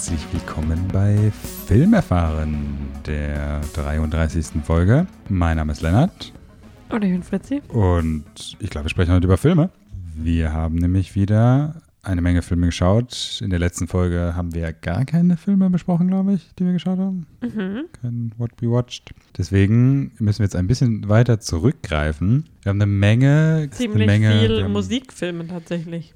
herzlich 0.00 0.32
willkommen 0.32 0.88
bei 0.90 1.30
Filmerfahren, 1.66 2.78
der 3.04 3.60
33. 3.74 4.64
Folge. 4.64 5.06
Mein 5.28 5.58
Name 5.58 5.72
ist 5.72 5.82
Lennart 5.82 6.32
Und 6.88 7.04
ich 7.04 7.10
bin 7.10 7.22
Fritzi. 7.22 7.60
und 7.68 8.56
ich 8.58 8.70
glaube, 8.70 8.86
wir 8.86 8.88
sprechen 8.88 9.12
heute 9.12 9.26
über 9.26 9.36
Filme. 9.36 9.68
Wir 10.14 10.54
haben 10.54 10.76
nämlich 10.76 11.14
wieder 11.16 11.82
eine 12.02 12.20
Menge 12.22 12.42
Filme 12.42 12.66
geschaut. 12.66 13.40
In 13.42 13.50
der 13.50 13.58
letzten 13.58 13.86
Folge 13.86 14.34
haben 14.34 14.54
wir 14.54 14.72
gar 14.72 15.04
keine 15.04 15.36
Filme 15.36 15.68
besprochen, 15.70 16.08
glaube 16.08 16.34
ich, 16.34 16.48
die 16.58 16.64
wir 16.64 16.72
geschaut 16.72 16.98
haben. 16.98 17.26
Mhm. 17.42 17.84
Kein 18.00 18.32
What 18.38 18.52
We 18.60 18.70
Watched. 18.70 19.12
Deswegen 19.36 20.12
müssen 20.18 20.38
wir 20.40 20.44
jetzt 20.46 20.56
ein 20.56 20.66
bisschen 20.66 21.08
weiter 21.08 21.40
zurückgreifen. 21.40 22.48
Wir 22.62 22.70
haben 22.70 22.80
eine 22.80 22.90
Menge, 22.90 23.68
Ziemlich 23.72 24.08
eine 24.08 24.18
Menge. 24.28 24.40
viel 24.40 24.62
haben- 24.64 24.72
Musikfilme 24.72 25.46
tatsächlich. 25.46 26.14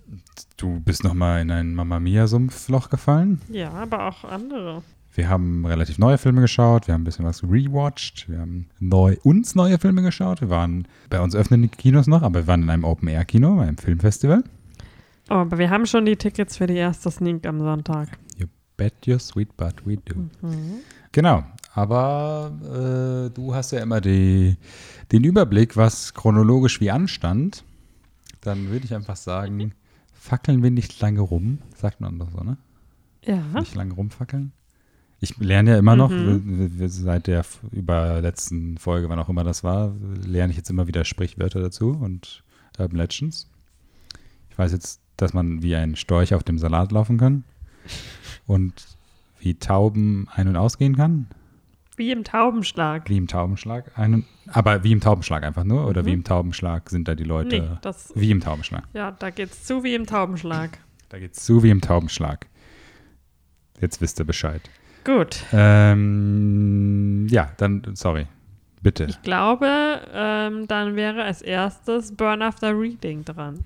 Du 0.56 0.80
bist 0.80 1.04
nochmal 1.04 1.42
in 1.42 1.50
ein 1.50 1.74
Mamma 1.74 2.00
Mia-Sumpfloch 2.00 2.88
gefallen. 2.90 3.40
Ja, 3.50 3.70
aber 3.72 4.08
auch 4.08 4.24
andere. 4.24 4.82
Wir 5.16 5.28
haben 5.28 5.64
relativ 5.64 5.98
neue 5.98 6.18
Filme 6.18 6.40
geschaut, 6.40 6.88
wir 6.88 6.94
haben 6.94 7.02
ein 7.02 7.04
bisschen 7.04 7.24
was 7.24 7.44
rewatcht, 7.44 8.28
wir 8.28 8.40
haben 8.40 8.66
neu, 8.80 9.16
uns 9.22 9.54
neue 9.54 9.78
Filme 9.78 10.02
geschaut. 10.02 10.40
Wir 10.40 10.50
waren 10.50 10.88
bei 11.08 11.20
uns 11.20 11.36
öffnen 11.36 11.62
die 11.62 11.68
Kinos 11.68 12.08
noch, 12.08 12.22
aber 12.22 12.40
wir 12.40 12.46
waren 12.48 12.62
in 12.64 12.70
einem 12.70 12.82
Open-Air-Kino, 12.82 13.60
einem 13.60 13.76
Filmfestival. 13.78 14.42
Oh, 15.30 15.34
aber 15.34 15.58
wir 15.58 15.70
haben 15.70 15.86
schon 15.86 16.04
die 16.04 16.16
Tickets 16.16 16.56
für 16.56 16.66
die 16.66 16.76
erste 16.76 17.10
Sneak 17.10 17.46
am 17.46 17.58
Sonntag. 17.60 18.18
You 18.36 18.46
bet 18.76 18.94
you're 19.06 19.18
sweet, 19.18 19.56
but 19.56 19.74
we 19.86 19.96
do. 19.96 20.16
Mhm. 20.42 20.80
Genau, 21.12 21.44
aber 21.72 22.52
äh, 22.62 23.30
du 23.34 23.54
hast 23.54 23.70
ja 23.72 23.80
immer 23.80 24.00
die, 24.00 24.56
den 25.12 25.24
Überblick, 25.24 25.76
was 25.76 26.12
chronologisch 26.14 26.80
wie 26.80 26.90
anstand. 26.90 27.64
Dann 28.42 28.68
würde 28.70 28.84
ich 28.84 28.94
einfach 28.94 29.16
sagen, 29.16 29.72
fackeln 30.12 30.62
wir 30.62 30.70
nicht 30.70 31.00
lange 31.00 31.20
rum. 31.20 31.58
Sagt 31.76 32.00
man 32.00 32.18
doch 32.18 32.30
so, 32.30 32.42
ne? 32.42 32.56
Ja. 33.24 33.42
Nicht 33.58 33.74
lange 33.74 33.94
rumfackeln. 33.94 34.52
Ich 35.20 35.38
lerne 35.38 35.70
ja 35.70 35.78
immer 35.78 35.96
noch, 35.96 36.10
Mhm. 36.10 36.70
seit 36.88 37.28
der 37.28 37.46
überletzten 37.72 38.76
Folge, 38.76 39.08
wann 39.08 39.18
auch 39.18 39.30
immer 39.30 39.44
das 39.44 39.64
war, 39.64 39.94
lerne 40.26 40.50
ich 40.50 40.58
jetzt 40.58 40.68
immer 40.68 40.86
wieder 40.86 41.06
Sprichwörter 41.06 41.60
dazu 41.60 41.90
und 41.92 42.42
Urban 42.78 42.98
Legends. 42.98 43.48
Ich 44.50 44.58
weiß 44.58 44.72
jetzt, 44.72 45.00
dass 45.16 45.32
man 45.32 45.62
wie 45.62 45.74
ein 45.76 45.96
Storch 45.96 46.34
auf 46.34 46.42
dem 46.44 46.58
Salat 46.58 46.92
laufen 46.92 47.18
kann 47.18 47.44
und 48.46 48.72
wie 49.40 49.54
Tauben 49.54 50.26
ein- 50.34 50.48
und 50.48 50.56
ausgehen 50.56 50.96
kann. 50.96 51.26
Wie 51.96 52.10
im 52.10 52.24
Taubenschlag. 52.24 53.08
Wie 53.08 53.16
im 53.16 53.28
Taubenschlag. 53.28 53.96
Ein 53.96 54.14
und, 54.14 54.24
aber 54.48 54.82
wie 54.82 54.90
im 54.92 55.00
Taubenschlag 55.00 55.44
einfach 55.44 55.62
nur? 55.64 55.86
Oder 55.86 56.02
Mhm. 56.02 56.06
wie 56.06 56.12
im 56.14 56.24
Taubenschlag 56.24 56.90
sind 56.90 57.06
da 57.06 57.14
die 57.14 57.22
Leute? 57.24 57.60
Nee, 57.60 57.68
das, 57.82 58.12
Wie 58.16 58.30
im 58.32 58.40
Taubenschlag. 58.40 58.84
ja, 58.94 59.12
da 59.12 59.30
geht's 59.30 59.64
zu 59.64 59.84
wie 59.84 59.94
im 59.94 60.06
Taubenschlag. 60.06 60.78
Da 61.10 61.20
geht's 61.20 61.44
zu 61.44 61.62
wie 61.62 61.70
im 61.70 61.80
Taubenschlag. 61.80 62.46
Jetzt 63.80 64.00
wisst 64.00 64.18
ihr 64.18 64.24
Bescheid. 64.24 64.62
Gut. 65.04 65.44
Ähm, 65.52 67.26
ja, 67.30 67.52
dann, 67.56 67.82
sorry. 67.94 68.26
Bitte. 68.82 69.04
Ich 69.04 69.22
glaube, 69.22 70.00
ähm, 70.12 70.66
dann 70.66 70.96
wäre 70.96 71.22
als 71.22 71.40
erstes 71.40 72.12
Burn 72.16 72.42
After 72.42 72.76
Reading 72.76 73.24
dran. 73.24 73.60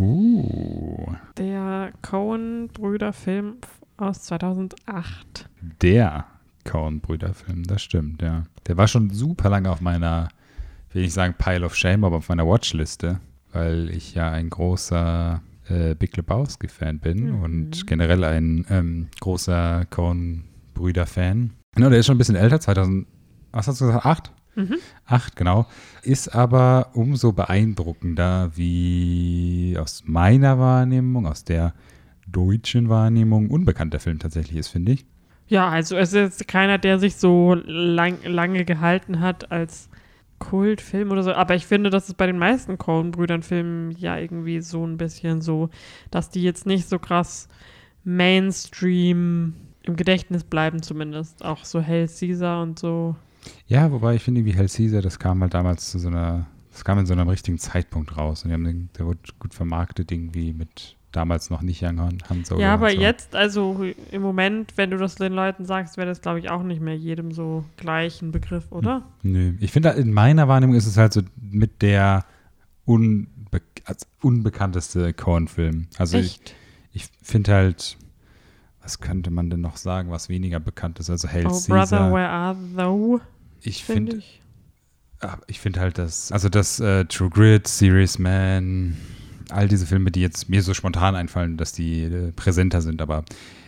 Uh, 0.00 1.12
Der 1.36 1.92
Coen-Brüder-Film 2.02 3.56
aus 3.98 4.22
2008. 4.22 5.46
der 5.82 6.24
Coen-Brüder-Film, 6.64 7.64
das 7.64 7.82
stimmt, 7.82 8.22
ja. 8.22 8.44
Der 8.66 8.76
war 8.78 8.88
schon 8.88 9.10
super 9.10 9.50
lange 9.50 9.70
auf 9.70 9.80
meiner, 9.82 10.28
will 10.92 11.04
ich 11.04 11.12
sagen 11.12 11.34
Pile 11.36 11.66
of 11.66 11.74
Shame, 11.76 12.04
aber 12.04 12.16
auf 12.16 12.28
meiner 12.30 12.46
Watchliste, 12.46 13.20
weil 13.52 13.90
ich 13.90 14.14
ja 14.14 14.30
ein 14.30 14.48
großer 14.50 15.42
äh, 15.68 15.94
Big 15.94 16.16
Lebowski-Fan 16.16 16.98
bin 17.00 17.32
Mhm. 17.36 17.42
und 17.42 17.86
generell 17.86 18.24
ein 18.24 18.64
ähm, 18.70 19.08
großer 19.20 19.84
Coen-Brüder-Fan. 19.90 21.50
Genau, 21.74 21.90
der 21.90 21.98
ist 21.98 22.06
schon 22.06 22.14
ein 22.14 22.18
bisschen 22.18 22.36
älter, 22.36 22.58
2000, 22.60 23.06
was 23.52 23.68
hast 23.68 23.80
du 23.82 23.86
gesagt, 23.86 24.06
8? 24.06 24.32
Mhm. 24.60 24.76
Acht, 25.06 25.36
genau. 25.36 25.66
Ist 26.02 26.34
aber 26.34 26.90
umso 26.94 27.32
beeindruckender, 27.32 28.50
wie 28.54 29.76
aus 29.78 30.02
meiner 30.06 30.58
Wahrnehmung, 30.58 31.26
aus 31.26 31.44
der 31.44 31.74
deutschen 32.26 32.88
Wahrnehmung, 32.88 33.50
unbekannt 33.50 33.92
der 33.92 34.00
Film 34.00 34.18
tatsächlich 34.18 34.58
ist, 34.58 34.68
finde 34.68 34.92
ich. 34.92 35.06
Ja, 35.48 35.68
also 35.68 35.96
es 35.96 36.12
ist 36.12 36.46
keiner, 36.46 36.78
der 36.78 36.98
sich 36.98 37.16
so 37.16 37.54
lang, 37.64 38.18
lange 38.24 38.64
gehalten 38.64 39.18
hat 39.18 39.50
als 39.50 39.88
Kultfilm 40.38 41.10
oder 41.10 41.22
so. 41.22 41.32
Aber 41.32 41.54
ich 41.54 41.66
finde, 41.66 41.90
das 41.90 42.08
ist 42.08 42.16
bei 42.16 42.26
den 42.26 42.38
meisten 42.38 42.78
Coen-Brüdern-Filmen 42.78 43.92
ja 43.92 44.16
irgendwie 44.16 44.60
so 44.60 44.86
ein 44.86 44.96
bisschen 44.96 45.40
so, 45.40 45.70
dass 46.10 46.30
die 46.30 46.42
jetzt 46.42 46.66
nicht 46.66 46.88
so 46.88 46.98
krass 46.98 47.48
Mainstream 48.04 49.54
im 49.82 49.96
Gedächtnis 49.96 50.44
bleiben 50.44 50.82
zumindest. 50.82 51.44
Auch 51.44 51.64
so 51.64 51.80
Hell 51.80 52.08
Caesar 52.08 52.62
und 52.62 52.78
so. 52.78 53.16
Ja, 53.66 53.90
wobei 53.92 54.16
ich 54.16 54.22
finde, 54.22 54.44
wie 54.44 54.52
Hell 54.52 54.68
Caesar, 54.68 55.02
das 55.02 55.18
kam 55.18 55.42
halt 55.42 55.54
damals 55.54 55.90
zu 55.90 55.98
so 55.98 56.08
einer, 56.08 56.46
das 56.72 56.84
kam 56.84 56.98
in 56.98 57.06
so 57.06 57.12
einem 57.12 57.28
richtigen 57.28 57.58
Zeitpunkt 57.58 58.16
raus. 58.16 58.44
Und 58.44 58.48
die 58.48 58.54
haben 58.54 58.64
den, 58.64 58.90
der 58.98 59.06
wurde 59.06 59.20
gut 59.38 59.54
vermarktet, 59.54 60.10
irgendwie 60.12 60.52
mit 60.52 60.96
damals 61.12 61.50
noch 61.50 61.62
nicht 61.62 61.82
Young 61.82 61.98
Han, 62.00 62.44
Solo. 62.44 62.60
ja, 62.60 62.72
aber 62.72 62.90
so. 62.90 63.00
jetzt, 63.00 63.34
also 63.34 63.84
im 64.10 64.22
Moment, 64.22 64.72
wenn 64.76 64.90
du 64.90 64.96
das 64.96 65.16
den 65.16 65.32
Leuten 65.32 65.64
sagst, 65.64 65.96
wäre 65.96 66.06
das, 66.06 66.20
glaube 66.20 66.38
ich, 66.38 66.50
auch 66.50 66.62
nicht 66.62 66.80
mehr 66.80 66.96
jedem 66.96 67.32
so 67.32 67.64
gleich 67.76 68.22
ein 68.22 68.30
Begriff, 68.32 68.70
oder? 68.70 69.02
Nö. 69.22 69.54
Ich 69.60 69.72
finde, 69.72 69.90
in 69.90 70.12
meiner 70.12 70.46
Wahrnehmung 70.46 70.76
ist 70.76 70.86
es 70.86 70.96
halt 70.96 71.12
so 71.12 71.22
mit 71.40 71.82
der 71.82 72.24
unbe 72.84 73.62
als 73.84 74.06
unbekannteste 74.22 75.12
Coen-Film. 75.12 75.88
Also 75.98 76.18
ich, 76.18 76.40
Echt? 76.40 76.54
ich 76.92 77.08
finde 77.22 77.54
halt, 77.54 77.96
was 78.90 78.98
könnte 78.98 79.30
man 79.30 79.50
denn 79.50 79.60
noch 79.60 79.76
sagen, 79.76 80.10
was 80.10 80.28
weniger 80.28 80.58
bekannt 80.58 80.98
ist? 80.98 81.10
Also 81.10 81.28
Hell 81.28 81.46
Oh, 81.46 81.50
Caesar. 81.50 81.76
Brother, 81.76 82.12
where 82.12 82.28
are 82.28 82.56
thou? 82.76 83.20
ich 83.62 83.84
Finde 83.84 84.12
finde 84.12 84.24
ich. 84.24 84.42
ah, 85.20 85.38
ich 85.46 85.60
finde 85.60 85.78
halt 85.78 85.96
das, 85.96 86.32
also 86.32 86.48
das 86.48 86.80
äh, 86.80 87.04
True 87.04 87.30
Grit, 87.30 87.68
Serious 87.68 88.18
Man, 88.18 88.96
all 89.50 89.68
diese 89.68 89.86
Filme, 89.86 90.10
die 90.10 90.20
jetzt 90.22 90.48
mir 90.48 90.60
so 90.64 90.74
spontan 90.74 91.14
einfallen, 91.14 91.56
dass 91.56 91.70
die 91.72 92.02
äh, 92.02 92.32
präsenter 92.32 92.82
sind, 92.82 93.00
aber 93.00 93.24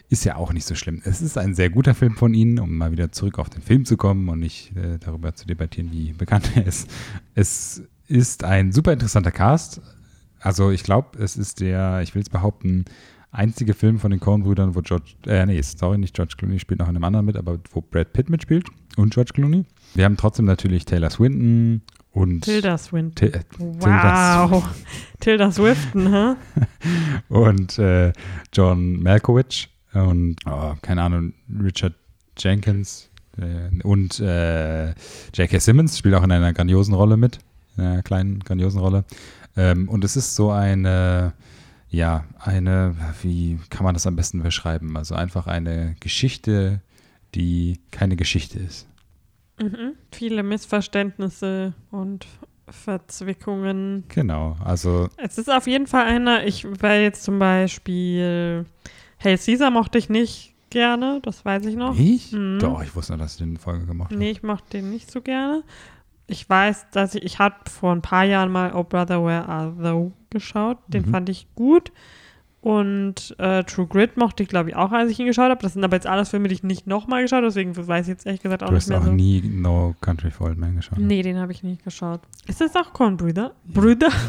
ist 0.09 0.25
ja 0.25 0.35
auch 0.35 0.53
nicht 0.53 0.67
so 0.67 0.75
schlimm. 0.75 1.01
Es 1.05 1.23
ist 1.23 1.39
ein 1.39 1.55
sehr 1.55 1.71
guter 1.71 1.95
Film 1.95 2.17
von 2.17 2.35
Ihnen, 2.35 2.59
um 2.59 2.77
mal 2.77 2.91
wieder 2.91 3.13
zurück 3.13 3.39
auf 3.39 3.49
den 3.49 3.63
Film 3.63 3.85
zu 3.85 3.97
kommen 3.97 4.29
und 4.29 4.41
nicht 4.41 4.77
äh, 4.77 4.99
darüber 4.99 5.37
zu 5.37 5.47
debattieren, 5.47 5.93
wie 5.93 6.13
bekannt 6.15 6.51
er 6.57 6.67
ist. 6.67 6.91
Es 7.37 7.81
ist 8.09 8.43
ein 8.43 8.73
super 8.73 8.93
interessanter 8.93 9.31
Cast. 9.31 9.81
Also 10.41 10.73
ich 10.73 10.83
glaube, 10.83 11.17
es 11.23 11.37
ist 11.37 11.61
der, 11.61 12.01
ich 12.03 12.17
will 12.17 12.23
es 12.23 12.29
behaupten, 12.29 12.87
einzige 13.33 13.75
Film 13.75 13.99
von 13.99 14.11
den 14.11 14.21
Coen-Brüdern, 14.21 14.75
wo 14.75 14.81
George, 14.83 15.15
äh, 15.27 15.45
nee, 15.47 15.61
sorry, 15.63 15.99
nicht 15.99 16.15
George 16.15 16.35
Clooney 16.37 16.59
spielt 16.59 16.81
noch 16.81 16.89
in 16.89 16.97
einem 16.97 17.05
anderen 17.05 17.27
mit, 17.27 17.37
aber 17.37 17.59
wo 17.73 17.81
Brad 17.81 18.13
Pitt 18.13 18.31
mitspielt 18.31 18.67
und 18.97 19.13
George 19.15 19.33
Clooney. 19.35 19.65
Wir 19.95 20.05
haben 20.05 20.17
trotzdem 20.17 20.45
natürlich 20.45 20.85
Taylor 20.85 21.11
Swinton 21.11 21.83
und 22.13 22.43
Tilda 22.45 22.77
Swinton. 22.79 23.15
Til- 23.15 23.35
äh, 23.35 23.41
Tilda 23.59 24.51
Wow. 24.51 24.65
Tilda 25.21 25.51
Swifton, 25.51 26.13
hä? 26.13 26.35
und 27.29 27.79
äh, 27.79 28.13
John 28.53 29.03
Malkovich 29.03 29.69
und 29.95 30.37
oh, 30.47 30.75
keine 30.83 31.03
Ahnung, 31.03 31.33
Richard 31.63 31.95
Jenkins 32.39 33.09
äh, 33.39 33.83
und 33.83 34.21
äh, 34.21 34.89
J.K. 35.35 35.59
Simmons 35.59 35.97
spielt 35.99 36.15
auch 36.15 36.23
in 36.25 36.33
einer 36.33 36.53
grandiosen 36.53 36.95
Rolle 36.95 37.17
mit, 37.17 37.39
in 37.77 37.85
einer 37.85 38.03
kleinen 38.03 38.41
grandiosen 38.41 38.81
Rolle. 38.81 39.05
Ähm, 39.57 39.89
und 39.89 40.03
es 40.05 40.17
ist 40.17 40.35
so 40.35 40.51
eine, 40.51 41.33
ja, 41.93 42.25
eine, 42.39 42.97
wie 43.23 43.59
kann 43.69 43.85
man 43.85 43.95
das 43.95 44.07
am 44.07 44.17
besten 44.17 44.43
beschreiben? 44.43 44.97
Also 44.97 45.15
einfach 45.15 45.47
eine 45.47 45.95
Geschichte, 46.01 46.81
die 47.35 47.81
keine 47.91 48.17
Geschichte 48.17 48.59
ist. 48.59 48.89
Mhm. 49.61 49.93
Viele 50.11 50.43
Missverständnisse 50.43 51.75
und 51.91 52.27
Verzwickungen. 52.69 54.05
Genau, 54.09 54.57
also 54.65 55.09
Es 55.19 55.37
ist 55.37 55.51
auf 55.51 55.67
jeden 55.67 55.87
Fall 55.87 56.07
einer, 56.07 56.47
ich 56.47 56.67
weil 56.81 57.03
jetzt 57.03 57.25
zum 57.25 57.39
Beispiel 57.39 58.65
Hey 59.19 59.37
Caesar 59.37 59.71
mochte 59.71 59.99
ich 59.99 60.09
nicht 60.09 60.55
gerne, 60.71 61.21
das 61.23 61.45
weiß 61.45 61.67
ich 61.67 61.77
noch. 61.77 61.99
ich? 61.99 62.33
Mhm. 62.33 62.59
Doch, 62.59 62.83
ich 62.83 62.97
wusste, 62.97 63.19
dass 63.19 63.33
ich 63.33 63.39
den 63.39 63.59
Folge 63.59 63.85
gemacht 63.85 64.11
habe. 64.11 64.19
Nee, 64.19 64.31
ich 64.31 64.43
mochte 64.43 64.79
den 64.79 64.91
nicht 64.91 65.11
so 65.11 65.21
gerne. 65.21 65.63
Ich 66.27 66.49
weiß, 66.49 66.87
dass 66.93 67.15
ich, 67.15 67.23
ich 67.25 67.39
hatte 67.39 67.71
vor 67.71 67.93
ein 67.93 68.03
paar 68.03 68.25
Jahren 68.25 68.51
mal 68.51 68.73
Oh 68.75 68.85
Brother, 68.85 69.23
Where 69.25 69.47
Are 69.49 69.75
Thou 69.81 70.13
geschaut. 70.31 70.79
Den 70.89 71.03
Mhm. 71.07 71.11
fand 71.11 71.29
ich 71.29 71.47
gut. 71.55 71.93
Und 72.63 73.35
äh, 73.39 73.65
True 73.65 73.89
Grit 73.89 74.17
mochte 74.17 74.45
ich, 74.45 74.49
glaube 74.49 74.71
ich, 74.71 74.77
auch, 74.77 74.93
als 74.93 75.11
ich 75.11 75.19
ihn 75.19 75.27
geschaut 75.27 75.51
habe. 75.51 75.61
Das 75.61 75.73
sind 75.73 75.83
aber 75.83 75.97
jetzt 75.97 76.07
alles 76.07 76.29
Filme, 76.29 76.47
die 76.47 76.55
ich 76.55 76.63
nicht 76.63 76.87
nochmal 76.87 77.23
geschaut 77.23 77.39
habe, 77.39 77.47
deswegen 77.49 77.77
weiß 77.77 78.07
ich 78.07 78.11
jetzt 78.11 78.25
ehrlich 78.25 78.41
gesagt 78.41 78.63
auch 78.63 78.69
Du 78.69 78.75
nicht 78.75 78.83
hast 78.85 78.89
mehr 78.89 78.99
auch 79.01 79.05
so. 79.05 79.11
nie 79.13 79.41
No 79.43 79.97
Country 80.01 80.31
for 80.31 80.47
Old 80.47 80.59
Men 80.59 80.77
geschaut. 80.77 80.97
ne? 80.99 81.07
Nee, 81.07 81.23
den 81.23 81.39
habe 81.39 81.51
ich 81.51 81.65
nicht 81.65 81.83
geschaut. 81.83 82.21
Ist 82.47 82.61
das 82.61 82.77
auch 82.77 82.93
Coen 82.93 83.17
Brüder? 83.17 83.51
Brüder? 83.65 84.11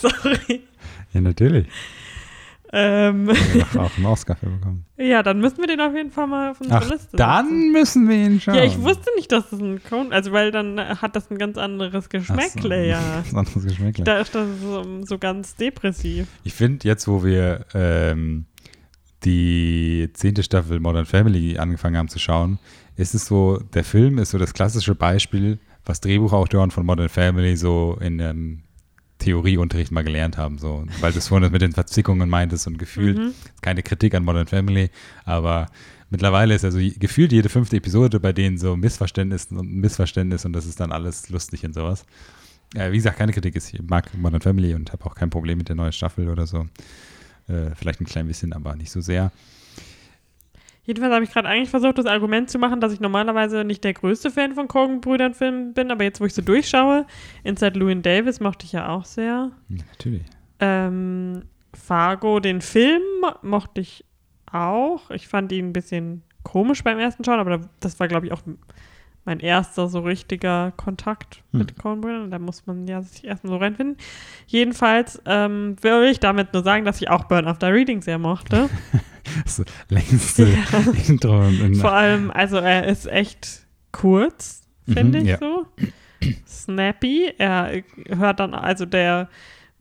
Sorry. 0.00 0.62
Ja, 1.12 1.20
natürlich. 1.20 1.66
Ähm, 2.74 3.28
hat 3.28 3.76
auch 3.76 3.96
einen 3.98 4.06
Oscar 4.06 4.34
für 4.34 4.46
bekommen. 4.46 4.86
ja, 4.96 5.22
dann 5.22 5.40
müssen 5.40 5.58
wir 5.58 5.66
den 5.66 5.80
auf 5.82 5.94
jeden 5.94 6.10
Fall 6.10 6.26
mal 6.26 6.52
auf 6.52 6.60
unsere 6.60 6.78
Ach, 6.78 6.82
Liste 6.90 7.04
setzen. 7.04 7.16
dann 7.18 7.70
müssen 7.70 8.08
wir 8.08 8.16
ihn 8.16 8.40
schauen. 8.40 8.54
Ja, 8.54 8.64
ich 8.64 8.80
wusste 8.80 9.10
nicht, 9.14 9.30
dass 9.30 9.50
das 9.50 9.60
ein 9.60 9.82
Coen, 9.82 10.10
also 10.10 10.32
weil 10.32 10.50
dann 10.52 10.80
hat 10.80 11.14
das 11.14 11.30
ein 11.30 11.36
ganz 11.36 11.58
anderes 11.58 12.08
Geschmäckle, 12.08 12.88
ja. 12.88 13.22
Das 13.24 13.34
anderes 13.34 13.64
Geschmäckle. 13.64 14.04
Da 14.04 14.20
ist 14.20 14.34
das 14.34 14.48
so, 14.62 15.04
so 15.04 15.18
ganz 15.18 15.54
depressiv. 15.54 16.26
Ich 16.44 16.54
finde, 16.54 16.88
jetzt, 16.88 17.06
wo 17.06 17.22
wir 17.22 17.66
ähm, 17.74 18.46
die 19.24 20.08
zehnte 20.14 20.42
Staffel 20.42 20.80
Modern 20.80 21.06
Family 21.06 21.58
angefangen 21.58 21.98
haben 21.98 22.08
zu 22.08 22.18
schauen, 22.18 22.58
ist 22.96 23.14
es 23.14 23.26
so, 23.26 23.58
der 23.74 23.84
Film 23.84 24.16
ist 24.16 24.30
so 24.30 24.38
das 24.38 24.54
klassische 24.54 24.94
Beispiel, 24.94 25.58
was 25.84 26.00
Drehbuchautoren 26.00 26.70
von 26.70 26.86
Modern 26.86 27.10
Family 27.10 27.56
so 27.56 27.98
in 28.00 28.20
einem 28.20 28.62
Theorieunterricht 29.22 29.92
mal 29.92 30.04
gelernt 30.04 30.36
haben. 30.36 30.58
So. 30.58 30.84
Weil 31.00 31.12
du 31.12 31.18
es 31.18 31.28
vorhin 31.28 31.50
mit 31.52 31.62
den 31.62 31.72
Verzickungen 31.72 32.28
meintest 32.28 32.66
und 32.66 32.78
gefühlt, 32.78 33.18
Mhm. 33.18 33.32
keine 33.60 33.82
Kritik 33.82 34.14
an 34.14 34.24
Modern 34.24 34.46
Family, 34.46 34.90
aber 35.24 35.66
mittlerweile 36.10 36.54
ist 36.54 36.64
also 36.64 36.78
gefühlt 36.98 37.32
jede 37.32 37.48
fünfte 37.48 37.76
Episode 37.76 38.20
bei 38.20 38.32
denen 38.32 38.58
so 38.58 38.76
Missverständnis 38.76 39.46
und 39.50 39.72
Missverständnis 39.72 40.44
und 40.44 40.52
das 40.52 40.66
ist 40.66 40.80
dann 40.80 40.92
alles 40.92 41.28
lustig 41.30 41.64
und 41.64 41.74
sowas. 41.74 42.04
Äh, 42.74 42.90
wie 42.92 42.96
gesagt, 42.96 43.18
keine 43.18 43.32
Kritik. 43.32 43.54
Ich 43.56 43.80
mag 43.82 44.12
Modern 44.16 44.40
Family 44.40 44.74
und 44.74 44.92
habe 44.92 45.04
auch 45.06 45.14
kein 45.14 45.30
Problem 45.30 45.58
mit 45.58 45.68
der 45.68 45.76
neuen 45.76 45.92
Staffel 45.92 46.28
oder 46.28 46.46
so. 46.46 46.66
Äh, 47.48 47.74
vielleicht 47.74 48.00
ein 48.00 48.06
klein 48.06 48.26
bisschen, 48.26 48.52
aber 48.52 48.74
nicht 48.76 48.90
so 48.90 49.00
sehr. 49.00 49.30
Jedenfalls 50.84 51.14
habe 51.14 51.24
ich 51.24 51.30
gerade 51.32 51.48
eigentlich 51.48 51.70
versucht, 51.70 51.98
das 51.98 52.06
Argument 52.06 52.50
zu 52.50 52.58
machen, 52.58 52.80
dass 52.80 52.92
ich 52.92 52.98
normalerweise 53.00 53.62
nicht 53.64 53.84
der 53.84 53.92
größte 53.94 54.30
Fan 54.32 54.54
von 54.54 54.66
Coen-Brüdern-Filmen 54.66 55.74
bin, 55.74 55.90
aber 55.92 56.02
jetzt, 56.04 56.20
wo 56.20 56.24
ich 56.24 56.34
so 56.34 56.42
durchschaue, 56.42 57.06
Inside 57.44 57.78
Llewyn 57.78 58.02
Davis 58.02 58.40
mochte 58.40 58.66
ich 58.66 58.72
ja 58.72 58.88
auch 58.88 59.04
sehr. 59.04 59.52
Natürlich. 59.68 60.24
Ähm, 60.58 61.42
Fargo, 61.72 62.40
den 62.40 62.60
Film, 62.60 63.02
mochte 63.42 63.80
ich 63.80 64.04
auch. 64.50 65.10
Ich 65.12 65.28
fand 65.28 65.52
ihn 65.52 65.68
ein 65.68 65.72
bisschen 65.72 66.22
komisch 66.42 66.82
beim 66.82 66.98
ersten 66.98 67.22
Schauen, 67.24 67.38
aber 67.38 67.58
da- 67.58 67.68
das 67.80 68.00
war, 68.00 68.08
glaube 68.08 68.26
ich, 68.26 68.32
auch 68.32 68.42
mein 69.24 69.40
erster 69.40 69.88
so 69.88 70.00
richtiger 70.00 70.72
Kontakt 70.76 71.42
Hm. 71.52 71.58
mit 71.60 71.78
Coen-Brüdern. 71.78 72.30
Da 72.30 72.38
muss 72.38 72.66
man 72.66 72.86
ja 72.88 73.02
sich 73.02 73.24
erstmal 73.24 73.52
so 73.52 73.56
reinfinden. 73.58 73.96
Jedenfalls 74.46 75.20
ähm, 75.26 75.76
will 75.80 76.04
ich 76.10 76.18
damit 76.20 76.52
nur 76.52 76.62
sagen, 76.64 76.84
dass 76.84 77.00
ich 77.00 77.08
auch 77.10 77.24
Burn 77.24 77.46
After 77.46 77.72
Reading 77.72 78.02
sehr 78.02 78.18
mochte. 78.18 78.68
Das 79.44 79.62
längste 79.88 80.48
Intro. 81.08 81.44
In, 81.44 81.76
Vor 81.76 81.92
allem, 81.92 82.32
also 82.32 82.56
er 82.56 82.86
ist 82.88 83.06
echt 83.06 83.66
kurz, 83.92 84.62
finde 84.84 85.20
Mhm, 85.20 85.24
ich 85.24 85.30
ja. 85.30 85.38
so. 85.38 85.66
Snappy. 86.46 87.32
Er 87.38 87.82
hört 88.08 88.40
dann, 88.40 88.52
also 88.52 88.84
der 88.84 89.28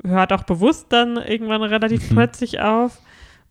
hört 0.03 0.31
auch 0.31 0.43
bewusst 0.43 0.87
dann 0.89 1.17
irgendwann 1.17 1.63
relativ 1.63 2.09
Mhm. 2.11 2.15
plötzlich 2.15 2.59
auf. 2.61 2.99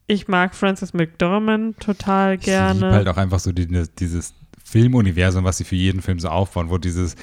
Ich 0.07 0.29
mag 0.29 0.55
Francis 0.55 0.93
McDormand 0.95 1.79
total 1.81 2.35
ich 2.35 2.47
liebe 2.47 2.57
gerne. 2.57 2.93
halt 2.93 3.09
auch 3.09 3.17
einfach 3.17 3.39
so 3.41 3.53
die, 3.53 3.67
dieses 3.99 4.35
Filmuniversum, 4.71 5.45
was 5.45 5.59
sie 5.59 5.65
für 5.65 5.75
jeden 5.75 6.01
Film 6.01 6.21
so 6.21 6.29
aufbauen, 6.29 6.71
wo 6.71 6.79
dieses 6.79 7.17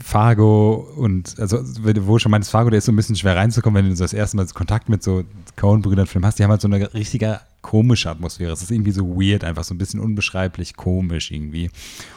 Fargo 0.00 0.88
und, 0.96 1.38
also, 1.38 1.58
wo 2.06 2.18
schon 2.18 2.30
meinst, 2.30 2.50
Fargo, 2.50 2.70
der 2.70 2.78
ist 2.78 2.86
so 2.86 2.92
ein 2.92 2.96
bisschen 2.96 3.16
schwer 3.16 3.36
reinzukommen, 3.36 3.84
wenn 3.84 3.90
du 3.90 3.96
das 3.96 4.12
erste 4.12 4.36
Mal 4.36 4.46
Kontakt 4.46 4.88
mit 4.88 5.02
so 5.02 5.24
Coen-Brüdern-Filmen 5.56 6.26
hast, 6.26 6.38
die 6.38 6.44
haben 6.44 6.50
halt 6.50 6.60
so 6.60 6.68
eine 6.68 6.92
richtige 6.94 7.40
komische 7.60 8.08
Atmosphäre. 8.08 8.52
Es 8.52 8.62
ist 8.62 8.70
irgendwie 8.70 8.92
so 8.92 9.06
weird, 9.08 9.44
einfach 9.44 9.64
so 9.64 9.74
ein 9.74 9.78
bisschen 9.78 10.00
unbeschreiblich 10.00 10.76
komisch 10.76 11.30
irgendwie. 11.30 11.70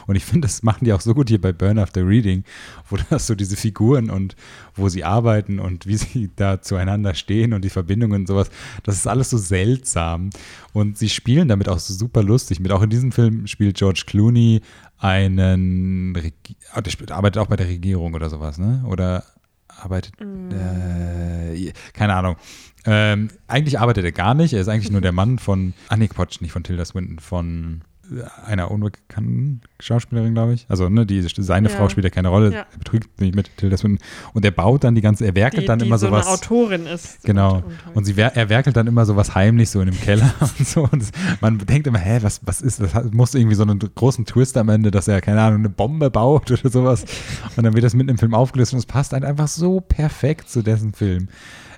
Und 0.06 0.14
ich 0.14 0.24
finde, 0.24 0.46
das 0.46 0.62
machen 0.62 0.84
die 0.84 0.92
auch 0.92 1.00
so 1.00 1.14
gut 1.14 1.28
hier 1.28 1.40
bei 1.40 1.52
Burn 1.52 1.78
After 1.78 2.06
Reading, 2.06 2.44
wo 2.88 2.96
du 2.96 3.02
hast 3.10 3.26
so 3.26 3.34
diese 3.34 3.56
Figuren 3.56 4.08
und 4.08 4.36
wo 4.76 4.88
sie 4.88 5.04
arbeiten 5.04 5.58
und 5.58 5.86
wie 5.86 5.96
sie 5.96 6.30
da 6.36 6.62
zueinander 6.62 7.14
stehen 7.14 7.52
und 7.52 7.64
die 7.64 7.70
Verbindungen 7.70 8.22
und 8.22 8.28
sowas. 8.28 8.50
Das 8.84 8.94
ist 8.94 9.06
alles 9.06 9.30
so 9.30 9.36
seltsam. 9.36 10.30
Und 10.72 10.96
sie 10.96 11.08
spielen 11.08 11.48
damit 11.48 11.68
auch 11.68 11.78
so 11.78 11.92
super 11.92 12.22
lustig 12.22 12.60
mit. 12.60 12.72
Auch 12.72 12.82
in 12.82 12.90
diesem 12.90 13.12
Film 13.12 13.46
spielt 13.46 13.76
George 13.76 14.04
Clooney 14.06 14.62
einen, 15.02 16.14
Regi- 16.16 16.56
ah, 16.72 16.80
der 16.80 17.16
arbeitet 17.16 17.38
auch 17.42 17.48
bei 17.48 17.56
der 17.56 17.68
Regierung 17.68 18.14
oder 18.14 18.30
sowas, 18.30 18.58
ne? 18.58 18.84
Oder 18.86 19.24
arbeitet, 19.68 20.14
äh, 20.20 21.72
keine 21.92 22.14
Ahnung. 22.14 22.36
Ähm, 22.84 23.28
eigentlich 23.48 23.78
arbeitet 23.80 24.04
er 24.04 24.12
gar 24.12 24.34
nicht. 24.34 24.52
Er 24.52 24.60
ist 24.60 24.68
eigentlich 24.68 24.92
nur 24.92 25.00
der 25.08 25.12
Mann 25.12 25.38
von, 25.38 25.74
ah 25.88 25.96
nee, 25.96 26.08
Quatsch, 26.08 26.40
nicht 26.40 26.52
von 26.52 26.62
Tilda 26.64 26.84
Swinton, 26.84 27.18
von 27.18 27.82
einer 28.46 28.70
unbekannten 28.70 29.60
Schauspielerin, 29.80 30.34
glaube 30.34 30.54
ich. 30.54 30.66
Also, 30.68 30.88
ne, 30.88 31.06
die, 31.06 31.22
seine 31.22 31.68
Ja. 31.68 31.74
Frau 31.76 31.88
spielt 31.88 32.04
ja 32.04 32.10
keine 32.10 32.28
Rolle. 32.28 32.52
Ja. 32.52 32.58
Er 32.72 32.78
betrügt 32.78 33.18
sich 33.18 33.34
mit 33.34 33.56
Tilda 33.56 33.76
Swinton. 33.76 34.04
Und 34.34 34.44
er 34.44 34.50
baut 34.50 34.84
dann 34.84 34.94
die 34.94 35.00
ganze, 35.00 35.24
er 35.26 35.34
werkelt 35.34 35.62
die, 35.62 35.66
dann 35.66 35.78
die 35.78 35.86
immer 35.86 35.98
so 35.98 36.06
sowas. 36.08 36.26
eine 36.26 36.34
Autorin 36.34 36.86
ist. 36.86 37.22
Genau. 37.24 37.62
Und- 37.94 38.04
sie 38.04 38.16
er 38.18 38.48
werkelt 38.48 38.76
dann 38.76 38.86
immer 38.86 39.04
sowas 39.06 39.34
heimlich 39.34 39.70
so 39.70 39.80
in 39.80 39.86
dem 39.90 40.00
Keller 40.00 40.32
und 40.58 40.66
so. 40.66 40.88
Und 40.90 41.10
man 41.40 41.58
denkt 41.58 41.86
immer, 41.86 41.98
hä, 41.98 42.18
was, 42.22 42.40
was 42.44 42.60
ist 42.60 42.80
das? 42.80 42.92
Muss 43.12 43.34
irgendwie 43.34 43.56
so 43.56 43.62
einen 43.62 43.78
großen 43.78 44.24
Twist 44.24 44.56
am 44.56 44.68
Ende, 44.68 44.90
dass 44.90 45.08
er, 45.08 45.20
keine 45.20 45.40
Ahnung, 45.40 45.60
eine 45.60 45.68
Bombe 45.70 46.10
baut 46.10 46.50
oder 46.50 46.68
sowas. 46.70 47.04
Und 47.56 47.64
dann 47.64 47.74
wird 47.74 47.84
das 47.84 47.94
mitten 47.94 48.10
im 48.10 48.18
Film 48.18 48.34
aufgelöst 48.34 48.72
und 48.72 48.78
es 48.78 48.86
passt 48.86 49.12
halt 49.12 49.24
einfach 49.24 49.48
so 49.48 49.80
perfekt 49.80 50.48
zu 50.48 50.62
dessen 50.62 50.92
Film. 50.92 51.28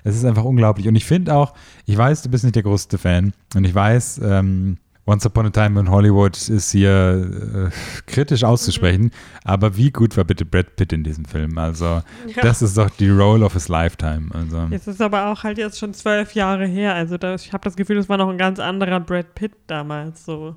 Es 0.03 0.15
ist 0.15 0.23
einfach 0.23 0.43
unglaublich. 0.43 0.87
Und 0.87 0.95
ich 0.95 1.05
finde 1.05 1.33
auch, 1.33 1.55
ich 1.85 1.97
weiß, 1.97 2.21
du 2.21 2.29
bist 2.29 2.43
nicht 2.43 2.55
der 2.55 2.61
größte 2.63 2.99
Fan. 2.99 3.33
Und 3.55 3.63
ich 3.65 3.73
weiß, 3.73 4.21
ähm, 4.23 4.77
Once 5.07 5.25
Upon 5.25 5.45
a 5.45 5.49
Time 5.51 5.79
in 5.79 5.89
Hollywood 5.91 6.35
ist 6.49 6.71
hier 6.71 7.69
äh, 7.71 8.01
kritisch 8.07 8.43
auszusprechen. 8.43 9.11
Aber 9.43 9.77
wie 9.77 9.91
gut 9.91 10.17
war 10.17 10.23
bitte 10.23 10.45
Brad 10.45 10.75
Pitt 10.75 10.93
in 10.93 11.03
diesem 11.03 11.25
Film? 11.25 11.57
Also, 11.59 11.85
Ja. 11.85 12.41
das 12.41 12.61
ist 12.63 12.77
doch 12.77 12.89
die 12.89 13.09
Role 13.09 13.45
of 13.45 13.53
his 13.53 13.67
lifetime. 13.67 14.29
Also. 14.33 14.67
Jetzt 14.71 14.87
ist 14.87 15.01
aber 15.01 15.27
auch 15.27 15.43
halt 15.43 15.57
jetzt 15.59 15.77
schon 15.77 15.93
zwölf 15.93 16.33
Jahre 16.33 16.65
her. 16.65 16.95
Also 16.95 17.17
da, 17.17 17.35
ich 17.35 17.53
habe 17.53 17.63
das 17.63 17.75
Gefühl, 17.75 17.97
es 17.97 18.09
war 18.09 18.17
noch 18.17 18.29
ein 18.29 18.37
ganz 18.39 18.59
anderer 18.59 18.99
Brad 18.99 19.35
Pitt 19.35 19.53
damals. 19.67 20.25
So. 20.25 20.55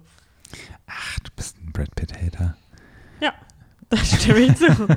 Ach, 0.87 1.19
du 1.21 1.31
bist 1.37 1.57
ein 1.59 1.73
Brad 1.73 1.95
Pitt-Hater. 1.95 2.57
Das 3.91 4.21
stimme 4.23 4.41
ich 4.41 4.57
zu. 4.57 4.67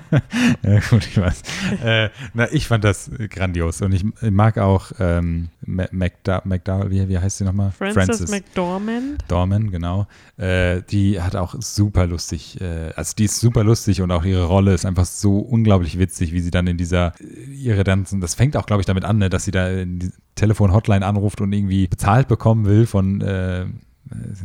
Ja, 0.64 0.80
gut, 0.90 1.08
ich 1.08 1.18
weiß. 1.18 1.42
äh, 1.84 2.10
na, 2.34 2.52
ich 2.52 2.68
fand 2.68 2.84
das 2.84 3.10
grandios 3.30 3.82
und 3.82 3.94
ich 3.94 4.04
mag 4.30 4.58
auch 4.58 4.92
ähm, 5.00 5.50
McDowell, 5.66 6.90
wie, 6.92 7.08
wie 7.08 7.18
heißt 7.18 7.38
sie 7.38 7.44
nochmal? 7.46 7.72
Frances, 7.72 8.30
McDormand. 8.30 9.24
Dorman, 9.28 9.72
genau. 9.72 10.08
Äh, 10.38 10.82
die 10.90 11.22
hat 11.22 11.36
auch 11.36 11.56
super 11.60 12.06
lustig, 12.06 12.60
äh, 12.60 12.92
also 12.96 13.14
die 13.18 13.26
ist 13.26 13.40
super 13.40 13.64
lustig 13.64 14.02
und 14.02 14.12
auch 14.12 14.26
ihre 14.26 14.46
Rolle 14.46 14.74
ist 14.74 14.86
einfach 14.86 15.06
so 15.06 15.40
unglaublich 15.40 15.98
witzig, 15.98 16.34
wie 16.34 16.42
sie 16.42 16.52
dann 16.52 16.68
in 16.68 16.78
dieser, 16.78 17.14
äh, 17.20 17.52
ihre 17.52 17.84
Tanzen, 17.84 18.20
das 18.22 18.36
fängt 18.36 18.58
auch, 18.58 18.66
glaube 18.66 18.82
ich, 18.82 18.86
damit 18.86 19.06
an, 19.06 19.18
ne, 19.18 19.30
dass 19.30 19.46
sie 19.46 19.52
da 19.52 19.70
in 19.70 20.00
die 20.00 20.12
Telefon-Hotline 20.36 21.06
anruft 21.06 21.42
und 21.42 21.54
irgendwie 21.54 21.88
bezahlt 21.88 22.28
bekommen 22.28 22.66
will 22.66 22.86
von, 22.86 23.22
äh, 23.22 23.66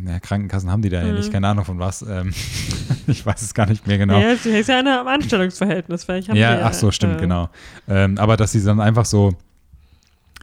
ja, 0.06 0.20
Krankenkassen 0.20 0.70
haben 0.70 0.82
die 0.82 0.88
da 0.88 1.02
ja 1.02 1.08
Mhm. 1.08 1.14
nicht, 1.16 1.32
keine 1.32 1.49
Ahnung 1.49 1.64
von 1.64 1.78
was. 1.78 2.02
Ähm, 2.02 2.32
ich 3.06 3.25
weiß 3.25 3.42
es 3.42 3.54
gar 3.54 3.66
nicht 3.66 3.87
mehr 3.87 3.99
genau. 3.99 4.20
Ja, 4.20 4.37
sie 4.37 4.50
ist 4.50 4.68
ja 4.68 4.80
in 4.80 4.87
einem 4.87 5.06
Anstellungsverhältnis. 5.06 6.04
Vielleicht 6.04 6.28
haben 6.28 6.37
Ja, 6.37 6.56
die, 6.56 6.62
ach 6.62 6.73
so, 6.75 6.90
stimmt, 6.90 7.16
äh, 7.16 7.20
genau. 7.20 7.49
Ähm, 7.88 8.18
aber 8.18 8.37
dass 8.37 8.52
sie 8.52 8.62
dann 8.62 8.80
einfach 8.80 9.04
so, 9.04 9.32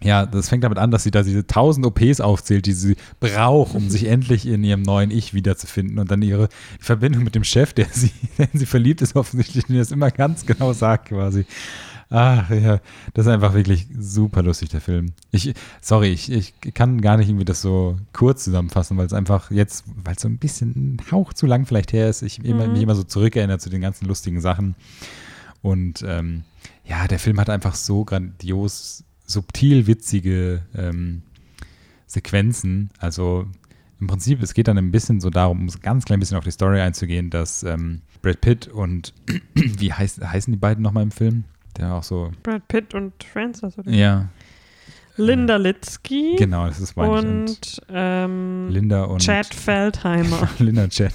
ja, 0.02 0.26
das 0.26 0.50
fängt 0.50 0.64
damit 0.66 0.78
an, 0.80 0.92
dass 0.92 1.04
sie 1.04 1.12
da 1.12 1.24
diese 1.24 1.48
tausend 1.48 1.86
OPs 1.86 2.20
aufzählt, 2.20 2.66
die 2.66 2.74
sie 2.74 2.96
braucht, 3.20 3.74
um 3.76 3.90
sich 3.90 4.06
endlich 4.08 4.46
in 4.46 4.64
ihrem 4.64 4.82
neuen 4.82 5.12
Ich 5.12 5.34
wiederzufinden 5.34 5.98
und 6.00 6.12
dann 6.12 6.22
ihre 6.22 6.50
Verbindung 6.80 7.24
mit 7.24 7.36
dem 7.36 7.44
Chef, 7.46 7.74
der 7.74 7.86
sie, 7.92 8.12
der 8.38 8.50
in 8.54 8.60
sie 8.60 8.66
verliebt 8.66 9.02
ist, 9.02 9.16
offensichtlich, 9.16 9.66
der 9.66 9.78
das 9.80 9.92
immer 9.92 10.12
ganz 10.12 10.46
genau 10.46 10.74
sagt 10.74 11.10
quasi. 11.10 11.46
Ach 12.16 12.48
ja, 12.52 12.80
das 13.16 13.26
ist 13.26 13.32
einfach 13.32 13.56
wirklich 13.56 13.88
super 13.98 14.44
lustig, 14.44 14.70
der 14.70 14.82
Film. 14.82 15.14
Ich, 15.32 15.52
sorry, 15.82 16.10
ich, 16.10 16.32
ich 16.32 16.54
kann 16.76 17.02
gar 17.02 17.18
nicht 17.18 17.28
irgendwie 17.28 17.44
das 17.44 17.64
so 17.64 17.98
kurz 18.14 18.44
zusammenfassen, 18.44 18.98
weil 18.98 19.08
es 19.08 19.14
einfach 19.14 19.50
jetzt, 19.50 19.86
weil 20.04 20.14
es 20.16 20.22
so 20.22 20.28
ein 20.28 20.38
bisschen 20.38 20.70
ein 20.94 21.12
Hauch 21.12 21.34
zu 21.34 21.48
lang 21.48 21.66
vielleicht 21.66 21.92
her 21.92 22.08
ist, 22.10 22.22
ich 22.22 22.46
immer, 22.46 22.68
Mhm. 22.68 22.74
mich 22.74 22.84
immer 22.84 22.94
so 22.94 23.02
zurückerinnere 23.04 23.58
zu 23.58 23.72
den 23.72 23.82
ganzen 23.82 24.06
lustigen 24.06 24.42
Sachen. 24.42 24.76
Und 25.64 26.06
ähm, 26.08 26.44
ja, 26.86 27.08
der 27.08 27.18
Film 27.18 27.40
hat 27.40 27.50
einfach 27.50 27.74
so 27.74 28.06
grandios, 28.06 29.04
subtil 29.26 29.88
witzige 29.88 30.62
ähm, 30.76 31.24
Sequenzen. 32.06 32.92
Also 33.00 33.48
im 34.00 34.06
Prinzip, 34.06 34.44
es 34.44 34.54
geht 34.54 34.68
dann 34.68 34.78
ein 34.78 34.92
bisschen 34.92 35.20
so 35.20 35.32
darum, 35.32 35.62
um 35.62 35.70
so 35.70 35.80
ganz 35.82 36.06
klein 36.06 36.20
bisschen 36.20 36.38
auf 36.38 36.44
die 36.44 36.52
Story 36.52 36.80
einzugehen, 36.80 37.32
dass 37.32 37.64
ähm, 37.64 38.02
Brad 38.22 38.40
Pitt 38.42 38.68
und 38.68 39.16
wie 39.56 39.92
heißt, 39.92 40.22
heißen 40.24 40.54
die 40.54 40.60
beiden 40.60 40.84
nochmal 40.84 41.02
im 41.04 41.12
Film? 41.12 41.46
Der 41.78 41.94
auch 41.94 42.04
so, 42.04 42.32
Brad 42.44 42.68
Pitt 42.68 42.94
und 42.94 43.14
Frances. 43.24 43.78
Oder? 43.78 43.92
ja, 43.92 44.28
Linda 45.16 45.58
Litzky 45.58 46.36
genau, 46.38 46.66
das 46.68 46.80
ist 46.80 46.96
meine 46.96 47.14
ich. 47.20 47.26
Und 47.26 47.40
und, 47.50 47.82
ähm, 47.90 48.68
Linda 48.70 49.04
und 49.04 49.20
Chad 49.22 49.54
Feldheimer. 49.54 50.48
Linda 50.60 50.88
Chat, 50.88 51.14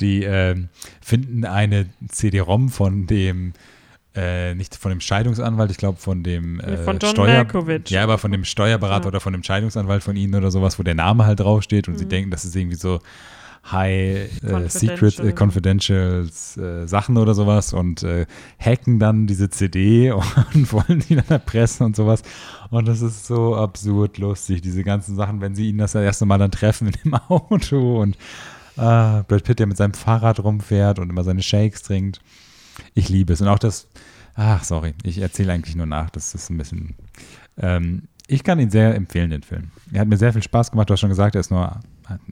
die 0.00 0.24
ähm, 0.24 0.68
finden 1.00 1.44
eine 1.44 1.86
CD-ROM 2.08 2.68
von 2.68 3.06
dem 3.06 3.52
äh, 4.16 4.54
nicht 4.56 4.74
von 4.74 4.90
dem 4.90 5.00
Scheidungsanwalt, 5.00 5.70
ich 5.70 5.76
glaube 5.76 5.98
von 5.98 6.24
dem 6.24 6.58
äh, 6.60 6.78
Von 6.78 6.98
John 6.98 7.10
Steuer 7.12 7.34
Malkovich. 7.44 7.90
Ja, 7.90 8.02
aber 8.02 8.18
von 8.18 8.32
dem 8.32 8.44
Steuerberater 8.44 9.04
Ja. 9.04 9.08
oder 9.08 9.20
von 9.20 9.32
dem 9.32 9.44
Scheidungsanwalt 9.44 10.02
von 10.02 10.16
ihnen 10.16 10.34
oder 10.34 10.50
sowas, 10.50 10.78
wo 10.78 10.82
der 10.82 10.94
Name 10.96 11.24
halt 11.24 11.38
draufsteht 11.38 11.86
und 11.86 11.98
sie 11.98 12.04
Mhm. 12.06 12.08
denken, 12.08 12.30
das 12.32 12.44
ist 12.44 12.56
irgendwie 12.56 12.76
so 12.76 12.98
High 13.72 14.42
äh, 14.42 14.46
Confidential. 14.46 14.70
Secret 14.70 15.18
äh, 15.20 15.32
Confidentials 15.32 16.56
äh, 16.56 16.86
Sachen 16.86 17.16
oder 17.16 17.34
sowas 17.34 17.72
und 17.72 18.02
äh, 18.02 18.26
hacken 18.58 18.98
dann 18.98 19.26
diese 19.26 19.50
CD 19.50 20.12
und 20.54 20.72
wollen 20.72 21.04
die 21.08 21.16
dann 21.16 21.28
erpressen 21.28 21.86
und 21.86 21.96
sowas. 21.96 22.22
Und 22.70 22.88
das 22.88 23.02
ist 23.02 23.26
so 23.26 23.56
absurd 23.56 24.18
lustig, 24.18 24.60
diese 24.62 24.84
ganzen 24.84 25.16
Sachen, 25.16 25.40
wenn 25.40 25.54
sie 25.54 25.68
ihn 25.70 25.78
das 25.78 25.94
erste 25.94 26.26
Mal 26.26 26.38
dann 26.38 26.50
treffen 26.50 26.88
in 26.88 26.94
dem 27.04 27.14
Auto 27.28 28.00
und 28.00 28.16
äh, 28.76 29.22
Brad 29.22 29.44
Pitt, 29.44 29.58
der 29.58 29.66
mit 29.66 29.76
seinem 29.76 29.94
Fahrrad 29.94 30.40
rumfährt 30.40 30.98
und 30.98 31.10
immer 31.10 31.24
seine 31.24 31.42
Shakes 31.42 31.82
trinkt. 31.82 32.20
Ich 32.94 33.08
liebe 33.08 33.32
es. 33.32 33.40
Und 33.40 33.48
auch 33.48 33.58
das, 33.58 33.88
ach, 34.34 34.62
sorry, 34.64 34.94
ich 35.02 35.18
erzähle 35.18 35.52
eigentlich 35.52 35.76
nur 35.76 35.86
nach, 35.86 36.10
das 36.10 36.34
ist 36.34 36.50
ein 36.50 36.58
bisschen. 36.58 36.94
Ähm, 37.56 38.04
ich 38.28 38.44
kann 38.44 38.60
ihn 38.60 38.70
sehr 38.70 38.94
empfehlen, 38.94 39.30
den 39.30 39.42
Film. 39.42 39.70
Er 39.92 40.02
hat 40.02 40.08
mir 40.08 40.18
sehr 40.18 40.32
viel 40.32 40.42
Spaß 40.42 40.70
gemacht. 40.70 40.90
Du 40.90 40.92
hast 40.92 41.00
schon 41.00 41.08
gesagt, 41.08 41.34
er 41.34 41.40
ist 41.40 41.50
nur 41.50 41.80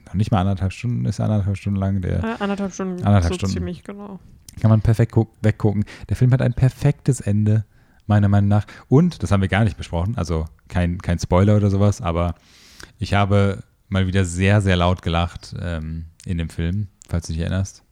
noch 0.05 0.13
nicht 0.13 0.31
mal 0.31 0.41
anderthalb 0.41 0.73
Stunden, 0.73 1.05
ist 1.05 1.19
er 1.19 1.25
anderthalb 1.25 1.57
Stunden 1.57 1.79
lang. 1.79 2.01
Der 2.01 2.23
Äh, 2.23 2.35
anderthalb 2.39 2.73
Stunden. 2.73 3.03
Anderthalb 3.03 3.33
so 3.33 3.37
Stunden. 3.39 3.53
ziemlich, 3.53 3.83
genau. 3.83 4.19
kann 4.59 4.69
man 4.69 4.81
perfekt 4.81 5.11
guck, 5.11 5.31
weggucken. 5.41 5.85
Der 6.09 6.15
Film 6.15 6.31
hat 6.31 6.41
ein 6.41 6.53
perfektes 6.53 7.21
Ende, 7.21 7.65
meiner 8.07 8.29
Meinung 8.29 8.49
nach. 8.49 8.65
Und, 8.87 9.21
das 9.21 9.31
haben 9.31 9.41
wir 9.41 9.49
gar 9.49 9.63
nicht 9.63 9.77
besprochen, 9.77 10.17
also 10.17 10.45
kein, 10.67 10.97
kein 10.99 11.19
Spoiler 11.19 11.57
oder 11.57 11.69
sowas, 11.69 12.01
aber 12.01 12.35
ich 12.99 13.13
habe 13.13 13.63
mal 13.89 14.07
wieder 14.07 14.25
sehr, 14.25 14.61
sehr 14.61 14.75
laut 14.75 15.01
gelacht 15.01 15.55
ähm, 15.61 16.05
in 16.25 16.37
dem 16.37 16.49
Film, 16.49 16.87
falls 17.07 17.27
du 17.27 17.33
dich 17.33 17.41
erinnerst. 17.41 17.83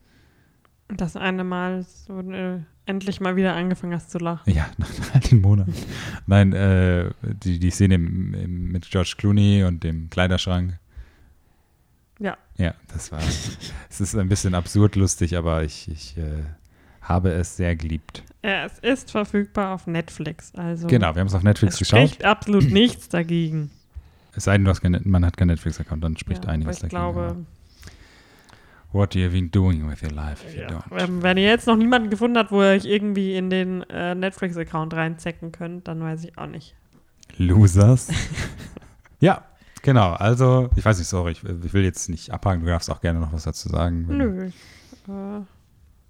Das 0.88 1.16
eine 1.16 1.44
Mal 1.44 1.84
so 1.84 2.20
äh, 2.20 2.60
endlich 2.86 3.20
mal 3.20 3.36
wieder 3.36 3.56
angefangen 3.56 3.94
hast 3.94 4.12
zu 4.12 4.20
lachen. 4.20 4.52
Ja, 4.52 4.68
nach 4.78 4.90
all 5.14 5.20
den 5.22 5.42
Monaten. 5.42 5.74
Nein, 6.28 6.54
äh, 6.54 7.10
die, 7.44 7.60
die 7.60 7.72
Szene 7.72 7.96
im, 7.96 8.34
im, 8.34 8.72
mit 8.72 8.90
George 8.90 9.16
Clooney 9.18 9.64
und 9.64 9.84
dem 9.84 10.10
Kleiderschrank. 10.10 10.80
Ja. 12.20 12.38
Ja, 12.58 12.74
das 12.94 13.12
war. 13.12 13.20
es 13.90 14.02
ist 14.02 14.16
ein 14.16 14.30
bisschen 14.30 14.56
absurd 14.56 14.96
lustig, 14.96 15.36
aber 15.38 15.64
ich, 15.64 15.90
ich 15.90 16.18
äh, 16.18 16.44
habe 17.02 17.32
es 17.32 17.58
sehr 17.58 17.76
geliebt. 17.76 18.24
Ja, 18.44 18.66
es 18.66 18.80
ist 18.80 19.12
verfügbar 19.12 19.74
auf 19.74 19.88
Netflix. 19.88 20.54
Also 20.56 20.88
Genau, 20.88 21.16
wir 21.16 21.20
haben 21.20 21.28
es 21.28 21.34
auf 21.34 21.44
Netflix 21.44 21.76
es 21.76 21.80
geschaut. 21.80 22.00
spricht 22.10 22.26
absolut 22.26 22.70
nichts 22.72 23.10
dagegen. 23.10 23.72
Es 24.36 24.46
sei 24.46 24.58
denn, 24.58 24.72
kein, 24.74 25.00
man 25.06 25.26
hat 25.26 25.38
keinen 25.38 25.48
Netflix-Account, 25.48 26.04
dann 26.04 26.18
spricht 26.18 26.44
ja, 26.46 26.52
einiges 26.52 26.78
ich 26.78 26.82
dagegen. 26.82 26.90
glaube, 26.98 27.36
What 28.92 29.14
you 29.14 29.24
have 29.24 29.34
been 29.34 29.52
doing 29.52 29.90
with 29.90 30.02
your 30.02 30.12
life 30.12 30.46
if 30.48 30.56
you 30.56 30.62
ja, 30.62 30.68
don't. 30.70 31.04
ähm, 31.04 31.22
wenn 31.22 31.36
ihr 31.38 31.44
jetzt 31.50 31.68
noch 31.68 31.76
niemanden 31.76 32.10
gefunden 32.10 32.38
habt, 32.38 32.52
wo 32.52 32.62
ihr 32.62 32.70
euch 32.70 32.86
irgendwie 32.86 33.36
in 33.36 33.50
den 33.50 33.82
äh, 33.90 34.16
Netflix-Account 34.16 34.94
reinzecken 34.94 35.52
könnt, 35.52 35.88
dann 35.90 36.02
weiß 36.02 36.24
ich 36.24 36.38
auch 36.38 36.48
nicht. 36.48 36.76
Losers. 37.38 38.08
ja, 39.20 39.44
genau. 39.86 40.12
Also, 40.14 40.70
ich 40.76 40.84
weiß 40.84 40.98
nicht, 40.98 41.08
sorry, 41.08 41.32
ich, 41.32 41.44
ich 41.44 41.74
will 41.74 41.84
jetzt 41.86 42.10
nicht 42.10 42.32
abhaken. 42.32 42.60
Du 42.62 42.68
darfst 42.68 42.90
auch 42.92 43.00
gerne 43.00 43.20
noch 43.22 43.32
was 43.32 43.44
dazu 43.44 43.70
sagen. 43.70 44.06
Nö. 44.10 44.48
Äh, 45.08 45.42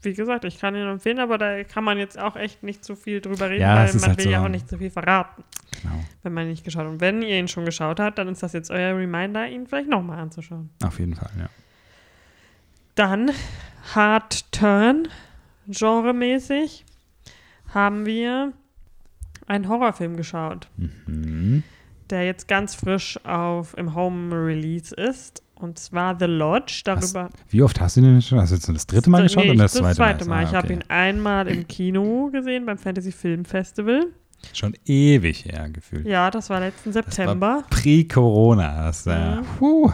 wie 0.02 0.14
gesagt, 0.14 0.46
ich 0.46 0.60
kann 0.60 0.76
ihn 0.76 0.88
empfehlen, 0.88 1.20
aber 1.20 1.38
da 1.38 1.64
kann 1.64 1.84
man 1.84 1.98
jetzt 1.98 2.18
auch 2.18 2.36
echt 2.36 2.62
nicht 2.64 2.86
so 2.86 2.96
viel 2.96 3.22
drüber 3.22 3.50
reden, 3.50 3.62
Ja, 3.62 3.76
weil 3.76 3.92
man 3.94 4.02
halt 4.04 4.18
will 4.18 4.24
so- 4.26 4.30
ja 4.32 4.44
auch 4.44 4.48
nicht 4.50 4.70
so 4.70 4.78
viel 4.78 4.90
verraten, 4.92 5.44
Genau, 5.82 6.04
wenn 6.24 6.34
man 6.34 6.44
ihn 6.46 6.50
nicht 6.52 6.64
geschaut 6.64 6.84
hat. 6.86 6.92
Und 6.92 7.02
wenn 7.02 7.22
ihr 7.24 7.38
ihn 7.40 7.48
schon 7.48 7.66
geschaut 7.66 8.00
habt, 8.00 8.18
dann 8.20 8.28
ist 8.28 8.42
das 8.44 8.54
jetzt 8.54 8.70
euer 8.72 8.96
Reminder, 8.98 9.48
ihn 9.48 9.66
vielleicht 9.68 9.90
nochmal 9.90 10.20
anzuschauen. 10.20 10.70
auf 10.84 11.00
jeden 11.00 11.16
Fall, 11.16 11.32
ja. 11.40 11.50
Dann 12.96 13.32
Hard 13.96 14.52
Turn, 14.52 15.08
genremäßig, 15.68 16.86
haben 17.74 18.06
wir 18.06 18.54
einen 19.48 19.68
Horrorfilm 19.68 20.16
geschaut, 20.18 20.68
Mhm. 20.78 21.64
Der 22.10 22.26
jetzt 22.26 22.48
ganz 22.48 22.76
frisch 22.76 23.20
auf 23.26 23.78
im 23.78 23.96
Home 23.96 24.36
Release 24.36 24.94
ist. 24.96 25.42
Und 25.56 25.80
zwar 25.80 26.18
The 26.20 26.26
Lodge. 26.26 26.82
Darüber. 26.84 27.30
Wie 27.50 27.62
oft 27.62 27.80
hast 27.80 27.96
du 27.98 28.02
den 28.02 28.22
schon? 28.22 28.40
Hast 28.42 28.52
du 28.52 28.56
jetzt 28.56 28.68
das 28.68 28.88
dritte 28.88 29.10
Mal 29.10 29.24
geschaut 29.24 29.46
Nee, 29.46 29.52
oder 29.52 29.64
das 29.64 29.72
das 29.74 29.82
zweite, 29.82 29.96
zweite 29.96 30.26
Mal. 30.30 30.40
Ah, 30.44 30.48
Ich 30.50 30.54
habe 30.54 30.68
okay. 30.68 30.74
ihn 30.74 30.84
einmal 30.90 31.48
im 31.48 31.66
Kino 31.68 32.30
gesehen 32.32 32.66
beim 32.66 32.78
Fantasy 32.78 33.12
Film 33.14 33.46
Festival. 33.46 34.08
Schon 34.54 34.76
ewig 34.86 35.46
her 35.46 35.70
gefühlt. 35.70 36.06
Ja, 36.06 36.30
das 36.30 36.50
war 36.50 36.60
letzten 36.60 36.94
war 36.94 37.04
September. 37.04 37.64
Pre-Corona. 37.70 38.84
Das, 38.88 39.08
äh, 39.08 39.38
Mhm. 39.38 39.46
puh. 39.58 39.92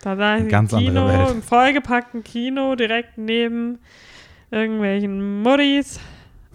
Da 0.00 0.16
war 0.18 0.36
ich 0.38 0.44
im 0.44 0.48
ganz 0.48 0.72
andere 0.74 0.92
Kino, 0.94 1.08
Welt. 1.08 1.30
im 1.30 1.42
vollgepackten 1.42 2.24
Kino, 2.24 2.74
direkt 2.74 3.18
neben 3.18 3.78
irgendwelchen 4.50 5.42
Muddies. 5.42 6.00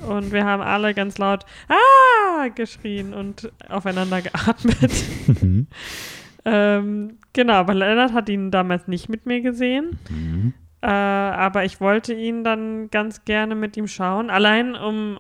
Und 0.05 0.31
wir 0.31 0.45
haben 0.45 0.61
alle 0.61 0.93
ganz 0.93 1.17
laut 1.17 1.45
Ah! 1.69 2.47
geschrien 2.49 3.13
und 3.13 3.51
aufeinander 3.69 4.21
geatmet. 4.21 4.91
Mhm. 5.41 5.67
ähm, 6.45 7.17
genau, 7.33 7.53
aber 7.55 7.73
Lennart 7.73 8.13
hat 8.13 8.29
ihn 8.29 8.51
damals 8.51 8.87
nicht 8.87 9.09
mit 9.09 9.25
mir 9.25 9.41
gesehen. 9.41 9.99
Mhm. 10.09 10.53
Äh, 10.81 10.87
aber 10.87 11.65
ich 11.65 11.81
wollte 11.81 12.13
ihn 12.13 12.43
dann 12.43 12.89
ganz 12.91 13.25
gerne 13.25 13.55
mit 13.55 13.75
ihm 13.75 13.87
schauen, 13.87 14.29
allein 14.29 14.75
um 14.75 15.19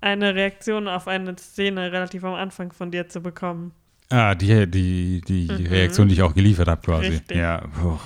eine 0.00 0.34
Reaktion 0.34 0.86
auf 0.86 1.08
eine 1.08 1.36
Szene 1.36 1.90
relativ 1.90 2.22
am 2.22 2.34
Anfang 2.34 2.72
von 2.72 2.90
dir 2.92 3.08
zu 3.08 3.20
bekommen. 3.20 3.72
Ah, 4.10 4.34
die, 4.34 4.70
die, 4.70 5.20
die 5.26 5.48
Mhm. 5.50 5.66
Reaktion, 5.66 6.08
die 6.08 6.14
ich 6.14 6.22
auch 6.22 6.34
geliefert 6.34 6.68
habe, 6.68 6.80
quasi. 6.82 7.08
Richtig. 7.08 7.36
Ja, 7.36 7.58
puh. 7.80 7.98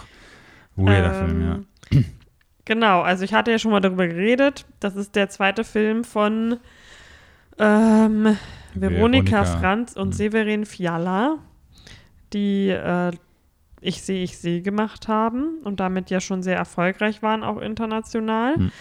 Weirder 0.77 1.13
Film, 1.15 1.67
ja. 1.93 2.01
Genau, 2.65 3.01
also 3.01 3.25
ich 3.25 3.35
hatte 3.35 3.51
ja 3.51 3.59
schon 3.59 3.73
mal 3.73 3.81
darüber 3.81 4.07
geredet. 4.07 4.67
Das 4.81 4.95
ist 4.97 5.17
der 5.17 5.29
zweite 5.29 5.65
Film 5.65 6.05
von 6.05 6.59
ähm, 7.59 8.37
Veronika, 8.75 9.43
Veronika. 9.43 9.45
Franz 9.45 9.97
und 9.97 10.09
Mhm. 10.09 10.13
Severin 10.13 10.67
Fiala, 10.67 11.39
die 12.33 12.69
äh, 12.69 13.13
Ich 13.85 14.03
sehe, 14.03 14.23
ich 14.23 14.39
sehe 14.39 14.63
gemacht 14.63 15.09
haben 15.09 15.59
und 15.65 15.81
damit 15.81 16.09
ja 16.09 16.21
schon 16.21 16.45
sehr 16.45 16.57
erfolgreich 16.57 17.21
waren, 17.21 17.43
auch 17.43 17.61
international. 17.61 18.57
Mhm. 18.57 18.73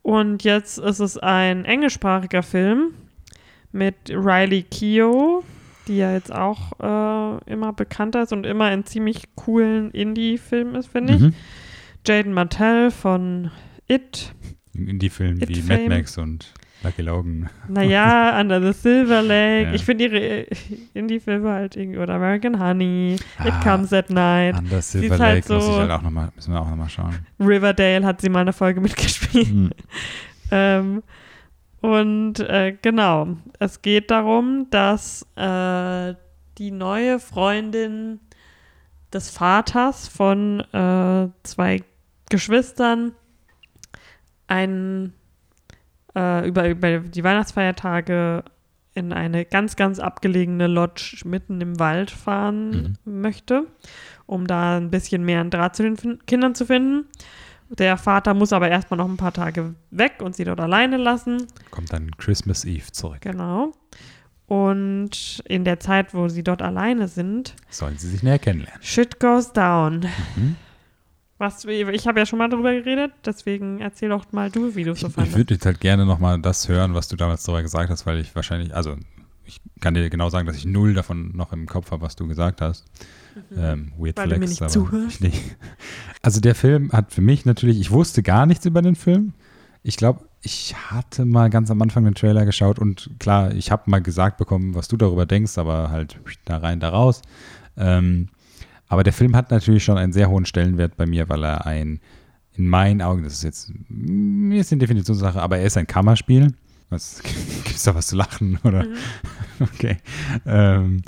Und 0.00 0.44
jetzt 0.44 0.78
ist 0.78 1.00
es 1.00 1.18
ein 1.18 1.66
englischsprachiger 1.66 2.42
Film 2.42 2.94
mit 3.70 3.96
Riley 4.08 4.62
Keough, 4.62 5.44
die 5.88 5.98
ja 5.98 6.12
jetzt 6.12 6.32
auch 6.32 6.72
äh, 6.80 7.52
immer 7.52 7.74
bekannter 7.74 8.22
ist 8.22 8.32
und 8.32 8.46
immer 8.46 8.72
in 8.72 8.86
ziemlich 8.86 9.24
coolen 9.34 9.90
Indie-Filmen 9.90 10.74
ist, 10.76 10.88
finde 10.88 11.14
ich. 11.16 11.20
Mhm. 11.20 11.34
Jaden 12.06 12.32
Martell 12.32 12.90
von 12.90 13.50
It. 13.88 14.32
Indie-Film 14.74 15.40
It 15.40 15.48
wie 15.48 15.62
Fame. 15.62 15.84
Mad 15.84 15.96
Max 15.96 16.18
und 16.18 16.52
Lucky 16.82 17.02
Logan. 17.02 17.48
Naja, 17.68 18.38
Under 18.40 18.60
the 18.60 18.72
Silver 18.78 19.22
Lake. 19.22 19.68
Ja. 19.68 19.72
Ich 19.74 19.84
finde 19.84 20.04
ihre 20.04 20.46
Indie-Filme 20.94 21.50
halt 21.50 21.76
irgendwie. 21.76 21.98
Oder 21.98 22.14
American 22.14 22.60
Honey. 22.60 23.14
It 23.14 23.20
Ah, 23.52 23.60
Comes 23.62 23.92
at 23.92 24.10
Night. 24.10 24.56
Under 24.58 24.78
ist 24.78 24.92
Silver 24.92 25.18
halt 25.18 25.48
Lake 25.48 25.52
muss 25.54 25.64
ich 25.64 25.70
so- 25.72 25.78
halt 25.80 25.90
auch 25.90 26.02
noch 26.02 26.10
mal, 26.10 26.30
müssen 26.36 26.52
wir 26.52 26.60
auch 26.60 26.68
nochmal 26.68 26.88
schauen. 26.90 27.14
Riverdale 27.40 28.04
hat 28.04 28.20
sie 28.20 28.28
mal 28.28 28.40
eine 28.40 28.52
Folge 28.52 28.80
mitgespielt. 28.80 29.52
Mhm. 29.52 29.70
Ähm, 30.52 31.02
und 31.80 32.38
äh, 32.38 32.76
genau, 32.80 33.36
es 33.58 33.82
geht 33.82 34.12
darum, 34.12 34.68
dass 34.70 35.26
äh, 35.34 36.14
die 36.58 36.70
neue 36.70 37.18
Freundin 37.18 38.20
des 39.12 39.30
Vaters 39.30 40.06
von 40.06 40.60
äh, 40.72 41.28
zwei 41.42 41.82
Geschwistern 42.30 43.12
ein, 44.46 45.12
äh, 46.14 46.46
über, 46.48 46.68
über 46.68 46.98
die 47.00 47.24
Weihnachtsfeiertage 47.24 48.44
in 48.94 49.12
eine 49.12 49.44
ganz, 49.44 49.76
ganz 49.76 49.98
abgelegene 49.98 50.66
Lodge 50.68 51.20
mitten 51.24 51.60
im 51.60 51.78
Wald 51.78 52.10
fahren 52.10 52.96
möchte, 53.04 53.66
um 54.24 54.46
da 54.46 54.78
ein 54.78 54.90
bisschen 54.90 55.24
mehr 55.24 55.40
einen 55.40 55.50
Draht 55.50 55.76
zu 55.76 55.82
den 55.82 55.96
fin 55.96 56.18
Kindern 56.26 56.54
zu 56.54 56.64
finden. 56.66 57.06
Der 57.68 57.96
Vater 57.98 58.32
muss 58.32 58.52
aber 58.52 58.68
erstmal 58.70 58.96
noch 58.98 59.08
ein 59.08 59.16
paar 59.16 59.32
Tage 59.32 59.74
weg 59.90 60.22
und 60.22 60.36
sie 60.36 60.44
dort 60.44 60.60
alleine 60.60 60.96
lassen. 60.96 61.46
Kommt 61.72 61.92
dann 61.92 62.12
Christmas 62.16 62.64
Eve 62.64 62.92
zurück. 62.92 63.20
Genau. 63.22 63.72
Und 64.46 65.42
in 65.46 65.64
der 65.64 65.80
Zeit, 65.80 66.14
wo 66.14 66.28
sie 66.28 66.44
dort 66.44 66.62
alleine 66.62 67.08
sind, 67.08 67.56
Sollen 67.68 67.98
sie 67.98 68.08
sich 68.08 68.22
näher 68.22 68.38
kennenlernen. 68.38 68.80
shit 68.82 69.18
goes 69.18 69.52
down. 69.52 70.06
Mhm. 70.36 70.56
Was, 71.38 71.64
ich 71.66 72.06
habe 72.06 72.18
ja 72.18 72.24
schon 72.26 72.38
mal 72.38 72.48
darüber 72.48 72.72
geredet, 72.72 73.12
deswegen 73.24 73.80
erzähl 73.80 74.08
doch 74.08 74.32
mal 74.32 74.50
du, 74.50 74.74
wie 74.74 74.84
du 74.84 74.92
es 74.92 74.98
Ich, 74.98 75.02
so 75.02 75.08
ich 75.08 75.14
fandest. 75.14 75.36
würde 75.36 75.54
jetzt 75.54 75.66
halt 75.66 75.80
gerne 75.80 76.06
nochmal 76.06 76.40
das 76.40 76.68
hören, 76.68 76.94
was 76.94 77.08
du 77.08 77.16
damals 77.16 77.42
darüber 77.42 77.62
gesagt 77.62 77.90
hast, 77.90 78.06
weil 78.06 78.18
ich 78.20 78.34
wahrscheinlich, 78.34 78.74
also 78.74 78.96
ich 79.44 79.60
kann 79.80 79.92
dir 79.94 80.08
genau 80.08 80.30
sagen, 80.30 80.46
dass 80.46 80.56
ich 80.56 80.64
null 80.64 80.94
davon 80.94 81.36
noch 81.36 81.52
im 81.52 81.66
Kopf 81.66 81.90
habe, 81.90 82.02
was 82.02 82.16
du 82.16 82.26
gesagt 82.26 82.60
hast. 82.62 82.84
Ähm, 83.54 83.92
weird 83.98 84.16
Mhm. 84.16 84.20
Weil 84.22 84.28
du 84.30 84.38
mir 84.38 84.46
Flex, 84.46 84.50
nicht 84.50 84.62
aber 84.62 84.70
zuhörst? 84.70 85.16
ich 85.16 85.20
nicht. 85.20 85.42
Also 86.22 86.40
der 86.40 86.54
Film 86.56 86.90
hat 86.90 87.12
für 87.12 87.20
mich 87.20 87.44
natürlich, 87.44 87.78
ich 87.78 87.90
wusste 87.92 88.22
gar 88.22 88.46
nichts 88.46 88.64
über 88.64 88.82
den 88.82 88.96
Film. 88.96 89.32
Ich 89.84 89.96
glaube, 89.96 90.22
ich 90.42 90.74
hatte 90.90 91.24
mal 91.24 91.50
ganz 91.50 91.70
am 91.70 91.80
Anfang 91.82 92.04
den 92.04 92.14
Trailer 92.16 92.44
geschaut 92.46 92.78
und 92.80 93.10
klar, 93.20 93.52
ich 93.54 93.70
habe 93.70 93.88
mal 93.90 94.00
gesagt 94.02 94.38
bekommen, 94.38 94.74
was 94.74 94.88
du 94.88 94.96
darüber 94.96 95.26
denkst, 95.26 95.56
aber 95.58 95.90
halt 95.90 96.18
da 96.46 96.56
rein, 96.56 96.80
da 96.80 96.88
raus. 96.88 97.22
Ähm, 97.76 98.28
aber 98.88 99.02
der 99.02 99.12
Film 99.12 99.34
hat 99.36 99.50
natürlich 99.50 99.84
schon 99.84 99.98
einen 99.98 100.12
sehr 100.12 100.28
hohen 100.28 100.46
Stellenwert 100.46 100.96
bei 100.96 101.06
mir, 101.06 101.28
weil 101.28 101.44
er 101.44 101.66
ein, 101.66 102.00
in 102.54 102.68
meinen 102.68 103.02
Augen, 103.02 103.24
das 103.24 103.34
ist 103.34 103.44
jetzt, 103.44 103.72
mir 103.88 104.60
ist 104.60 104.72
eine 104.72 104.80
Definitionssache, 104.80 105.40
aber 105.40 105.58
er 105.58 105.66
ist 105.66 105.76
ein 105.76 105.86
Kammerspiel. 105.86 106.52
Was, 106.88 107.20
gibt's 107.64 107.82
da 107.82 107.94
was 107.94 108.08
zu 108.08 108.16
lachen, 108.16 108.58
oder? 108.64 108.84
Mhm. 108.84 108.96
Okay. 109.58 109.96
Ähm, 110.44 111.00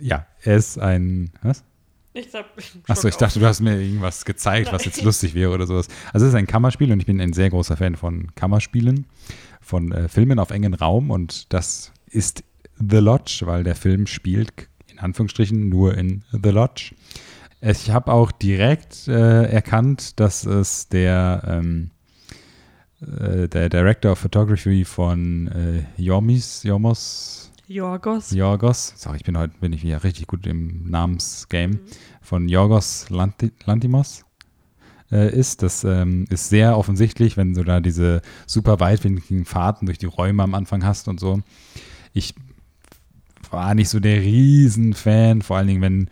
ja, 0.00 0.24
er 0.44 0.56
ist 0.56 0.78
ein, 0.78 1.32
was? 1.42 1.64
Ich 2.12 2.30
sag, 2.30 2.46
Achso, 2.88 3.08
ich 3.08 3.16
dachte, 3.16 3.40
du 3.40 3.46
hast 3.46 3.60
mir 3.60 3.80
irgendwas 3.80 4.24
gezeigt, 4.24 4.72
was 4.72 4.84
jetzt 4.84 5.02
lustig 5.02 5.34
wäre 5.34 5.50
oder 5.50 5.66
sowas. 5.66 5.88
Also 6.12 6.26
es 6.26 6.32
ist 6.32 6.38
ein 6.38 6.46
Kammerspiel 6.46 6.92
und 6.92 7.00
ich 7.00 7.06
bin 7.06 7.20
ein 7.20 7.32
sehr 7.32 7.50
großer 7.50 7.76
Fan 7.76 7.96
von 7.96 8.32
Kammerspielen, 8.36 9.06
von 9.60 9.90
äh, 9.92 10.08
Filmen 10.08 10.38
auf 10.38 10.50
engen 10.50 10.74
Raum 10.74 11.10
und 11.10 11.52
das 11.52 11.92
ist 12.06 12.44
The 12.78 12.98
Lodge, 12.98 13.42
weil 13.44 13.64
der 13.64 13.74
Film 13.74 14.06
spielt 14.06 14.68
in 14.86 14.98
Anführungsstrichen 14.98 15.68
nur 15.68 15.96
in 15.96 16.24
The 16.30 16.50
Lodge. 16.50 16.94
Ich 17.62 17.90
habe 17.90 18.10
auch 18.10 18.32
direkt 18.32 19.06
äh, 19.06 19.44
erkannt, 19.44 20.18
dass 20.18 20.46
es 20.46 20.88
der, 20.88 21.42
ähm, 21.46 21.90
äh, 23.02 23.48
der 23.48 23.68
Director 23.68 24.12
of 24.12 24.18
Photography 24.18 24.86
von 24.86 25.48
äh, 25.48 26.00
Jormis, 26.00 26.62
Jormos, 26.62 27.52
Jorgos. 27.66 28.30
Jorgos, 28.30 28.94
sorry, 28.96 29.18
ich 29.18 29.24
bin 29.24 29.36
heute 29.36 29.52
bin 29.60 29.74
ich 29.74 29.82
wieder 29.82 30.02
richtig 30.02 30.26
gut 30.26 30.46
im 30.46 30.90
Namensgame, 30.90 31.74
mhm. 31.74 31.80
von 32.22 32.48
Jorgos 32.48 33.10
Lanti 33.10 33.52
Lantimos 33.66 34.24
äh, 35.12 35.30
ist. 35.30 35.62
Das 35.62 35.84
ähm, 35.84 36.24
ist 36.30 36.48
sehr 36.48 36.78
offensichtlich, 36.78 37.36
wenn 37.36 37.52
du 37.52 37.62
da 37.62 37.80
diese 37.80 38.22
super 38.46 38.80
weitwinkligen 38.80 39.44
Fahrten 39.44 39.84
durch 39.84 39.98
die 39.98 40.06
Räume 40.06 40.42
am 40.42 40.54
Anfang 40.54 40.82
hast 40.82 41.08
und 41.08 41.20
so. 41.20 41.42
Ich 42.14 42.34
war 43.50 43.74
nicht 43.74 43.90
so 43.90 44.00
der 44.00 44.22
Riesenfan, 44.22 45.42
vor 45.42 45.58
allen 45.58 45.66
Dingen, 45.68 45.82
wenn 45.82 46.10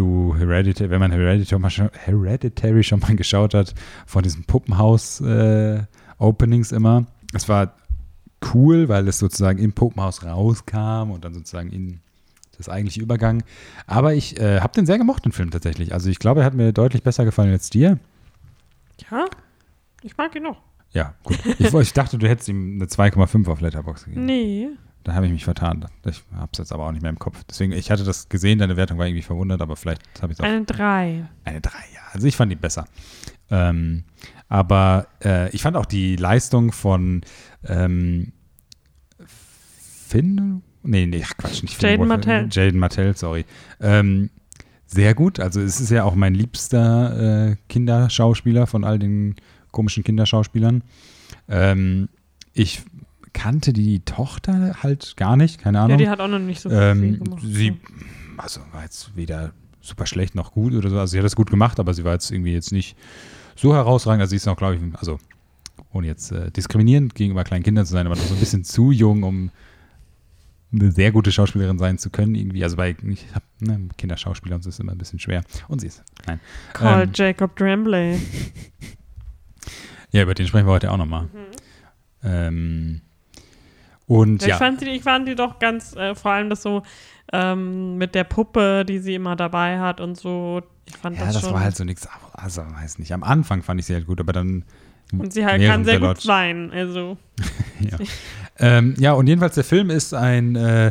du 0.00 0.34
Hereditary, 0.36 0.90
wenn 0.90 1.00
man 1.00 1.12
Hereditary, 1.12 1.90
Hereditary 1.92 2.82
schon 2.82 3.00
mal 3.00 3.14
geschaut 3.16 3.54
hat, 3.54 3.74
von 4.06 4.22
diesen 4.22 4.44
Puppenhaus-Openings 4.44 6.72
äh, 6.72 6.76
immer. 6.76 7.06
Es 7.32 7.48
war 7.48 7.74
cool, 8.54 8.88
weil 8.88 9.06
es 9.08 9.18
sozusagen 9.18 9.58
im 9.58 9.72
Puppenhaus 9.72 10.24
rauskam 10.24 11.10
und 11.10 11.24
dann 11.24 11.34
sozusagen 11.34 11.70
in 11.70 12.00
das 12.56 12.68
eigentliche 12.68 13.00
Übergang. 13.00 13.42
Aber 13.86 14.14
ich 14.14 14.40
äh, 14.40 14.60
habe 14.60 14.74
den 14.74 14.86
sehr 14.86 14.98
gemocht, 14.98 15.24
den 15.24 15.32
Film 15.32 15.50
tatsächlich. 15.50 15.92
Also 15.92 16.08
ich 16.10 16.18
glaube, 16.18 16.40
er 16.40 16.46
hat 16.46 16.54
mir 16.54 16.72
deutlich 16.72 17.02
besser 17.02 17.24
gefallen 17.24 17.52
als 17.52 17.70
dir. 17.70 17.98
Ja, 19.10 19.26
ich 20.02 20.16
mag 20.16 20.34
ihn 20.34 20.42
noch. 20.42 20.60
Ja, 20.92 21.14
gut. 21.22 21.38
Ich, 21.58 21.72
ich 21.72 21.92
dachte, 21.92 22.18
du 22.18 22.28
hättest 22.28 22.48
ihm 22.48 22.76
eine 22.76 22.86
2,5 22.86 23.48
auf 23.48 23.60
Letterbox 23.60 24.06
gegeben. 24.06 24.26
Nee. 24.26 24.70
Da 25.04 25.14
habe 25.14 25.26
ich 25.26 25.32
mich 25.32 25.44
vertan. 25.44 25.86
Ich 26.04 26.22
habe 26.34 26.50
es 26.52 26.58
jetzt 26.58 26.72
aber 26.72 26.86
auch 26.86 26.92
nicht 26.92 27.02
mehr 27.02 27.10
im 27.10 27.18
Kopf. 27.18 27.42
Deswegen, 27.48 27.72
ich 27.72 27.90
hatte 27.90 28.04
das 28.04 28.28
gesehen, 28.28 28.58
deine 28.58 28.76
Wertung 28.76 28.98
war 28.98 29.06
irgendwie 29.06 29.22
verwundert, 29.22 29.62
aber 29.62 29.76
vielleicht 29.76 30.02
habe 30.20 30.32
ich 30.32 30.38
es 30.38 30.44
auch. 30.44 30.48
Eine 30.48 30.64
3. 30.64 31.26
Eine 31.44 31.60
3, 31.60 31.70
ja. 31.94 32.00
Also 32.12 32.26
ich 32.26 32.36
fand 32.36 32.52
die 32.52 32.56
besser. 32.56 32.84
Ähm, 33.50 34.04
aber 34.48 35.06
äh, 35.24 35.50
ich 35.50 35.62
fand 35.62 35.76
auch 35.76 35.86
die 35.86 36.16
Leistung 36.16 36.72
von 36.72 37.22
ähm, 37.64 38.32
Finn. 39.26 40.62
Nee, 40.82 41.06
nee, 41.06 41.24
Quatsch, 41.38 41.62
nicht. 41.62 41.82
Jaden 41.82 42.08
Martell. 42.08 42.48
Jaden 42.50 42.78
Martell, 42.78 43.16
sorry. 43.16 43.44
Ähm, 43.80 44.30
sehr 44.86 45.14
gut. 45.14 45.40
Also 45.40 45.60
es 45.60 45.80
ist 45.80 45.90
ja 45.90 46.04
auch 46.04 46.14
mein 46.14 46.34
liebster 46.34 47.50
äh, 47.50 47.56
Kinderschauspieler 47.68 48.66
von 48.66 48.84
all 48.84 48.98
den 48.98 49.36
komischen 49.70 50.02
Kinderschauspielern. 50.02 50.82
Ähm, 51.48 52.08
ich 52.52 52.82
kannte 53.32 53.72
die 53.72 54.00
Tochter 54.00 54.82
halt 54.82 55.16
gar 55.16 55.36
nicht, 55.36 55.58
keine 55.58 55.80
Ahnung. 55.80 55.92
Ja, 55.92 55.96
die 55.96 56.08
hat 56.08 56.20
auch 56.20 56.28
noch 56.28 56.38
nicht 56.38 56.60
so 56.60 56.68
viel 56.68 56.78
ähm, 56.78 57.24
gemacht. 57.24 57.42
Sie, 57.44 57.76
also 58.36 58.60
war 58.72 58.82
jetzt 58.82 59.14
weder 59.16 59.52
super 59.80 60.06
schlecht 60.06 60.34
noch 60.34 60.52
gut 60.52 60.74
oder 60.74 60.90
so. 60.90 60.98
Also 60.98 61.12
sie 61.12 61.18
hat 61.18 61.24
das 61.24 61.36
gut 61.36 61.50
gemacht, 61.50 61.80
aber 61.80 61.94
sie 61.94 62.04
war 62.04 62.12
jetzt 62.12 62.30
irgendwie 62.30 62.52
jetzt 62.52 62.72
nicht 62.72 62.96
so 63.56 63.74
herausragend. 63.74 64.20
Also 64.20 64.30
sie 64.30 64.36
ist 64.36 64.46
noch, 64.46 64.56
glaube 64.56 64.76
ich, 64.76 64.80
also 64.94 65.18
ohne 65.92 66.06
jetzt 66.06 66.32
äh, 66.32 66.50
diskriminierend 66.50 67.14
gegenüber 67.14 67.44
kleinen 67.44 67.64
Kindern 67.64 67.86
zu 67.86 67.92
sein, 67.92 68.06
aber 68.06 68.16
noch 68.16 68.22
so 68.22 68.34
ein 68.34 68.40
bisschen 68.40 68.64
zu 68.64 68.92
jung, 68.92 69.22
um 69.22 69.50
eine 70.72 70.92
sehr 70.92 71.10
gute 71.10 71.32
Schauspielerin 71.32 71.78
sein 71.78 71.98
zu 71.98 72.10
können, 72.10 72.34
irgendwie. 72.34 72.62
Also 72.62 72.76
bei 72.76 72.96
ich 73.02 73.26
hab, 73.34 73.42
ne, 73.60 73.88
Kinderschauspieler 73.96 74.56
und 74.56 74.62
so 74.62 74.68
ist 74.68 74.78
immer 74.78 74.92
ein 74.92 74.98
bisschen 74.98 75.18
schwer. 75.18 75.42
Und 75.68 75.80
sie 75.80 75.88
ist, 75.88 76.04
nein. 76.26 76.40
Call 76.72 77.04
ähm, 77.04 77.10
Jacob 77.12 77.56
Tremblay. 77.56 78.20
ja, 80.12 80.22
über 80.22 80.34
den 80.34 80.46
sprechen 80.46 80.66
wir 80.66 80.72
heute 80.72 80.92
auch 80.92 80.96
nochmal. 80.96 81.24
Mhm. 81.24 81.28
Ähm, 82.22 83.00
und, 84.10 84.42
ich, 84.42 84.48
ja. 84.48 84.56
fand 84.56 84.80
die, 84.80 84.88
ich 84.88 85.04
fand 85.04 85.28
die 85.28 85.36
doch 85.36 85.60
ganz, 85.60 85.94
äh, 85.94 86.16
vor 86.16 86.32
allem 86.32 86.50
das 86.50 86.62
so 86.62 86.82
ähm, 87.32 87.96
mit 87.96 88.16
der 88.16 88.24
Puppe, 88.24 88.84
die 88.84 88.98
sie 88.98 89.14
immer 89.14 89.36
dabei 89.36 89.78
hat 89.78 90.00
und 90.00 90.18
so. 90.18 90.62
Ich 90.84 90.96
fand 90.96 91.16
ja, 91.16 91.26
das, 91.26 91.34
das 91.34 91.42
schon. 91.42 91.52
war 91.52 91.60
halt 91.60 91.76
so 91.76 91.84
nichts, 91.84 92.08
also 92.32 92.62
weiß 92.62 92.98
nicht. 92.98 93.12
Am 93.12 93.22
Anfang 93.22 93.62
fand 93.62 93.78
ich 93.78 93.86
sie 93.86 93.94
halt 93.94 94.08
gut, 94.08 94.18
aber 94.18 94.32
dann. 94.32 94.64
Und 95.16 95.32
sie 95.32 95.46
halt 95.46 95.62
kann 95.62 95.84
sehr 95.84 96.00
gut 96.00 96.26
weinen, 96.26 96.72
also. 96.72 97.18
ja. 97.80 97.98
ähm, 98.58 98.96
ja, 98.98 99.12
und 99.12 99.28
jedenfalls 99.28 99.54
der 99.54 99.62
Film 99.62 99.90
ist 99.90 100.12
ein 100.12 100.56
äh, 100.56 100.90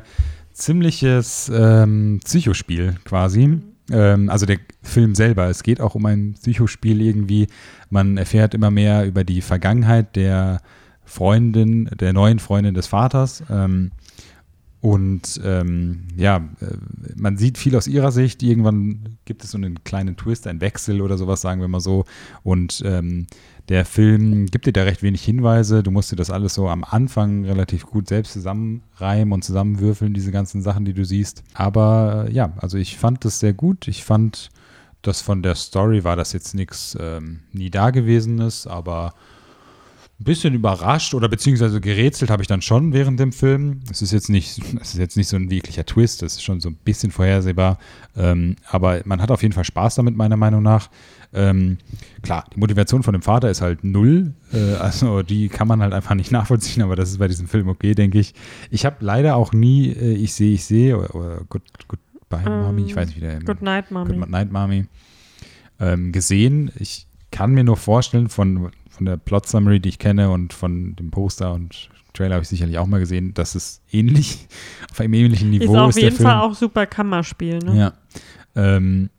ziemliches 0.54 1.52
ähm, 1.54 2.22
Psychospiel 2.24 2.96
quasi. 3.04 3.48
Mhm. 3.48 3.64
Ähm, 3.92 4.30
also 4.30 4.46
der 4.46 4.60
Film 4.82 5.14
selber. 5.14 5.50
Es 5.50 5.64
geht 5.64 5.82
auch 5.82 5.96
um 5.96 6.06
ein 6.06 6.36
Psychospiel 6.36 7.02
irgendwie. 7.02 7.48
Man 7.90 8.16
erfährt 8.16 8.54
immer 8.54 8.72
mehr 8.72 9.06
über 9.06 9.26
die 9.26 9.42
Vergangenheit 9.42 10.16
der 10.16 10.62
Freundin, 11.10 11.90
der 12.00 12.14
neuen 12.14 12.40
Freundin 12.40 12.74
des 12.74 12.88
Vaters. 12.88 13.44
Ähm, 13.50 13.92
und 14.82 15.42
ähm, 15.44 16.08
ja, 16.16 16.38
äh, 16.62 16.78
man 17.16 17.38
sieht 17.38 17.58
viel 17.58 17.76
aus 17.76 17.88
ihrer 17.88 18.12
Sicht. 18.12 18.42
Irgendwann 18.44 19.18
gibt 19.26 19.44
es 19.44 19.52
so 19.52 19.58
einen 19.58 19.84
kleinen 19.84 20.16
Twist, 20.16 20.48
einen 20.48 20.62
Wechsel 20.62 21.02
oder 21.02 21.18
sowas, 21.18 21.42
sagen 21.42 21.60
wir 21.60 21.68
mal 21.68 21.82
so. 21.82 22.06
Und 22.44 22.82
ähm, 22.86 23.28
der 23.68 23.84
Film 23.84 24.46
gibt 24.46 24.68
dir 24.68 24.72
da 24.74 24.84
recht 24.84 25.04
wenig 25.04 25.22
Hinweise. 25.24 25.84
Du 25.84 25.92
musst 25.92 26.12
dir 26.12 26.16
das 26.16 26.30
alles 26.30 26.54
so 26.54 26.70
am 26.70 26.86
Anfang 26.86 27.44
relativ 27.44 27.86
gut 27.88 28.08
selbst 28.08 28.34
zusammenreimen 28.34 29.34
und 29.34 29.44
zusammenwürfeln, 29.44 30.14
diese 30.14 30.32
ganzen 30.32 30.62
Sachen, 30.62 30.86
die 30.86 30.94
du 30.94 31.04
siehst. 31.04 31.44
Aber 31.54 32.28
äh, 32.28 32.32
ja, 32.32 32.54
also 32.58 32.78
ich 32.78 32.98
fand 32.98 33.26
das 33.26 33.40
sehr 33.40 33.54
gut. 33.54 33.88
Ich 33.90 34.06
fand, 34.06 34.50
dass 35.02 35.22
von 35.22 35.44
der 35.44 35.56
Story 35.56 36.06
war 36.06 36.16
das 36.16 36.32
jetzt 36.32 36.56
nichts 36.56 36.98
ähm, 37.00 37.42
nie 37.52 37.70
Dagewesenes, 37.70 38.66
aber 38.66 39.14
ein 40.20 40.26
bisschen 40.26 40.54
überrascht 40.54 41.14
oder 41.14 41.30
beziehungsweise 41.30 41.80
gerätselt 41.80 42.30
habe 42.30 42.42
ich 42.42 42.48
dann 42.48 42.62
schon 42.62 42.92
während 42.92 43.20
dem 43.20 43.32
Film. 43.32 43.80
Es 43.90 44.02
ist 44.02 44.12
jetzt 44.12 44.30
nicht, 44.30 44.60
es 44.82 44.94
ist 44.94 45.00
jetzt 45.00 45.16
nicht 45.16 45.30
so 45.30 45.38
ein 45.38 45.50
wirklicher 45.50 45.86
Twist, 45.86 46.24
es 46.24 46.36
ist 46.36 46.44
schon 46.44 46.60
so 46.60 46.70
ein 46.70 46.76
bisschen 46.76 47.12
vorhersehbar. 47.12 47.80
Ähm, 48.18 48.58
aber 48.70 49.02
man 49.06 49.22
hat 49.22 49.32
auf 49.32 49.42
jeden 49.42 49.54
Fall 49.54 49.64
Spaß 49.64 49.96
damit, 49.96 50.16
meiner 50.18 50.36
Meinung 50.36 50.62
nach. 50.62 50.90
Ähm, 51.32 51.78
klar, 52.22 52.46
die 52.54 52.60
Motivation 52.60 53.04
von 53.04 53.14
dem 53.14 53.22
Vater 53.22 53.50
ist 53.50 53.62
halt 53.62 53.84
null. 53.84 54.34
Äh, 54.52 54.74
also 54.74 55.22
die 55.22 55.48
kann 55.48 55.68
man 55.68 55.82
halt 55.82 55.94
einfach 55.94 56.16
nicht 56.16 56.32
nachvollziehen, 56.34 56.84
aber 56.84 56.98
das 56.98 57.12
ist 57.12 57.20
bei 57.20 57.28
diesem 57.28 57.48
Film 57.48 57.70
okay, 57.70 57.96
denke 57.96 58.20
ich. 58.20 58.34
Ich 58.72 58.86
habe 58.86 58.98
leider 59.00 59.38
auch 59.38 59.54
nie 59.54 59.90
äh, 59.92 60.14
Ich 60.16 60.34
sehe, 60.34 60.54
ich 60.54 60.66
sehe 60.66 60.98
oder, 60.98 61.16
oder 61.16 61.42
Good, 61.48 61.62
Goodbye 61.88 62.46
um, 62.46 62.62
Mami, 62.64 62.86
ich 62.86 62.96
weiß 62.96 63.08
nicht, 63.08 63.18
wie 63.18 63.22
der 63.22 63.40
Good 63.40 63.62
Night 63.62 63.90
Mami, 63.90 64.18
Good 64.18 64.30
Night 64.30 64.52
Mami 64.52 64.86
ähm, 65.80 66.12
gesehen. 66.12 66.72
Ich 66.78 67.08
kann 67.32 67.52
mir 67.52 67.64
nur 67.64 67.78
vorstellen, 67.78 68.28
von 68.28 68.72
von 69.00 69.06
der 69.06 69.16
Plot 69.16 69.48
Summary, 69.48 69.80
die 69.80 69.88
ich 69.88 69.98
kenne 69.98 70.30
und 70.30 70.52
von 70.52 70.94
dem 70.98 71.10
Poster 71.10 71.54
und 71.54 71.90
Trailer 72.12 72.36
habe 72.36 72.44
ich 72.44 72.50
sicherlich 72.50 72.78
auch 72.80 72.86
mal 72.86 73.00
gesehen, 73.00 73.34
dass 73.34 73.56
es 73.56 73.82
ähnlich, 73.90 74.50
auf 74.92 75.00
einem 75.00 75.14
ähnlichen 75.14 75.52
Niveau 75.52 75.88
ist. 75.88 75.96
Ist 75.96 76.04
auf 76.04 76.04
jeden 76.04 76.18
Fall 76.18 76.42
auch 76.42 76.54
super 76.54 76.86
Kammerspiel, 76.86 77.60
ne? 77.60 77.78
Ja. 77.78 77.94
Ähm, 78.56 79.10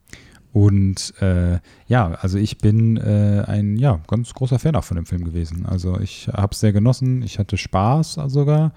und 0.52 1.14
äh, 1.22 1.60
ja, 1.86 2.12
also 2.20 2.36
ich 2.36 2.58
bin 2.58 2.98
äh, 2.98 3.42
ein 3.46 3.76
ja, 3.76 4.00
ganz 4.06 4.34
großer 4.34 4.58
Fan 4.58 4.76
auch 4.76 4.84
von 4.84 4.96
dem 4.96 5.06
Film 5.06 5.24
gewesen. 5.24 5.64
Also 5.64 5.98
ich 5.98 6.28
habe 6.28 6.52
es 6.52 6.60
sehr 6.60 6.74
genossen, 6.74 7.22
ich 7.22 7.38
hatte 7.38 7.56
Spaß 7.56 8.20
sogar. 8.26 8.74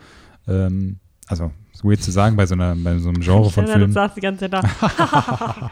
Ähm, 0.47 0.99
also 1.27 1.51
ist 1.83 1.89
weird 1.89 2.01
zu 2.01 2.11
sagen 2.11 2.35
bei 2.35 2.45
so, 2.45 2.55
einer, 2.55 2.75
bei 2.75 2.97
so 2.97 3.09
einem 3.09 3.21
Genre 3.21 3.49
von 3.49 3.67
Filmen. 3.67 3.87
Du 3.87 3.93
saß 3.93 4.13
die 4.15 4.21
ganze 4.21 4.49
Zeit 4.49 4.63
da. 4.63 5.71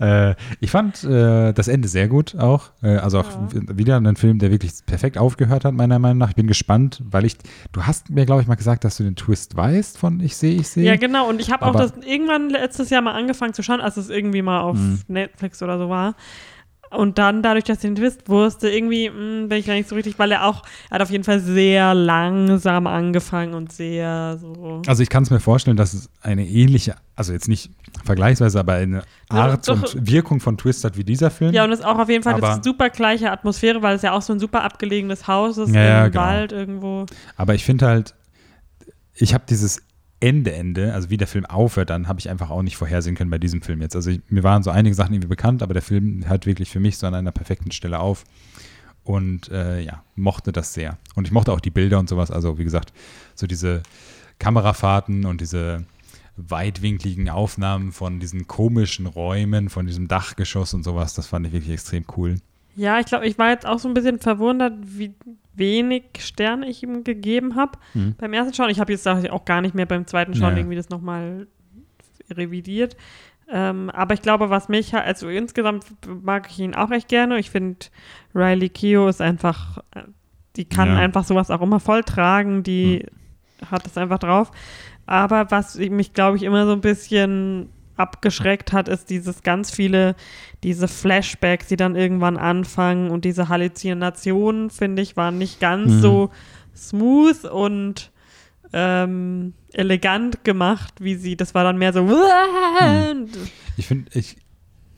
äh, 0.30 0.34
ich 0.60 0.70
fand 0.70 1.04
äh, 1.04 1.52
das 1.52 1.68
Ende 1.68 1.88
sehr 1.88 2.08
gut 2.08 2.36
auch. 2.36 2.70
Äh, 2.82 2.96
also 2.96 3.20
auch 3.20 3.28
ja. 3.54 3.76
wieder 3.76 3.96
ein 3.96 4.16
Film, 4.16 4.38
der 4.38 4.50
wirklich 4.50 4.72
perfekt 4.86 5.18
aufgehört 5.18 5.64
hat, 5.64 5.74
meiner 5.74 5.98
Meinung 5.98 6.18
nach. 6.18 6.30
Ich 6.30 6.36
bin 6.36 6.46
gespannt, 6.46 7.02
weil 7.10 7.24
ich, 7.24 7.36
du 7.72 7.82
hast 7.82 8.10
mir, 8.10 8.26
glaube 8.26 8.42
ich, 8.42 8.48
mal 8.48 8.56
gesagt, 8.56 8.84
dass 8.84 8.96
du 8.96 9.04
den 9.04 9.16
Twist 9.16 9.56
weißt 9.56 9.98
von 9.98 10.20
Ich 10.20 10.36
sehe, 10.36 10.54
ich 10.54 10.68
sehe. 10.68 10.84
Ja, 10.84 10.96
genau. 10.96 11.28
Und 11.28 11.40
ich 11.40 11.50
habe 11.50 11.66
auch 11.66 11.74
das 11.74 11.92
irgendwann 12.04 12.50
letztes 12.50 12.90
Jahr 12.90 13.02
mal 13.02 13.12
angefangen 13.12 13.54
zu 13.54 13.62
schauen, 13.62 13.80
als 13.80 13.96
es 13.96 14.10
irgendwie 14.10 14.42
mal 14.42 14.60
auf 14.60 14.76
mhm. 14.76 15.00
Netflix 15.08 15.62
oder 15.62 15.78
so 15.78 15.88
war. 15.88 16.14
Und 16.90 17.18
dann, 17.18 17.42
dadurch, 17.42 17.64
dass 17.64 17.78
ich 17.78 17.82
den 17.82 17.94
Twist 17.94 18.28
wusste, 18.28 18.68
irgendwie 18.68 19.08
mh, 19.08 19.16
hm, 19.16 19.48
bin 19.48 19.58
ich 19.58 19.66
gar 19.66 19.74
nicht 19.74 19.88
so 19.88 19.94
richtig, 19.94 20.18
weil 20.18 20.32
er 20.32 20.44
auch, 20.44 20.64
er 20.90 20.96
hat 20.96 21.02
auf 21.02 21.10
jeden 21.10 21.22
Fall 21.22 21.38
sehr 21.38 21.94
langsam 21.94 22.88
angefangen 22.88 23.54
und 23.54 23.72
sehr 23.72 24.38
so. 24.40 24.82
Also 24.86 25.02
ich 25.02 25.08
kann 25.08 25.22
es 25.22 25.30
mir 25.30 25.38
vorstellen, 25.38 25.76
dass 25.76 25.94
es 25.94 26.10
eine 26.20 26.46
ähnliche, 26.46 26.96
also 27.14 27.32
jetzt 27.32 27.48
nicht 27.48 27.70
vergleichsweise, 28.04 28.58
aber 28.58 28.74
eine 28.74 29.02
Art 29.28 29.68
doch, 29.68 29.80
doch, 29.80 29.94
und 29.94 30.10
Wirkung 30.10 30.40
von 30.40 30.58
Twist 30.58 30.84
hat 30.84 30.96
wie 30.96 31.04
dieser 31.04 31.30
Film. 31.30 31.52
Ja, 31.52 31.62
und 31.64 31.70
es 31.70 31.78
ist 31.78 31.84
auch 31.84 31.98
auf 31.98 32.08
jeden 32.08 32.24
Fall 32.24 32.42
eine 32.42 32.62
super 32.62 32.90
gleiche 32.90 33.30
Atmosphäre, 33.30 33.82
weil 33.82 33.94
es 33.94 34.02
ja 34.02 34.12
auch 34.12 34.22
so 34.22 34.32
ein 34.32 34.40
super 34.40 34.64
abgelegenes 34.64 35.28
Haus 35.28 35.58
ist, 35.58 35.72
ja, 35.72 36.06
im 36.06 36.12
genau. 36.12 36.24
Wald 36.24 36.50
irgendwo. 36.50 37.06
Aber 37.36 37.54
ich 37.54 37.64
finde 37.64 37.86
halt, 37.86 38.14
ich 39.14 39.32
habe 39.32 39.44
dieses 39.48 39.82
Ende, 40.20 40.52
Ende, 40.52 40.92
also 40.92 41.08
wie 41.10 41.16
der 41.16 41.26
Film 41.26 41.46
aufhört, 41.46 41.90
dann 41.90 42.06
habe 42.06 42.20
ich 42.20 42.28
einfach 42.28 42.50
auch 42.50 42.62
nicht 42.62 42.76
vorhersehen 42.76 43.16
können 43.16 43.30
bei 43.30 43.38
diesem 43.38 43.62
Film 43.62 43.80
jetzt. 43.80 43.96
Also 43.96 44.10
ich, 44.10 44.20
mir 44.28 44.42
waren 44.42 44.62
so 44.62 44.70
einige 44.70 44.94
Sachen 44.94 45.14
irgendwie 45.14 45.28
bekannt, 45.28 45.62
aber 45.62 45.72
der 45.72 45.82
Film 45.82 46.28
hört 46.28 46.44
wirklich 46.46 46.70
für 46.70 46.80
mich 46.80 46.98
so 46.98 47.06
an 47.06 47.14
einer 47.14 47.32
perfekten 47.32 47.70
Stelle 47.72 47.98
auf. 48.00 48.24
und 49.04 49.50
äh, 49.50 49.80
ja, 49.80 50.04
mochte 50.14 50.52
das 50.52 50.74
sehr. 50.74 50.98
Und 51.14 51.26
ich 51.26 51.32
mochte 51.32 51.52
auch 51.52 51.60
die 51.60 51.70
Bilder 51.70 51.98
und 51.98 52.08
sowas. 52.08 52.30
Also 52.30 52.58
wie 52.58 52.64
gesagt, 52.64 52.92
so 53.34 53.46
diese 53.46 53.82
Kamerafahrten 54.38 55.24
und 55.24 55.40
diese 55.40 55.84
weitwinkligen 56.36 57.28
Aufnahmen 57.28 57.92
von 57.92 58.20
diesen 58.20 58.46
komischen 58.46 59.06
Räumen, 59.06 59.68
von 59.68 59.86
diesem 59.86 60.08
Dachgeschoss 60.08 60.74
und 60.74 60.84
sowas, 60.84 61.14
das 61.14 61.26
fand 61.26 61.46
ich 61.46 61.52
wirklich 61.52 61.72
extrem 61.72 62.04
cool. 62.16 62.36
Ja, 62.76 63.00
ich 63.00 63.06
glaube, 63.06 63.26
ich 63.26 63.36
war 63.36 63.50
jetzt 63.50 63.66
auch 63.66 63.78
so 63.78 63.88
ein 63.88 63.94
bisschen 63.94 64.20
verwundert, 64.20 64.74
wie 64.82 65.12
wenig 65.60 66.02
Sterne 66.18 66.66
ich 66.68 66.82
ihm 66.82 67.04
gegeben 67.04 67.54
habe 67.54 67.78
Mhm. 67.94 68.16
beim 68.18 68.32
ersten 68.32 68.52
Schauen. 68.54 68.70
Ich 68.70 68.80
habe 68.80 68.90
jetzt 68.92 69.06
auch 69.06 69.44
gar 69.44 69.60
nicht 69.60 69.76
mehr 69.76 69.86
beim 69.86 70.06
zweiten 70.08 70.34
Schauen 70.34 70.52
Ja. 70.54 70.58
irgendwie 70.58 70.74
das 70.76 70.88
nochmal 70.88 71.46
revidiert. 72.30 72.96
Ähm, 73.52 73.90
aber 73.90 74.14
ich 74.14 74.22
glaube, 74.22 74.50
was 74.50 74.68
mich 74.68 74.94
also 74.94 75.28
insgesamt 75.28 75.84
mag 76.22 76.48
ich 76.50 76.58
ihn 76.60 76.74
auch 76.74 76.90
echt 76.90 77.08
gerne. 77.08 77.38
Ich 77.38 77.50
finde, 77.50 77.86
Riley 78.34 78.68
Keough 78.68 79.08
ist 79.10 79.20
einfach, 79.20 79.78
äh, 79.94 80.02
die 80.56 80.64
kann 80.64 80.88
Ja. 80.88 80.96
einfach 80.98 81.24
sowas 81.24 81.50
auch 81.50 81.60
immer 81.62 81.80
voll 81.80 82.02
tragen, 82.04 82.62
die 82.62 83.06
hat 83.70 83.86
es 83.86 83.96
einfach 83.98 84.18
drauf. 84.20 84.50
Aber 85.06 85.50
was 85.50 85.76
mich, 85.76 86.12
glaube 86.12 86.36
ich, 86.36 86.44
immer 86.44 86.64
so 86.66 86.72
ein 86.72 86.80
bisschen 86.80 87.70
abgeschreckt 87.96 88.72
hat, 88.72 88.88
ist 88.88 89.10
dieses 89.10 89.42
ganz 89.42 89.70
viele, 89.70 90.14
diese 90.62 90.88
Flashbacks, 90.88 91.66
die 91.66 91.76
dann 91.76 91.96
irgendwann 91.96 92.36
anfangen 92.36 93.10
und 93.10 93.24
diese 93.24 93.48
Halluzinationen, 93.48 94.70
finde 94.70 95.02
ich, 95.02 95.16
waren 95.16 95.38
nicht 95.38 95.60
ganz 95.60 95.92
Mhm. 95.92 96.00
so 96.00 96.30
smooth 96.76 97.44
und 97.44 98.10
ähm, 98.72 99.52
elegant 99.72 100.44
gemacht, 100.44 100.94
wie 101.00 101.16
sie, 101.16 101.36
das 101.36 101.54
war 101.54 101.64
dann 101.64 101.76
mehr 101.76 101.92
so 101.92 102.08
Ich 103.76 103.86
finde, 103.86 104.10
ich 104.14 104.36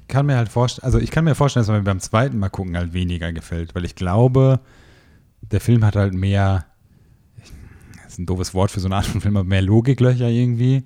kann 0.08 0.26
mir 0.26 0.36
halt 0.36 0.50
vorstellen, 0.50 0.84
also 0.84 0.98
ich 0.98 1.10
kann 1.10 1.24
mir 1.24 1.34
vorstellen, 1.34 1.66
dass 1.66 1.74
mir 1.74 1.82
beim 1.82 2.00
zweiten 2.00 2.38
Mal 2.38 2.50
gucken 2.50 2.76
halt 2.76 2.92
weniger 2.92 3.32
gefällt, 3.32 3.74
weil 3.74 3.84
ich 3.84 3.94
glaube, 3.94 4.60
der 5.40 5.60
Film 5.60 5.84
hat 5.84 5.96
halt 5.96 6.12
mehr, 6.14 6.66
ist 8.12 8.18
ein 8.18 8.26
doofes 8.26 8.54
Wort 8.54 8.70
für 8.70 8.80
so 8.80 8.88
eine 8.88 8.96
Art 8.96 9.06
von 9.06 9.20
Film, 9.20 9.36
aber 9.36 9.48
mehr 9.48 9.62
Logiklöcher 9.62 10.28
irgendwie. 10.28 10.82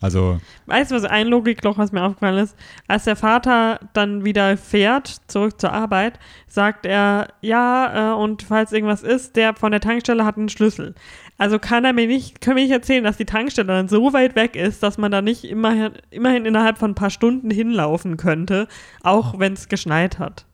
Also, 0.00 0.40
Weißt 0.66 0.90
du, 0.90 0.94
was 0.94 1.04
ein 1.04 1.26
Logikloch, 1.26 1.78
was 1.78 1.92
mir 1.92 2.02
aufgefallen 2.02 2.44
ist? 2.44 2.56
Als 2.86 3.04
der 3.04 3.16
Vater 3.16 3.80
dann 3.92 4.24
wieder 4.24 4.56
fährt, 4.56 5.20
zurück 5.26 5.60
zur 5.60 5.72
Arbeit, 5.72 6.18
sagt 6.46 6.86
er, 6.86 7.28
ja, 7.40 8.12
äh, 8.12 8.14
und 8.14 8.42
falls 8.42 8.72
irgendwas 8.72 9.02
ist, 9.02 9.36
der 9.36 9.54
von 9.54 9.72
der 9.72 9.80
Tankstelle 9.80 10.24
hat 10.24 10.36
einen 10.36 10.48
Schlüssel. 10.48 10.94
Also 11.36 11.60
kann 11.60 11.84
er 11.84 11.92
mir 11.92 12.08
nicht, 12.08 12.40
können 12.40 12.56
wir 12.56 12.64
nicht 12.64 12.72
erzählen, 12.72 13.04
dass 13.04 13.16
die 13.16 13.24
Tankstelle 13.24 13.68
dann 13.68 13.88
so 13.88 14.12
weit 14.12 14.34
weg 14.34 14.56
ist, 14.56 14.82
dass 14.82 14.98
man 14.98 15.12
da 15.12 15.22
nicht 15.22 15.44
immerhin, 15.44 15.92
immerhin 16.10 16.44
innerhalb 16.44 16.78
von 16.78 16.92
ein 16.92 16.96
paar 16.96 17.10
Stunden 17.10 17.50
hinlaufen 17.50 18.16
könnte, 18.16 18.66
auch 19.02 19.38
wenn 19.38 19.52
es 19.52 19.68
geschneit 19.68 20.18
hat. 20.18 20.47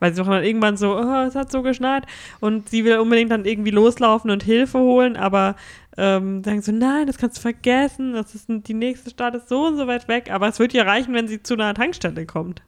Weil 0.00 0.12
sie 0.12 0.20
doch 0.20 0.28
dann 0.28 0.42
irgendwann 0.42 0.76
so, 0.76 0.96
oh, 0.98 1.24
es 1.26 1.34
hat 1.36 1.52
so 1.52 1.62
geschneit 1.62 2.04
und 2.40 2.68
sie 2.68 2.84
will 2.84 2.98
unbedingt 2.98 3.30
dann 3.30 3.44
irgendwie 3.44 3.70
loslaufen 3.70 4.30
und 4.30 4.42
Hilfe 4.42 4.78
holen, 4.78 5.16
aber 5.16 5.54
ähm, 5.96 6.42
sagen 6.42 6.62
so, 6.62 6.72
nein, 6.72 7.06
das 7.06 7.18
kannst 7.18 7.36
du 7.36 7.42
vergessen, 7.42 8.14
das 8.14 8.34
ist 8.34 8.46
die 8.48 8.74
nächste 8.74 9.10
Stadt 9.10 9.34
ist 9.34 9.48
so 9.48 9.66
und 9.66 9.76
so 9.76 9.86
weit 9.86 10.08
weg, 10.08 10.30
aber 10.30 10.48
es 10.48 10.58
wird 10.58 10.74
ihr 10.74 10.86
reichen, 10.86 11.14
wenn 11.14 11.28
sie 11.28 11.42
zu 11.42 11.54
einer 11.54 11.74
Tankstelle 11.74 12.26
kommt. 12.26 12.62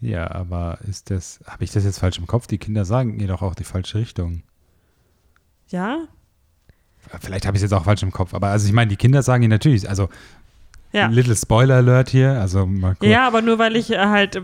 ja, 0.00 0.30
aber 0.30 0.78
ist 0.86 1.10
das, 1.10 1.40
habe 1.46 1.64
ich 1.64 1.72
das 1.72 1.84
jetzt 1.84 1.98
falsch 1.98 2.18
im 2.18 2.26
Kopf? 2.26 2.46
Die 2.46 2.58
Kinder 2.58 2.84
sagen 2.84 3.18
ihr 3.18 3.26
doch 3.28 3.42
auch 3.42 3.54
die 3.54 3.64
falsche 3.64 3.98
Richtung. 3.98 4.42
Ja? 5.70 5.98
Vielleicht 7.20 7.46
habe 7.46 7.56
ich 7.56 7.62
es 7.62 7.70
jetzt 7.70 7.78
auch 7.78 7.84
falsch 7.84 8.02
im 8.02 8.12
Kopf, 8.12 8.34
aber 8.34 8.48
also 8.48 8.66
ich 8.66 8.72
meine, 8.72 8.88
die 8.90 8.96
Kinder 8.96 9.22
sagen 9.22 9.42
ihr 9.42 9.48
natürlich, 9.48 9.88
also 9.88 10.08
Ja. 10.92 11.06
Little 11.08 11.36
Spoiler 11.36 11.76
Alert 11.76 12.10
hier, 12.10 12.32
also 12.40 12.66
mal 12.66 12.94
kurz. 12.94 13.10
Ja, 13.10 13.26
aber 13.26 13.40
nur 13.42 13.58
weil 13.58 13.76
ich 13.76 13.90
äh, 13.90 13.98
halt, 13.98 14.36
äh, 14.36 14.42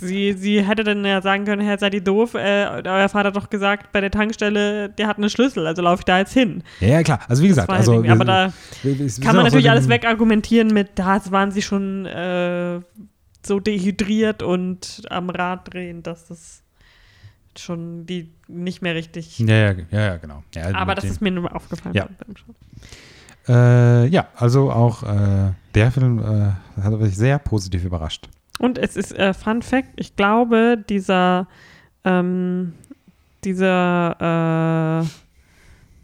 sie, 0.00 0.32
sie 0.32 0.62
hätte 0.66 0.84
dann 0.84 1.04
ja 1.04 1.20
sagen 1.22 1.44
können, 1.44 1.62
Herr, 1.62 1.78
seid 1.78 1.94
ihr 1.94 2.00
doof, 2.02 2.34
äh, 2.34 2.82
euer 2.84 3.08
Vater 3.08 3.28
hat 3.28 3.36
doch 3.36 3.50
gesagt, 3.50 3.92
bei 3.92 4.00
der 4.00 4.10
Tankstelle, 4.10 4.88
der 4.90 5.06
hat 5.06 5.18
einen 5.18 5.30
Schlüssel, 5.30 5.66
also 5.66 5.82
laufe 5.82 6.00
ich 6.00 6.04
da 6.04 6.18
jetzt 6.18 6.32
hin. 6.32 6.62
Ja, 6.80 6.88
ja, 6.88 7.02
klar. 7.02 7.20
Also 7.28 7.42
wie 7.42 7.48
gesagt, 7.48 7.70
also 7.70 7.92
halt 7.92 8.04
irgendwie- 8.06 8.10
aber 8.10 8.24
da 8.24 8.52
Kann 8.82 9.36
man 9.36 9.36
so 9.36 9.42
natürlich 9.42 9.70
alles 9.70 9.88
wegargumentieren 9.88 10.68
mit, 10.68 10.90
da 10.96 11.20
waren 11.30 11.50
sie 11.52 11.62
schon 11.62 12.06
äh, 12.06 12.80
so 13.44 13.60
dehydriert 13.60 14.42
und 14.42 15.02
am 15.10 15.30
Rad 15.30 15.72
drehen, 15.72 16.02
dass 16.02 16.26
das 16.28 16.62
schon 17.58 18.06
die 18.06 18.30
nicht 18.48 18.82
mehr 18.82 18.94
richtig. 18.94 19.38
Ja, 19.40 19.46
ja, 19.54 19.72
ja, 19.90 20.00
ja 20.00 20.16
genau. 20.16 20.42
Ja, 20.54 20.74
Aber 20.74 20.92
mit 20.92 20.98
das 20.98 21.04
dem- 21.04 21.10
ist 21.10 21.20
mir 21.20 21.30
nur 21.32 21.54
aufgefallen. 21.54 21.94
Ja. 21.94 22.08
Äh, 23.48 24.06
ja, 24.06 24.28
also 24.36 24.70
auch 24.70 25.02
äh, 25.02 25.52
der 25.74 25.90
Film 25.90 26.18
äh, 26.20 26.80
hat 26.82 26.98
mich 26.98 27.16
sehr 27.16 27.38
positiv 27.38 27.84
überrascht. 27.84 28.28
Und 28.62 28.78
es 28.78 28.96
ist 28.96 29.12
äh, 29.18 29.34
Fun 29.34 29.60
Fact, 29.60 29.88
ich 29.96 30.14
glaube, 30.16 30.82
dieser 30.88 31.48
ähm, 32.04 32.74
dieser 33.44 35.02
äh, 35.02 35.06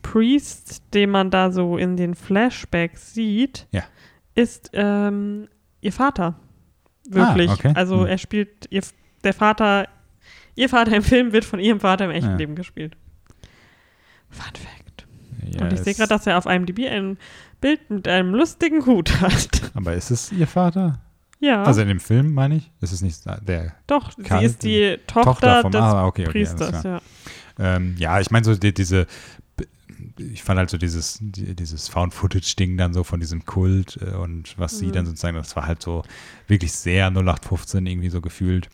Priest, 0.03 0.83
den 0.95 1.11
man 1.11 1.31
da 1.31 1.51
so 1.53 1.77
in 1.77 1.97
den 1.97 2.15
Flashbacks 2.15 3.15
sieht, 3.15 3.67
Ja. 3.71 3.85
ist 4.35 4.71
ähm, 4.73 5.49
ihr 5.81 5.93
Vater. 5.93 6.35
Wirklich. 7.09 7.51
Ah, 7.51 7.55
okay. 7.55 7.73
Also 7.75 8.01
Hm. 8.01 8.07
er 8.07 8.19
spielt, 8.19 8.67
ihr, 8.71 8.83
der 9.25 9.35
Vater, 9.35 9.87
ihr 10.57 10.69
Vater 10.69 10.97
im 10.97 11.03
Film 11.03 11.33
wird 11.33 11.45
von 11.45 11.61
ihrem 11.61 11.81
Vater 11.81 12.07
im 12.07 12.11
echten 12.11 12.31
Ja. 12.33 12.37
Leben 12.37 12.55
gespielt. 12.57 12.97
Fun 14.31 14.45
Fact. 14.55 15.07
Ja, 15.55 15.63
Und 15.63 15.73
ich 15.73 15.81
sehe 15.81 15.95
gerade, 15.95 16.09
dass 16.09 16.27
er 16.27 16.39
auf 16.39 16.47
IMDb 16.47 16.89
ein 16.91 17.19
Bild 17.61 17.89
mit 17.91 18.07
einem 18.09 18.35
lustigen 18.35 18.85
Hut 18.85 19.21
hat. 19.21 19.71
Aber 19.75 19.95
ist 19.95 20.11
es 20.11 20.33
ihr 20.33 20.47
Vater? 20.47 21.01
Ja, 21.41 21.63
Also 21.63 21.81
in 21.83 21.89
dem 21.89 22.01
Film, 22.01 22.35
meine 22.35 22.57
ich? 22.57 22.71
Ist 22.81 22.93
es 22.93 23.01
nicht 23.03 23.25
der 23.27 23.75
doch, 23.87 24.13
Karl- 24.23 24.41
sie 24.41 24.47
ist 24.47 24.63
die 24.63 24.97
Tochter, 25.07 25.23
Tochter 25.33 25.63
vom 25.63 25.73
des 25.73 25.81
Ah, 25.81 26.07
okay, 26.07 26.23
okay, 26.23 26.33
Priesters, 26.33 26.83
ja. 26.83 27.01
Ähm, 27.59 27.95
ja, 27.99 28.21
ich 28.21 28.31
meine 28.31 28.45
so 28.45 28.55
die, 28.55 28.73
diese, 28.73 29.07
ich 30.17 30.43
fand 30.43 30.59
halt 30.59 30.71
so 30.71 30.79
dieses, 30.79 31.19
die, 31.21 31.55
dieses 31.55 31.89
Found-Footage-Ding 31.89 32.77
dann 32.77 32.95
so 32.95 33.03
von 33.05 33.21
diesem 33.21 33.45
Kult 33.45 33.99
äh, 34.01 34.15
und 34.15 34.55
was 34.59 34.79
sie 34.79 34.87
Mhm. 34.87 34.93
dann 34.93 35.07
sozusagen, 35.07 35.37
das 35.37 35.57
war 35.57 35.67
halt 35.67 35.83
so 35.83 36.03
wirklich 36.47 36.73
sehr 36.73 37.11
0815 37.11 37.87
irgendwie 37.87 38.11
so 38.11 38.21
gefühlt. 38.21 38.69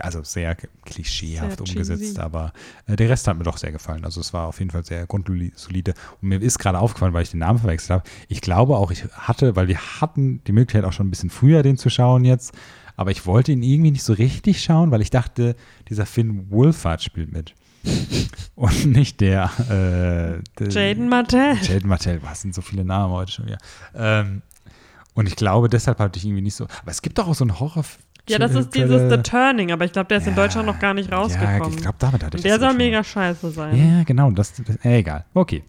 Also 0.00 0.22
sehr 0.22 0.56
klischeehaft 0.84 1.58
Sehr 1.58 1.66
umgesetzt, 1.66 2.18
aber 2.18 2.52
äh, 2.86 2.96
der 2.96 3.08
Rest 3.08 3.26
hat 3.26 3.36
mir 3.36 3.44
doch 3.44 3.56
sehr 3.56 3.72
gefallen. 3.72 4.04
Also 4.04 4.20
es 4.20 4.32
war 4.32 4.46
auf 4.46 4.58
jeden 4.58 4.70
Fall 4.70 4.84
sehr 4.84 5.06
grundsolide. 5.06 5.94
Und 6.20 6.28
mir 6.28 6.40
ist 6.40 6.58
gerade 6.58 6.78
aufgefallen, 6.78 7.12
weil 7.12 7.22
ich 7.22 7.30
den 7.30 7.40
Namen 7.40 7.58
verwechselt 7.58 7.90
habe. 7.90 8.04
Ich 8.28 8.40
glaube 8.40 8.76
auch, 8.76 8.90
ich 8.90 9.04
hatte, 9.12 9.56
weil 9.56 9.68
wir 9.68 9.78
hatten 10.00 10.42
die 10.44 10.52
Möglichkeit 10.52 10.84
auch 10.84 10.92
schon 10.92 11.08
ein 11.08 11.10
bisschen 11.10 11.30
früher 11.30 11.62
den 11.62 11.76
zu 11.76 11.90
schauen 11.90 12.24
jetzt, 12.24 12.52
aber 12.96 13.10
ich 13.10 13.26
wollte 13.26 13.52
ihn 13.52 13.62
irgendwie 13.62 13.90
nicht 13.90 14.04
so 14.04 14.12
richtig 14.12 14.62
schauen, 14.62 14.90
weil 14.90 15.00
ich 15.00 15.10
dachte, 15.10 15.56
dieser 15.88 16.06
Finn 16.06 16.50
Wolfhard 16.50 17.02
spielt 17.02 17.32
mit. 17.32 17.54
Und 18.54 18.86
nicht 18.86 19.20
der, 19.20 19.50
äh, 19.70 20.42
der 20.58 20.68
Jaden 20.68 21.08
Martell. 21.08 21.56
Jaden 21.62 21.88
Martell, 21.88 22.22
was 22.22 22.42
sind 22.42 22.54
so 22.54 22.60
viele 22.60 22.84
Namen 22.84 23.12
heute 23.12 23.32
schon 23.32 23.46
wieder. 23.46 23.58
Ähm, 23.94 24.42
und 25.14 25.26
ich 25.26 25.36
glaube, 25.36 25.68
deshalb 25.68 25.98
hatte 25.98 26.18
ich 26.18 26.24
irgendwie 26.24 26.42
nicht 26.42 26.54
so. 26.54 26.64
Aber 26.82 26.90
es 26.90 27.02
gibt 27.02 27.18
doch 27.18 27.28
auch 27.28 27.34
so 27.34 27.44
einen 27.44 27.58
Horror. 27.58 27.84
Ja, 28.30 28.38
das 28.38 28.54
ist 28.54 28.74
dieses 28.74 29.10
The 29.10 29.18
Turning, 29.18 29.72
aber 29.72 29.84
ich 29.84 29.92
glaube, 29.92 30.08
der 30.08 30.18
ist 30.18 30.26
in 30.26 30.34
Ja. 30.34 30.42
Deutschland 30.42 30.66
noch 30.66 30.78
gar 30.78 30.94
nicht 30.94 31.10
Ja, 31.10 31.18
rausgekommen. 31.18 31.70
ich 31.74 31.82
glaube, 31.82 31.96
damit 31.98 32.24
hatte 32.24 32.36
ich 32.36 32.42
der 32.42 32.58
soll 32.58 32.74
mega 32.74 33.02
scheiße 33.02 33.50
sein. 33.50 33.76
Ja, 33.76 34.02
genau. 34.04 34.30
Das, 34.30 34.52
das, 34.54 34.76
äh, 34.84 34.98
egal. 34.98 35.24
Okay. 35.34 35.62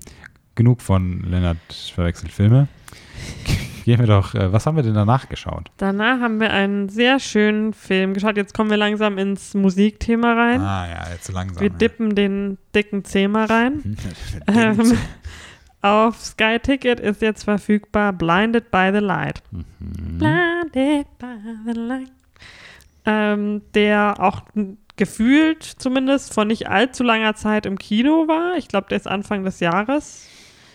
Genug 0.55 0.81
von 0.81 1.21
Lennart 1.21 1.57
verwechselt 1.93 2.31
Filme. 2.31 2.67
Gehen 3.85 3.99
wir 3.99 4.05
doch, 4.05 4.35
äh, 4.35 4.53
was 4.53 4.65
haben 4.67 4.75
wir 4.75 4.83
denn 4.83 4.93
danach 4.93 5.27
geschaut? 5.27 5.71
Danach 5.77 6.19
haben 6.19 6.39
wir 6.39 6.51
einen 6.51 6.89
sehr 6.89 7.19
schönen 7.19 7.73
Film 7.73 8.13
geschaut. 8.13 8.37
Jetzt 8.37 8.53
kommen 8.53 8.69
wir 8.69 8.77
langsam 8.77 9.17
ins 9.17 9.55
Musikthema 9.55 10.33
rein. 10.33 10.61
Ah 10.61 10.87
ja, 10.87 11.11
jetzt 11.11 11.25
so 11.25 11.33
langsam. 11.33 11.61
wir 11.61 11.69
ja. 11.71 11.75
dippen 11.77 12.13
den 12.13 12.57
dicken 12.75 13.03
Zehmer 13.05 13.49
rein. 13.49 13.97
Ähm, 14.47 14.97
auf 15.81 16.19
Sky 16.21 16.59
Ticket 16.61 16.99
ist 16.99 17.21
jetzt 17.23 17.43
verfügbar 17.43 18.13
Blinded 18.13 18.69
by 18.69 18.91
the 18.93 18.99
Light. 18.99 19.41
Mhm. 19.51 20.17
Blinded 20.19 21.07
by 21.17 21.35
the 21.65 21.71
Light. 21.79 22.11
Ähm, 23.05 23.61
der 23.73 24.15
auch 24.19 24.41
gefühlt 24.95 25.63
zumindest 25.63 26.33
von 26.33 26.47
nicht 26.47 26.69
allzu 26.69 27.03
langer 27.03 27.33
Zeit 27.35 27.65
im 27.65 27.79
Kino 27.79 28.27
war. 28.27 28.57
Ich 28.57 28.67
glaube, 28.67 28.87
der 28.89 28.97
ist 28.97 29.07
Anfang 29.07 29.43
des 29.43 29.59
Jahres 29.59 30.27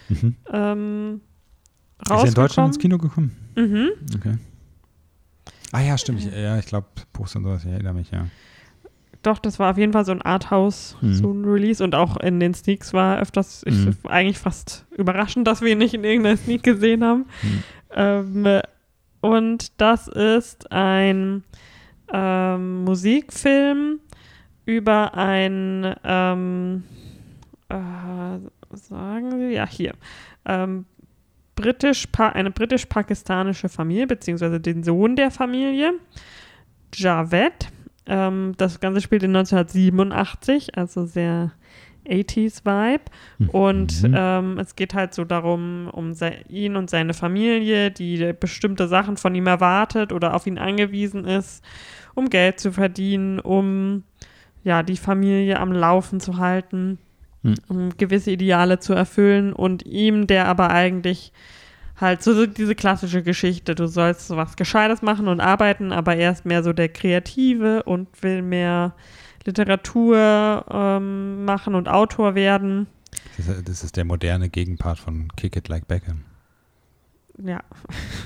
Mhm. 0.09 0.35
ähm, 0.53 1.21
Ist 2.05 2.11
er 2.11 2.25
in 2.27 2.35
Deutschland 2.35 2.69
ins. 2.69 2.79
Kino 2.79 2.99
gekommen? 2.99 3.37
Mhm. 3.57 3.91
Okay. 4.17 4.35
Ah 5.73 5.81
ja, 5.81 5.99
stimmt. 5.99 6.21
Ich, 6.21 6.33
ja, 6.33 6.59
ich 6.59 6.67
glaube, 6.67 6.87
Poster 7.13 7.39
und 7.39 7.45
sowas, 7.45 7.65
ich 7.65 7.71
erinnere 7.73 7.95
mich, 7.95 8.11
ja. 8.11 8.27
Doch, 9.23 9.39
das 9.41 9.59
war 9.59 9.71
auf 9.73 9.79
jeden 9.79 9.93
Fall 9.93 10.05
so 10.05 10.13
ein 10.13 10.23
Arthouse, 10.23 10.97
Mhm. 11.01 11.15
so 11.15 11.33
ein 11.33 11.45
Release 11.45 11.83
und 11.83 11.95
auch 11.97 12.17
in 12.19 12.39
den 12.39 12.55
Sneaks 12.55 12.93
war 12.93 13.19
öfters, 13.19 13.63
ich, 13.67 13.75
Mhm. 13.75 13.97
eigentlich 14.09 14.39
fast 14.39 14.87
überraschend, 14.97 15.47
dass 15.49 15.61
wir 15.61 15.73
ihn 15.73 15.79
nicht 15.79 15.95
in 15.95 16.05
irgendeiner 16.05 16.37
Sneak 16.37 16.63
gesehen 16.63 17.03
haben. 17.05 17.27
Mhm. 17.43 17.63
Ähm, 17.95 18.61
und 19.21 19.81
das 19.81 20.07
ist 20.07 20.71
ein 20.71 21.43
ähm, 22.13 22.85
Musikfilm 22.85 24.01
über 24.65 25.15
ein, 25.15 25.95
ähm, 26.05 26.85
äh, 27.69 28.77
sagen 28.77 29.39
wir, 29.39 29.51
ja, 29.51 29.67
hier, 29.67 29.95
ähm, 30.45 30.87
britisch, 31.55 32.07
eine 32.19 32.51
britisch-pakistanische 32.51 33.69
Familie, 33.69 34.07
beziehungsweise 34.07 34.61
den 34.61 34.83
Sohn 34.83 35.17
der 35.17 35.31
Familie, 35.31 35.95
Javed, 36.95 37.71
Ähm, 38.09 38.55
das 38.57 38.79
Ganze 38.79 39.01
spielt 39.01 39.25
in 39.25 39.35
1987, 39.35 40.79
also 40.79 41.07
sehr 41.07 41.51
80s-Vibe. 42.09 43.05
Und 43.49 44.03
Mhm. 44.03 44.15
ähm, 44.17 44.59
es 44.59 44.77
geht 44.77 44.95
halt 44.95 45.15
so 45.15 45.25
darum, 45.25 45.89
um 45.93 46.13
ihn 46.49 46.77
und 46.77 46.91
seine 46.91 47.15
Familie, 47.15 47.91
die 47.91 48.33
bestimmte 48.39 48.89
Sachen 48.89 49.17
von 49.17 49.35
ihm 49.35 49.47
erwartet 49.47 50.13
oder 50.13 50.35
auf 50.35 50.47
ihn 50.47 50.59
angewiesen 50.59 51.25
ist, 51.25 51.65
um 52.15 52.31
Geld 52.31 52.61
zu 52.61 52.73
verdienen, 52.73 53.39
um 53.41 54.05
ja, 54.65 54.83
die 54.83 54.97
Familie 54.97 55.61
am 55.61 55.73
Laufen 55.73 56.19
zu 56.21 56.39
halten, 56.39 56.99
Mhm. 57.43 57.55
um 57.69 57.97
gewisse 57.97 58.33
Ideale 58.33 58.79
zu 58.81 58.93
erfüllen 58.95 59.53
und 59.53 59.87
ihm, 59.87 60.27
der 60.27 60.49
aber 60.49 60.71
eigentlich 60.71 61.33
halt 62.01 62.23
so 62.23 62.35
so 62.35 62.47
diese 62.47 62.75
klassische 62.75 63.23
Geschichte, 63.23 63.75
du 63.75 63.87
sollst 63.87 64.27
so 64.29 64.37
was 64.37 64.57
Gescheites 64.57 65.03
machen 65.03 65.29
und 65.29 65.41
arbeiten, 65.41 65.93
aber 65.93 66.17
er 66.17 66.33
ist 66.33 66.45
mehr 66.45 66.63
so 66.63 66.73
der 66.73 66.89
Kreative 66.89 67.85
und 67.85 68.09
will 68.23 68.43
mehr 68.43 68.95
Literatur 69.47 70.65
ähm, 70.71 71.45
machen 71.45 71.75
und 71.75 71.89
Autor 71.89 72.35
werden. 72.35 72.87
Das 73.37 73.49
ist, 73.49 73.69
das 73.69 73.85
ist 73.85 73.97
der 73.97 74.05
moderne 74.05 74.49
Gegenpart 74.49 74.99
von 74.99 75.29
Kick 75.37 75.57
It 75.57 75.69
Like 75.69 75.89
Beckham. 75.89 76.23
Ja. 77.43 77.63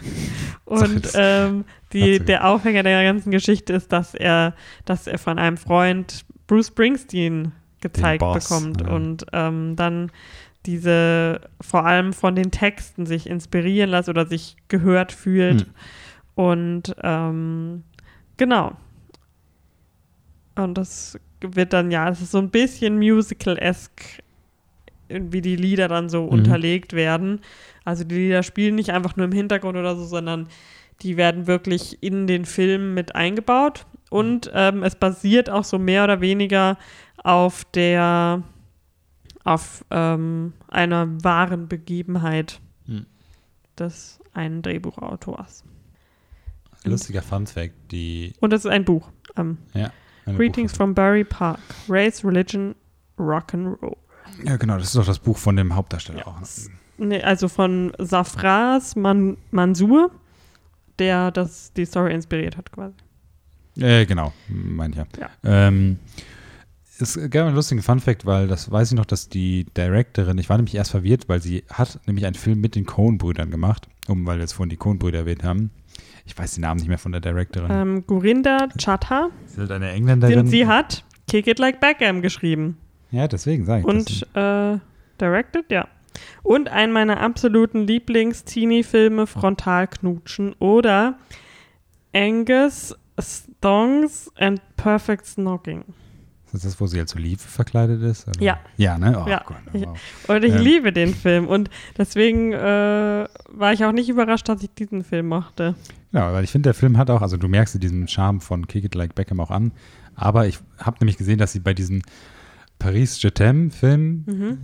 Und 0.64 1.10
ähm, 1.14 1.64
die, 1.92 2.20
der 2.20 2.46
Aufhänger 2.46 2.84
der 2.84 3.02
ganzen 3.02 3.32
Geschichte 3.32 3.72
ist, 3.72 3.92
dass 3.92 4.14
er, 4.14 4.54
dass 4.84 5.08
er 5.08 5.18
von 5.18 5.36
einem 5.36 5.56
Freund 5.56 6.24
Bruce 6.46 6.68
Springsteen 6.68 7.52
gezeigt 7.80 8.20
Boss, 8.20 8.48
bekommt 8.48 8.80
ja. 8.82 8.88
und 8.88 9.26
ähm, 9.32 9.74
dann 9.74 10.12
diese 10.66 11.40
vor 11.60 11.86
allem 11.86 12.12
von 12.12 12.34
den 12.34 12.50
Texten 12.50 13.06
sich 13.06 13.28
inspirieren 13.28 13.90
lässt 13.90 14.08
oder 14.08 14.26
sich 14.26 14.56
gehört 14.68 15.12
fühlt. 15.12 15.62
Hm. 15.62 15.70
Und 16.34 16.94
ähm, 17.02 17.84
genau. 18.36 18.76
Und 20.56 20.74
das 20.76 21.18
wird 21.40 21.72
dann, 21.72 21.90
ja, 21.90 22.08
es 22.08 22.20
ist 22.20 22.32
so 22.32 22.38
ein 22.38 22.50
bisschen 22.50 22.98
musical-esque, 22.98 24.22
wie 25.08 25.40
die 25.40 25.56
Lieder 25.56 25.88
dann 25.88 26.08
so 26.08 26.22
Mhm. 26.24 26.28
unterlegt 26.28 26.92
werden. 26.92 27.40
Also 27.84 28.04
die 28.04 28.14
Lieder 28.14 28.42
spielen 28.42 28.74
nicht 28.74 28.90
einfach 28.90 29.16
nur 29.16 29.26
im 29.26 29.32
Hintergrund 29.32 29.76
oder 29.76 29.96
so, 29.96 30.04
sondern 30.04 30.48
die 31.02 31.16
werden 31.16 31.46
wirklich 31.46 32.02
in 32.02 32.26
den 32.26 32.44
Film 32.44 32.94
mit 32.94 33.14
eingebaut. 33.14 33.86
Und 34.10 34.50
ähm, 34.54 34.82
es 34.82 34.96
basiert 34.96 35.48
auch 35.48 35.64
so 35.64 35.78
mehr 35.78 36.04
oder 36.04 36.20
weniger 36.20 36.76
auf 37.22 37.64
der, 37.74 38.42
auf 39.44 39.84
ähm, 39.90 40.52
einer 40.68 41.08
wahren 41.24 41.68
Begebenheit 41.68 42.60
Mhm. 42.86 43.06
des 43.78 44.20
einen 44.34 44.62
Drehbuchautors. 44.62 45.64
Lustiger 46.84 47.22
Fun 47.22 47.46
Fact, 47.46 47.74
die 47.90 48.32
Und 48.40 48.52
es 48.52 48.64
ist 48.64 48.70
ein 48.70 48.84
Buch. 48.84 49.10
Ähm, 49.36 49.58
ja, 49.74 49.90
Greetings 50.26 50.72
from 50.76 50.94
Bury 50.94 51.24
Park. 51.24 51.58
Race, 51.88 52.24
Religion, 52.24 52.74
Rock'n'Roll. 53.18 53.96
Ja, 54.44 54.56
genau, 54.56 54.76
das 54.76 54.88
ist 54.88 54.96
doch 54.96 55.06
das 55.06 55.18
Buch 55.18 55.36
von 55.36 55.56
dem 55.56 55.74
Hauptdarsteller 55.74 56.20
Ja. 56.20 56.26
auch. 56.26 56.40
ne? 56.40 56.46
Nee, 56.98 57.22
also 57.22 57.48
von 57.48 57.92
Safras 57.98 58.94
Man 58.94 59.36
Mansour, 59.50 60.10
der 60.98 61.30
das, 61.30 61.72
die 61.72 61.84
Story 61.86 62.14
inspiriert 62.14 62.56
hat 62.56 62.70
quasi. 62.72 62.94
Äh, 63.78 64.04
genau, 64.06 64.32
meine 64.48 64.92
ich 64.92 64.98
ja. 64.98 65.06
Ja. 65.18 65.30
Ähm, 65.70 65.98
es 66.98 67.18
gab 67.30 67.46
einen 67.46 67.54
lustigen 67.54 67.80
Funfact, 67.82 68.26
weil 68.26 68.46
das 68.46 68.70
weiß 68.70 68.92
ich 68.92 68.96
noch, 68.96 69.06
dass 69.06 69.28
die 69.30 69.64
Directorin, 69.76 70.36
ich 70.36 70.50
war 70.50 70.58
nämlich 70.58 70.74
erst 70.74 70.90
verwirrt, 70.90 71.28
weil 71.28 71.40
sie 71.40 71.64
hat 71.70 71.98
nämlich 72.06 72.26
einen 72.26 72.34
Film 72.34 72.60
mit 72.60 72.74
den 72.74 72.84
Coen-Brüdern 72.84 73.50
gemacht, 73.50 73.88
um, 74.06 74.26
weil 74.26 74.36
wir 74.36 74.42
jetzt 74.42 74.52
vorhin 74.52 74.68
die 74.70 74.76
Coen-Brüder 74.76 75.20
erwähnt 75.20 75.42
haben. 75.42 75.70
Ich 76.30 76.38
weiß 76.38 76.54
den 76.54 76.60
Namen 76.62 76.78
nicht 76.78 76.88
mehr 76.88 76.96
von 76.98 77.10
der 77.10 77.20
Directorin. 77.20 77.70
Ähm, 77.72 78.06
Gurinda 78.06 78.68
Chattha, 78.78 79.30
sie 79.46 79.54
ist 79.54 79.58
halt 79.58 79.72
eine 79.72 79.90
Engländerin. 79.90 80.46
sie 80.46 80.64
hat 80.64 81.04
Kick 81.28 81.48
It 81.48 81.58
Like 81.58 81.80
Beckham 81.80 82.22
geschrieben. 82.22 82.76
ja, 83.10 83.26
deswegen 83.26 83.64
sage 83.64 83.80
ich 83.80 83.86
das. 83.86 84.22
Und 84.22 84.36
äh, 84.36 84.78
directed, 85.20 85.64
ja. 85.72 85.88
Und 86.44 86.68
einen 86.68 86.92
meiner 86.92 87.20
absoluten 87.20 87.84
Lieblings-Teenie-Filme, 87.86 89.26
Frontalknutschen 89.26 90.54
oder 90.60 91.18
Angus 92.14 92.94
Stongs 93.18 94.30
and 94.38 94.60
Perfect 94.76 95.26
Snogging. 95.26 95.84
Ist 96.52 96.64
das, 96.64 96.80
wo 96.80 96.86
sie 96.86 96.98
als 96.98 97.14
Olive 97.14 97.38
verkleidet 97.38 98.02
ist? 98.02 98.26
Oder? 98.28 98.40
Ja. 98.42 98.58
Ja, 98.76 98.98
ne? 98.98 99.22
Oh 99.24 99.28
Ja. 99.28 99.42
Gott, 99.46 99.56
wow. 99.72 99.98
Und 100.28 100.44
ich 100.44 100.54
Ähm. 100.54 100.62
liebe 100.62 100.92
den 100.92 101.14
Film. 101.14 101.46
Und 101.46 101.70
deswegen 101.96 102.52
äh, 102.52 103.26
war 103.50 103.72
ich 103.72 103.84
auch 103.84 103.92
nicht 103.92 104.08
überrascht, 104.08 104.48
dass 104.48 104.62
ich 104.62 104.70
diesen 104.74 105.04
Film 105.04 105.28
mochte. 105.28 105.74
Ja, 106.12 106.32
weil 106.32 106.42
ich 106.44 106.50
finde, 106.50 106.68
der 106.68 106.74
Film 106.74 106.96
hat 106.98 107.08
auch, 107.10 107.22
also 107.22 107.36
du 107.36 107.46
merkst 107.48 107.74
dir 107.74 107.78
diesen 107.78 108.08
Charme 108.08 108.40
von 108.40 108.66
Kick 108.66 108.84
It 108.84 108.94
Like 108.94 109.14
Beckham 109.14 109.40
auch 109.40 109.50
an, 109.50 109.72
aber 110.16 110.46
ich 110.48 110.58
habe 110.78 110.96
nämlich 111.00 111.16
gesehen, 111.16 111.38
dass 111.38 111.52
sie 111.52 111.60
bei 111.60 111.72
diesem 111.74 112.02
Paris 112.80 113.22
Je 113.22 113.30
t'aime 113.30 113.70
Film 113.70 114.24
Mhm. 114.26 114.58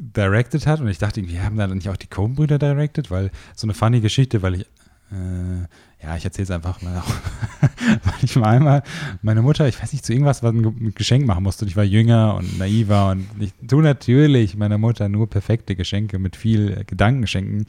directed 0.00 0.66
hat. 0.66 0.80
Und 0.80 0.88
ich 0.88 0.98
dachte, 0.98 1.20
irgendwie 1.20 1.40
haben 1.40 1.56
da 1.56 1.66
nicht 1.66 1.88
auch 1.88 1.96
die 1.96 2.06
Coen-Brüder 2.06 2.58
directed, 2.58 3.10
weil 3.10 3.30
so 3.54 3.66
eine 3.66 3.74
funny 3.74 4.00
Geschichte, 4.00 4.40
weil 4.42 4.54
ich, 4.54 4.62
äh, 5.12 5.66
ja, 6.02 6.16
ich 6.16 6.24
erzähle 6.24 6.44
es 6.44 6.50
einfach 6.50 6.80
mal, 6.82 7.02
weil 8.04 8.14
ich 8.22 8.36
mal 8.36 8.48
einmal. 8.56 8.82
Meine 9.22 9.42
Mutter, 9.42 9.68
ich 9.68 9.80
weiß 9.82 9.92
nicht, 9.92 10.04
zu 10.04 10.12
irgendwas 10.12 10.42
was 10.42 10.52
ein 10.52 10.62
Ge- 10.62 10.92
Geschenk 10.94 11.26
machen 11.26 11.42
musste 11.42 11.64
und 11.64 11.68
ich 11.68 11.76
war 11.76 11.84
jünger 11.84 12.36
und 12.36 12.58
naiver 12.58 13.10
und 13.10 13.26
ich 13.38 13.52
tue 13.66 13.82
natürlich 13.82 14.56
meiner 14.56 14.78
Mutter 14.78 15.08
nur 15.08 15.28
perfekte 15.28 15.76
Geschenke 15.76 16.18
mit 16.18 16.36
viel 16.36 16.84
Gedanken 16.86 17.26
schenken, 17.26 17.66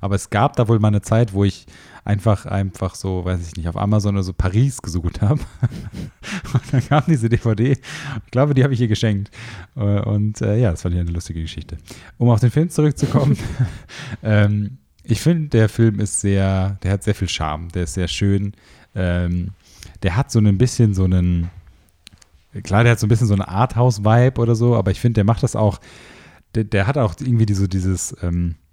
aber 0.00 0.14
es 0.16 0.30
gab 0.30 0.56
da 0.56 0.66
wohl 0.68 0.78
mal 0.80 0.88
eine 0.88 1.02
Zeit, 1.02 1.32
wo 1.32 1.44
ich 1.44 1.66
einfach, 2.06 2.46
einfach 2.46 2.94
so, 2.94 3.24
weiß 3.24 3.46
ich 3.46 3.56
nicht, 3.56 3.68
auf 3.68 3.76
Amazon 3.76 4.14
oder 4.14 4.22
so 4.22 4.32
Paris 4.32 4.80
gesucht 4.80 5.20
habe 5.20 5.40
und 6.52 6.62
dann 6.72 6.86
kam 6.86 7.02
diese 7.08 7.28
DVD, 7.28 7.72
ich 7.72 8.30
glaube, 8.30 8.54
die 8.54 8.62
habe 8.62 8.74
ich 8.74 8.80
ihr 8.80 8.88
geschenkt 8.88 9.30
Äh, 9.76 10.00
und 10.00 10.40
äh, 10.40 10.58
ja, 10.58 10.70
das 10.70 10.82
fand 10.82 10.94
ich 10.94 11.00
eine 11.00 11.10
lustige 11.10 11.42
Geschichte. 11.42 11.76
Um 12.18 12.30
auf 12.30 12.40
den 12.40 12.50
Film 12.50 12.70
zurückzukommen, 12.70 13.36
ähm, 14.22 14.78
ich 15.02 15.20
finde, 15.20 15.48
der 15.48 15.68
Film 15.68 16.00
ist 16.00 16.20
sehr, 16.20 16.78
der 16.82 16.92
hat 16.92 17.02
sehr 17.02 17.14
viel 17.14 17.28
Charme, 17.28 17.68
der 17.68 17.84
ist 17.84 17.94
sehr 17.94 18.08
schön. 18.08 18.52
Ähm, 18.94 19.50
der 20.02 20.16
hat 20.16 20.30
so 20.30 20.38
ein 20.38 20.58
bisschen 20.58 20.94
so 20.94 21.04
einen, 21.04 21.50
klar, 22.62 22.84
der 22.84 22.92
hat 22.92 23.00
so 23.00 23.06
ein 23.06 23.08
bisschen 23.08 23.26
so 23.26 23.34
einen 23.34 23.42
Arthouse-Vibe 23.42 24.40
oder 24.40 24.54
so, 24.54 24.74
aber 24.76 24.90
ich 24.90 25.00
finde, 25.00 25.14
der 25.14 25.24
macht 25.24 25.42
das 25.42 25.56
auch, 25.56 25.80
der, 26.54 26.64
der 26.64 26.86
hat 26.86 26.98
auch 26.98 27.14
irgendwie 27.20 27.46
diese, 27.46 27.68
dieses, 27.68 28.16
ähm, 28.22 28.54
äh, 28.54 28.65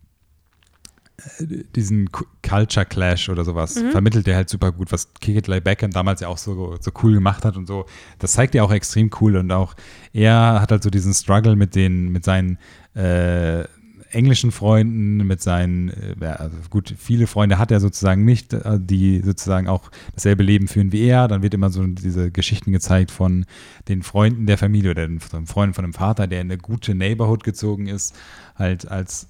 diesen 1.76 2.12
Cu- 2.12 2.26
Culture 2.48 2.86
Clash 2.86 3.30
oder 3.30 3.46
sowas, 3.46 3.76
Mhm. 3.76 3.92
vermittelt 3.92 4.26
der 4.28 4.36
halt 4.36 4.50
super 4.50 4.72
gut, 4.72 4.92
was 4.92 5.14
Kick 5.22 5.36
It 5.38 5.48
Like 5.48 5.64
Beckham 5.64 5.92
damals 5.92 6.22
ja 6.22 6.28
auch 6.28 6.38
so, 6.38 6.76
so 6.82 6.92
cool 7.04 7.14
gemacht 7.14 7.46
hat 7.46 7.56
und 7.56 7.68
so. 7.68 7.86
Das 8.20 8.34
zeigt 8.34 8.56
er 8.56 8.64
auch 8.66 8.72
extrem 8.72 9.10
cool 9.22 9.38
und 9.38 9.52
auch 9.52 9.76
er 10.12 10.60
hat 10.62 10.72
halt 10.72 10.84
so 10.84 10.90
diesen 10.90 11.14
Struggle 11.14 11.56
mit 11.56 11.76
den, 11.76 12.12
mit 12.12 12.26
seinen 12.26 12.58
äh, 12.96 13.64
englischen 14.12 14.52
Freunden, 14.52 15.18
mit 15.26 15.42
seinen, 15.42 15.90
äh, 15.90 16.16
ja, 16.22 16.34
also 16.34 16.56
gut, 16.70 16.94
viele 16.98 17.26
Freunde 17.26 17.58
hat 17.58 17.72
er 17.72 17.80
sozusagen 17.80 18.26
nicht, 18.26 18.54
äh, 18.54 18.80
die 18.80 19.22
sozusagen 19.22 19.68
auch 19.68 19.90
dasselbe 20.14 20.44
Leben 20.44 20.68
führen 20.68 20.92
wie 20.92 21.06
er. 21.08 21.28
Dann 21.28 21.42
wird 21.42 21.54
immer 21.56 21.70
so 21.72 21.84
diese 21.86 22.30
Geschichten 22.32 22.72
gezeigt 22.72 23.10
von 23.12 23.46
den 23.88 24.04
Freunden 24.04 24.46
der 24.46 24.58
Familie 24.60 24.92
oder 24.92 25.08
den 25.08 25.20
den 25.32 25.48
Freunden 25.48 25.74
von 25.74 25.84
dem 25.84 25.94
Vater, 25.94 26.28
der 26.28 26.42
in 26.42 26.52
eine 26.52 26.60
gute 26.60 26.94
Neighborhood 26.96 27.44
gezogen 27.44 27.88
ist, 27.88 28.16
halt 28.56 28.88
als 28.88 29.30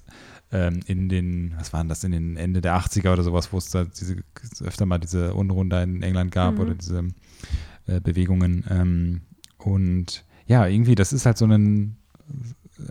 ähm, 0.52 0.80
in 0.86 1.08
den, 1.08 1.54
was 1.58 1.72
waren 1.72 1.88
das, 1.88 2.04
in 2.04 2.12
den 2.12 2.36
Ende 2.36 2.60
der 2.60 2.76
80er 2.76 3.12
oder 3.12 3.22
sowas, 3.22 3.52
wo 3.52 3.58
es 3.58 3.70
da 3.70 3.84
diese, 3.84 4.16
öfter 4.62 4.86
mal 4.86 4.98
diese 4.98 5.34
Unruhen 5.34 5.70
da 5.70 5.82
in 5.82 6.02
England 6.02 6.30
gab 6.32 6.54
Mhm. 6.54 6.60
oder 6.60 6.74
diese 6.74 7.08
äh, 7.86 8.00
Bewegungen. 8.00 8.64
Ähm, 8.70 9.20
und 9.58 10.24
ja, 10.46 10.66
irgendwie, 10.66 10.94
das 10.94 11.12
ist 11.12 11.26
halt 11.26 11.38
so 11.38 11.46
ein, 11.46 11.96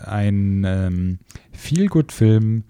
ein 0.05 0.63
ähm, 0.65 1.19
Feel-Good-Film, 1.51 2.63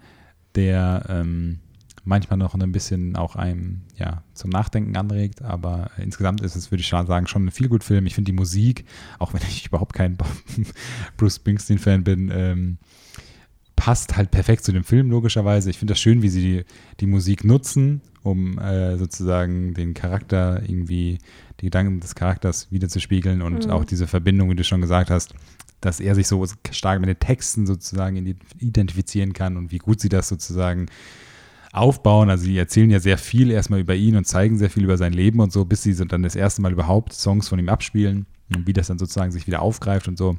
der 0.54 1.06
ähm, 1.08 1.58
manchmal 2.04 2.38
noch 2.38 2.54
ein 2.54 2.72
bisschen 2.72 3.16
auch 3.16 3.34
einem 3.34 3.82
ja, 3.96 4.22
zum 4.34 4.50
Nachdenken 4.50 4.96
anregt, 4.96 5.42
aber 5.42 5.90
insgesamt 5.96 6.42
ist 6.42 6.54
es, 6.54 6.70
würde 6.70 6.80
ich 6.82 6.88
schon 6.88 7.06
sagen, 7.06 7.26
schon 7.26 7.46
ein 7.46 7.50
Feel-Good-Film. 7.50 8.06
Ich 8.06 8.14
finde 8.14 8.30
die 8.30 8.36
Musik, 8.36 8.84
auch 9.18 9.32
wenn 9.32 9.40
ich 9.42 9.66
überhaupt 9.66 9.94
kein 9.94 10.18
Bruce 11.16 11.36
Springsteen-Fan 11.36 12.04
bin, 12.04 12.30
ähm, 12.32 12.78
passt 13.76 14.16
halt 14.16 14.30
perfekt 14.30 14.64
zu 14.64 14.72
dem 14.72 14.84
Film, 14.84 15.10
logischerweise. 15.10 15.70
Ich 15.70 15.78
finde 15.78 15.92
das 15.92 16.00
schön, 16.00 16.22
wie 16.22 16.28
sie 16.28 16.40
die, 16.40 16.64
die 17.00 17.06
Musik 17.06 17.44
nutzen, 17.44 18.00
um 18.22 18.58
äh, 18.58 18.96
sozusagen 18.96 19.74
den 19.74 19.94
Charakter 19.94 20.62
irgendwie, 20.62 21.18
die 21.60 21.66
Gedanken 21.66 22.00
des 22.00 22.14
Charakters 22.14 22.70
wiederzuspiegeln 22.70 23.42
und 23.42 23.66
Mhm. 23.66 23.70
auch 23.72 23.84
diese 23.84 24.06
Verbindung, 24.06 24.50
wie 24.50 24.54
du 24.56 24.64
schon 24.64 24.80
gesagt 24.80 25.10
hast, 25.10 25.34
dass 25.80 26.00
er 26.00 26.14
sich 26.14 26.26
so 26.28 26.46
stark 26.70 27.00
mit 27.00 27.08
den 27.08 27.18
Texten 27.18 27.66
sozusagen 27.66 28.16
ident- 28.16 28.40
identifizieren 28.58 29.32
kann 29.34 29.56
und 29.56 29.70
wie 29.70 29.78
gut 29.78 30.00
sie 30.00 30.08
das 30.08 30.28
sozusagen 30.28 30.86
aufbauen. 31.72 32.30
Also 32.30 32.44
sie 32.44 32.56
erzählen 32.56 32.90
ja 32.90 33.00
sehr 33.00 33.18
viel 33.18 33.50
erstmal 33.50 33.80
über 33.80 33.94
ihn 33.94 34.16
und 34.16 34.26
zeigen 34.26 34.56
sehr 34.56 34.70
viel 34.70 34.84
über 34.84 34.96
sein 34.96 35.12
Leben 35.12 35.40
und 35.40 35.52
so, 35.52 35.64
bis 35.64 35.82
sie 35.82 35.94
dann 35.94 36.22
das 36.22 36.36
erste 36.36 36.62
Mal 36.62 36.72
überhaupt 36.72 37.12
Songs 37.12 37.48
von 37.48 37.58
ihm 37.58 37.68
abspielen 37.68 38.26
und 38.54 38.66
wie 38.66 38.72
das 38.72 38.86
dann 38.86 38.98
sozusagen 38.98 39.32
sich 39.32 39.46
wieder 39.46 39.60
aufgreift 39.60 40.08
und 40.08 40.16
so. 40.16 40.38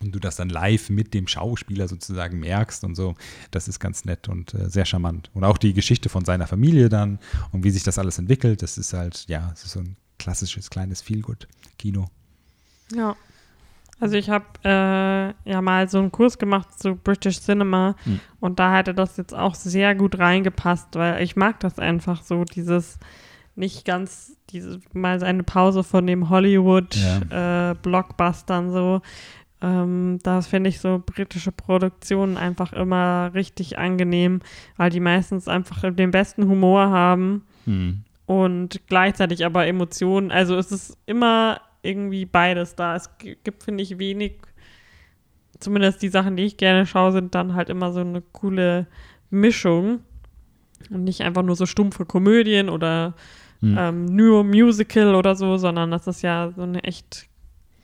Und 0.00 0.14
du 0.14 0.18
das 0.18 0.36
dann 0.36 0.48
live 0.48 0.90
mit 0.90 1.14
dem 1.14 1.26
Schauspieler 1.26 1.88
sozusagen 1.88 2.40
merkst 2.40 2.84
und 2.84 2.94
so. 2.94 3.14
Das 3.50 3.68
ist 3.68 3.80
ganz 3.80 4.04
nett 4.04 4.28
und 4.28 4.52
äh, 4.54 4.68
sehr 4.68 4.84
charmant. 4.84 5.30
Und 5.34 5.44
auch 5.44 5.56
die 5.56 5.72
Geschichte 5.72 6.08
von 6.08 6.24
seiner 6.24 6.46
Familie 6.46 6.88
dann 6.88 7.18
und 7.52 7.64
wie 7.64 7.70
sich 7.70 7.84
das 7.84 7.98
alles 7.98 8.18
entwickelt, 8.18 8.62
das 8.62 8.76
ist 8.76 8.92
halt, 8.92 9.24
ja, 9.28 9.50
es 9.54 9.64
ist 9.64 9.72
so 9.72 9.80
ein 9.80 9.96
klassisches 10.18 10.68
kleines 10.70 11.00
Feelgood-Kino. 11.02 12.06
Ja. 12.94 13.16
Also 14.00 14.16
ich 14.16 14.28
habe 14.28 14.44
äh, 14.64 15.50
ja 15.50 15.62
mal 15.62 15.88
so 15.88 15.98
einen 15.98 16.12
Kurs 16.12 16.36
gemacht 16.38 16.78
zu 16.78 16.96
British 16.96 17.40
Cinema 17.40 17.94
Hm. 18.04 18.20
und 18.40 18.58
da 18.58 18.76
hätte 18.76 18.92
das 18.92 19.16
jetzt 19.16 19.32
auch 19.32 19.54
sehr 19.54 19.94
gut 19.94 20.18
reingepasst, 20.18 20.88
weil 20.96 21.22
ich 21.22 21.36
mag 21.36 21.60
das 21.60 21.78
einfach 21.78 22.22
so, 22.22 22.44
dieses 22.44 22.98
nicht 23.56 23.84
ganz, 23.84 24.36
diese 24.50 24.80
mal 24.92 25.22
eine 25.22 25.44
Pause 25.44 25.84
von 25.84 26.06
dem 26.06 26.28
Hollywood 26.28 26.96
äh, 27.30 27.74
Blockbustern 27.82 28.72
so. 28.72 29.00
Ähm, 29.62 30.18
das 30.22 30.46
finde 30.46 30.68
ich 30.70 30.80
so 30.80 31.02
britische 31.04 31.52
Produktionen 31.52 32.36
einfach 32.36 32.72
immer 32.72 33.30
richtig 33.34 33.78
angenehm, 33.78 34.40
weil 34.76 34.90
die 34.90 35.00
meistens 35.00 35.48
einfach 35.48 35.82
den 35.94 36.10
besten 36.10 36.48
Humor 36.48 36.90
haben 36.90 37.44
Hm. 37.64 38.02
und 38.26 38.80
gleichzeitig 38.88 39.44
aber 39.46 39.66
Emotionen. 39.66 40.30
Also 40.30 40.56
es 40.56 40.70
ist 40.72 40.98
immer 41.06 41.60
irgendwie 41.82 42.26
beides 42.26 42.74
da. 42.74 42.96
Es 42.96 43.16
gi- 43.18 43.36
gibt, 43.44 43.62
finde 43.62 43.82
ich, 43.82 43.98
wenig, 43.98 44.34
zumindest 45.60 46.02
die 46.02 46.08
Sachen, 46.08 46.36
die 46.36 46.44
ich 46.44 46.56
gerne 46.56 46.86
schaue, 46.86 47.12
sind 47.12 47.34
dann 47.34 47.54
halt 47.54 47.68
immer 47.70 47.92
so 47.92 48.00
eine 48.00 48.20
coole 48.32 48.86
Mischung 49.30 50.00
und 50.90 51.04
nicht 51.04 51.22
einfach 51.22 51.42
nur 51.42 51.56
so 51.56 51.66
stumpfe 51.66 52.04
Komödien 52.04 52.68
oder 52.68 53.14
Hm. 53.60 53.76
ähm, 53.78 54.04
nur 54.06 54.44
Musical 54.44 55.14
oder 55.14 55.36
so, 55.36 55.56
sondern 55.56 55.90
das 55.90 56.06
ist 56.06 56.22
ja 56.22 56.52
so 56.54 56.62
eine 56.62 56.82
echt 56.84 57.28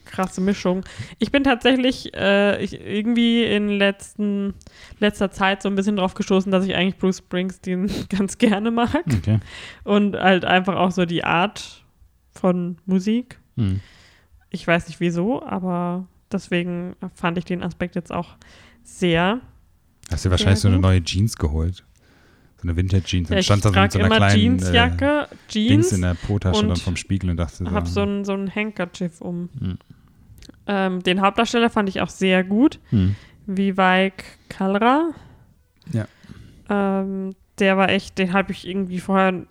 krasse 0.05 0.41
Mischung. 0.41 0.85
Ich 1.19 1.31
bin 1.31 1.45
tatsächlich 1.45 2.15
äh, 2.15 2.63
ich, 2.63 2.81
irgendwie 2.81 3.45
in 3.45 3.69
letzten, 3.69 4.55
letzter 4.99 5.31
Zeit 5.31 5.63
so 5.63 5.69
ein 5.69 5.75
bisschen 5.77 5.97
drauf 5.97 6.15
gestoßen, 6.15 6.51
dass 6.51 6.65
ich 6.65 6.75
eigentlich 6.75 6.99
Bruce 6.99 7.19
Springsteen 7.19 7.91
ganz 8.09 8.39
gerne 8.39 8.71
mag 8.71 9.05
Okay. 9.19 9.39
und 9.85 10.17
halt 10.17 10.45
einfach 10.45 10.77
auch 10.77 10.91
so 10.91 11.05
die 11.05 11.25
Art 11.25 11.85
von 12.33 12.79
Musik. 12.87 13.39
Hm. 13.57 13.81
Ich 14.51 14.67
weiß 14.67 14.89
nicht 14.89 15.01
wieso, 15.01 15.43
aber 15.45 16.07
deswegen 16.33 16.97
fand 17.15 17.39
ich 17.39 17.45
den 17.45 17.63
Aspekt 17.63 17.95
jetzt 17.95 18.13
auch 18.13 18.37
sehr. 18.83 19.41
Hast 20.11 20.25
du 20.25 20.31
wahrscheinlich 20.31 20.61
so 20.61 20.69
eine 20.69 20.79
neue 20.79 21.03
Jeans 21.03 21.37
geholt? 21.37 21.85
So 22.61 22.68
eine 22.68 22.77
Vintage-Jeans. 22.77 23.31
Ich 23.31 23.44
stand 23.46 23.64
da 23.64 23.73
so 23.73 23.81
mit 23.81 23.92
so 23.92 23.99
einer 23.99 24.07
immer 24.09 24.16
kleinen 24.16 24.35
äh, 24.35 24.40
Jeansjacke, 24.40 25.29
Dings 25.55 25.68
Jeans 25.68 25.92
in 25.92 26.03
der 26.03 26.14
Po-Tasche 26.14 26.61
und 26.61 26.68
dann 26.68 26.77
vom 26.77 26.96
Spiegel 26.96 27.31
und 27.31 27.37
dachte 27.38 27.57
so, 27.64 27.70
habe 27.70 27.88
so 27.88 28.03
ein, 28.03 28.25
so 28.25 28.35
ein 28.35 28.55
Handkerchief 28.55 29.20
um. 29.20 29.49
Hm. 29.59 29.79
Ähm, 30.66 31.03
den 31.03 31.20
Hauptdarsteller 31.20 31.70
fand 31.70 31.88
ich 31.88 32.01
auch 32.01 32.11
sehr 32.11 32.44
gut. 32.44 32.79
hm. 32.90 33.16
Vivek 33.46 34.25
Kalra. 34.49 35.11
Ja. 35.92 36.07
Ähm, 36.68 37.35
der 37.59 37.77
war 37.77 37.88
echt, 37.88 38.18
den 38.18 38.33
habe 38.33 38.53
ich 38.53 38.66
irgendwie 38.66 39.01
vorher, 39.01 39.46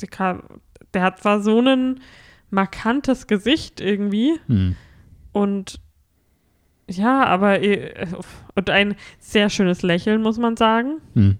der, 0.00 0.42
der 0.94 1.02
hat 1.02 1.20
zwar 1.20 1.42
so 1.42 1.60
ein 1.60 2.00
markantes 2.50 3.26
Gesicht 3.26 3.80
irgendwie 3.80 4.38
Hm. 4.46 4.76
und 5.32 5.80
ja, 6.88 7.24
aber 7.24 7.60
äh, 7.62 8.06
und 8.54 8.68
ein 8.70 8.94
sehr 9.18 9.48
schönes 9.50 9.82
Lächeln, 9.82 10.22
muss 10.22 10.38
man 10.38 10.56
sagen. 10.56 11.00
Hm. 11.14 11.38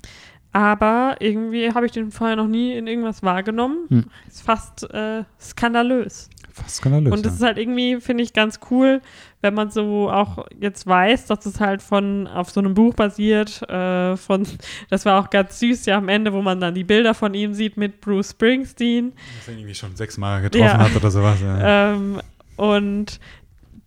Aber 0.52 1.16
irgendwie 1.20 1.72
habe 1.72 1.86
ich 1.86 1.92
den 1.92 2.10
vorher 2.10 2.36
noch 2.36 2.46
nie 2.46 2.74
in 2.74 2.86
irgendwas 2.86 3.22
wahrgenommen. 3.22 3.86
Hm. 3.88 4.04
Ist 4.28 4.42
fast 4.42 4.84
äh, 4.92 5.24
skandalös. 5.40 6.28
Fast 6.52 6.76
skandalös. 6.76 7.12
Und 7.12 7.24
das 7.24 7.34
ist 7.34 7.42
halt 7.42 7.56
irgendwie, 7.56 7.98
finde 8.00 8.22
ich, 8.22 8.34
ganz 8.34 8.60
cool, 8.70 9.00
wenn 9.40 9.54
man 9.54 9.70
so 9.70 10.10
auch 10.10 10.46
jetzt 10.60 10.86
weiß, 10.86 11.24
dass 11.26 11.46
es 11.46 11.58
halt 11.58 11.80
von 11.80 12.26
auf 12.26 12.50
so 12.50 12.60
einem 12.60 12.74
Buch 12.74 12.92
basiert. 12.94 13.62
Äh, 13.70 14.16
von, 14.18 14.46
das 14.90 15.06
war 15.06 15.18
auch 15.22 15.30
ganz 15.30 15.58
süß, 15.58 15.86
ja, 15.86 15.96
am 15.96 16.10
Ende, 16.10 16.34
wo 16.34 16.42
man 16.42 16.60
dann 16.60 16.74
die 16.74 16.84
Bilder 16.84 17.14
von 17.14 17.32
ihm 17.32 17.54
sieht 17.54 17.78
mit 17.78 18.02
Bruce 18.02 18.30
Springsteen. 18.30 19.12
Dass 19.38 19.48
er 19.48 19.54
irgendwie 19.54 19.74
schon 19.74 19.96
sechsmal 19.96 20.42
getroffen 20.42 20.64
Ja. 20.66 20.78
hat 20.78 20.94
oder 20.94 21.10
sowas. 21.10 21.40
Ja. 21.40 21.92
Ähm, 21.94 22.20
und 22.56 23.18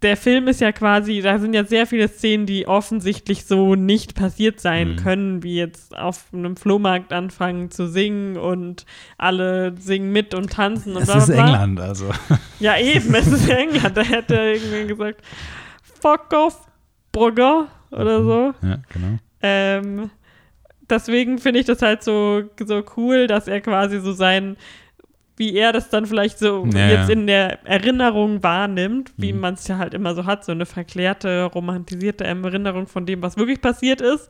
der 0.06 0.16
Film 0.18 0.48
ist 0.48 0.62
ja 0.62 0.72
quasi, 0.72 1.20
da 1.22 1.40
sind 1.40 1.54
ja 1.54 1.66
sehr 1.66 1.88
viele 1.88 2.08
Szenen, 2.08 2.46
die 2.46 2.68
offensichtlich 2.68 3.46
so 3.46 3.74
nicht 3.76 4.14
passiert 4.16 4.60
sein 4.60 4.92
Mhm. 4.92 4.96
können, 4.98 5.44
wie 5.44 5.56
jetzt 5.58 5.98
auf 5.98 6.26
einem 6.32 6.56
Flohmarkt 6.56 7.12
anfangen 7.12 7.72
zu 7.72 7.88
singen 7.88 8.38
und 8.38 8.86
alle 9.18 9.74
singen 9.80 10.12
mit 10.12 10.34
und 10.34 10.52
tanzen 10.54 10.96
und 10.96 11.02
es 11.02 11.08
bla, 11.08 11.16
bla, 11.16 11.24
ist. 11.24 11.30
England, 11.32 11.80
also. 11.80 12.10
Ja, 12.60 12.78
eben, 12.78 13.14
es 13.16 13.28
ist 13.28 13.50
England. 13.50 13.98
Da 13.98 14.02
hätte 14.04 14.36
irgendwie 14.36 14.88
gesagt, 14.88 15.22
fuck 15.82 16.32
off, 16.34 16.68
Brugger 17.12 17.68
oder 17.92 18.24
so. 18.24 18.54
Ja, 18.62 18.78
genau. 18.94 19.18
Ähm, 19.42 20.10
deswegen 20.90 21.40
finde 21.40 21.60
ich 21.62 21.66
das 21.66 21.82
halt 21.82 22.04
so, 22.04 22.44
so 22.64 22.84
cool, 22.96 23.28
dass 23.28 23.48
er 23.48 23.60
quasi 23.62 24.00
so 24.00 24.14
sein, 24.14 24.56
wie 25.38 25.54
er 25.56 25.74
das 25.74 25.90
dann 25.90 26.06
vielleicht 26.06 26.40
so 26.40 26.66
Ja, 26.74 26.88
jetzt 26.90 27.10
in 27.10 27.28
der 27.28 27.66
Erinnerung 27.66 28.42
wahrnimmt, 28.42 29.12
wie 29.18 29.34
Mhm. 29.34 29.40
man 29.42 29.54
es 29.56 29.68
ja 29.68 29.78
halt 29.78 29.94
immer 29.94 30.16
so 30.16 30.26
hat, 30.26 30.46
so 30.46 30.52
eine 30.54 30.66
verklärte, 30.66 31.44
romantisierte 31.44 32.24
Erinnerung 32.24 32.88
von 32.88 33.06
dem, 33.06 33.22
was 33.22 33.36
wirklich 33.36 33.60
passiert 33.62 34.00
ist 34.02 34.30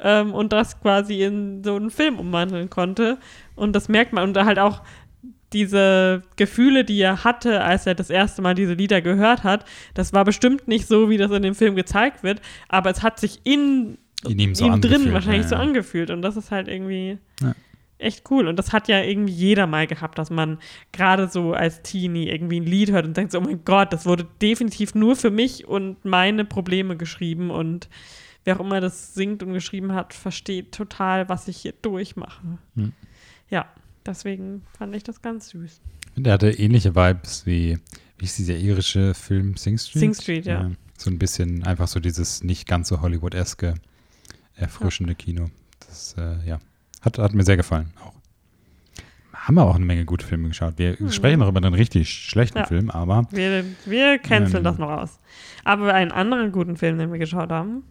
ähm, 0.00 0.32
und 0.34 0.52
das 0.52 0.80
quasi 0.80 1.22
in 1.22 1.62
so 1.62 1.76
einen 1.76 1.90
Film 1.90 2.18
umwandeln 2.18 2.68
konnte. 2.70 3.18
Und 3.54 3.74
das 3.76 3.88
merkt 3.88 4.12
man 4.12 4.24
und 4.24 4.34
da 4.34 4.44
halt 4.44 4.58
auch 4.58 4.82
diese 5.52 6.22
Gefühle, 6.36 6.84
die 6.84 7.00
er 7.00 7.24
hatte, 7.24 7.62
als 7.62 7.86
er 7.86 7.94
das 7.94 8.10
erste 8.10 8.40
Mal 8.42 8.54
diese 8.54 8.74
Lieder 8.74 9.00
gehört 9.02 9.42
hat, 9.42 9.64
das 9.94 10.12
war 10.12 10.24
bestimmt 10.24 10.68
nicht 10.68 10.86
so, 10.86 11.10
wie 11.10 11.16
das 11.16 11.30
in 11.32 11.42
dem 11.42 11.54
Film 11.54 11.74
gezeigt 11.74 12.22
wird, 12.22 12.40
aber 12.68 12.90
es 12.90 13.02
hat 13.02 13.18
sich 13.18 13.40
in 13.44 13.98
In 14.24 14.38
ihm 14.38 14.54
so 14.54 14.66
ihm 14.66 14.80
drin 14.80 15.12
wahrscheinlich 15.12 15.42
ja, 15.42 15.48
so 15.48 15.56
angefühlt. 15.56 16.10
Und 16.10 16.22
das 16.22 16.36
ist 16.36 16.50
halt 16.50 16.68
irgendwie 16.68 17.18
Ja. 17.42 17.54
Echt 18.00 18.30
cool. 18.30 18.48
Und 18.48 18.56
das 18.56 18.72
hat 18.72 18.88
ja 18.88 19.00
irgendwie 19.02 19.32
jeder 19.32 19.66
mal 19.66 19.86
gehabt, 19.86 20.18
dass 20.18 20.30
man 20.30 20.58
gerade 20.92 21.28
so 21.28 21.52
als 21.52 21.82
Teenie 21.82 22.28
irgendwie 22.28 22.60
ein 22.60 22.66
Lied 22.66 22.90
hört 22.90 23.06
und 23.06 23.16
denkt 23.16 23.32
so, 23.32 23.38
oh 23.38 23.42
mein 23.42 23.64
Gott, 23.64 23.92
das 23.92 24.06
wurde 24.06 24.26
definitiv 24.42 24.94
nur 24.94 25.16
für 25.16 25.30
mich 25.30 25.66
und 25.66 26.04
meine 26.04 26.44
Probleme 26.44 26.96
geschrieben. 26.96 27.50
Und 27.50 27.88
wer 28.44 28.56
auch 28.56 28.64
immer 28.64 28.80
das 28.80 29.14
singt 29.14 29.42
und 29.42 29.52
geschrieben 29.52 29.92
hat, 29.92 30.14
versteht 30.14 30.72
total, 30.72 31.28
was 31.28 31.48
ich 31.48 31.58
hier 31.58 31.74
durchmache. 31.82 32.58
Hm. 32.74 32.92
Ja, 33.48 33.66
deswegen 34.06 34.62
fand 34.76 34.94
ich 34.94 35.02
das 35.02 35.22
ganz 35.22 35.50
süß. 35.50 35.80
Der 36.16 36.34
hatte 36.34 36.50
ähnliche 36.50 36.94
Vibes 36.94 37.46
wie, 37.46 37.78
wie 38.18 38.24
ist 38.24 38.38
dieser 38.38 38.56
irische 38.56 39.14
Film 39.14 39.56
Sing 39.56 39.78
Street? 39.78 40.00
Sing 40.00 40.14
Street, 40.14 40.46
ja. 40.46 40.70
So 40.96 41.10
ein 41.10 41.18
bisschen 41.18 41.64
einfach 41.64 41.88
so 41.88 41.98
dieses 41.98 42.44
nicht 42.44 42.68
ganz 42.68 42.88
so 42.88 43.00
Hollywood-eske, 43.00 43.74
erfrischende 44.54 45.14
Kino. 45.14 45.50
Das, 45.80 46.14
äh, 46.18 46.46
ja, 46.46 46.58
hat, 47.02 47.18
hat 47.18 47.34
mir 47.34 47.44
sehr 47.44 47.56
gefallen 47.56 47.92
auch. 48.04 48.14
Haben 49.32 49.54
wir 49.54 49.64
auch 49.64 49.74
eine 49.76 49.84
Menge 49.86 50.04
gute 50.04 50.26
Filme 50.26 50.48
geschaut. 50.48 50.74
Wir 50.76 50.96
sprechen 51.10 51.40
noch 51.40 51.48
über 51.48 51.58
einen 51.62 51.74
richtig 51.74 52.10
schlechten 52.10 52.56
Hm. 52.58 52.62
Ja. 52.62 52.66
Film, 52.66 52.90
aber 52.90 53.26
Wir, 53.30 53.64
wir 53.86 54.18
canceln 54.18 54.58
Ähm. 54.58 54.64
das 54.64 54.78
noch 54.78 54.90
aus. 54.90 55.18
Aber 55.64 55.94
einen 55.94 56.12
anderen 56.12 56.52
guten 56.52 56.76
Film, 56.76 56.98
den 56.98 57.10
wir 57.10 57.18
geschaut 57.18 57.50
haben, 57.50 57.82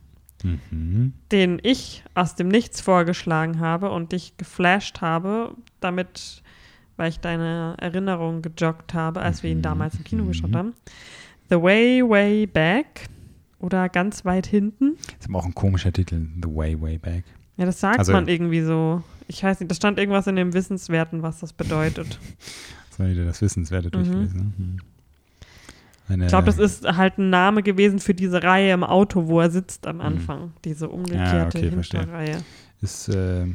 mhm. 0.44 1.14
den 1.32 1.60
ich 1.64 2.04
aus 2.14 2.36
dem 2.36 2.48
Nichts 2.50 2.82
vorgeschlagen 2.82 3.60
habe 3.60 3.90
und 3.90 4.12
dich 4.12 4.38
geflasht 4.38 5.02
habe, 5.02 5.56
damit, 5.80 6.44
weil 6.98 7.10
ich 7.10 7.20
deine 7.20 7.76
Erinnerung 7.80 8.42
gejoggt 8.44 8.94
habe, 8.94 9.22
als 9.22 9.42
wir 9.44 9.50
ihn 9.52 9.58
Mhm. 9.58 9.64
damals 9.64 9.96
im 9.96 10.04
Kino 10.04 10.26
geschaut 10.26 10.52
Mhm. 10.52 10.56
haben. 10.56 10.74
The 11.50 11.56
Way, 11.62 12.04
Way 12.08 12.46
Back 12.48 13.08
oder 13.58 13.90
ganz 13.90 14.24
weit 14.24 14.46
hinten. 14.46 14.98
ist 15.20 15.28
aber 15.28 15.40
auch 15.40 15.46
ein 15.46 15.56
komischer 15.56 15.92
Titel, 15.92 16.28
The 16.42 16.48
Way, 16.56 16.80
Way 16.80 16.98
Back. 17.00 17.24
Ja, 17.60 17.66
das 17.66 17.80
sagt 17.80 18.00
Also- 18.00 18.12
man 18.14 18.28
irgendwie 18.28 18.62
so. 18.62 19.04
Ich 19.28 19.44
weiß 19.44 19.60
nicht, 19.60 19.70
da 19.70 19.76
stand 19.76 20.00
irgendwas 20.00 20.26
in 20.26 20.36
dem 20.36 20.54
Wissenswerten, 20.54 21.22
was 21.22 21.40
das 21.42 21.54
bedeutet. 21.54 22.18
Das 22.90 23.00
war 23.00 23.08
wieder 23.08 23.26
das 23.26 23.42
Wissenswerte 23.44 23.92
durchgelesen. 23.92 24.38
ne? 24.40 24.52
Mhm. 24.58 24.78
Eine, 26.08 26.24
Ich 26.24 26.30
glaube, 26.30 26.48
das 26.48 26.58
ist 26.58 26.86
halt 26.98 27.20
ein 27.20 27.30
Name 27.30 27.62
gewesen 27.62 28.00
für 28.00 28.16
diese 28.16 28.42
Reihe 28.42 28.74
im 28.74 28.84
Auto, 28.84 29.28
wo 29.28 29.40
er 29.42 29.52
sitzt 29.52 29.86
am 29.86 29.98
Mhm. 29.98 30.02
Anfang. 30.02 30.54
Diese 30.66 30.90
umgekehrte 30.90 31.60
okay, 31.60 31.70
verstehe. 31.72 32.00
Hinterreihe. 32.00 32.38
Ist, 32.82 33.10
äh, 33.10 33.46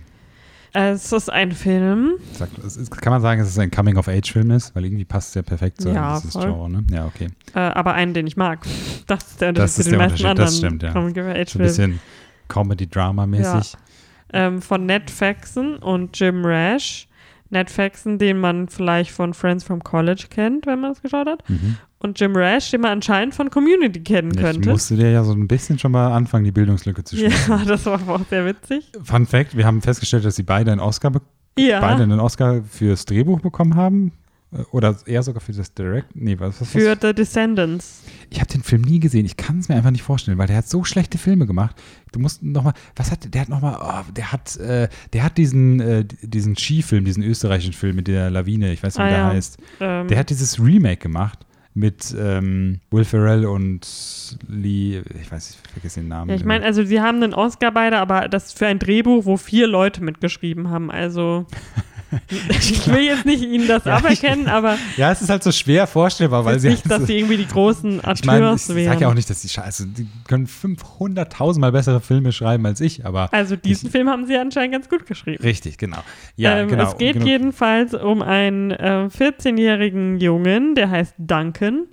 Es 0.72 1.10
ist 1.12 1.32
ein 1.32 1.50
Film. 1.52 2.12
sagt, 2.32 2.56
ist, 2.58 2.90
kann 3.00 3.12
man 3.12 3.22
sagen, 3.22 3.40
dass 3.40 3.48
es 3.50 3.58
ein 3.58 3.70
Coming-of-Age-Film 3.72 4.52
ist? 4.52 4.74
Weil 4.76 4.84
irgendwie 4.84 5.04
passt 5.04 5.30
es 5.30 5.34
ja 5.34 5.42
perfekt 5.42 5.80
zu 5.80 5.88
Ja, 5.88 6.20
voll. 6.20 6.42
Genre, 6.42 6.70
ne? 6.70 6.84
Ja, 6.92 7.06
okay. 7.06 7.28
Äh, 7.54 7.58
aber 7.58 7.94
einen, 7.94 8.14
den 8.14 8.26
ich 8.28 8.36
mag. 8.36 8.64
Das 9.08 9.24
ist 9.30 9.40
der 9.40 9.48
Unterschied 9.48 9.64
Das 9.64 9.74
zu 9.74 9.80
ist 9.80 9.86
den 9.86 9.98
der 9.98 10.08
meisten 10.08 10.26
anderen 10.26 10.46
das 10.46 10.56
stimmt, 10.58 10.82
ja. 10.84 10.92
So 10.92 10.98
ein 11.00 11.12
Coming-of-Age-Filmen. 11.14 11.66
bisschen 11.66 12.00
Comedy-Drama-mäßig. 12.48 13.74
Ähm, 14.34 14.60
von 14.60 14.84
Ned 14.84 15.10
Faxon 15.10 15.76
und 15.76 16.18
Jim 16.18 16.44
Rash. 16.44 17.06
Ned 17.50 17.70
Faxon, 17.70 18.18
den 18.18 18.38
man 18.38 18.68
vielleicht 18.68 19.10
von 19.12 19.32
Friends 19.32 19.62
from 19.64 19.82
College 19.84 20.24
kennt, 20.28 20.66
wenn 20.66 20.80
man 20.80 20.90
das 20.92 21.02
geschaut 21.02 21.28
hat. 21.28 21.48
Mhm. 21.48 21.76
Und 21.98 22.18
Jim 22.20 22.34
Rash, 22.36 22.70
den 22.72 22.80
man 22.80 22.90
anscheinend 22.92 23.34
von 23.34 23.48
Community 23.48 24.00
kennen 24.02 24.32
Ich 24.34 24.40
könnte. 24.40 24.68
musste 24.70 24.96
dir 24.96 25.10
ja 25.10 25.22
so 25.24 25.32
ein 25.32 25.46
bisschen 25.46 25.78
schon 25.78 25.92
mal 25.92 26.12
anfangen, 26.12 26.44
die 26.44 26.52
Bildungslücke 26.52 27.04
zu 27.04 27.16
schließen. 27.16 27.58
Ja, 27.58 27.64
das 27.66 27.86
war 27.86 28.00
auch 28.08 28.20
sehr 28.28 28.44
witzig. 28.44 28.90
Fun 29.02 29.24
Fact: 29.26 29.56
Wir 29.56 29.64
haben 29.66 29.80
festgestellt, 29.82 30.24
dass 30.24 30.34
sie 30.36 30.42
beide 30.42 30.72
einen 30.72 30.80
Oscar, 30.80 31.12
Ja. 31.56 31.80
beide 31.80 32.02
einen 32.02 32.18
Oscar 32.20 32.62
fürs 32.64 33.04
Drehbuch 33.06 33.40
bekommen 33.40 33.76
haben. 33.76 34.12
Oder 34.70 34.96
eher 35.06 35.22
sogar 35.22 35.40
für 35.40 35.52
das 35.52 35.74
Direct. 35.74 36.14
Nee, 36.14 36.38
was, 36.38 36.60
was 36.60 36.70
Für 36.70 36.96
The 37.00 37.12
Descendants. 37.12 38.02
Ich 38.30 38.40
habe 38.40 38.50
den 38.52 38.62
Film 38.62 38.82
nie 38.82 39.00
gesehen. 39.00 39.26
Ich 39.26 39.36
kann 39.36 39.58
es 39.58 39.68
mir 39.68 39.74
einfach 39.74 39.90
nicht 39.90 40.02
vorstellen, 40.02 40.38
weil 40.38 40.46
der 40.46 40.56
hat 40.58 40.68
so 40.68 40.84
schlechte 40.84 41.18
Filme 41.18 41.46
gemacht. 41.46 41.74
Du 42.12 42.20
musst 42.20 42.42
noch 42.42 42.62
mal, 42.64 42.72
was 42.96 43.10
hat 43.10 43.32
der 43.34 43.40
hat 43.40 43.48
noch 43.48 43.60
mal, 43.60 43.76
oh, 43.80 44.12
der 44.12 44.30
hat, 44.32 44.56
äh, 44.58 44.88
der 45.12 45.24
hat 45.24 45.36
diesen, 45.38 45.80
äh, 45.80 46.04
diesen 46.22 46.56
Skifilm, 46.56 47.04
diesen 47.04 47.22
österreichischen 47.22 47.72
Film 47.72 47.96
mit 47.96 48.06
der 48.08 48.30
Lawine, 48.30 48.72
ich 48.72 48.82
weiß 48.82 48.96
nicht, 48.96 49.04
wie 49.04 49.08
Ah, 49.08 49.10
der 49.10 49.18
ja. 49.18 49.30
heißt. 49.30 49.58
Ähm, 49.80 50.08
Der 50.08 50.18
hat 50.18 50.30
dieses 50.30 50.60
Remake 50.60 50.98
gemacht 51.02 51.40
mit 51.76 52.14
ähm, 52.16 52.78
Will 52.92 53.04
Ferrell 53.04 53.44
und 53.46 54.38
Lee, 54.46 55.02
ich 55.20 55.32
weiß, 55.32 55.58
ich 55.64 55.72
vergesse 55.72 56.00
den 56.00 56.08
Namen. 56.08 56.30
ja, 56.30 56.36
ich 56.36 56.44
meine, 56.44 56.64
also 56.64 56.84
sie 56.84 57.00
haben 57.00 57.20
einen 57.20 57.34
Oscar 57.34 57.72
beide, 57.72 57.98
aber 57.98 58.28
das 58.28 58.52
für 58.52 58.68
ein 58.68 58.78
Drehbuch, 58.78 59.24
wo 59.24 59.36
vier 59.36 59.66
Leute 59.66 60.00
mitgeschrieben 60.04 60.70
haben. 60.70 60.92
Also 60.92 61.46
ich 62.50 62.86
will 62.88 63.02
jetzt 63.02 63.24
nicht 63.26 63.42
ihnen 63.42 63.66
das 63.66 63.84
Ja, 63.84 63.98
ich- 63.98 64.04
aberkennen, 64.04 64.48
aber 64.48 64.76
ja, 64.96 65.10
es 65.12 65.20
ist 65.22 65.30
halt 65.30 65.42
so 65.42 65.50
schwer 65.52 65.86
vorstellbar, 65.86 66.44
weil 66.44 66.58
sie 66.60 66.68
nicht, 66.70 66.84
dass 66.84 66.92
halt 66.92 67.00
so, 67.02 67.06
sie 67.06 67.18
irgendwie 67.18 67.36
die 67.36 67.46
großen 67.48 67.98
ich 67.98 68.02
meine, 68.02 68.46
ich 68.46 68.52
Akteurs 68.52 68.74
wären. 68.74 68.86
sage 68.92 69.00
ja 69.02 69.08
auch 69.08 69.14
nicht, 69.14 69.28
dass 69.30 69.40
die 69.42 69.48
Scheiße, 69.48 69.86
die 69.88 70.06
können 70.28 70.46
500.000 70.46 71.58
Mal 71.58 71.72
bessere 71.72 72.00
Filme 72.00 72.32
schreiben 72.32 72.64
als 72.66 72.80
ich, 72.80 73.04
aber 73.04 73.32
also 73.32 73.56
diesen 73.56 73.90
Film 73.90 74.08
haben 74.08 74.26
sie 74.26 74.36
anscheinend 74.36 74.72
ganz 74.72 74.88
gut 74.88 75.06
geschrieben. 75.06 75.42
richtig, 75.42 75.78
genau. 75.78 75.98
Ja, 76.36 76.58
ähm, 76.58 76.68
genau. 76.68 76.84
Es 76.90 76.96
geht 76.98 77.14
genau. 77.14 77.26
jedenfalls 77.26 77.94
um 77.94 78.22
einen 78.22 78.70
äh, 78.70 79.08
14-jährigen 79.10 80.18
Jungen, 80.20 80.74
der 80.74 80.90
heißt 80.90 81.14
Duncan. 81.18 81.86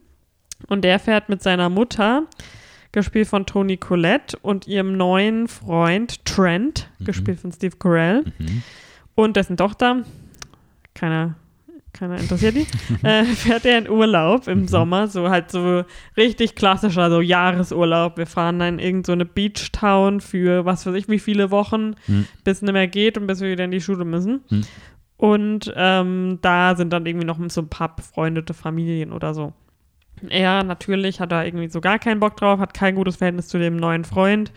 Und 0.68 0.84
der 0.84 1.00
fährt 1.00 1.28
mit 1.28 1.42
seiner 1.42 1.70
Mutter, 1.70 2.26
gespielt 2.92 3.28
von 3.28 3.48
Toni 3.48 3.78
Collette, 3.78 4.38
und 4.44 4.68
ihrem 4.68 4.96
neuen 4.96 5.48
Freund 5.48 6.24
Trent, 6.24 6.88
Mhm. 7.00 7.06
gespielt 7.06 7.40
von 7.40 7.52
Steve 7.52 7.78
Carell, 7.78 8.26
Mhm. 8.38 8.62
Und 9.16 9.36
dessen 9.36 9.58
Tochter, 9.58 10.04
keiner, 10.96 11.36
keiner 11.94 12.18
interessiert 12.18 12.56
die, 12.56 12.68
äh, 13.08 13.24
fährt 13.26 13.66
er 13.66 13.78
in 13.78 13.90
Urlaub 13.90 14.48
Mhm. 14.48 14.54
im 14.54 14.68
Sommer, 14.68 15.08
so 15.08 15.30
halt 15.30 15.52
so 15.52 15.84
richtig 16.18 16.56
klassischer, 16.56 17.10
so 17.10 17.22
Jahresurlaub. 17.22 18.18
Wir 18.18 18.28
fahren 18.28 18.60
dann 18.60 18.76
in 18.76 18.80
irgendeine 18.80 19.06
so 19.06 19.12
eine 19.14 19.26
Beach-Town 19.26 20.22
für 20.22 20.66
was 20.66 20.86
weiß 20.86 20.96
ich 20.96 21.08
wie 21.10 21.20
viele 21.20 21.52
Wochen, 21.52 21.96
Mhm. 22.08 22.28
bis 22.44 22.58
es 22.58 22.62
nicht 22.62 22.74
mehr 22.74 22.88
geht 22.88 23.18
und 23.18 23.28
bis 23.28 23.42
wir 23.42 23.52
wieder 23.52 23.66
in 23.66 23.72
die 23.72 23.82
Schule 23.82 24.06
müssen. 24.06 24.42
Mhm. 24.50 24.64
Und 25.18 25.72
ähm, 25.76 26.40
da 26.42 26.76
sind 26.76 26.92
dann 26.92 27.06
irgendwie 27.06 27.28
noch 27.28 27.38
so 27.50 27.62
ein 27.62 27.70
paar 27.70 27.96
befreundete 27.96 28.54
Familien 28.56 29.12
oder 29.12 29.34
so. 29.36 29.54
Er 30.30 30.64
natürlich 30.64 31.20
hat 31.20 31.32
da 31.32 31.44
irgendwie 31.44 31.68
so 31.68 31.80
gar 31.82 32.00
keinen 32.00 32.20
Bock 32.20 32.38
drauf, 32.38 32.60
hat 32.60 32.74
kein 32.74 32.96
gutes 32.96 33.18
Verhältnis 33.18 33.48
zu 33.48 33.60
dem 33.60 33.76
neuen 33.76 34.04
Freund, 34.04 34.52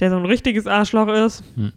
der 0.00 0.10
so 0.10 0.16
ein 0.16 0.24
richtiges 0.26 0.66
Arschloch 0.66 1.08
ist. 1.08 1.42
Hm. 1.56 1.72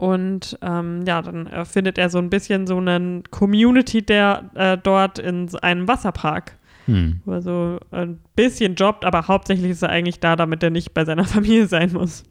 Und 0.00 0.58
ähm, 0.62 1.02
ja, 1.06 1.20
dann 1.20 1.46
äh, 1.46 1.66
findet 1.66 1.98
er 1.98 2.08
so 2.08 2.16
ein 2.16 2.30
bisschen 2.30 2.66
so 2.66 2.78
eine 2.78 3.22
Community 3.30 4.00
der 4.00 4.48
äh, 4.54 4.78
dort 4.82 5.18
in 5.18 5.54
einem 5.60 5.86
Wasserpark, 5.88 6.56
Hm. 6.86 7.20
wo 7.26 7.32
er 7.32 7.42
so 7.42 7.78
ein 7.90 8.18
bisschen 8.34 8.76
jobbt, 8.76 9.04
aber 9.04 9.28
hauptsächlich 9.28 9.72
ist 9.72 9.82
er 9.82 9.90
eigentlich 9.90 10.18
da, 10.18 10.36
damit 10.36 10.62
er 10.62 10.70
nicht 10.70 10.94
bei 10.94 11.04
seiner 11.04 11.24
Familie 11.34 11.66
sein 11.66 11.92
muss. 11.92 12.24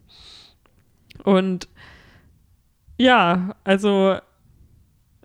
Und 1.22 1.68
ja, 2.98 3.54
also 3.62 4.16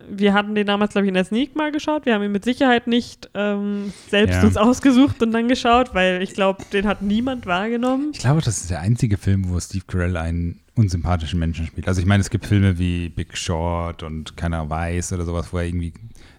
wir 0.08 0.32
hatten 0.32 0.54
den 0.54 0.68
damals, 0.68 0.92
glaube 0.92 1.06
ich, 1.06 1.08
in 1.08 1.14
der 1.14 1.24
Sneak 1.24 1.56
mal 1.56 1.72
geschaut. 1.72 2.06
Wir 2.06 2.14
haben 2.14 2.22
ihn 2.22 2.30
mit 2.30 2.44
Sicherheit 2.44 2.86
nicht 2.86 3.28
ähm, 3.34 3.92
selbst 4.08 4.36
Ja. 4.36 4.46
uns 4.46 4.56
ausgesucht 4.56 5.20
und 5.20 5.32
dann 5.32 5.48
geschaut, 5.48 5.94
weil 5.94 6.22
ich 6.22 6.32
glaube, 6.32 6.62
den 6.72 6.86
hat 6.86 7.02
niemand 7.02 7.44
wahrgenommen. 7.46 8.10
Ich 8.12 8.20
glaube, 8.20 8.40
das 8.40 8.58
ist 8.58 8.70
der 8.70 8.80
einzige 8.80 9.16
Film, 9.18 9.48
wo 9.48 9.58
Steve 9.58 9.84
Carell 9.88 10.16
einen 10.16 10.60
unsympathischen 10.76 11.38
Menschen 11.38 11.66
spielt. 11.66 11.88
Also 11.88 12.00
ich 12.00 12.06
meine, 12.06 12.20
es 12.20 12.30
gibt 12.30 12.46
Filme 12.46 12.78
wie 12.78 13.08
Big 13.08 13.36
Short 13.36 14.02
und 14.02 14.36
keiner 14.36 14.68
weiß 14.70 15.12
oder 15.12 15.24
sowas, 15.24 15.52
wo 15.52 15.58
er 15.58 15.64
irgendwie 15.64 15.92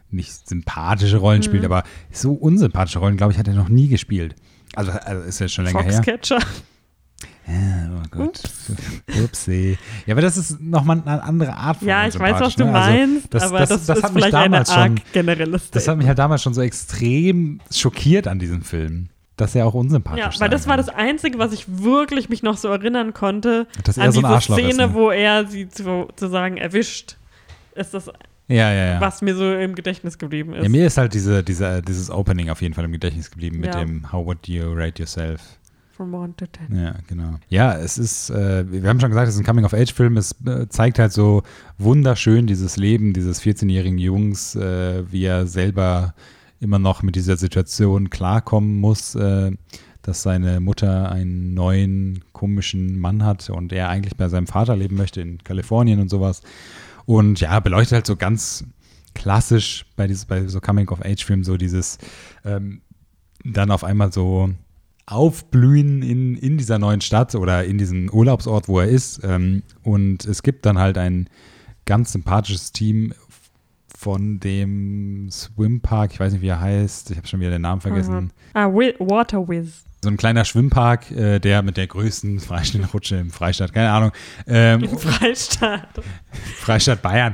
nicht 0.09 0.47
sympathische 0.47 1.17
Rollen 1.17 1.43
spielt, 1.43 1.63
Mhm. 1.63 1.71
aber 1.71 1.83
so 2.11 2.33
unsympathische 2.33 2.99
Rollen, 2.99 3.17
glaube 3.17 3.33
ich, 3.33 3.39
hat 3.39 3.47
er 3.47 3.53
noch 3.55 3.69
nie 3.69 3.87
gespielt. 3.89 4.35
Also, 4.75 4.91
also 4.91 5.23
ist 5.23 5.39
ja 5.39 5.47
schon 5.47 5.65
länger 5.65 5.81
her. 5.83 5.93
Foxcatcher. 5.93 6.39
Ja, 7.47 7.89
oh 7.95 8.03
Gott. 8.11 8.41
Upsi. 9.23 9.77
Ja, 10.05 10.13
aber 10.13 10.21
das 10.21 10.35
ist 10.37 10.59
nochmal 10.61 11.01
eine 11.05 11.23
andere 11.23 11.55
Art 11.55 11.77
von 11.77 11.87
Ja, 11.87 12.05
ich 12.07 12.19
weiß, 12.19 12.39
was 12.41 12.55
du 12.55 12.65
ne? 12.65 12.73
Also, 12.75 12.89
meinst, 12.91 13.33
das- 13.33 13.43
aber 13.43 13.59
das- 13.59 13.69
das, 13.69 13.85
das 13.85 13.97
ist 13.99 14.03
hat 14.03 14.13
mich 14.13 14.23
vielleicht 14.25 14.35
eine 14.35 14.57
arg 14.57 14.67
schon- 14.67 14.99
generelle 15.13 15.59
Das 15.71 15.87
hat 15.87 15.97
mich 15.97 16.07
halt 16.07 16.19
damals 16.19 16.43
schon 16.43 16.53
so 16.53 16.61
extrem 16.61 17.59
schockiert 17.71 18.27
an 18.27 18.37
diesem 18.39 18.61
Film, 18.63 19.09
dass 19.37 19.55
er 19.55 19.65
auch 19.65 19.73
unsympathisch 19.73 20.19
Ja, 20.23 20.31
sein 20.31 20.41
weil 20.41 20.49
das 20.49 20.67
war 20.67 20.75
das 20.77 20.89
Einzige, 20.89 21.39
was 21.39 21.53
ich 21.53 21.65
wirklich 21.83 22.27
mich 22.27 22.43
noch 22.43 22.57
so 22.57 22.67
erinnern 22.67 23.13
konnte. 23.13 23.67
Dass 23.83 23.97
er 23.97 24.05
an 24.05 24.11
so 24.11 24.21
diese 24.21 24.41
Szene, 24.41 24.69
ist, 24.69 24.77
ne? 24.77 24.93
wo 24.93 25.11
er 25.11 25.45
sie 25.47 25.69
zu, 25.69 25.83
sozusagen 25.83 26.57
erwischt. 26.57 27.17
Ist 27.75 27.93
das, 27.93 28.07
Ja, 28.47 28.73
ja, 28.73 28.85
ja. 28.93 29.01
was 29.01 29.21
mir 29.21 29.35
so 29.35 29.53
im 29.53 29.75
Gedächtnis 29.75 30.17
geblieben 30.17 30.53
ist. 30.53 30.63
Ja, 30.63 30.69
mir 30.69 30.87
ist 30.87 30.97
halt 30.97 31.13
diese, 31.13 31.43
diese, 31.43 31.81
dieses 31.81 32.09
Opening 32.09 32.49
auf 32.49 32.61
jeden 32.61 32.73
Fall 32.73 32.85
im 32.85 32.91
Gedächtnis 32.91 33.29
geblieben 33.31 33.59
mit 33.59 33.73
Ja. 33.73 33.79
dem 33.79 34.11
How 34.11 34.25
would 34.25 34.47
you 34.47 34.73
rate 34.73 34.99
yourself? 35.01 35.41
From 35.95 36.13
one 36.13 36.33
to 36.37 36.45
ten. 36.45 36.77
Ja, 36.79 36.93
genau. 37.07 37.35
Ja, 37.49 37.75
es 37.75 37.97
ist, 37.97 38.29
äh, 38.29 38.63
wir 38.71 38.87
haben 38.87 38.99
schon 38.99 39.09
gesagt, 39.09 39.27
es 39.29 39.33
ist 39.35 39.41
ein 39.41 39.45
Coming-of-Age-Film. 39.45 40.17
Es 40.17 40.35
äh, 40.45 40.67
zeigt 40.69 40.99
halt 40.99 41.11
so 41.11 41.41
wunderschön 41.79 42.45
dieses 42.45 42.77
Leben 42.77 43.13
dieses 43.13 43.41
14-jährigen 43.41 43.97
Jungs, 43.97 44.55
äh, 44.55 45.03
wie 45.11 45.23
er 45.25 45.47
selber 45.47 46.13
immer 46.59 46.79
noch 46.79 47.03
mit 47.03 47.15
dieser 47.15 47.37
Situation 47.37 48.09
klarkommen 48.09 48.79
muss, 48.79 49.15
äh, 49.15 49.51
dass 50.01 50.23
seine 50.23 50.59
Mutter 50.59 51.11
einen 51.11 51.53
neuen 51.53 52.23
komischen 52.31 52.97
Mann 52.99 53.23
hat 53.23 53.49
und 53.49 53.73
er 53.73 53.89
eigentlich 53.89 54.15
bei 54.15 54.29
seinem 54.29 54.47
Vater 54.47 54.75
leben 54.75 54.95
möchte 54.95 55.21
in 55.21 55.43
Kalifornien 55.43 55.99
und 55.99 56.09
sowas. 56.09 56.41
Und 57.05 57.39
ja, 57.39 57.59
beleuchtet 57.59 57.93
halt 57.93 58.07
so 58.07 58.15
ganz 58.15 58.65
klassisch 59.13 59.85
bei, 59.95 60.07
dieses, 60.07 60.25
bei 60.25 60.47
so 60.47 60.61
Coming-of-Age-Filmen 60.61 61.43
so 61.43 61.57
dieses 61.57 61.97
ähm, 62.45 62.81
dann 63.43 63.71
auf 63.71 63.83
einmal 63.83 64.11
so 64.11 64.49
aufblühen 65.05 66.01
in, 66.01 66.35
in 66.35 66.57
dieser 66.57 66.79
neuen 66.79 67.01
Stadt 67.01 67.33
oder 67.35 67.65
in 67.65 67.77
diesem 67.77 68.09
Urlaubsort, 68.09 68.67
wo 68.67 68.79
er 68.79 68.87
ist. 68.87 69.21
Ähm, 69.23 69.63
und 69.83 70.25
es 70.25 70.43
gibt 70.43 70.65
dann 70.65 70.77
halt 70.77 70.97
ein 70.97 71.29
ganz 71.85 72.11
sympathisches 72.11 72.73
Team 72.73 73.13
von 73.97 74.39
dem 74.39 75.27
Swimpark, 75.31 76.13
ich 76.13 76.19
weiß 76.19 76.33
nicht, 76.33 76.43
wie 76.43 76.49
er 76.49 76.61
heißt, 76.61 77.09
ich 77.09 77.17
habe 77.17 77.25
schon 77.25 77.39
wieder 77.39 77.49
den 77.49 77.63
Namen 77.63 77.81
vergessen. 77.81 78.15
Mhm. 78.15 78.31
Ah, 78.53 78.67
Water 78.67 79.47
Whiz. 79.47 79.85
So 80.03 80.09
ein 80.09 80.17
kleiner 80.17 80.45
Schwimmpark, 80.45 81.09
äh, 81.09 81.39
der 81.39 81.63
mit 81.63 81.77
der 81.77 81.87
größten 81.87 82.39
Freistellrutsche 82.39 83.15
im 83.15 83.31
Freistaat, 83.31 83.73
keine 83.73 83.89
Ahnung. 83.89 84.11
Ähm, 84.45 84.83
Im 84.83 84.99
Freistaat. 84.99 85.89
Freistaat 86.57 87.01
Bayern. 87.01 87.33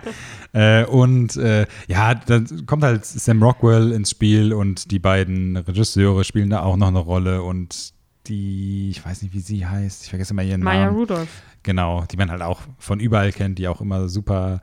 Äh, 0.54 0.86
und 0.86 1.36
äh, 1.36 1.68
ja, 1.88 2.16
dann 2.16 2.66
kommt 2.66 2.84
halt 2.84 3.04
Sam 3.04 3.44
Rockwell 3.44 3.92
ins 3.92 4.12
Spiel 4.12 4.54
und 4.54 4.90
die 4.90 5.00
beiden 5.00 5.58
Regisseure 5.58 6.24
spielen 6.24 6.50
da 6.50 6.62
auch 6.62 6.78
noch 6.78 6.88
eine 6.88 7.00
Rolle 7.00 7.44
und 7.44 7.94
die, 8.28 8.90
ich 8.90 9.06
weiß 9.06 9.22
nicht, 9.22 9.34
wie 9.34 9.42
sie 9.42 9.66
heißt, 9.66 10.04
ich 10.04 10.10
vergesse 10.10 10.32
immer 10.32 10.44
ihren 10.44 10.64
Maya 10.64 10.86
Namen. 10.86 10.98
Rudolph. 10.98 11.42
Genau, 11.64 12.06
die 12.10 12.16
man 12.16 12.32
halt 12.32 12.42
auch 12.42 12.62
von 12.78 13.02
überall 13.02 13.34
kennt, 13.34 13.60
die 13.60 13.68
auch 13.68 13.82
immer 13.82 14.08
super 14.08 14.62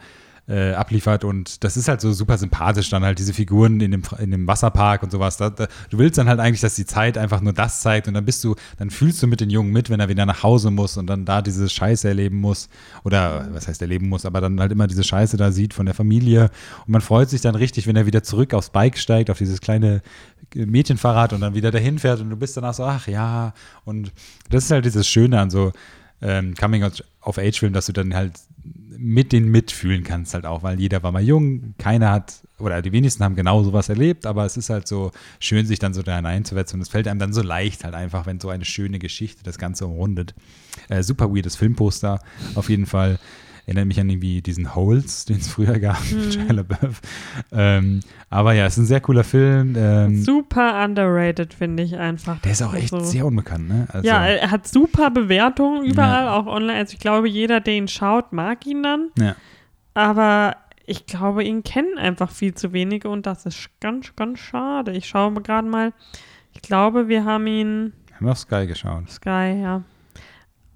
äh, 0.50 0.72
abliefert. 0.72 1.24
Und 1.24 1.62
das 1.62 1.76
ist 1.76 1.88
halt 1.88 2.00
so 2.00 2.12
super 2.12 2.36
sympathisch 2.36 2.90
dann 2.90 3.04
halt 3.04 3.18
diese 3.18 3.32
Figuren 3.32 3.80
in 3.80 3.92
dem, 3.92 4.02
in 4.18 4.32
dem 4.32 4.46
Wasserpark 4.48 5.02
und 5.04 5.12
sowas. 5.12 5.36
Da, 5.36 5.50
da, 5.50 5.68
du 5.90 5.98
willst 5.98 6.18
dann 6.18 6.28
halt 6.28 6.40
eigentlich, 6.40 6.60
dass 6.60 6.74
die 6.74 6.84
Zeit 6.84 7.16
einfach 7.16 7.40
nur 7.40 7.52
das 7.52 7.80
zeigt 7.80 8.08
und 8.08 8.14
dann 8.14 8.24
bist 8.24 8.42
du, 8.42 8.56
dann 8.78 8.90
fühlst 8.90 9.22
du 9.22 9.28
mit 9.28 9.40
den 9.40 9.48
Jungen 9.48 9.70
mit, 9.72 9.90
wenn 9.90 10.00
er 10.00 10.08
wieder 10.08 10.26
nach 10.26 10.42
Hause 10.42 10.72
muss 10.72 10.96
und 10.96 11.06
dann 11.06 11.24
da 11.24 11.40
diese 11.40 11.68
Scheiße 11.68 12.08
erleben 12.08 12.40
muss. 12.40 12.68
Oder 13.04 13.48
was 13.52 13.68
heißt 13.68 13.80
erleben 13.80 14.08
muss, 14.08 14.26
aber 14.26 14.40
dann 14.40 14.58
halt 14.58 14.72
immer 14.72 14.88
diese 14.88 15.04
Scheiße 15.04 15.36
da 15.36 15.52
sieht 15.52 15.72
von 15.72 15.86
der 15.86 15.94
Familie. 15.94 16.50
Und 16.86 16.88
man 16.88 17.00
freut 17.00 17.30
sich 17.30 17.40
dann 17.40 17.54
richtig, 17.54 17.86
wenn 17.86 17.94
er 17.94 18.06
wieder 18.06 18.24
zurück 18.24 18.52
aufs 18.52 18.70
Bike 18.70 18.98
steigt, 18.98 19.30
auf 19.30 19.38
dieses 19.38 19.60
kleine 19.60 20.02
Mädchenfahrrad 20.54 21.32
und 21.32 21.42
dann 21.42 21.54
wieder 21.54 21.70
dahin 21.70 22.00
fährt 22.00 22.20
und 22.20 22.28
du 22.28 22.36
bist 22.36 22.56
danach 22.56 22.74
so, 22.74 22.82
ach 22.82 23.06
ja. 23.06 23.54
Und 23.84 24.12
das 24.48 24.64
ist 24.64 24.70
halt 24.72 24.84
dieses 24.84 25.06
Schöne 25.06 25.38
an 25.38 25.50
so 25.50 25.72
ähm, 26.22 26.54
Coming-of-Age-Film, 26.54 27.72
dass 27.72 27.86
du 27.86 27.92
dann 27.92 28.14
halt 28.14 28.32
mit 29.00 29.32
denen 29.32 29.50
mitfühlen 29.50 30.04
kannst 30.04 30.34
halt 30.34 30.44
auch, 30.44 30.62
weil 30.62 30.78
jeder 30.78 31.02
war 31.02 31.10
mal 31.10 31.22
jung, 31.22 31.74
keiner 31.78 32.12
hat, 32.12 32.42
oder 32.58 32.82
die 32.82 32.92
wenigsten 32.92 33.24
haben 33.24 33.34
genau 33.34 33.62
sowas 33.62 33.88
erlebt, 33.88 34.26
aber 34.26 34.44
es 34.44 34.56
ist 34.56 34.68
halt 34.68 34.86
so 34.86 35.10
schön, 35.38 35.66
sich 35.66 35.78
dann 35.78 35.94
so 35.94 36.02
da 36.02 36.16
hineinzusetzen 36.16 36.78
und 36.78 36.82
es 36.82 36.90
fällt 36.90 37.08
einem 37.08 37.18
dann 37.18 37.32
so 37.32 37.42
leicht 37.42 37.84
halt 37.84 37.94
einfach, 37.94 38.26
wenn 38.26 38.40
so 38.40 38.50
eine 38.50 38.64
schöne 38.64 38.98
Geschichte 38.98 39.42
das 39.42 39.58
Ganze 39.58 39.86
umrundet. 39.86 40.34
Äh, 40.88 41.02
super 41.02 41.34
weirdes 41.34 41.56
Filmposter, 41.56 42.20
auf 42.54 42.68
jeden 42.68 42.86
Fall. 42.86 43.18
Erinnert 43.66 43.86
mich 43.86 44.00
an 44.00 44.10
irgendwie 44.10 44.42
diesen 44.42 44.74
Holes, 44.74 45.26
den 45.26 45.36
es 45.36 45.48
früher 45.48 45.78
gab 45.78 46.00
mit 46.10 46.34
Shia 46.34 46.52
LaBeouf. 46.52 47.00
Ähm, 47.52 48.00
aber 48.30 48.52
ja, 48.54 48.64
es 48.66 48.74
ist 48.74 48.84
ein 48.84 48.86
sehr 48.86 49.00
cooler 49.00 49.24
Film. 49.24 49.74
Ähm, 49.76 50.22
Super 50.22 50.82
underrated, 50.84 51.52
finde 51.52 51.82
ich 51.82 51.96
einfach. 51.98 52.40
der 52.40 52.52
ist 52.52 52.62
auch 52.62 52.72
echt 52.74 52.92
Also- 52.94 53.04
sehr 53.04 53.26
unbekannt, 53.26 53.68
ne? 53.68 53.86
Also, 53.92 54.06
ja, 54.06 54.24
er 54.26 54.50
hat 54.50 54.66
super 54.68 55.10
Bewertungen 55.10 55.84
überall, 55.84 56.24
Ja. 56.26 56.36
auch 56.36 56.46
online. 56.46 56.78
Also 56.78 56.94
ich 56.94 57.00
glaube, 57.00 57.28
jeder, 57.28 57.60
der 57.60 57.74
ihn 57.74 57.88
schaut, 57.88 58.32
mag 58.32 58.64
ihn 58.66 58.82
dann. 58.82 59.08
ja. 59.18 59.34
Aber 59.94 60.56
ich 60.86 61.06
glaube, 61.06 61.42
ihn 61.44 61.62
kennen 61.64 61.98
einfach 61.98 62.30
viel 62.30 62.54
zu 62.54 62.72
wenige 62.72 63.08
und 63.08 63.26
das 63.26 63.44
ist 63.46 63.68
ganz, 63.80 64.14
ganz 64.16 64.38
schade. 64.38 64.92
Ich 64.92 65.06
schaue 65.08 65.32
gerade 65.42 65.68
mal. 65.68 65.92
Ich 66.52 66.62
glaube, 66.62 67.08
wir 67.08 67.24
haben 67.24 67.46
ihn. 67.46 67.92
haben 68.14 68.26
wir 68.26 68.32
auf 68.32 68.38
Sky 68.38 68.66
geschaut. 68.66 69.10
Sky, 69.10 69.60
ja. 69.62 69.82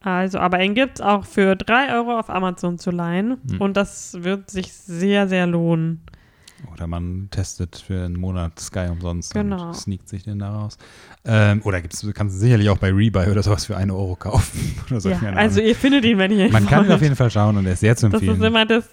Also, 0.00 0.38
aber 0.38 0.60
ihn 0.62 0.74
gibt 0.74 0.98
es 0.98 1.00
auch 1.00 1.24
für 1.24 1.56
3 1.56 1.94
Euro 1.94 2.18
auf 2.18 2.28
Amazon 2.28 2.78
zu 2.78 2.90
leihen. 2.90 3.38
Hm. 3.50 3.60
Und 3.60 3.76
das 3.76 4.16
wird 4.22 4.50
sich 4.50 4.72
sehr, 4.72 5.28
sehr 5.28 5.46
lohnen. 5.46 6.02
Oder 6.72 6.86
man 6.86 7.28
testet 7.30 7.76
für 7.76 8.04
einen 8.04 8.16
Monat 8.18 8.58
Sky 8.58 8.88
umsonst 8.90 9.32
Genau. 9.34 9.68
und 9.68 9.74
sneakt 9.76 10.08
sich 10.08 10.24
den 10.24 10.38
da 10.40 10.50
raus. 10.50 10.76
Ähm, 11.24 11.60
oder 11.64 11.80
gibt's, 11.80 12.06
kannst 12.14 12.36
du 12.36 12.40
sicherlich 12.40 12.68
auch 12.70 12.78
bei 12.78 12.90
Rebuy 12.92 13.28
oder 13.28 13.42
sowas 13.42 13.66
für 13.66 13.76
einen 13.76 13.90
Euro 13.90 14.16
kaufen. 14.16 14.74
so, 14.98 15.08
Ja, 15.10 15.20
also 15.34 15.60
ihr 15.60 15.74
findet 15.76 16.04
ihn, 16.04 16.18
wenn 16.18 16.30
ihr 16.32 16.46
ihn 16.46 16.52
Man 16.52 16.66
kann 16.66 16.86
ihn 16.86 16.92
auf 16.92 17.02
jeden 17.02 17.16
Fall 17.16 17.30
schauen 17.30 17.56
und 17.56 17.66
er 17.66 17.72
ist 17.74 17.80
sehr 17.80 17.96
zu 17.96 18.08
Das 18.08 18.20
empfehlen. 18.20 18.40
ist 18.40 18.46
immer 18.46 18.66
das, 18.66 18.88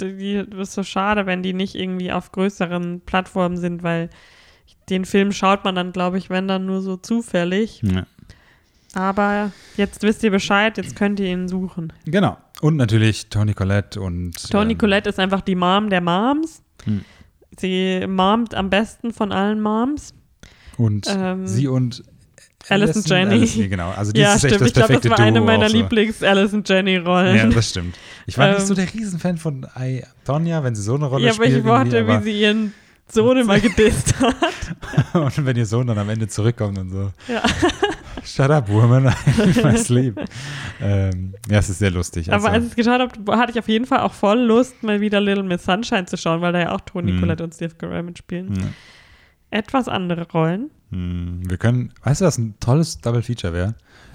die, 0.00 0.44
das 0.50 0.68
ist 0.68 0.74
so 0.74 0.82
schade, 0.82 1.26
wenn 1.26 1.42
die 1.42 1.52
nicht 1.52 1.74
irgendwie 1.74 2.12
auf 2.12 2.32
größeren 2.32 3.02
Plattformen 3.06 3.56
sind, 3.56 3.82
weil 3.82 4.10
den 4.90 5.04
Film 5.04 5.32
schaut 5.32 5.64
man 5.64 5.74
dann, 5.74 5.92
glaube 5.92 6.18
ich, 6.18 6.30
wenn 6.30 6.48
dann 6.48 6.66
nur 6.66 6.82
so 6.82 6.96
zufällig. 6.96 7.80
ja. 7.82 8.06
Aber 8.94 9.52
jetzt 9.78 10.02
wisst 10.02 10.22
ihr 10.22 10.30
Bescheid, 10.30 10.76
jetzt 10.76 10.96
könnt 10.96 11.18
ihr 11.18 11.26
ihn 11.28 11.48
suchen. 11.48 11.92
Genau. 12.04 12.36
Und 12.60 12.76
natürlich 12.76 13.30
Toni 13.30 13.54
Collette 13.54 14.00
und 14.00 14.50
Toni 14.50 14.72
ähm, 14.72 14.78
Collette 14.78 15.08
ist 15.08 15.18
einfach 15.18 15.40
die 15.40 15.54
Mom 15.54 15.88
der 15.88 16.02
Moms. 16.02 16.62
Hm. 16.84 17.04
Sie 17.58 18.04
momt 18.08 18.54
am 18.54 18.70
besten 18.70 19.12
von 19.12 19.30
allen 19.32 19.60
Moms. 19.60 20.14
und 20.78 21.06
ähm, 21.08 21.46
sie 21.46 21.68
und 21.68 22.02
Alison 22.68 23.02
Janney. 23.04 23.34
Alison, 23.40 23.68
genau. 23.68 23.90
Also 23.90 24.12
die 24.12 24.20
Ja, 24.20 24.34
ist 24.34 24.44
echt 24.44 24.54
stimmt. 24.54 24.60
das 24.62 24.68
Ich 24.68 24.74
glaube, 24.74 24.92
das 24.92 25.00
perfekte 25.02 25.10
war 25.10 25.18
eine 25.26 25.38
Duo 25.38 25.46
meiner 25.46 25.68
so. 25.68 25.76
Lieblings-Alice 25.76 26.52
und 26.54 26.68
Jenny-Rollen. 26.68 27.36
Ja, 27.36 27.46
das 27.46 27.70
stimmt. 27.70 27.96
Ich 28.26 28.38
war 28.38 28.48
nicht 28.50 28.60
Ähm, 28.60 28.66
so 28.66 28.74
der 28.74 28.92
Riesenfan 28.92 29.36
von 29.36 29.66
I, 29.78 30.02
Tonya, 30.24 30.62
wenn 30.62 30.74
sie 30.76 30.82
so 30.82 30.94
eine 30.94 31.06
Rolle 31.06 31.24
Ja, 31.26 31.32
aber 31.34 31.44
spielt. 31.44 31.58
ich 31.58 31.64
mochte, 31.64 32.06
wie 32.06 32.22
sie 32.22 32.40
ihren 32.40 32.72
Sohn 33.08 33.36
immer 33.36 33.58
gedisst 33.60 34.14
hat. 34.20 34.36
aber- 35.12 35.24
und 35.26 35.44
wenn 35.44 35.56
ihr 35.56 35.66
Sohn 35.66 35.88
dann 35.88 35.98
am 35.98 36.08
Ende 36.08 36.28
zurückkommt 36.28 36.78
und 36.78 36.90
so. 36.90 37.10
Ja. 37.28 37.42
Shut 38.24 38.50
up, 38.50 38.68
woman, 38.68 39.04
must 39.64 39.86
sleep. 39.86 40.18
ähm, 40.80 41.34
ja, 41.50 41.58
es 41.58 41.68
ist 41.70 41.78
sehr 41.80 41.90
lustig. 41.90 42.32
Also, 42.32 42.46
Aber 42.46 42.54
als 42.54 42.64
ich 42.64 42.70
es 42.70 42.76
geschaut 42.76 43.00
habe, 43.00 43.36
hatte 43.36 43.52
ich 43.52 43.58
auf 43.58 43.68
jeden 43.68 43.84
Fall 43.86 44.00
auch 44.00 44.12
voll 44.12 44.38
Lust, 44.40 44.82
mal 44.82 45.00
wieder 45.00 45.20
Little 45.20 45.42
Miss 45.42 45.64
Sunshine 45.64 46.06
zu 46.06 46.16
schauen, 46.16 46.40
weil 46.40 46.52
da 46.52 46.60
ja 46.60 46.72
auch 46.74 46.80
Toni 46.82 47.12
Mhm. 47.12 47.20
Collette 47.20 47.44
und 47.44 47.54
Steve 47.54 47.74
Carell 47.74 48.02
mitspielen. 48.02 48.54
ja. 48.54 48.66
Etwas 49.50 49.86
andere 49.86 50.26
Rollen. 50.30 50.70
Hm, 50.90 51.42
wir 51.48 51.58
können, 51.58 51.92
weißt 52.04 52.22
du, 52.22 52.24
was 52.24 52.38
ein 52.38 52.54
tolles 52.58 52.98
Double 53.02 53.22
Feature 53.22 53.52
wäre? 53.52 53.74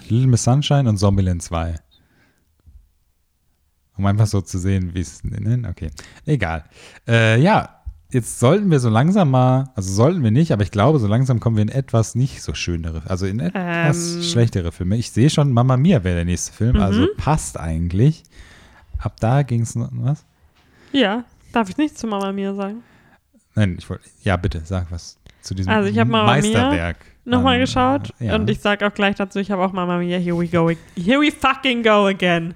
Little 0.09 0.25
Miss 0.27 0.43
Sunshine 0.43 0.89
und 0.89 0.97
Zombieland 0.97 1.43
2. 1.43 1.75
Um 3.97 4.05
einfach 4.05 4.27
so 4.27 4.41
zu 4.41 4.57
sehen, 4.59 4.93
wie 4.93 5.01
es. 5.01 5.23
ne, 5.23 5.67
Okay, 5.69 5.89
egal. 6.25 6.63
Äh, 7.07 7.39
ja, 7.41 7.76
jetzt 8.09 8.39
sollten 8.39 8.71
wir 8.71 8.79
so 8.79 8.89
langsam 8.89 9.31
mal, 9.31 9.69
also 9.75 9.91
sollten 9.93 10.23
wir 10.23 10.31
nicht, 10.31 10.51
aber 10.51 10.63
ich 10.63 10.71
glaube, 10.71 10.99
so 10.99 11.07
langsam 11.07 11.39
kommen 11.39 11.55
wir 11.57 11.63
in 11.63 11.69
etwas 11.69 12.15
nicht 12.15 12.41
so 12.41 12.53
schönere, 12.53 13.01
also 13.07 13.25
in 13.25 13.39
etwas 13.39 14.15
Ähm. 14.15 14.23
schlechtere 14.23 14.71
Filme. 14.71 14.95
Ich 14.97 15.11
sehe 15.11 15.29
schon, 15.29 15.51
Mama 15.51 15.77
Mia 15.77 16.03
wäre 16.03 16.15
der 16.15 16.25
nächste 16.25 16.53
Film, 16.53 16.75
Mhm. 16.77 16.81
also 16.81 17.07
passt 17.17 17.59
eigentlich. 17.59 18.23
Ab 18.99 19.15
da 19.19 19.43
ging 19.43 19.61
es 19.61 19.75
noch 19.75 19.89
was? 19.93 20.25
Ja, 20.91 21.23
darf 21.51 21.69
ich 21.69 21.77
nichts 21.77 21.99
zu 21.99 22.07
Mama 22.07 22.31
Mia 22.31 22.53
sagen? 22.53 22.83
Nein, 23.55 23.75
ich 23.77 23.89
wollte, 23.89 24.03
ja, 24.23 24.37
bitte, 24.37 24.61
sag 24.63 24.91
was 24.91 25.17
zu 25.41 25.53
diesem 25.55 25.71
Also 25.71 25.89
ich 25.89 25.95
Mama 25.97 26.25
Meisterwerk. 26.25 26.97
Nochmal 27.25 27.55
an, 27.55 27.59
geschaut 27.61 28.13
äh, 28.21 28.27
ja. 28.27 28.35
und 28.35 28.49
ich 28.49 28.59
sag 28.61 28.81
auch 28.83 28.93
gleich 28.93 29.15
dazu, 29.15 29.39
ich 29.39 29.51
habe 29.51 29.61
auch 29.63 29.73
Mama 29.73 29.97
Mia, 29.97 30.17
here 30.17 30.37
we 30.39 30.47
go, 30.47 30.69
here 30.95 31.19
we 31.19 31.29
fucking 31.31 31.83
go 31.83 32.05
again 32.05 32.55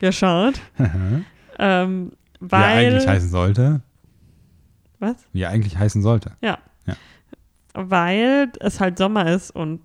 geschaut. 0.00 0.60
ähm, 1.58 2.12
weil, 2.40 2.62
eigentlich 2.88 3.06
heißen 3.08 3.30
sollte. 3.30 3.80
Was? 5.00 5.16
Wie 5.32 5.42
er 5.42 5.50
eigentlich 5.50 5.76
heißen 5.78 6.02
sollte. 6.02 6.32
Weil 7.72 8.50
es 8.58 8.80
halt 8.80 8.98
Sommer 8.98 9.30
ist 9.32 9.50
und 9.52 9.80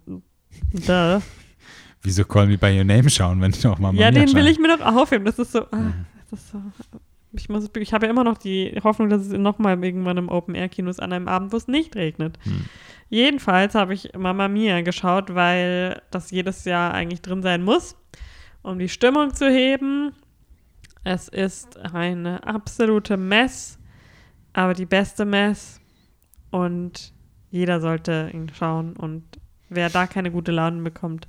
da. 0.88 1.22
Wieso 2.02 2.24
Call 2.26 2.48
Me 2.48 2.58
By 2.58 2.78
Your 2.78 2.84
Name 2.84 3.10
schauen, 3.10 3.42
wenn 3.42 3.52
ich 3.52 3.64
noch 3.64 3.78
mal 3.80 3.94
Ja, 3.96 4.12
den 4.12 4.34
will 4.34 4.42
schaue? 4.42 4.50
ich 4.52 4.60
mir 4.60 4.76
doch 4.76 4.86
aufheben. 4.86 5.26
Das 5.26 5.38
ist 5.40 5.52
so, 5.52 5.66
ah, 5.72 5.94
das 6.30 6.40
ist 6.40 6.52
so. 6.52 6.62
Ich, 7.34 7.50
muss, 7.50 7.70
ich 7.78 7.94
habe 7.94 8.06
ja 8.06 8.12
immer 8.12 8.24
noch 8.24 8.38
die 8.38 8.80
Hoffnung, 8.84 9.10
dass 9.10 9.22
es 9.22 9.34
nochmal 9.34 9.84
irgendwann 9.84 10.18
im 10.18 10.30
Open-Air-Kino 10.30 10.90
ist 10.90 11.02
an 11.02 11.14
einem 11.14 11.28
Abend, 11.28 11.52
wo 11.52 11.58
es 11.58 11.68
nicht 11.68 11.96
regnet. 11.96 12.40
Hm. 12.44 12.66
Jedenfalls 13.10 13.76
habe 13.76 13.94
ich 13.94 14.12
Mama 14.18 14.48
Mia 14.48 14.82
geschaut, 14.82 15.36
weil 15.36 16.02
das 16.12 16.32
jedes 16.32 16.66
Jahr 16.66 16.94
eigentlich 16.94 17.22
drin 17.22 17.42
sein 17.44 17.64
muss, 17.64 17.96
um 18.64 18.80
die 18.80 18.90
Stimmung 18.90 19.34
zu 19.34 19.50
heben. 19.50 20.12
Es 21.04 21.28
ist 21.28 21.78
eine 21.78 22.48
absolute 22.48 23.18
Mess, 23.18 23.78
aber 24.56 24.74
die 24.74 24.86
beste 24.86 25.26
Mess. 25.26 25.80
Und 26.50 27.12
jeder 27.52 27.82
sollte 27.82 28.32
ihn 28.34 28.50
schauen. 28.58 28.96
Und 28.96 29.24
wer 29.70 29.90
da 29.90 30.08
keine 30.08 30.32
gute 30.32 30.52
Laune 30.52 30.82
bekommt, 30.82 31.28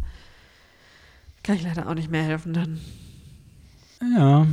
kann 1.43 1.57
ich 1.57 1.63
leider 1.63 1.89
auch 1.89 1.95
nicht 1.95 2.11
mehr 2.11 2.23
helfen 2.23 2.55
dann. 2.55 2.81
Ja. 4.17 4.47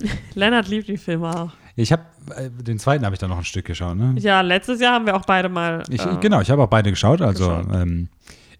Lennart 0.34 0.68
liebt 0.68 0.88
die 0.88 0.96
Filme 0.96 1.28
auch. 1.34 1.52
Ich 1.76 1.92
habe, 1.92 2.02
äh, 2.34 2.50
den 2.50 2.78
zweiten 2.78 3.04
habe 3.04 3.14
ich 3.14 3.20
dann 3.20 3.30
noch 3.30 3.38
ein 3.38 3.44
Stück 3.44 3.64
geschaut, 3.64 3.96
ne? 3.96 4.14
Ja, 4.18 4.40
letztes 4.40 4.80
Jahr 4.80 4.94
haben 4.94 5.06
wir 5.06 5.16
auch 5.16 5.24
beide 5.24 5.48
mal. 5.48 5.82
Ich, 5.88 6.04
äh, 6.04 6.16
genau, 6.20 6.40
ich 6.40 6.50
habe 6.50 6.62
auch 6.62 6.68
beide 6.68 6.90
geschaut. 6.90 7.22
Also. 7.22 7.50
Ähm, 7.72 8.08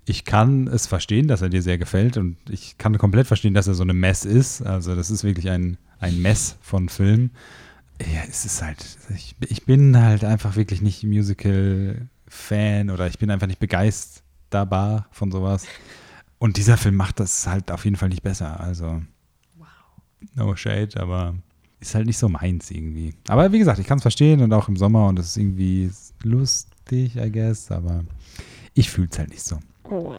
ich 0.06 0.24
kann 0.24 0.66
es 0.66 0.86
verstehen, 0.86 1.28
dass 1.28 1.42
er 1.42 1.50
dir 1.50 1.62
sehr 1.62 1.78
gefällt 1.78 2.16
und 2.16 2.36
ich 2.48 2.78
kann 2.78 2.96
komplett 2.98 3.26
verstehen, 3.26 3.54
dass 3.54 3.68
er 3.68 3.74
so 3.74 3.82
eine 3.82 3.92
Mess 3.92 4.24
ist. 4.24 4.62
Also 4.62 4.96
das 4.96 5.10
ist 5.10 5.22
wirklich 5.22 5.50
ein, 5.50 5.76
ein 6.00 6.20
Mess 6.20 6.56
von 6.62 6.88
Film. 6.88 7.30
Ja, 8.00 8.22
es 8.28 8.44
ist 8.44 8.62
halt, 8.62 8.84
ich, 9.14 9.36
ich 9.48 9.64
bin 9.66 9.96
halt 9.96 10.24
einfach 10.24 10.56
wirklich 10.56 10.80
nicht 10.80 11.04
Musical-Fan 11.04 12.90
oder 12.90 13.06
ich 13.06 13.18
bin 13.18 13.30
einfach 13.30 13.46
nicht 13.46 13.60
begeisterbar 13.60 15.06
von 15.10 15.30
sowas. 15.30 15.66
Und 16.38 16.56
dieser 16.56 16.78
Film 16.78 16.96
macht 16.96 17.20
das 17.20 17.46
halt 17.46 17.70
auf 17.70 17.84
jeden 17.84 17.96
Fall 17.96 18.08
nicht 18.08 18.22
besser. 18.22 18.58
Also, 18.58 19.02
no 20.34 20.56
shade, 20.56 20.98
aber 20.98 21.34
ist 21.80 21.94
halt 21.94 22.06
nicht 22.06 22.18
so 22.18 22.28
meins 22.28 22.70
irgendwie. 22.70 23.14
Aber 23.28 23.52
wie 23.52 23.58
gesagt, 23.58 23.78
ich 23.78 23.86
kann 23.86 23.98
es 23.98 24.02
verstehen 24.02 24.40
und 24.40 24.52
auch 24.52 24.68
im 24.68 24.76
Sommer 24.76 25.08
und 25.08 25.18
es 25.18 25.28
ist 25.28 25.36
irgendwie 25.36 25.90
lustig, 26.22 27.16
I 27.16 27.30
guess, 27.30 27.70
aber 27.70 28.04
ich 28.74 28.90
fühle 28.90 29.08
es 29.10 29.18
halt 29.18 29.30
nicht 29.30 29.42
so. 29.42 29.58
Oh, 29.84 30.14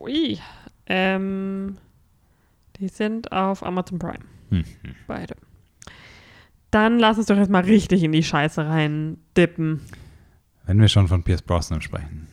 ui. 0.00 0.38
Ähm, 0.86 1.78
die 2.78 2.88
sind 2.88 3.32
auf 3.32 3.64
Amazon 3.64 3.98
Prime. 3.98 4.24
Hm. 4.50 4.64
Beide. 5.06 5.34
Dann 6.74 6.98
lass 6.98 7.18
uns 7.18 7.26
doch 7.26 7.36
erstmal 7.36 7.62
richtig 7.62 8.02
in 8.02 8.10
die 8.10 8.24
Scheiße 8.24 8.66
rein 8.66 9.18
dippen. 9.36 9.80
Wenn 10.66 10.80
wir 10.80 10.88
schon 10.88 11.06
von 11.06 11.22
Pierce 11.22 11.42
Brosnan 11.42 11.80
sprechen. 11.80 12.26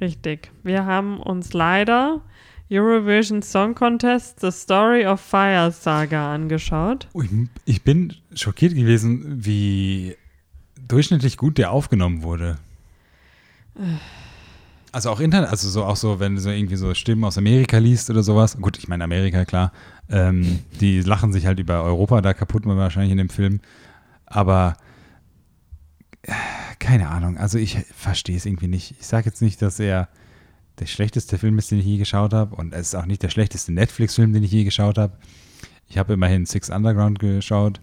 Richtig. 0.00 0.50
Wir 0.64 0.86
haben 0.86 1.20
uns 1.20 1.52
leider 1.52 2.20
Eurovision 2.68 3.42
Song 3.42 3.76
Contest 3.76 4.40
The 4.40 4.50
Story 4.50 5.06
of 5.06 5.20
Fire 5.20 5.70
Saga 5.70 6.34
angeschaut. 6.34 7.06
Ich, 7.14 7.30
ich 7.64 7.82
bin 7.82 8.14
schockiert 8.34 8.74
gewesen, 8.74 9.44
wie 9.44 10.16
durchschnittlich 10.88 11.36
gut 11.36 11.56
der 11.56 11.70
aufgenommen 11.70 12.24
wurde. 12.24 12.56
Also 14.94 15.10
auch 15.10 15.18
Internet, 15.18 15.50
also 15.50 15.68
so 15.68 15.82
auch 15.82 15.96
so, 15.96 16.20
wenn 16.20 16.36
du 16.36 16.40
so 16.40 16.50
irgendwie 16.50 16.76
so 16.76 16.94
Stimmen 16.94 17.24
aus 17.24 17.36
Amerika 17.36 17.78
liest 17.78 18.10
oder 18.10 18.22
sowas. 18.22 18.56
Gut, 18.56 18.78
ich 18.78 18.86
meine 18.86 19.02
Amerika, 19.02 19.44
klar. 19.44 19.72
Ähm, 20.08 20.60
die 20.80 21.00
lachen 21.00 21.32
sich 21.32 21.46
halt 21.46 21.58
über 21.58 21.82
Europa 21.82 22.20
da 22.20 22.32
kaputt 22.32 22.64
wahrscheinlich 22.64 23.10
in 23.10 23.18
dem 23.18 23.28
Film. 23.28 23.58
Aber 24.24 24.76
äh, 26.22 26.30
keine 26.78 27.08
Ahnung, 27.08 27.38
also 27.38 27.58
ich 27.58 27.76
verstehe 27.92 28.36
es 28.36 28.46
irgendwie 28.46 28.68
nicht. 28.68 28.94
Ich 29.00 29.08
sage 29.08 29.26
jetzt 29.26 29.42
nicht, 29.42 29.60
dass 29.62 29.80
er 29.80 30.08
der 30.78 30.86
schlechteste 30.86 31.38
Film 31.38 31.58
ist, 31.58 31.72
den 31.72 31.80
ich 31.80 31.86
je 31.86 31.98
geschaut 31.98 32.32
habe. 32.32 32.54
Und 32.54 32.72
es 32.72 32.86
ist 32.86 32.94
auch 32.94 33.06
nicht 33.06 33.24
der 33.24 33.30
schlechteste 33.30 33.72
Netflix-Film, 33.72 34.32
den 34.32 34.44
ich 34.44 34.52
je 34.52 34.62
geschaut 34.62 34.96
habe. 34.96 35.18
Ich 35.88 35.98
habe 35.98 36.12
immerhin 36.12 36.46
Six 36.46 36.70
Underground 36.70 37.18
geschaut. 37.18 37.80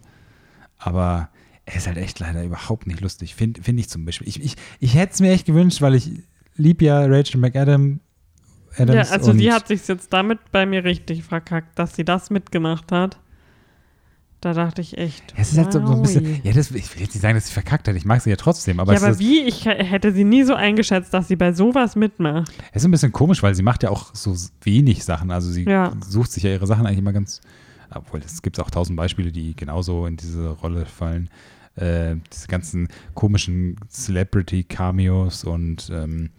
Aber 0.78 1.28
er 1.66 1.76
ist 1.76 1.88
halt 1.88 1.97
echt 1.97 2.20
leider 2.20 2.41
überhaupt 2.41 2.88
nicht 2.88 3.01
lustig. 3.01 3.36
Finde 3.36 3.62
find 3.62 3.82
ich 3.82 3.89
zum 3.89 4.05
Beispiel. 4.05 4.30
Ich, 4.30 4.41
ich, 4.41 4.55
ich 4.80 4.95
hätte 4.95 5.12
es 5.12 5.20
mir 5.20 5.34
echt 5.34 5.45
gewünscht, 5.45 5.82
weil 5.82 5.95
ich 5.95 6.24
lieb 6.62 6.82
ja 6.82 7.05
Rachel 7.05 7.39
McAdam. 7.39 7.99
Adams 8.78 9.09
ja, 9.09 9.14
also 9.16 9.34
die 9.34 9.51
hat 9.51 9.68
sich 9.68 9.86
jetzt 9.88 10.14
damit 10.14 10.39
bei 10.51 10.66
mir 10.66 10.84
richtig 10.86 11.24
verkackt, 11.24 11.78
dass 11.78 11.95
sie 11.95 12.05
das 12.05 12.30
mitgemacht 12.30 12.91
hat. 12.91 13.20
Da 14.39 14.53
dachte 14.53 14.82
ich 14.82 14.97
echt. 14.97 15.36
Es 15.38 15.51
ist 15.51 15.57
halt 15.59 15.72
so, 15.72 15.86
so 15.86 15.93
ein 15.93 16.01
bisschen. 16.01 16.41
Ja, 16.43 16.51
das, 16.51 16.72
ich 16.72 16.95
will 16.95 17.03
jetzt 17.03 17.14
nicht 17.14 17.22
sagen, 17.22 17.36
dass 17.36 17.45
sie 17.47 17.53
verkackt 17.53 17.88
hat. 17.88 17.95
Ich 17.95 18.05
mag 18.05 18.22
sie 18.22 18.32
ja 18.32 18.38
trotzdem. 18.38 18.80
Aber, 18.80 18.93
ja, 18.93 18.99
aber 18.99 19.09
ist, 19.09 19.20
wie? 19.20 19.41
Ich 19.41 19.66
hätte 19.66 20.12
sie 20.14 20.24
nie 20.24 20.43
so 20.43 20.55
eingeschätzt, 20.55 21.14
dass 21.14 21.28
sie 21.28 21.36
bei 21.36 21.53
sowas 21.53 21.95
mitmacht. 21.95 22.51
es 22.72 22.82
ist 22.82 22.86
ein 22.88 22.91
bisschen 22.91 23.12
komisch, 23.12 23.43
weil 23.43 23.53
sie 23.53 23.62
macht 23.62 23.84
ja 23.84 23.89
auch 23.91 24.16
so 24.16 24.36
wenig 24.64 25.03
Sachen. 25.03 25.30
Also 25.30 25.51
sie 25.51 25.66
Ja. 25.66 25.93
sucht 26.07 26.32
sich 26.32 26.41
ja 26.43 26.49
ihre 26.49 26.66
Sachen 26.66 26.88
eigentlich 26.88 26.99
immer 26.99 27.14
ganz. 27.14 27.41
Obwohl, 27.93 28.22
es 28.26 28.41
gibt 28.41 28.59
auch 28.59 28.72
tausend 28.72 28.95
Beispiele, 28.97 29.32
die 29.32 29.55
genauso 29.55 30.07
in 30.07 30.16
diese 30.18 30.49
Rolle 30.49 30.86
fallen. 30.88 31.30
Äh, 31.76 32.15
diese 32.32 32.47
ganzen 32.47 32.89
komischen 33.13 33.78
Celebrity-Cameos 33.89 35.45
und 35.45 35.89
ähm, 35.93 36.32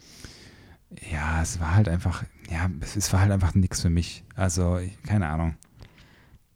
ja, 1.11 1.41
es 1.43 1.59
war 1.59 1.75
halt 1.75 1.89
einfach, 1.89 2.23
ja, 2.51 2.71
es, 2.81 3.13
war 3.13 3.21
halt 3.21 3.31
einfach 3.33 3.55
nichts 3.55 3.81
für 3.81 3.89
mich. 3.91 4.25
Also, 4.37 4.77
ich, 4.79 5.03
keine 5.03 5.29
Ahnung. 5.29 5.55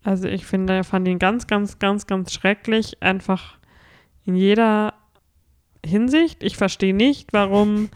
Also 0.03 0.29
ich 0.29 0.47
finde, 0.47 0.85
fand 0.85 1.09
ihn 1.09 1.19
ganz, 1.19 1.47
ganz, 1.47 1.79
ganz, 1.79 2.07
ganz 2.07 2.33
schrecklich. 2.33 3.03
Einfach 3.03 3.59
in 4.25 4.37
jeder 4.37 4.95
Hinsicht. 5.85 6.43
Ich 6.43 6.57
verstehe 6.57 6.95
nicht, 6.95 7.33
warum 7.33 7.89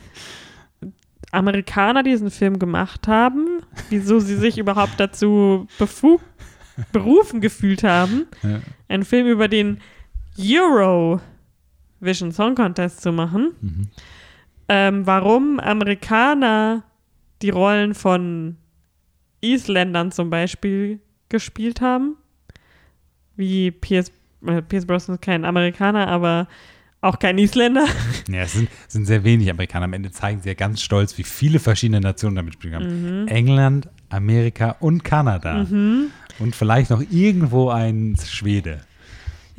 Amerikaner 1.31 2.03
diesen 2.03 2.31
Film 2.31 2.59
gemacht 2.59 3.07
haben, 3.07 3.61
wieso 3.91 4.19
sie 4.19 4.37
sich 4.37 4.59
überhaupt 4.59 4.99
dazu 4.99 5.69
befugt, 5.79 6.25
berufen 6.93 7.41
gefühlt 7.41 7.85
haben, 7.85 8.27
Ja. 8.43 8.61
einen 8.89 9.05
Film 9.05 9.27
über 9.29 9.47
den 9.47 9.81
Euro 10.39 11.21
Vision 12.01 12.33
Song 12.33 12.55
Contest 12.55 13.01
zu 13.01 13.13
machen. 13.13 13.53
Mhm. 13.61 13.89
Ähm, 14.69 15.07
warum 15.07 15.61
Amerikaner 15.61 16.85
die 17.43 17.51
Rollen 17.51 17.95
von 17.95 18.57
Isländern 19.41 20.13
zum 20.13 20.31
Beispiel 20.31 21.01
gespielt 21.29 21.81
haben. 21.81 22.17
Wie 23.37 23.71
Pierce, 23.71 24.13
äh, 24.47 24.63
Pierce 24.63 24.87
Brosnan 24.87 25.17
ist 25.17 25.23
kein 25.23 25.45
Amerikaner, 25.45 26.09
aber 26.09 26.49
auch 27.01 27.19
kein 27.19 27.39
Isländer. 27.39 27.87
Ja, 28.29 28.43
es 28.43 28.53
sind, 28.53 28.69
sind 28.87 29.07
sehr 29.07 29.25
wenig 29.25 29.51
Amerikaner. 29.51 29.87
Am 29.87 29.93
Ende 29.93 30.11
zeigen 30.13 30.41
sie 30.43 30.51
ja 30.51 30.55
ganz 30.55 30.83
stolz, 30.83 31.19
wie 31.19 31.25
viele 31.25 31.59
verschiedene 31.59 32.01
Nationen 32.01 32.37
damit 32.37 32.55
spielen 32.55 32.75
haben. 32.75 33.27
England, 33.29 33.89
Amerika 34.09 34.77
und 34.79 35.03
Kanada. 35.03 35.63
Und 36.39 36.55
vielleicht 36.55 36.91
noch 36.91 37.03
irgendwo 37.11 37.71
ein 37.71 38.17
Schwede. 38.25 38.83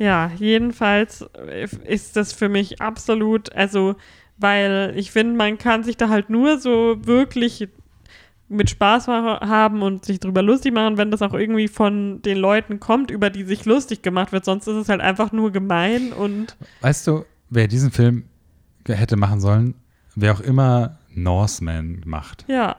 Ja, 0.02 0.32
jedenfalls 0.36 1.24
ist 1.86 2.16
das 2.16 2.32
für 2.32 2.48
mich 2.48 2.80
absolut, 2.80 3.52
also, 3.52 3.94
weil 4.36 4.94
ich 4.96 5.12
finde, 5.12 5.36
man 5.36 5.58
kann 5.58 5.84
sich 5.84 5.96
da 5.96 6.08
halt 6.08 6.28
nur 6.28 6.58
so 6.58 6.96
wirklich 7.06 7.68
mit 8.48 8.68
Spaß 8.68 9.06
haben 9.06 9.80
und 9.80 10.04
sich 10.04 10.18
drüber 10.18 10.42
lustig 10.42 10.74
machen, 10.74 10.98
wenn 10.98 11.12
das 11.12 11.22
auch 11.22 11.34
irgendwie 11.34 11.68
von 11.68 12.20
den 12.20 12.36
Leuten 12.36 12.80
kommt, 12.80 13.12
über 13.12 13.30
die 13.30 13.44
sich 13.44 13.64
lustig 13.64 14.02
gemacht 14.02 14.32
wird. 14.32 14.44
Sonst 14.44 14.66
ist 14.66 14.74
es 14.74 14.88
halt 14.88 15.00
einfach 15.00 15.30
nur 15.30 15.52
gemein 15.52 16.12
und 16.12 16.56
Weißt 16.80 17.06
du, 17.06 17.24
wer 17.48 17.68
diesen 17.68 17.92
Film 17.92 18.24
hätte 18.84 19.16
machen 19.16 19.40
sollen, 19.40 19.74
wer 20.16 20.32
auch 20.32 20.40
immer 20.40 20.98
Norseman 21.14 22.02
macht. 22.04 22.44
ja. 22.48 22.74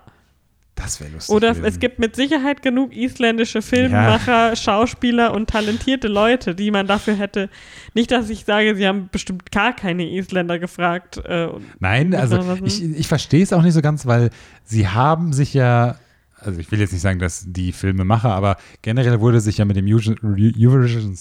Das 0.75 0.99
wäre 0.99 1.11
lustig. 1.11 1.33
Oder 1.35 1.49
gewesen. 1.49 1.65
es 1.65 1.79
gibt 1.79 1.99
mit 1.99 2.15
Sicherheit 2.15 2.63
genug 2.63 2.95
isländische 2.95 3.61
Filmemacher, 3.61 4.55
Schauspieler 4.55 5.33
und 5.33 5.49
talentierte 5.49 6.07
Leute, 6.07 6.55
die 6.55 6.71
man 6.71 6.87
dafür 6.87 7.15
hätte. 7.15 7.49
Nicht, 7.93 8.09
dass 8.11 8.29
ich 8.29 8.45
sage, 8.45 8.75
sie 8.75 8.87
haben 8.87 9.09
bestimmt 9.11 9.51
gar 9.51 9.75
keine 9.75 10.09
Isländer 10.09 10.57
gefragt. 10.57 11.17
Äh, 11.25 11.49
Nein, 11.79 12.15
also 12.15 12.57
ich, 12.63 12.83
ich 12.83 13.07
verstehe 13.07 13.43
es 13.43 13.53
auch 13.53 13.61
nicht 13.61 13.73
so 13.73 13.81
ganz, 13.81 14.07
weil 14.07 14.31
sie 14.63 14.87
haben 14.87 15.31
sich 15.31 15.53
ja, 15.53 15.97
also 16.39 16.59
ich 16.59 16.71
will 16.71 16.79
jetzt 16.79 16.91
nicht 16.91 17.01
sagen, 17.01 17.19
dass 17.19 17.45
die 17.47 17.71
Filme 17.71 18.03
mache, 18.03 18.29
aber 18.29 18.57
generell 18.81 19.19
wurde 19.21 19.41
sich 19.41 19.59
ja 19.59 19.65
mit 19.65 19.77
dem 19.77 19.85
Euro- 19.85 20.15
Eurovision, 20.23 21.17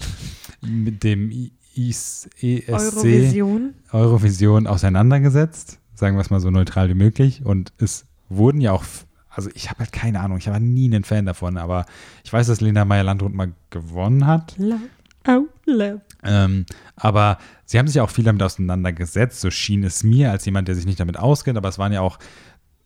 mit 0.62 1.04
dem 1.04 1.50
ESC 1.76 2.28
Eurovision. 2.68 3.74
Eurovision 3.92 4.66
auseinandergesetzt, 4.66 5.78
sagen 5.94 6.16
wir 6.16 6.22
es 6.22 6.30
mal 6.30 6.40
so 6.40 6.50
neutral 6.50 6.88
wie 6.88 6.94
möglich. 6.94 7.42
Und 7.44 7.72
es 7.78 8.06
wurden 8.30 8.60
ja 8.60 8.72
auch, 8.72 8.84
also 9.28 9.50
ich 9.54 9.68
habe 9.68 9.80
halt 9.80 9.92
keine 9.92 10.20
Ahnung, 10.20 10.38
ich 10.38 10.48
war 10.48 10.58
nie 10.58 10.88
ein 10.88 11.04
Fan 11.04 11.26
davon, 11.26 11.58
aber 11.58 11.84
ich 12.24 12.32
weiß, 12.32 12.46
dass 12.46 12.62
Lena 12.62 12.84
Meyer-Landrut 12.86 13.34
mal 13.34 13.52
gewonnen 13.68 14.26
hat. 14.26 14.54
La, 14.56 14.78
au, 15.26 15.42
la. 15.66 16.00
Ähm, 16.22 16.64
aber 16.96 17.38
sie 17.66 17.78
haben 17.78 17.86
sich 17.86 17.96
ja 17.96 18.02
auch 18.02 18.10
viel 18.10 18.24
damit 18.24 18.42
auseinandergesetzt, 18.42 19.40
so 19.40 19.50
schien 19.50 19.84
es 19.84 20.02
mir, 20.02 20.30
als 20.30 20.46
jemand, 20.46 20.68
der 20.68 20.74
sich 20.74 20.86
nicht 20.86 21.00
damit 21.00 21.18
auskennt, 21.18 21.58
aber 21.58 21.68
es 21.68 21.78
waren 21.78 21.92
ja 21.92 22.00
auch, 22.00 22.18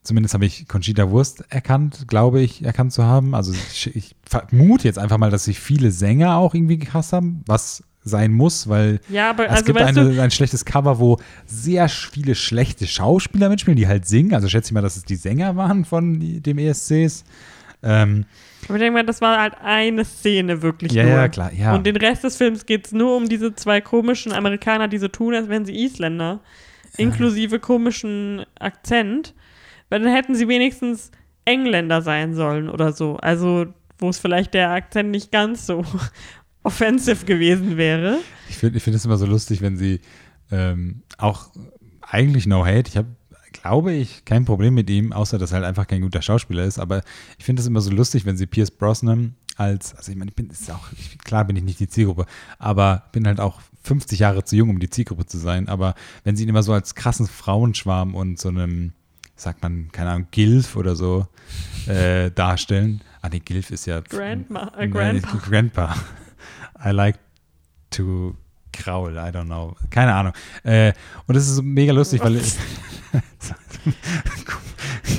zumindest 0.03 0.35
habe 0.35 0.47
ich 0.47 0.69
Conchita 0.69 1.11
Wurst 1.11 1.45
erkannt, 1.51 2.07
glaube 2.09 2.41
ich, 2.41 2.65
erkannt 2.65 2.93
zu 2.93 3.05
haben. 3.05 3.35
Also 3.35 3.53
ich, 3.53 3.95
ich 3.97 4.17
vermute 4.25 4.87
jetzt 4.87 4.99
einfach 4.99 5.19
mal, 5.19 5.31
dass 5.31 5.45
sich 5.45 5.59
viele 5.59 5.91
Sänger 5.91 6.37
auch 6.37 6.55
irgendwie 6.55 6.79
gehasst 6.79 7.13
haben, 7.13 7.43
was 7.47 7.85
sein 8.05 8.33
muss, 8.33 8.69
weil 8.69 9.01
Ja, 9.09 9.31
aber 9.31 9.47
es 9.47 9.53
also 9.53 9.65
gibt 9.65 9.81
eine, 9.81 10.23
ein 10.23 10.31
schlechtes 10.31 10.65
Cover, 10.65 10.99
wo 10.99 11.19
sehr 11.47 11.89
viele 11.89 12.35
schlechte 12.35 12.87
Schauspieler 12.87 13.49
mitspielen, 13.49 13.77
die 13.77 13.89
halt 13.89 14.07
singen. 14.07 14.35
Also 14.35 14.49
schätze 14.49 14.69
ich 14.69 14.73
mal, 14.73 14.83
dass 14.83 14.97
es 14.97 15.05
die 15.05 15.17
Sänger 15.17 15.57
waren 15.57 15.85
von 15.85 16.21
dem 16.21 16.59
ESCs. 16.59 17.25
Ähm, 17.83 18.27
aber 18.67 18.77
ich 18.77 18.81
denke 18.81 18.93
mal, 18.93 19.05
das 19.05 19.21
war 19.21 19.41
halt 19.41 19.55
eine 19.63 20.05
Szene 20.05 20.63
wirklich 20.63 20.93
ja, 20.93 21.05
nur. 21.05 21.13
ja, 21.13 21.29
klar, 21.29 21.53
ja. 21.53 21.75
Und 21.75 21.87
den 21.87 21.97
Rest 21.97 22.25
des 22.25 22.37
Films 22.37 22.67
geht 22.67 22.87
es 22.87 22.93
nur 22.93 23.17
um 23.17 23.29
diese 23.29 23.55
zwei 23.55 23.81
komischen 23.81 24.33
Amerikaner, 24.33 24.89
die 24.89 24.99
so 24.99 25.09
tun, 25.09 25.35
als 25.35 25.49
wären 25.49 25.65
sie 25.65 25.85
Isländer. 25.85 26.41
Inklusive 26.97 27.59
komischen 27.59 28.47
Akzent. 28.59 29.35
Weil 29.91 30.01
dann 30.01 30.15
hätten 30.15 30.35
sie 30.35 30.49
wenigstens 30.49 31.11
Engländer 31.45 32.03
sein 32.03 32.35
sollen 32.35 32.71
oder 32.71 32.93
so. 32.93 33.17
Also, 33.17 33.67
wo 33.99 34.09
es 34.09 34.19
vielleicht 34.19 34.55
der 34.55 34.71
Akzent 34.71 35.11
nicht 35.11 35.31
ganz 35.31 35.67
so 35.67 35.85
offensive 36.65 37.25
gewesen 37.25 37.77
wäre. 37.77 38.19
Ich 38.49 38.57
finde 38.57 38.79
ich 38.79 38.83
find 38.83 38.97
es 38.97 39.05
immer 39.05 39.17
so 39.17 39.27
lustig, 39.27 39.61
wenn 39.63 39.77
sie 39.77 40.01
ähm, 40.51 41.03
auch 41.19 41.51
eigentlich 42.03 42.47
no 42.47 42.67
hate. 42.67 42.89
Ich 42.89 42.97
habe, 42.97 43.09
glaube 43.53 43.93
ich, 43.93 44.25
kein 44.25 44.45
Problem 44.45 44.75
mit 44.75 44.91
ihm, 44.91 45.13
außer 45.13 45.39
dass 45.39 45.53
er 45.53 45.57
halt 45.57 45.67
einfach 45.67 45.87
kein 45.87 46.03
guter 46.03 46.23
Schauspieler 46.23 46.65
ist. 46.65 46.79
Aber 46.79 47.03
ich 47.39 47.45
finde 47.45 47.61
es 47.61 47.69
immer 47.69 47.81
so 47.81 47.91
lustig, 47.91 48.27
wenn 48.27 48.37
sie 48.37 48.47
Pierce 48.47 48.71
Brosnan 48.71 49.37
als, 49.57 49.95
also 49.95 50.11
ich 50.11 50.19
meine, 50.19 50.31
ich 50.31 50.35
bin, 50.35 50.51
ist 50.51 50.71
auch, 50.71 50.91
ich, 50.93 51.19
klar 51.19 51.45
bin 51.45 51.57
ich 51.57 51.63
nicht 51.63 51.79
die 51.79 51.89
Zielgruppe, 51.89 52.27
aber 52.59 53.05
bin 53.13 53.27
halt 53.27 53.39
auch 53.39 53.61
50 53.85 54.19
Jahre 54.19 54.45
zu 54.45 54.57
jung, 54.57 54.71
um 54.71 54.81
die 54.81 54.91
Zielgruppe 54.91 55.27
zu 55.27 55.39
sein. 55.39 55.69
Aber 55.69 55.95
wenn 56.25 56.37
sie 56.37 56.43
ihn 56.43 56.49
immer 56.49 56.63
so 56.63 56.73
als 56.73 56.95
krassen 56.95 57.27
Frauenschwarm 57.27 58.15
und 58.15 58.41
so 58.41 58.49
einem, 58.49 58.93
sagt 59.37 59.63
man, 59.63 59.91
keine 59.93 60.11
Ahnung, 60.11 60.29
Gilf 60.31 60.77
oder 60.77 60.97
so 60.97 61.29
äh, 61.87 62.31
darstellen. 62.31 63.03
Ah, 63.21 63.29
nee, 63.29 63.41
Gilf 63.41 63.71
ist 63.71 63.87
ja. 63.87 64.01
Grandma, 64.01 64.73
äh, 64.77 64.89
Grandpa. 64.89 65.37
Grandpa. 65.39 65.97
I 66.85 66.91
like 66.91 67.19
to 67.91 68.35
kraul, 68.73 69.17
I 69.17 69.31
don't 69.31 69.47
know. 69.47 69.77
Keine 69.91 70.15
Ahnung. 70.15 70.33
Äh, 70.65 70.93
und 71.27 71.37
es 71.37 71.49
ist 71.49 71.57
so 71.57 71.63
mega 71.63 71.93
lustig, 71.93 72.21
weil 72.23 72.35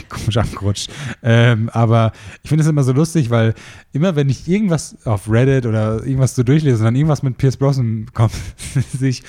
komisch 0.09 0.37
abgerutscht. 0.37 0.89
Ähm, 1.23 1.69
aber 1.73 2.11
ich 2.43 2.49
finde 2.49 2.63
es 2.63 2.69
immer 2.69 2.83
so 2.83 2.91
lustig, 2.91 3.29
weil 3.29 3.53
immer 3.93 4.15
wenn 4.15 4.29
ich 4.29 4.47
irgendwas 4.47 4.97
auf 5.05 5.29
Reddit 5.29 5.65
oder 5.65 6.03
irgendwas 6.03 6.35
so 6.35 6.43
durchlese 6.43 6.77
und 6.79 6.85
dann 6.85 6.95
irgendwas 6.95 7.23
mit 7.23 7.37
Pierce 7.37 7.57
Brosnan 7.57 8.07
kommt, 8.13 8.33
sehe 8.97 9.09
ich 9.09 9.23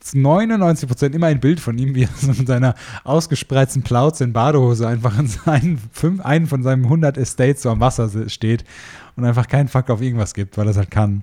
zu 0.00 0.18
99 0.18 0.88
Prozent 0.88 1.14
immer 1.14 1.26
ein 1.26 1.40
Bild 1.40 1.60
von 1.60 1.76
ihm, 1.76 1.94
wie 1.94 2.04
er 2.04 2.08
so 2.16 2.28
mit 2.28 2.46
seiner 2.46 2.74
ausgespreizten 3.04 3.82
Plauze 3.82 4.24
in 4.24 4.32
Badehose 4.32 4.88
einfach 4.88 5.18
in 5.18 5.26
seinen 5.26 5.78
fünf, 5.92 6.24
einen 6.24 6.46
von 6.46 6.62
seinen 6.62 6.84
100 6.84 7.18
Estates 7.18 7.62
so 7.62 7.70
am 7.70 7.80
Wasser 7.80 8.08
se- 8.08 8.30
steht 8.30 8.64
und 9.22 9.28
einfach 9.28 9.48
keinen 9.48 9.68
Fuck 9.68 9.90
auf 9.90 10.00
irgendwas 10.02 10.34
gibt, 10.34 10.56
weil 10.58 10.66
er 10.66 10.70
es 10.70 10.76
halt 10.76 10.90
kann. 10.90 11.22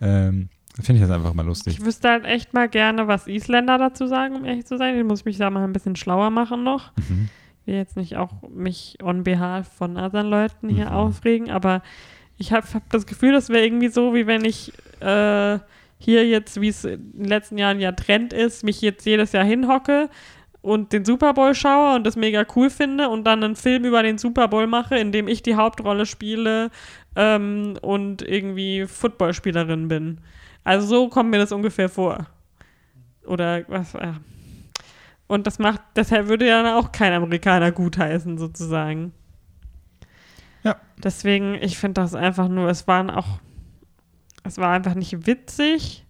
Ähm, 0.00 0.48
Finde 0.80 1.00
ich 1.00 1.06
das 1.06 1.10
einfach 1.16 1.34
mal 1.34 1.46
lustig. 1.46 1.78
Ich 1.78 1.84
wüsste 1.84 2.08
halt 2.08 2.24
echt 2.24 2.52
mal 2.52 2.68
gerne, 2.68 3.06
was 3.06 3.28
Isländer 3.28 3.78
dazu 3.78 4.06
sagen, 4.08 4.34
um 4.34 4.44
ehrlich 4.44 4.66
zu 4.66 4.76
sein. 4.76 4.98
Ich 4.98 5.04
muss 5.04 5.24
mich 5.24 5.36
da 5.38 5.48
mal 5.48 5.62
ein 5.62 5.72
bisschen 5.72 5.94
schlauer 5.94 6.30
machen 6.30 6.64
noch. 6.64 6.90
Mhm. 7.08 7.28
Ich 7.60 7.66
will 7.68 7.74
jetzt 7.76 7.96
nicht 7.96 8.16
auch 8.16 8.30
mich 8.52 8.98
on 9.02 9.22
behalf 9.22 9.68
von 9.68 9.96
anderen 9.96 10.26
Leuten 10.28 10.68
hier 10.68 10.86
Mhm. 10.86 10.92
aufregen, 10.92 11.50
aber 11.50 11.82
ich 12.36 12.52
habe 12.52 12.66
hab 12.74 12.90
das 12.90 13.06
Gefühl, 13.06 13.32
das 13.32 13.48
wäre 13.50 13.64
irgendwie 13.64 13.88
so, 13.88 14.14
wie 14.14 14.26
wenn 14.26 14.44
ich 14.44 14.72
äh, 15.00 15.58
hier 15.98 16.26
jetzt, 16.26 16.60
wie 16.60 16.68
es 16.68 16.84
in 16.84 17.12
den 17.12 17.24
letzten 17.24 17.56
Jahren 17.56 17.78
ja 17.80 17.92
Trend 17.92 18.32
ist, 18.32 18.64
mich 18.64 18.80
jetzt 18.80 19.06
jedes 19.06 19.30
Jahr 19.32 19.44
hinhocke 19.44 20.10
und 20.64 20.94
den 20.94 21.04
Super 21.04 21.34
Bowl 21.34 21.54
schaue 21.54 21.94
und 21.94 22.04
das 22.04 22.16
mega 22.16 22.46
cool 22.56 22.70
finde 22.70 23.10
und 23.10 23.24
dann 23.24 23.44
einen 23.44 23.54
Film 23.54 23.84
über 23.84 24.02
den 24.02 24.16
Super 24.16 24.48
Bowl 24.48 24.66
mache, 24.66 24.96
in 24.96 25.12
dem 25.12 25.28
ich 25.28 25.42
die 25.42 25.56
Hauptrolle 25.56 26.06
spiele 26.06 26.70
ähm, 27.16 27.76
und 27.82 28.22
irgendwie 28.22 28.86
Footballspielerin 28.86 29.88
bin. 29.88 30.22
Also 30.64 30.86
so 30.86 31.08
kommt 31.10 31.30
mir 31.30 31.36
das 31.36 31.52
ungefähr 31.52 31.90
vor. 31.90 32.28
Oder 33.26 33.68
was, 33.68 33.92
ja. 33.92 34.14
Und 35.26 35.46
das 35.46 35.58
macht, 35.58 35.82
deshalb 35.96 36.28
würde 36.28 36.46
ja 36.46 36.62
dann 36.62 36.72
auch 36.72 36.92
kein 36.92 37.12
Amerikaner 37.12 37.70
gutheißen, 37.70 38.38
sozusagen. 38.38 39.12
Ja. 40.62 40.76
Deswegen, 40.96 41.56
ich 41.56 41.76
finde 41.76 42.00
das 42.00 42.14
einfach 42.14 42.48
nur, 42.48 42.70
es 42.70 42.88
waren 42.88 43.10
auch, 43.10 43.38
es 44.44 44.56
war 44.56 44.72
einfach 44.72 44.94
nicht 44.94 45.26
witzig. 45.26 46.06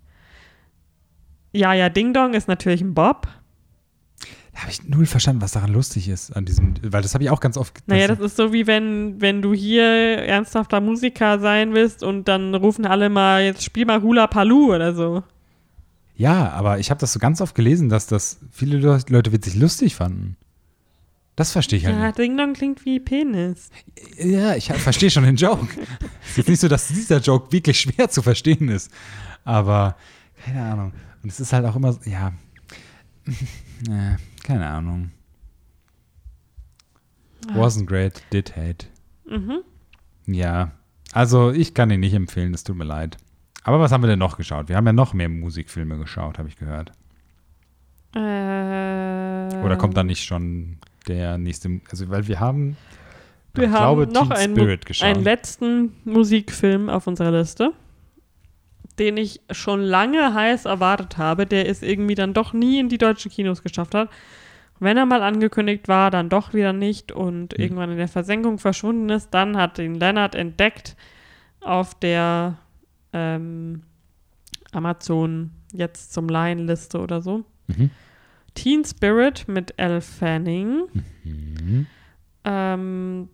Ja, 1.50 1.72
ja, 1.72 1.88
Ding 1.88 2.14
Dong 2.14 2.34
ist 2.34 2.46
natürlich 2.46 2.82
ein 2.82 2.94
Bob. 2.94 3.26
Da 4.54 4.60
habe 4.60 4.70
ich 4.70 4.84
null 4.88 5.04
verstanden, 5.06 5.42
was 5.42 5.52
daran 5.52 5.72
lustig 5.72 6.08
ist 6.08 6.34
an 6.36 6.44
diesem, 6.44 6.74
weil 6.82 7.02
das 7.02 7.12
habe 7.14 7.24
ich 7.24 7.30
auch 7.30 7.40
ganz 7.40 7.56
oft. 7.56 7.76
Naja, 7.86 8.06
das 8.06 8.20
ist 8.20 8.36
so 8.36 8.52
wie 8.52 8.66
wenn, 8.68 9.20
wenn 9.20 9.42
du 9.42 9.52
hier 9.52 9.84
ernsthafter 9.84 10.80
Musiker 10.80 11.40
sein 11.40 11.74
willst 11.74 12.02
und 12.04 12.28
dann 12.28 12.54
rufen 12.54 12.86
alle 12.86 13.08
mal, 13.08 13.42
jetzt 13.42 13.64
spiel 13.64 13.84
mal 13.84 14.00
Hula 14.00 14.26
Palu 14.28 14.72
oder 14.74 14.94
so. 14.94 15.24
Ja, 16.16 16.50
aber 16.50 16.78
ich 16.78 16.90
habe 16.90 17.00
das 17.00 17.12
so 17.12 17.18
ganz 17.18 17.40
oft 17.40 17.56
gelesen, 17.56 17.88
dass 17.88 18.06
das 18.06 18.38
viele 18.52 18.78
Le- 18.78 19.00
Leute 19.08 19.32
witzig 19.32 19.56
lustig 19.56 19.96
fanden. 19.96 20.36
Das 21.34 21.50
verstehe 21.50 21.80
ich 21.80 21.86
halt 21.86 21.96
Ja, 21.96 22.06
nicht. 22.06 22.18
Ding 22.18 22.36
Dong 22.36 22.52
klingt 22.52 22.84
wie 22.84 23.00
Penis. 23.00 23.70
Ja, 24.16 24.54
ich 24.54 24.66
verstehe 24.72 25.10
schon 25.10 25.24
den 25.24 25.34
Joke. 25.34 25.66
es 26.22 26.30
ist 26.30 26.36
jetzt 26.36 26.48
nicht 26.48 26.60
so, 26.60 26.68
dass 26.68 26.86
dieser 26.86 27.18
Joke 27.18 27.50
wirklich 27.50 27.80
schwer 27.80 28.08
zu 28.08 28.22
verstehen 28.22 28.68
ist. 28.68 28.88
Aber 29.44 29.96
keine 30.44 30.62
Ahnung. 30.62 30.92
Und 31.24 31.28
es 31.32 31.40
ist 31.40 31.52
halt 31.52 31.64
auch 31.66 31.74
immer, 31.74 31.92
so- 31.94 32.08
ja. 32.08 32.32
keine 34.44 34.66
Ahnung. 34.66 35.10
Wasn't 37.48 37.86
great, 37.86 38.22
did 38.32 38.56
hate. 38.56 38.86
Mhm. 39.28 39.62
Ja. 40.26 40.70
Also, 41.12 41.50
ich 41.50 41.74
kann 41.74 41.90
ihn 41.90 42.00
nicht 42.00 42.14
empfehlen, 42.14 42.54
es 42.54 42.64
tut 42.64 42.76
mir 42.76 42.84
leid. 42.84 43.16
Aber 43.64 43.80
was 43.80 43.92
haben 43.92 44.02
wir 44.02 44.08
denn 44.08 44.18
noch 44.18 44.36
geschaut? 44.36 44.68
Wir 44.68 44.76
haben 44.76 44.86
ja 44.86 44.92
noch 44.92 45.12
mehr 45.14 45.28
Musikfilme 45.28 45.98
geschaut, 45.98 46.38
habe 46.38 46.48
ich 46.48 46.56
gehört. 46.56 46.92
Äh, 48.14 48.18
Oder 49.64 49.76
kommt 49.76 49.96
da 49.96 50.04
nicht 50.04 50.24
schon 50.24 50.78
der 51.08 51.36
nächste? 51.38 51.80
Also, 51.90 52.08
weil 52.08 52.26
wir 52.28 52.40
haben, 52.40 52.76
Wir 53.54 53.64
ich 53.64 53.70
haben 53.70 53.96
glaube, 53.96 54.06
noch 54.12 54.28
Teen 54.28 54.36
einen, 54.38 54.56
Spirit 54.56 54.86
geschaut. 54.86 55.08
einen 55.08 55.24
letzten 55.24 55.92
Musikfilm 56.04 56.88
auf 56.88 57.06
unserer 57.06 57.30
Liste. 57.32 57.72
Den 58.98 59.16
ich 59.16 59.40
schon 59.50 59.80
lange 59.80 60.34
heiß 60.34 60.64
erwartet 60.66 61.18
habe, 61.18 61.46
der 61.46 61.68
es 61.68 61.82
irgendwie 61.82 62.14
dann 62.14 62.34
doch 62.34 62.52
nie 62.52 62.78
in 62.78 62.88
die 62.88 62.98
deutschen 62.98 63.30
Kinos 63.30 63.62
geschafft 63.62 63.94
hat. 63.94 64.10
Wenn 64.80 64.96
er 64.96 65.06
mal 65.06 65.22
angekündigt 65.22 65.88
war, 65.88 66.10
dann 66.10 66.28
doch 66.28 66.52
wieder 66.52 66.72
nicht 66.72 67.12
und 67.12 67.54
Hm. 67.54 67.60
irgendwann 67.60 67.90
in 67.92 67.96
der 67.98 68.08
Versenkung 68.08 68.58
verschwunden 68.58 69.08
ist, 69.08 69.30
dann 69.32 69.56
hat 69.56 69.78
ihn 69.78 69.94
Lennart 69.94 70.34
entdeckt 70.34 70.96
auf 71.60 71.94
der 71.94 72.58
ähm, 73.12 73.82
Amazon 74.72 75.50
jetzt 75.72 76.12
zum 76.12 76.28
Leihenliste 76.28 76.98
oder 77.00 77.20
so. 77.20 77.44
Mhm. 77.68 77.90
Teen 78.54 78.84
Spirit 78.84 79.46
mit 79.48 79.74
Elle 79.76 80.00
Fanning. 80.00 80.82
Mhm. 81.24 81.86
Ähm, 82.44 83.28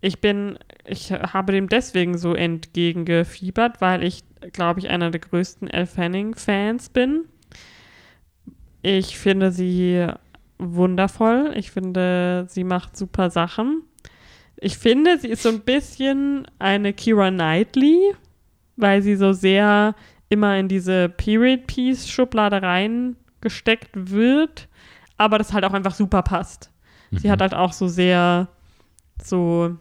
ich 0.00 0.20
bin, 0.20 0.58
ich 0.86 1.12
habe 1.12 1.52
dem 1.52 1.68
deswegen 1.68 2.18
so 2.18 2.34
entgegengefiebert, 2.34 3.80
weil 3.80 4.02
ich, 4.02 4.22
glaube 4.52 4.80
ich, 4.80 4.88
einer 4.88 5.10
der 5.10 5.20
größten 5.20 5.68
Elle 5.68 5.86
Fanning-Fans 5.86 6.90
bin. 6.90 7.24
Ich 8.82 9.18
finde 9.18 9.50
sie 9.50 10.06
wundervoll. 10.58 11.52
Ich 11.56 11.70
finde, 11.70 12.46
sie 12.48 12.64
macht 12.64 12.96
super 12.96 13.30
Sachen. 13.30 13.82
Ich 14.56 14.78
finde, 14.78 15.18
sie 15.18 15.28
ist 15.28 15.42
so 15.42 15.48
ein 15.48 15.60
bisschen 15.60 16.46
eine 16.58 16.92
Kira 16.92 17.30
Knightley, 17.30 18.14
weil 18.76 19.02
sie 19.02 19.16
so 19.16 19.32
sehr 19.32 19.94
immer 20.28 20.56
in 20.56 20.68
diese 20.68 21.08
Period-Piece-Schublade 21.08 22.62
reingesteckt 22.62 23.90
wird, 23.94 24.68
aber 25.16 25.38
das 25.38 25.52
halt 25.52 25.64
auch 25.64 25.72
einfach 25.72 25.94
super 25.94 26.22
passt. 26.22 26.70
Sie 27.10 27.28
Mhm. 27.28 27.32
hat 27.32 27.40
halt 27.40 27.54
auch 27.54 27.72
so 27.72 27.88
sehr 27.88 28.48
so, 29.22 29.76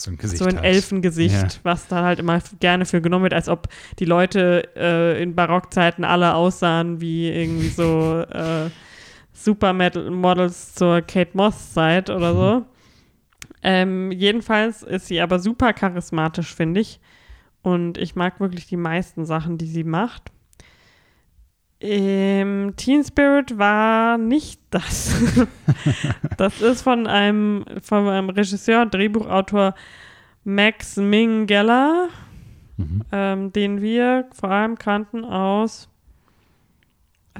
so 0.00 0.10
ein 0.10 0.16
Gesicht. 0.16 0.38
so 0.42 0.48
ein 0.48 0.56
hat. 0.58 0.64
Elfengesicht, 0.64 1.34
Ja. 1.34 1.48
was 1.64 1.86
da 1.88 2.04
halt 2.04 2.18
immer 2.20 2.40
gerne 2.60 2.84
für 2.86 3.00
genommen 3.00 3.24
wird, 3.24 3.34
als 3.34 3.48
ob 3.48 3.68
die 3.98 4.04
Leute 4.04 4.68
äh, 4.76 5.22
in 5.22 5.34
Barockzeiten 5.34 6.04
alle 6.04 6.34
aussahen 6.34 7.00
wie 7.00 7.28
irgendwie 7.28 7.68
so 7.68 8.20
äh, 8.30 8.70
Supermodels 9.32 10.74
zur 10.74 11.00
Kate 11.02 11.30
Moss 11.34 11.72
Zeit 11.72 12.10
oder 12.10 12.34
so. 12.34 12.66
Ähm, 13.62 14.12
jedenfalls 14.12 14.82
ist 14.82 15.06
sie 15.06 15.20
aber 15.20 15.38
super 15.38 15.72
charismatisch, 15.72 16.54
finde 16.54 16.80
ich. 16.80 17.00
Und 17.62 17.98
ich 17.98 18.14
mag 18.14 18.40
wirklich 18.40 18.66
die 18.66 18.76
meisten 18.76 19.26
Sachen, 19.26 19.58
die 19.58 19.66
sie 19.66 19.84
macht. 19.84 20.30
Ähm, 21.80 22.72
Teen 22.76 23.04
Spirit 23.04 23.56
war 23.56 24.18
nicht 24.18 24.60
das. 24.70 25.14
das 26.36 26.60
ist 26.60 26.82
von 26.82 27.06
einem, 27.06 27.64
von 27.82 28.08
einem 28.08 28.30
Regisseur 28.30 28.84
Drehbuchautor 28.86 29.74
Max 30.44 30.96
Minghella, 30.96 32.08
Mhm. 32.80 33.02
ähm, 33.10 33.52
den 33.52 33.82
wir 33.82 34.26
vor 34.32 34.50
allem 34.50 34.76
kannten 34.78 35.24
aus. 35.24 35.88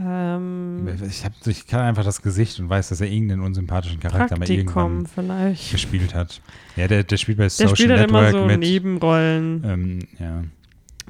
Ähm, 0.00 0.88
Ich, 1.08 1.24
hab, 1.24 1.32
ich 1.46 1.66
kann 1.66 1.80
einfach 1.80 2.04
das 2.04 2.22
Gesicht 2.22 2.58
und 2.60 2.68
weiß, 2.68 2.88
dass 2.90 3.00
er 3.00 3.08
irgendeinen 3.08 3.42
unsympathischen 3.42 4.00
Charakter 4.00 4.34
mal 4.36 4.46
Praktikum 4.46 4.98
irgendwann 4.98 5.06
vielleicht. 5.06 5.72
gespielt 5.72 6.14
hat. 6.14 6.40
Ja, 6.76 6.86
der, 6.88 7.02
der 7.04 7.16
spielt 7.16 7.38
bei 7.38 7.44
Der 7.44 7.50
Social 7.50 7.76
spielt 7.76 7.90
halt 7.90 8.08
immer 8.10 8.22
Network 8.22 8.42
so 8.42 8.46
mit. 8.46 8.60
Nebenrollen. 8.60 9.64
Ähm, 9.64 9.98
ja. 10.18 10.42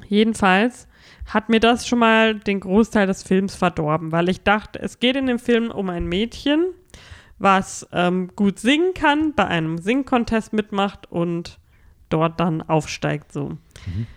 Jedenfalls 0.07 0.87
hat 1.29 1.47
mir 1.49 1.59
das 1.59 1.87
schon 1.87 1.99
mal 1.99 2.35
den 2.35 2.59
Großteil 2.59 3.07
des 3.07 3.23
Films 3.23 3.55
verdorben, 3.55 4.11
weil 4.11 4.29
ich 4.29 4.41
dachte, 4.41 4.79
es 4.79 4.99
geht 4.99 5.15
in 5.15 5.27
dem 5.27 5.39
Film 5.39 5.69
um 5.69 5.89
ein 5.89 6.05
Mädchen, 6.05 6.65
was 7.37 7.87
ähm, 7.93 8.31
gut 8.35 8.59
singen 8.59 8.93
kann, 8.93 9.33
bei 9.33 9.45
einem 9.45 9.77
Singcontest 9.77 10.53
mitmacht 10.53 11.09
und 11.11 11.59
dort 12.09 12.39
dann 12.39 12.63
aufsteigt 12.63 13.31
so. 13.31 13.49
Mhm. 13.49 14.07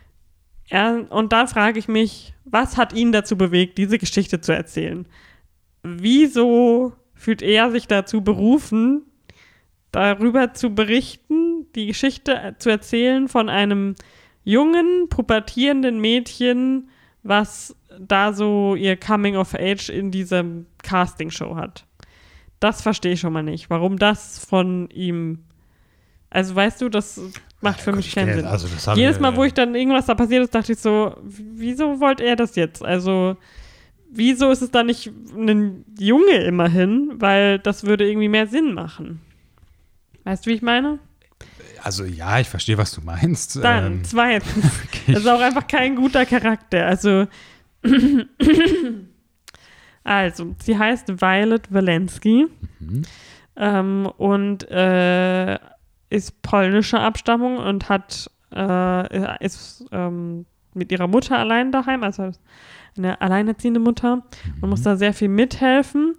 Er, 0.71 1.07
und 1.11 1.35
dann 1.35 1.49
frage 1.49 1.79
ich 1.79 1.87
mich, 1.87 2.33
was 2.45 2.79
hat 2.79 2.95
ihn 2.95 3.13
dazu 3.13 3.37
bewegt, 3.37 3.77
diese 3.77 3.99
Geschichte 3.99 4.41
zu 4.41 4.53
erzählen? 4.53 5.07
Wieso 5.83 6.95
fühlt 7.15 7.43
er 7.43 7.71
sich 7.71 7.87
dazu 7.87 8.23
berufen, 8.23 9.03
darüber 9.91 10.55
zu 10.55 10.75
berichten, 10.75 11.67
die 11.75 11.87
Geschichte 11.87 12.35
äh, 12.35 12.55
zu 12.57 12.71
erzählen 12.71 13.29
von 13.29 13.51
einem 13.51 13.97
jungen, 14.45 15.09
pubertierenden 15.11 16.01
Mädchen, 16.01 16.89
was 17.23 17.77
da 17.99 18.33
so 18.33 18.75
ihr 18.75 18.97
Coming 18.97 19.37
of 19.37 19.55
Age 19.55 19.89
in 19.89 20.11
dieser 20.11 20.45
Castingshow 20.83 21.57
hat. 21.57 21.85
Das 22.61 22.83
verstehe 22.83 23.13
ich 23.13 23.21
schon 23.21 23.33
mal 23.33 23.43
nicht, 23.43 23.71
warum 23.71 23.99
das 23.99 24.39
von 24.39 24.89
ihm. 24.91 25.41
Also 26.31 26.55
weißt 26.55 26.81
du, 26.81 26.89
das 26.89 27.21
macht 27.61 27.81
für 27.81 27.91
Ja, 27.91 27.97
mich 27.97 28.15
keinen 28.15 28.35
Sinn. 28.35 28.47
Also 28.47 28.69
Jedes 28.95 29.21
Mal, 29.21 29.37
wo 29.37 29.45
ich 29.45 29.55
dann 29.55 29.75
irgendwas 29.75 30.07
da 30.07 30.15
passiert 30.15 30.45
ist, 30.45 30.55
dachte 30.55 30.73
ich 30.73 30.79
so, 30.79 31.17
wieso 31.23 32.01
wollte 32.01 32.25
er 32.25 32.37
das 32.37 32.57
jetzt? 32.57 32.85
Also, 32.85 33.37
wieso 34.11 34.51
ist 34.51 34.63
es 34.63 34.71
da 34.71 34.83
nicht 34.83 35.13
ein 35.37 35.85
Junge 35.99 36.43
immerhin? 36.45 37.15
Weil 37.17 37.59
das 37.59 37.85
würde 37.85 38.09
irgendwie 38.09 38.29
mehr 38.29 38.47
Sinn 38.47 38.75
machen. 38.75 39.21
Weißt 40.25 40.47
du, 40.47 40.51
wie 40.51 40.55
ich 40.55 40.63
meine? 40.63 40.99
Also 41.83 42.05
ja, 42.05 42.39
ich 42.41 42.49
verstehe, 42.49 42.79
was 42.79 42.93
du 42.95 43.01
meinst. 43.01 43.63
Dann, 43.63 43.85
Ähm, 43.95 44.05
zweitens. 44.05 44.65
okay. 44.85 45.13
Das 45.13 45.23
ist 45.23 45.29
auch 45.29 45.41
einfach 45.41 45.67
kein 45.67 45.97
guter 45.97 46.25
Charakter. 46.27 46.87
Also, 46.87 47.27
also 50.05 50.55
sie 50.63 50.79
heißt 50.79 51.21
Violet 51.21 51.73
Walensky 51.73 52.47
Mhm. 52.81 53.03
ähm, 53.57 54.07
und 54.17 54.69
äh, 54.71 55.59
ist 56.11 56.43
polnischer 56.43 57.01
Abstammung 57.01 57.59
und 57.59 57.89
hat 57.89 58.31
äh, 58.55 59.45
ist 59.45 59.85
ähm, 59.93 60.47
mit 60.75 60.91
ihrer 60.93 61.07
Mutter 61.07 61.39
allein 61.39 61.71
daheim, 61.73 62.03
also 62.03 62.33
eine 62.97 63.21
alleinerziehende 63.21 63.81
Mutter 63.81 64.23
und 64.61 64.69
muss 64.69 64.83
da 64.83 64.97
sehr 64.97 65.15
viel 65.15 65.29
mithelfen. 65.29 66.15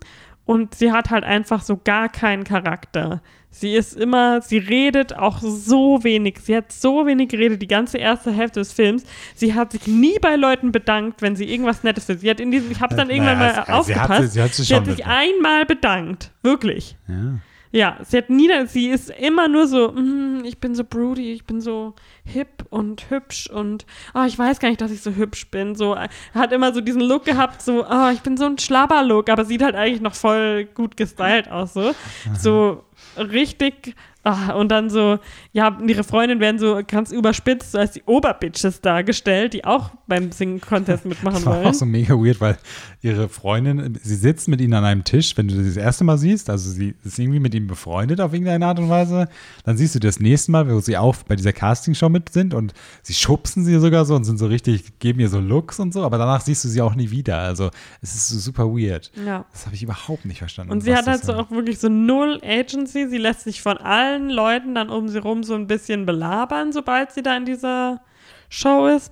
Und 0.46 0.76
sie 0.76 0.92
hat 0.92 1.10
halt 1.10 1.24
einfach 1.24 1.62
so 1.62 1.78
gar 1.78 2.10
keinen 2.10 2.44
Charakter. 2.44 3.22
Sie 3.56 3.74
ist 3.76 3.94
immer, 3.96 4.42
sie 4.42 4.58
redet 4.58 5.16
auch 5.16 5.38
so 5.40 6.04
wenig. 6.04 6.40
Sie 6.42 6.56
hat 6.56 6.72
so 6.72 7.06
wenig 7.06 7.30
geredet, 7.30 7.62
die 7.62 7.68
ganze 7.68 8.00
erste 8.00 8.32
Hälfte 8.32 8.60
des 8.62 8.74
Films. 8.74 9.04
Sie 9.36 9.54
hat 9.54 9.72
sich 9.74 9.86
nie 9.86 10.18
bei 10.20 10.36
Leuten 10.36 10.72
bedankt, 10.72 11.22
wenn 11.22 11.36
sie 11.36 11.46
irgendwas 11.46 11.84
Nettes 11.84 12.06
für 12.06 12.18
sie 12.18 12.30
hat. 12.32 12.40
In 12.40 12.50
diesem, 12.50 12.72
ich 12.72 12.82
habe 12.82 12.96
dann 12.96 13.10
Äh, 13.12 13.14
irgendwann 13.14 13.38
naja, 13.38 13.64
mal 13.68 13.84
sie- 13.84 13.94
sie 13.94 13.96
hat 14.00 14.10
aufgepasst. 14.10 14.24
sich- 14.24 14.32
sie 14.34 14.42
hat 14.42 14.54
sich 14.56 14.68
sie 14.68 14.76
hat 14.76 14.86
sich 14.88 15.06
einmal 15.06 15.66
bedankt. 15.66 16.32
Wirklich. 16.42 16.98
Ja. 17.08 17.36
Ja, 17.76 17.98
sie 18.08 18.18
hat 18.18 18.30
nie, 18.30 18.50
sie 18.68 18.90
ist 18.90 19.10
immer 19.10 19.48
nur 19.48 19.66
so, 19.66 19.92
"Mm, 19.94 20.44
ich 20.46 20.60
bin 20.60 20.76
so 20.76 20.84
broody, 20.84 21.32
ich 21.34 21.46
bin 21.46 21.60
so 21.60 21.96
hip 22.24 22.66
und 22.70 23.10
hübsch 23.10 23.50
und 23.50 23.88
oh, 24.14 24.24
ich 24.28 24.38
weiß 24.38 24.60
gar 24.60 24.70
nicht, 24.70 24.80
dass 24.80 24.92
ich 24.92 25.02
so 25.02 25.10
hübsch 25.16 25.50
bin. 25.50 25.74
So 25.74 25.96
äh, 25.96 26.08
hat 26.36 26.52
immer 26.52 26.72
so 26.72 26.82
diesen 26.82 27.02
Look 27.02 27.26
gehabt, 27.26 27.64
so, 27.64 27.84
oh, 27.84 28.10
ich 28.14 28.20
bin 28.22 28.38
so 28.38 28.46
ein 28.46 28.60
Schlabberlook, 28.60 29.28
aber 29.30 29.44
sieht 29.46 29.64
halt 29.64 29.74
eigentlich 29.74 30.02
noch 30.02 30.14
voll 30.14 30.66
gut 30.76 30.98
gestylt 30.98 31.50
aus, 31.50 31.74
so. 31.74 31.96
So 32.40 32.84
richtig. 33.18 33.96
Ah, 34.24 34.54
und 34.54 34.70
dann 34.70 34.90
so, 34.90 35.20
ja, 35.52 35.78
ihre 35.86 36.04
Freundinnen 36.04 36.42
werden 36.42 36.60
so 36.60 36.82
ganz 36.88 37.12
überspitzt, 37.12 37.72
so 37.72 37.78
als 37.78 37.92
die 37.92 38.04
Oberbitches 38.06 38.82
dargestellt, 38.82 39.54
die 39.54 39.66
auch 39.66 39.92
beim 40.08 40.32
Singen-Contest 40.32 41.06
mitmachen 41.06 41.36
Das 41.36 41.46
war 41.46 41.56
wollen. 41.58 41.68
auch 41.68 41.74
so 41.74 41.86
mega 41.86 42.14
weird, 42.16 42.42
weil 42.42 42.58
ihre 43.02 43.30
Freundin, 43.30 44.00
sie 44.02 44.16
sitzt 44.16 44.48
mit 44.48 44.62
ihnen 44.62 44.74
an 44.74 44.86
einem 44.86 45.04
Tisch, 45.04 45.36
wenn 45.38 45.48
du 45.48 45.56
sie 45.56 45.66
das 45.66 45.78
erste 45.78 46.04
Mal 46.04 46.18
siehst, 46.18 46.50
also 46.50 46.70
sie 46.70 46.96
ist 47.04 47.20
irgendwie 47.20 47.40
mit 47.40 47.54
ihm 47.54 47.68
befreundet 47.68 48.22
auf 48.22 48.34
irgendeine 48.34 48.66
Art 48.66 48.80
und 48.80 48.90
Weise, 48.90 49.28
dann 49.66 49.78
siehst 49.78 49.96
du 49.96 50.00
das 50.00 50.20
nächste 50.20 50.52
Mal, 50.52 50.70
wo 50.70 50.80
sie 50.80 50.98
auch 50.98 51.16
bei 51.28 51.36
dieser 51.36 51.54
Castingshow 51.54 52.10
mit 52.10 52.30
sind 52.30 52.54
und 52.54 52.74
sie 53.02 53.14
schubsen 53.14 53.66
sie 53.66 53.78
sogar 53.80 54.06
so 54.06 54.16
und 54.16 54.24
sind 54.24 54.38
so 54.38 54.48
richtig, 54.48 55.00
geben 55.00 55.20
ihr 55.20 55.30
so 55.30 55.40
Looks 55.40 55.80
und 55.80 55.94
so, 55.94 56.04
aber 56.04 56.18
danach 56.18 56.42
siehst 56.42 56.64
du 56.64 56.70
sie 56.70 56.82
auch 56.82 56.96
nie 56.96 57.12
wieder. 57.12 57.40
Also 57.40 57.70
es 58.02 58.16
ist 58.16 58.30
so 58.30 58.40
super 58.40 58.66
weird. 58.68 59.12
Ja. 59.26 59.46
Das 59.52 59.66
habe 59.66 59.76
ich 59.76 59.84
überhaupt 59.84 60.26
nicht 60.26 60.40
verstanden. 60.40 60.72
Und 60.72 60.82
sie 60.82 60.96
hat 60.96 61.08
halt 61.08 61.24
so 61.24 61.34
auch 61.34 61.52
wirklich 61.52 61.80
so 61.80 61.90
null 61.90 62.40
Agency. 62.44 63.08
Sie 63.10 63.18
lässt 63.18 63.42
sich 63.42 63.62
von 63.62 63.78
allen 63.78 64.13
Leuten 64.30 64.76
dann 64.76 64.90
um 64.90 65.08
sie 65.08 65.20
rum 65.20 65.44
so 65.44 65.56
ein 65.56 65.68
bisschen 65.68 66.06
belabern, 66.06 66.72
sobald 66.72 67.12
sie 67.12 67.24
da 67.24 67.36
in 67.36 67.46
dieser 67.46 68.02
Show 68.50 68.88
ist. 68.88 69.12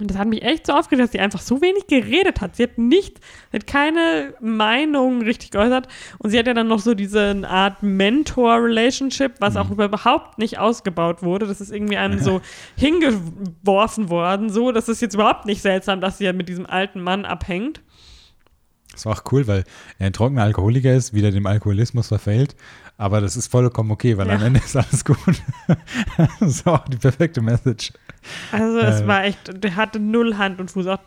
Und 0.00 0.10
das 0.10 0.16
hat 0.16 0.26
mich 0.26 0.42
echt 0.42 0.66
so 0.66 0.72
aufgeregt, 0.72 1.04
dass 1.04 1.12
sie 1.12 1.20
einfach 1.20 1.40
so 1.40 1.60
wenig 1.60 1.86
geredet 1.86 2.40
hat. 2.40 2.56
Sie 2.56 2.62
hat 2.62 2.78
nicht, 2.78 3.18
sie 3.50 3.58
hat 3.58 3.66
keine 3.66 4.32
Meinung 4.40 5.20
richtig 5.20 5.50
geäußert. 5.50 5.86
Und 6.18 6.30
sie 6.30 6.38
hat 6.38 6.46
ja 6.46 6.54
dann 6.54 6.68
noch 6.68 6.78
so 6.78 6.94
diese 6.94 7.42
Art 7.46 7.82
Mentor-Relationship, 7.82 9.34
was 9.40 9.56
auch 9.56 9.70
überhaupt 9.70 10.38
nicht 10.38 10.58
ausgebaut 10.58 11.22
wurde. 11.22 11.46
Das 11.46 11.60
ist 11.60 11.70
irgendwie 11.70 11.98
einem 11.98 12.18
so 12.22 12.40
hingeworfen 12.74 14.08
worden. 14.08 14.48
So, 14.48 14.72
das 14.72 14.88
ist 14.88 15.02
jetzt 15.02 15.14
überhaupt 15.14 15.44
nicht 15.44 15.60
seltsam, 15.60 16.00
dass 16.00 16.16
sie 16.18 16.24
ja 16.24 16.32
mit 16.32 16.48
diesem 16.48 16.64
alten 16.64 17.02
Mann 17.02 17.26
abhängt. 17.26 17.82
Das 18.92 19.06
war 19.06 19.12
auch 19.14 19.24
cool, 19.32 19.46
weil 19.46 19.64
er 19.98 20.06
ein 20.06 20.12
trockener 20.12 20.42
Alkoholiker 20.42 20.94
ist, 20.94 21.14
wieder 21.14 21.30
dem 21.30 21.46
Alkoholismus 21.46 22.08
verfällt. 22.08 22.54
Aber 23.02 23.20
das 23.20 23.36
ist 23.36 23.48
vollkommen 23.48 23.90
okay, 23.90 24.16
weil 24.16 24.28
Ja. 24.28 24.34
am 24.36 24.42
Ende 24.42 24.60
ist 24.64 24.76
alles 24.76 25.04
gut. 25.04 25.18
das 26.40 26.40
ist 26.40 26.66
auch 26.68 26.86
die 26.86 26.96
perfekte 26.98 27.40
Message. 27.40 27.92
Also 28.52 28.78
es 28.78 29.00
Äh. 29.00 29.06
war 29.08 29.24
echt, 29.24 29.62
der 29.64 29.74
hatte 29.74 29.98
null 29.98 30.36
Hand 30.38 30.60
und 30.60 30.70
Fuß. 30.70 30.86
Auch 30.86 30.98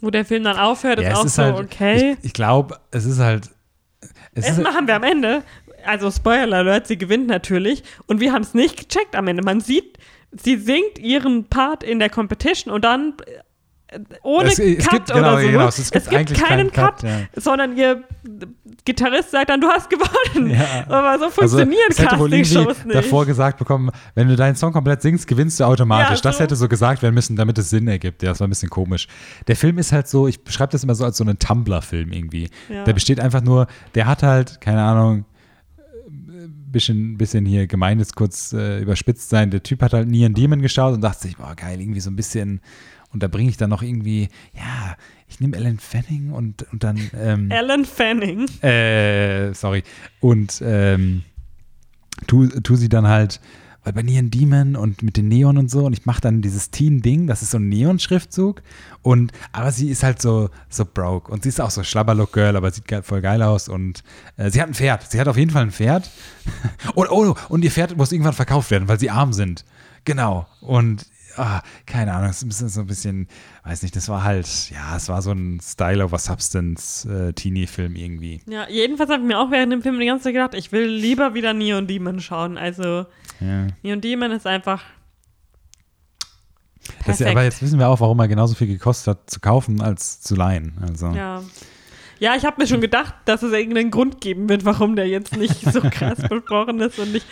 wo 0.00 0.10
der 0.10 0.24
Film 0.24 0.42
dann 0.42 0.56
aufhört, 0.58 1.00
Ja, 1.00 1.10
ist 1.12 1.16
auch 1.18 1.24
ist 1.24 1.36
so, 1.36 1.42
halt, 1.44 1.56
okay. 1.56 2.16
Ich, 2.18 2.26
ich 2.26 2.32
glaube, 2.32 2.78
es 2.90 3.04
ist 3.04 3.20
halt. 3.20 3.50
Es 4.34 4.46
Es 4.48 4.58
ist, 4.58 4.64
machen 4.64 4.86
wir 4.88 4.96
am 4.96 5.04
Ende. 5.04 5.42
Also 5.84 6.10
Spoiler 6.10 6.56
Alert, 6.58 6.88
sie 6.88 6.98
gewinnt 6.98 7.28
natürlich. 7.28 7.84
Und 8.06 8.18
wir 8.20 8.32
haben 8.32 8.42
es 8.42 8.52
nicht 8.54 8.76
gecheckt 8.76 9.14
am 9.14 9.28
Ende. 9.28 9.44
Man 9.44 9.60
sieht, 9.60 9.98
sie 10.32 10.56
singt 10.56 10.98
ihren 10.98 11.44
Part 11.44 11.84
in 11.84 12.00
der 12.00 12.10
Competition 12.10 12.74
und 12.74 12.84
dann 12.84 13.14
ohne 14.22 14.48
Es- 14.48 14.58
es 14.58 14.84
Cut 14.84 14.90
gibt- 14.92 15.06
genau, 15.12 15.34
oder 15.34 15.40
so. 15.42 15.46
genau, 15.48 15.68
es 15.68 15.90
gibt 15.90 16.08
eigentlich 16.12 16.38
keinen 16.40 16.70
keinen 16.70 16.72
Cut, 16.72 17.00
Cut, 17.00 17.02
ja. 17.04 17.18
sondern 17.36 17.76
ihr 17.76 18.02
Gitarrist 18.84 19.30
sagt 19.30 19.48
dann, 19.50 19.60
du 19.60 19.68
hast 19.68 19.88
gewonnen. 19.88 20.50
Ja. 20.50 20.84
Aber 20.88 21.18
so 21.18 21.30
funktionieren 21.30 21.80
also, 21.88 22.02
es 22.02 22.10
hätte 22.10 22.18
wohl 22.18 22.32
irgendwie 22.32 22.54
Castingshows 22.54 22.84
nicht. 22.84 22.96
davor 22.96 23.26
gesagt 23.26 23.58
bekommen, 23.58 23.90
wenn 24.14 24.28
du 24.28 24.34
deinen 24.36 24.56
Song 24.56 24.72
komplett 24.72 25.02
singst, 25.02 25.26
gewinnst 25.28 25.60
du 25.60 25.64
automatisch. 25.64 26.18
Ja, 26.18 26.22
Das 26.22 26.36
so. 26.38 26.42
hätte 26.42 26.56
so 26.56 26.68
gesagt 26.68 27.02
werden 27.02 27.14
müssen, 27.14 27.36
damit 27.36 27.58
es 27.58 27.70
Sinn 27.70 27.86
ergibt. 27.88 28.22
Ja, 28.22 28.30
das 28.30 28.40
war 28.40 28.46
ein 28.48 28.50
bisschen 28.50 28.70
komisch. 28.70 29.06
Der 29.46 29.56
Film 29.56 29.78
ist 29.78 29.92
halt 29.92 30.08
so, 30.08 30.26
ich 30.26 30.42
beschreibe 30.42 30.72
das 30.72 30.82
immer 30.82 30.94
so 30.94 31.04
als 31.04 31.16
so 31.16 31.24
einen 31.24 31.38
Tumblr-Film 31.38 32.10
irgendwie. 32.12 32.50
Der 32.68 32.92
besteht 32.92 33.20
einfach 33.20 33.42
nur, 33.42 33.66
der 33.94 34.06
hat 34.06 34.22
halt, 34.24 34.60
keine 34.60 34.82
Ahnung, 34.82 35.24
ein 36.08 36.70
bisschen, 36.70 37.16
bisschen 37.16 37.46
hier 37.46 37.66
gemein 37.66 37.98
ist 38.00 38.14
kurz 38.16 38.52
äh, 38.52 38.80
überspitzt 38.80 39.30
sein. 39.30 39.50
Der 39.50 39.62
Typ 39.62 39.82
hat 39.82 39.92
halt 39.92 40.08
nie 40.08 40.24
einen 40.24 40.34
Demon 40.34 40.60
geschaut 40.62 40.94
und 40.94 41.00
dachte 41.00 41.22
sich, 41.22 41.36
boah, 41.36 41.54
geil, 41.56 41.80
irgendwie 41.80 42.00
so 42.00 42.10
ein 42.10 42.16
bisschen. 42.16 42.60
Und 43.16 43.22
da 43.22 43.28
bringe 43.28 43.48
ich 43.48 43.56
dann 43.56 43.70
noch 43.70 43.80
irgendwie, 43.80 44.28
ja, 44.52 44.94
ich 45.26 45.40
nehme 45.40 45.56
Ellen 45.56 45.78
Fanning 45.78 46.32
und, 46.32 46.70
und 46.70 46.84
dann. 46.84 47.00
Ähm, 47.18 47.48
Alan 47.50 47.86
Fanning. 47.86 48.46
äh, 48.62 49.54
sorry. 49.54 49.84
Und 50.20 50.62
ähm, 50.62 51.22
tu, 52.26 52.46
tu 52.46 52.76
sie 52.76 52.90
dann 52.90 53.08
halt, 53.08 53.40
weil 53.84 53.94
bei 53.94 54.02
Neon 54.02 54.30
Demon 54.30 54.76
und 54.76 55.02
mit 55.02 55.16
den 55.16 55.28
Neon 55.28 55.56
und 55.56 55.70
so, 55.70 55.86
und 55.86 55.94
ich 55.94 56.04
mache 56.04 56.20
dann 56.20 56.42
dieses 56.42 56.70
Teen-Ding, 56.70 57.26
das 57.26 57.40
ist 57.40 57.52
so 57.52 57.56
ein 57.56 57.70
Neon-Schriftzug. 57.70 58.60
Und, 59.00 59.32
aber 59.50 59.72
sie 59.72 59.88
ist 59.88 60.02
halt 60.02 60.20
so, 60.20 60.50
so 60.68 60.84
broke. 60.84 61.32
Und 61.32 61.44
sie 61.44 61.48
ist 61.48 61.58
auch 61.58 61.70
so 61.70 61.82
Schlabberlook-Girl, 61.82 62.54
aber 62.54 62.70
sieht 62.70 62.84
voll 63.00 63.22
geil 63.22 63.40
aus. 63.40 63.70
Und 63.70 64.04
äh, 64.36 64.50
sie 64.50 64.60
hat 64.60 64.68
ein 64.68 64.74
Pferd. 64.74 65.10
Sie 65.10 65.18
hat 65.18 65.26
auf 65.26 65.38
jeden 65.38 65.52
Fall 65.52 65.62
ein 65.62 65.70
Pferd. 65.70 66.10
und, 66.94 67.10
oh, 67.10 67.34
und 67.48 67.64
ihr 67.64 67.70
Pferd 67.70 67.96
muss 67.96 68.12
irgendwann 68.12 68.34
verkauft 68.34 68.70
werden, 68.70 68.88
weil 68.88 69.00
sie 69.00 69.08
arm 69.08 69.32
sind. 69.32 69.64
Genau. 70.04 70.46
Und 70.60 71.06
ah, 71.36 71.62
keine 71.86 72.12
Ahnung, 72.12 72.30
es 72.30 72.42
ist 72.42 72.74
so 72.74 72.80
ein 72.80 72.86
bisschen, 72.86 73.28
weiß 73.64 73.82
nicht, 73.82 73.96
das 73.96 74.08
war 74.08 74.24
halt, 74.24 74.70
ja, 74.70 74.96
es 74.96 75.08
war 75.08 75.22
so 75.22 75.32
ein 75.32 75.60
Style 75.62 76.04
over 76.04 76.18
Substance 76.18 77.06
äh, 77.08 77.32
Teenie-Film 77.32 77.96
irgendwie. 77.96 78.40
Ja, 78.46 78.68
jedenfalls 78.68 79.10
habe 79.10 79.22
ich 79.22 79.28
mir 79.28 79.38
auch 79.38 79.50
während 79.50 79.72
dem 79.72 79.82
Film 79.82 79.98
die 79.98 80.06
ganze 80.06 80.24
Zeit 80.24 80.34
gedacht, 80.34 80.54
ich 80.54 80.72
will 80.72 80.86
lieber 80.86 81.34
wieder 81.34 81.52
Neon 81.52 81.86
Demon 81.86 82.20
schauen. 82.20 82.58
Also 82.58 83.06
Ja. 83.40 83.66
Neon 83.82 84.00
Demon 84.00 84.32
ist 84.32 84.46
einfach 84.46 84.82
Das, 87.06 87.20
aber 87.22 87.44
jetzt 87.44 87.62
wissen 87.62 87.78
wir 87.78 87.88
auch, 87.88 88.00
warum 88.00 88.18
er 88.20 88.28
genauso 88.28 88.54
viel 88.54 88.68
gekostet 88.68 89.16
hat 89.16 89.30
zu 89.30 89.40
kaufen 89.40 89.80
als 89.80 90.20
zu 90.20 90.34
leihen. 90.34 90.72
Also. 90.80 91.08
Ja. 91.08 91.42
Ja, 92.18 92.34
ich 92.36 92.44
habe 92.44 92.60
mir 92.60 92.66
schon 92.66 92.80
gedacht, 92.80 93.14
dass 93.26 93.42
es 93.42 93.52
irgendeinen 93.52 93.90
Grund 93.90 94.20
geben 94.20 94.48
wird, 94.48 94.64
warum 94.64 94.96
der 94.96 95.06
jetzt 95.08 95.36
nicht 95.36 95.60
so 95.72 95.80
krass 95.82 96.18
besprochen 96.28 96.80
ist 96.80 96.98
und 96.98 97.12
nicht 97.12 97.26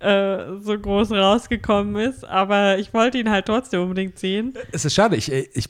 äh, 0.00 0.38
so 0.60 0.78
groß 0.78 1.12
rausgekommen 1.12 1.96
ist. 1.96 2.24
Aber 2.24 2.78
ich 2.78 2.92
wollte 2.92 3.18
ihn 3.18 3.30
halt 3.30 3.46
trotzdem 3.46 3.80
unbedingt 3.82 4.18
sehen. 4.18 4.54
Es 4.72 4.84
ist 4.84 4.94
schade, 4.94 5.16
ich, 5.16 5.32
ich 5.32 5.68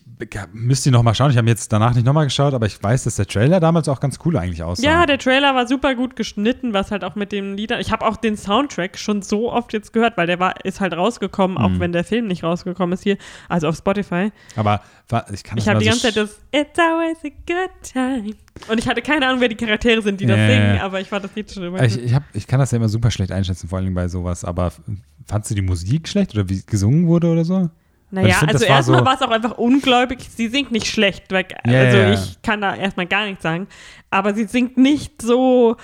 müsste 0.53 0.89
ihn 0.89 0.93
nochmal 0.93 1.15
schauen. 1.15 1.31
Ich 1.31 1.37
habe 1.37 1.49
jetzt 1.49 1.73
danach 1.73 1.95
nicht 1.95 2.05
nochmal 2.07 2.25
geschaut, 2.25 2.55
aber 2.55 2.67
ich 2.67 2.83
weiß, 2.83 3.05
dass 3.05 3.17
der 3.17 3.27
Trailer 3.27 3.61
damals 3.61 3.89
auch 3.89 4.01
ganz 4.01 4.19
cool 4.25 4.37
eigentlich 4.37 4.63
aussah. 4.63 4.83
Ja, 4.83 5.07
der 5.07 5.19
Trailer 5.19 5.55
war 5.55 5.67
super 5.67 5.95
gut 5.95 6.17
geschnitten, 6.17 6.73
was 6.73 6.91
halt 6.91 7.05
auch 7.05 7.15
mit 7.15 7.33
den 7.33 7.57
Liedern. 7.57 7.81
Ich 7.81 7.93
habe 7.93 8.05
auch 8.07 8.17
den 8.17 8.37
Soundtrack 8.37 8.99
schon 8.99 9.23
so 9.23 9.53
oft 9.53 9.73
jetzt 9.73 9.93
gehört, 9.93 10.17
weil 10.17 10.27
der 10.27 10.41
war, 10.41 10.65
ist 10.65 10.81
halt 10.81 10.93
rausgekommen, 10.95 11.57
auch 11.59 11.69
Mhm. 11.69 11.81
wenn 11.81 11.93
der 11.93 12.05
Film 12.05 12.27
nicht 12.27 12.43
rausgekommen 12.43 12.93
ist 12.95 13.03
hier, 13.03 13.17
also 13.49 13.69
auf 13.69 13.77
Spotify. 13.77 14.31
aber 14.57 14.81
ich 15.33 15.45
kann 15.45 15.57
das 15.57 15.65
Ich 15.65 15.69
habe 15.69 15.79
die 15.81 15.87
ganze 15.87 16.01
Zeit 16.03 16.17
das 16.17 16.41
It's 16.53 16.79
always 16.79 17.19
a 17.25 17.29
good 17.47 17.71
time. 17.83 18.35
Und 18.69 18.79
ich 18.79 18.89
hatte 18.89 19.03
keine 19.03 19.27
Ahnung, 19.27 19.41
wer 19.41 19.49
die 19.49 19.55
Charaktere 19.57 20.03
sind, 20.03 20.21
die 20.21 20.27
das 20.27 20.37
Ja, 20.39 20.47
singen, 20.49 20.75
ja. 20.77 20.83
aber 20.83 21.01
ich 21.01 21.09
fand 21.09 21.25
das 21.25 21.35
Lied 21.35 21.51
schon 21.53 21.63
immer 21.65 21.83
Ich, 21.83 22.03
ich, 22.03 22.15
hab, 22.15 22.23
ich 22.33 22.47
kann 22.47 22.59
das 22.59 22.71
ja 22.73 22.77
immer 22.77 22.89
super 22.89 23.11
schlecht 23.11 23.31
einschätzen, 23.33 23.69
vor 23.69 23.79
allem 23.79 23.95
bei 23.95 24.09
sowas. 24.09 24.45
Aber 24.45 24.73
fandst 25.27 25.51
du 25.51 25.55
die 25.55 25.63
Musik 25.63 26.09
schlecht 26.09 26.35
oder 26.35 26.49
wie 26.49 26.63
gesungen 26.67 27.07
wurde 27.07 27.29
oder 27.31 27.45
so? 27.45 27.71
Naja, 28.11 28.35
find, 28.37 28.53
also 28.53 28.67
war 28.69 28.77
erstmal 28.77 28.99
so- 29.01 29.05
war 29.05 29.15
es 29.15 29.23
auch 29.23 29.31
einfach 29.31 29.59
ungläubig. 29.59 30.19
Sie 30.31 30.49
singt 30.49 30.71
nicht 30.73 30.87
schlecht, 30.87 31.25
weil, 31.33 31.45
Ja, 31.67 31.81
also 31.81 31.99
ich 32.23 32.41
kann 32.43 32.61
da 32.61 32.75
erstmal 32.75 33.07
gar 33.07 33.27
nichts 33.27 33.43
sagen. 33.43 33.67
Aber 34.11 34.33
sie 34.35 34.45
singt 34.45 34.77
nicht 34.77 35.21
so, 35.23 35.77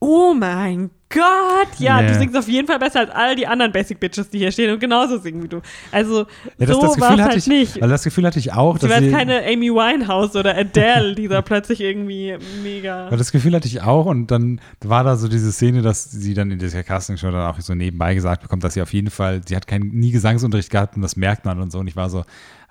oh 0.00 0.34
mein 0.34 0.90
Gott, 1.10 1.78
ja, 1.78 2.00
Ja. 2.02 2.06
du 2.08 2.18
singst 2.18 2.36
auf 2.36 2.48
jeden 2.48 2.66
Fall 2.68 2.78
besser 2.78 3.00
als 3.00 3.10
all 3.10 3.34
die 3.34 3.46
anderen 3.46 3.72
Basic 3.72 3.98
Bitches, 3.98 4.28
die 4.28 4.38
hier 4.38 4.52
stehen 4.52 4.72
und 4.72 4.78
genauso 4.78 5.16
singen 5.18 5.42
wie 5.42 5.48
du. 5.48 5.62
Also 5.90 6.26
Ja, 6.58 6.66
das, 6.66 6.68
so 6.76 6.82
das 6.82 6.82
war 6.82 6.90
Gefühl 6.90 7.04
es 7.04 7.10
hatte 7.10 7.22
halt 7.22 7.36
ich, 7.36 7.46
nicht. 7.46 7.74
Also 7.82 7.88
das 7.88 8.04
Gefühl 8.04 8.26
hatte 8.26 8.38
ich 8.38 8.52
auch. 8.52 8.78
Sie 8.78 8.86
dass 8.88 9.02
war 9.02 9.10
keine 9.10 9.42
Amy 9.46 9.70
Winehouse 9.70 10.36
oder 10.36 10.56
Adele, 10.56 11.14
die 11.14 11.28
da 11.28 11.40
plötzlich 11.40 11.80
irgendwie 11.80 12.36
mega. 12.62 13.10
Weil 13.10 13.16
das 13.18 13.32
Gefühl 13.32 13.54
hatte 13.54 13.66
ich 13.68 13.80
auch 13.82 14.04
und 14.06 14.30
dann 14.30 14.60
war 14.82 15.02
da 15.02 15.16
so 15.16 15.28
diese 15.28 15.50
Szene, 15.52 15.80
dass 15.82 16.10
sie 16.10 16.34
dann 16.34 16.50
in 16.50 16.58
dieser 16.58 16.82
Castingshow 16.82 17.30
dann 17.30 17.50
auch 17.50 17.58
so 17.60 17.74
nebenbei 17.74 18.14
gesagt 18.14 18.42
bekommt, 18.42 18.62
dass 18.62 18.74
sie 18.74 18.82
auf 18.82 18.92
jeden 18.92 19.10
Fall, 19.10 19.40
sie 19.46 19.56
hat 19.56 19.66
keinen 19.66 19.88
nie 19.88 20.10
Gesangsunterricht 20.10 20.70
gehabt 20.70 20.96
und 20.96 21.02
das 21.02 21.16
merkt 21.16 21.44
man 21.46 21.60
und 21.60 21.72
so 21.72 21.78
und 21.78 21.86
ich 21.86 21.96
war 21.96 22.10
so, 22.10 22.24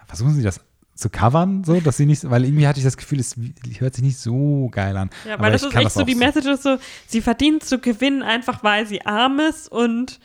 versuchen 0.06 0.34
sie 0.36 0.44
das 0.44 0.62
zu 0.98 1.10
covern, 1.10 1.64
so, 1.64 1.80
dass 1.80 1.98
sie 1.98 2.06
nicht, 2.06 2.30
weil 2.30 2.44
irgendwie 2.44 2.68
hatte 2.68 2.80
ich 2.80 2.86
das 2.86 2.98
Gefühl, 2.98 3.20
es 3.20 3.36
hört 3.80 3.94
sich 3.96 4.04
nicht 4.04 4.18
so 4.18 4.68
geil 4.72 4.98
an. 4.98 5.10
Ja, 5.28 5.40
weil 5.40 5.52
das 5.52 5.64
ist 5.64 5.76
echt 5.76 5.92
so, 5.92 6.02
auch 6.02 6.06
die 6.06 6.16
Message 6.16 6.48
ist 6.48 6.64
so, 6.64 6.78
sie 7.08 7.22
verdient 7.22 7.64
zu 7.64 7.80
gewinnen, 7.80 8.24
einfach 8.24 8.64
weil 8.64 8.88
sie 8.88 9.06
arm 9.06 9.40
ist 9.40 9.72
und 9.72 10.20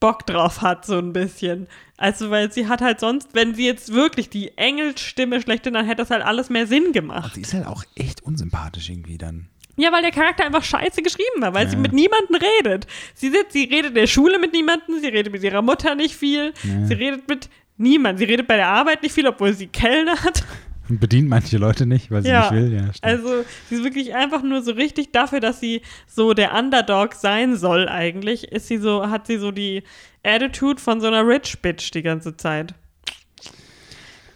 Bock 0.00 0.26
drauf 0.26 0.60
hat, 0.60 0.84
so 0.86 0.98
ein 0.98 1.12
bisschen. 1.12 1.66
Also, 1.96 2.30
weil 2.30 2.52
sie 2.52 2.68
hat 2.68 2.80
halt 2.80 3.00
sonst, 3.00 3.30
wenn 3.32 3.54
sie 3.54 3.66
jetzt 3.66 3.92
wirklich 3.92 4.28
die 4.30 4.56
Engelsstimme 4.56 5.40
schlechthin, 5.40 5.74
dann 5.74 5.86
hätte 5.86 6.02
das 6.02 6.10
halt 6.10 6.22
alles 6.24 6.50
mehr 6.50 6.66
Sinn 6.68 6.92
gemacht. 6.92 7.34
Sie 7.34 7.40
ist 7.40 7.54
halt 7.54 7.66
auch 7.66 7.82
echt 7.96 8.22
unsympathisch 8.22 8.90
irgendwie 8.90 9.18
dann. 9.18 9.48
Ja, 9.76 9.92
weil 9.92 10.02
der 10.02 10.10
Charakter 10.10 10.44
einfach 10.44 10.64
scheiße 10.64 11.02
geschrieben 11.02 11.40
war, 11.40 11.54
weil 11.54 11.64
Ja. 11.66 11.70
sie 11.70 11.76
mit 11.76 11.92
niemandem 11.92 12.36
redet. 12.36 12.86
Sie 13.14 13.30
sitzt, 13.30 13.52
sie 13.52 13.64
redet 13.64 13.90
in 13.90 13.94
der 13.94 14.06
Schule 14.08 14.38
mit 14.40 14.52
niemandem, 14.52 15.00
sie 15.00 15.06
redet 15.08 15.32
mit 15.32 15.42
ihrer 15.42 15.62
Mutter 15.62 15.94
nicht 15.94 16.16
viel, 16.16 16.52
Ja. 16.64 16.86
sie 16.86 16.94
redet 16.94 17.28
mit 17.28 17.48
niemandem, 17.78 18.18
sie 18.18 18.30
redet 18.30 18.46
bei 18.46 18.56
der 18.56 18.68
Arbeit 18.68 19.02
nicht 19.02 19.12
viel, 19.12 19.26
obwohl 19.26 19.52
sie 19.54 19.68
kellnert. 19.68 20.44
Und 20.88 21.00
bedient 21.00 21.28
manche 21.28 21.58
Leute 21.58 21.86
nicht, 21.86 22.10
weil 22.10 22.22
sie 22.22 22.28
Ja, 22.28 22.50
nicht 22.50 22.52
will. 22.52 22.72
Ja, 22.72 22.92
stimmt. 22.92 23.04
Also, 23.04 23.44
sie 23.68 23.76
ist 23.76 23.84
wirklich 23.84 24.14
einfach 24.14 24.42
nur 24.42 24.62
so 24.62 24.72
richtig 24.72 25.12
dafür, 25.12 25.40
dass 25.40 25.60
sie 25.60 25.82
so 26.06 26.34
der 26.34 26.54
Underdog 26.54 27.14
sein 27.14 27.56
soll, 27.56 27.88
eigentlich, 27.88 28.48
ist 28.48 28.68
sie 28.68 28.78
so, 28.78 29.08
hat 29.08 29.26
sie 29.26 29.38
so 29.38 29.50
die 29.50 29.82
Attitude 30.22 30.80
von 30.80 31.00
so 31.00 31.06
einer 31.06 31.26
Rich 31.26 31.60
Bitch 31.60 31.90
die 31.92 32.02
ganze 32.02 32.36
Zeit. 32.36 32.74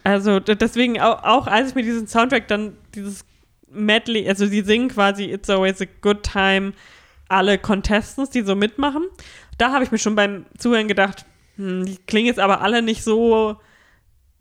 Also, 0.04 0.40
deswegen 0.40 1.00
auch, 1.00 1.22
auch 1.22 1.46
als 1.46 1.70
ich 1.70 1.74
mir 1.74 1.82
diesen 1.82 2.06
Soundtrack 2.06 2.48
dann 2.48 2.76
dieses 2.94 3.24
Medley, 3.70 4.28
also 4.28 4.46
sie 4.46 4.62
singen 4.62 4.88
quasi 4.88 5.24
It's 5.24 5.48
Always 5.48 5.80
a 5.80 5.86
Good 6.00 6.22
Time, 6.24 6.72
alle 7.28 7.58
Contestants, 7.58 8.30
die 8.30 8.42
so 8.42 8.54
mitmachen. 8.54 9.04
Da 9.58 9.72
habe 9.72 9.84
ich 9.84 9.90
mir 9.92 9.98
schon 9.98 10.14
beim 10.14 10.44
Zuhören 10.58 10.88
gedacht, 10.88 11.24
die 11.84 11.96
klingen 12.06 12.26
jetzt 12.26 12.40
aber 12.40 12.60
alle 12.60 12.82
nicht 12.82 13.02
so 13.02 13.56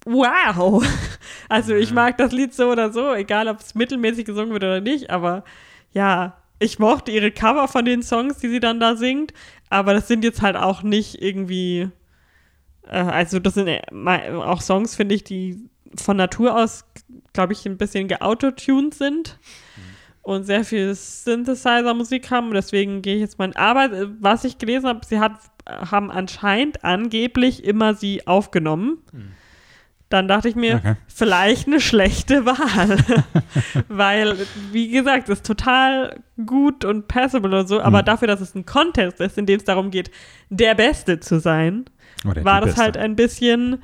wow. 0.05 0.83
Also 1.49 1.75
ich 1.75 1.91
mag 1.91 2.17
das 2.17 2.31
Lied 2.31 2.53
so 2.53 2.71
oder 2.71 2.91
so, 2.91 3.13
egal 3.13 3.47
ob 3.47 3.59
es 3.59 3.75
mittelmäßig 3.75 4.25
gesungen 4.25 4.53
wird 4.53 4.63
oder 4.63 4.79
nicht, 4.79 5.09
aber 5.09 5.43
ja, 5.91 6.37
ich 6.59 6.79
mochte 6.79 7.11
ihre 7.11 7.31
Cover 7.31 7.67
von 7.67 7.83
den 7.83 8.03
Songs, 8.03 8.37
die 8.37 8.47
sie 8.47 8.61
dann 8.61 8.79
da 8.79 8.95
singt, 8.95 9.33
aber 9.69 9.93
das 9.93 10.07
sind 10.07 10.23
jetzt 10.23 10.41
halt 10.41 10.55
auch 10.55 10.83
nicht 10.83 11.21
irgendwie, 11.21 11.89
äh, 12.87 12.99
also 12.99 13.39
das 13.39 13.55
sind 13.55 13.67
äh, 13.67 13.81
auch 14.31 14.61
Songs, 14.61 14.95
finde 14.95 15.15
ich, 15.15 15.23
die 15.23 15.69
von 15.97 16.17
Natur 16.17 16.55
aus, 16.55 16.85
glaube 17.33 17.53
ich, 17.53 17.65
ein 17.65 17.77
bisschen 17.77 18.07
geautotuned 18.07 18.93
sind 18.93 19.37
und 20.21 20.43
sehr 20.43 20.63
viel 20.63 20.93
Synthesizer-Musik 20.93 22.29
haben. 22.29 22.53
Deswegen 22.53 23.01
gehe 23.01 23.15
ich 23.15 23.21
jetzt 23.21 23.39
mal. 23.39 23.51
Aber 23.55 23.91
äh, 23.91 24.07
was 24.19 24.43
ich 24.43 24.57
gelesen 24.57 24.87
habe, 24.87 25.05
sie 25.05 25.19
hat, 25.19 25.33
haben 25.67 26.11
anscheinend 26.11 26.83
angeblich 26.83 27.63
immer 27.63 27.93
sie 27.93 28.25
aufgenommen. 28.27 28.97
Dann 30.09 30.27
dachte 30.27 30.49
ich 30.49 30.55
mir, 30.55 30.75
Okay. 30.75 30.95
vielleicht 31.07 31.67
eine 31.67 31.79
schlechte 31.79 32.45
Wahl. 32.45 32.97
Weil, 33.87 34.45
wie 34.71 34.89
gesagt, 34.89 35.29
es 35.29 35.39
ist 35.39 35.45
total 35.45 36.19
gut 36.45 36.83
und 36.83 37.07
passable 37.07 37.59
und 37.59 37.67
so, 37.67 37.79
aber 37.81 38.01
Mhm. 38.01 38.05
dafür, 38.05 38.27
dass 38.27 38.41
es 38.41 38.53
ein 38.55 38.65
Contest 38.65 39.19
ist, 39.21 39.37
in 39.37 39.45
dem 39.45 39.57
es 39.59 39.63
darum 39.63 39.89
geht, 39.91 40.11
der 40.49 40.75
Beste 40.75 41.19
zu 41.21 41.39
sein, 41.39 41.85
Oder 42.27 42.43
war 42.43 42.59
das 42.59 42.71
Beste. 42.71 42.81
halt 42.83 42.97
ein 42.97 43.15
bisschen. 43.15 43.81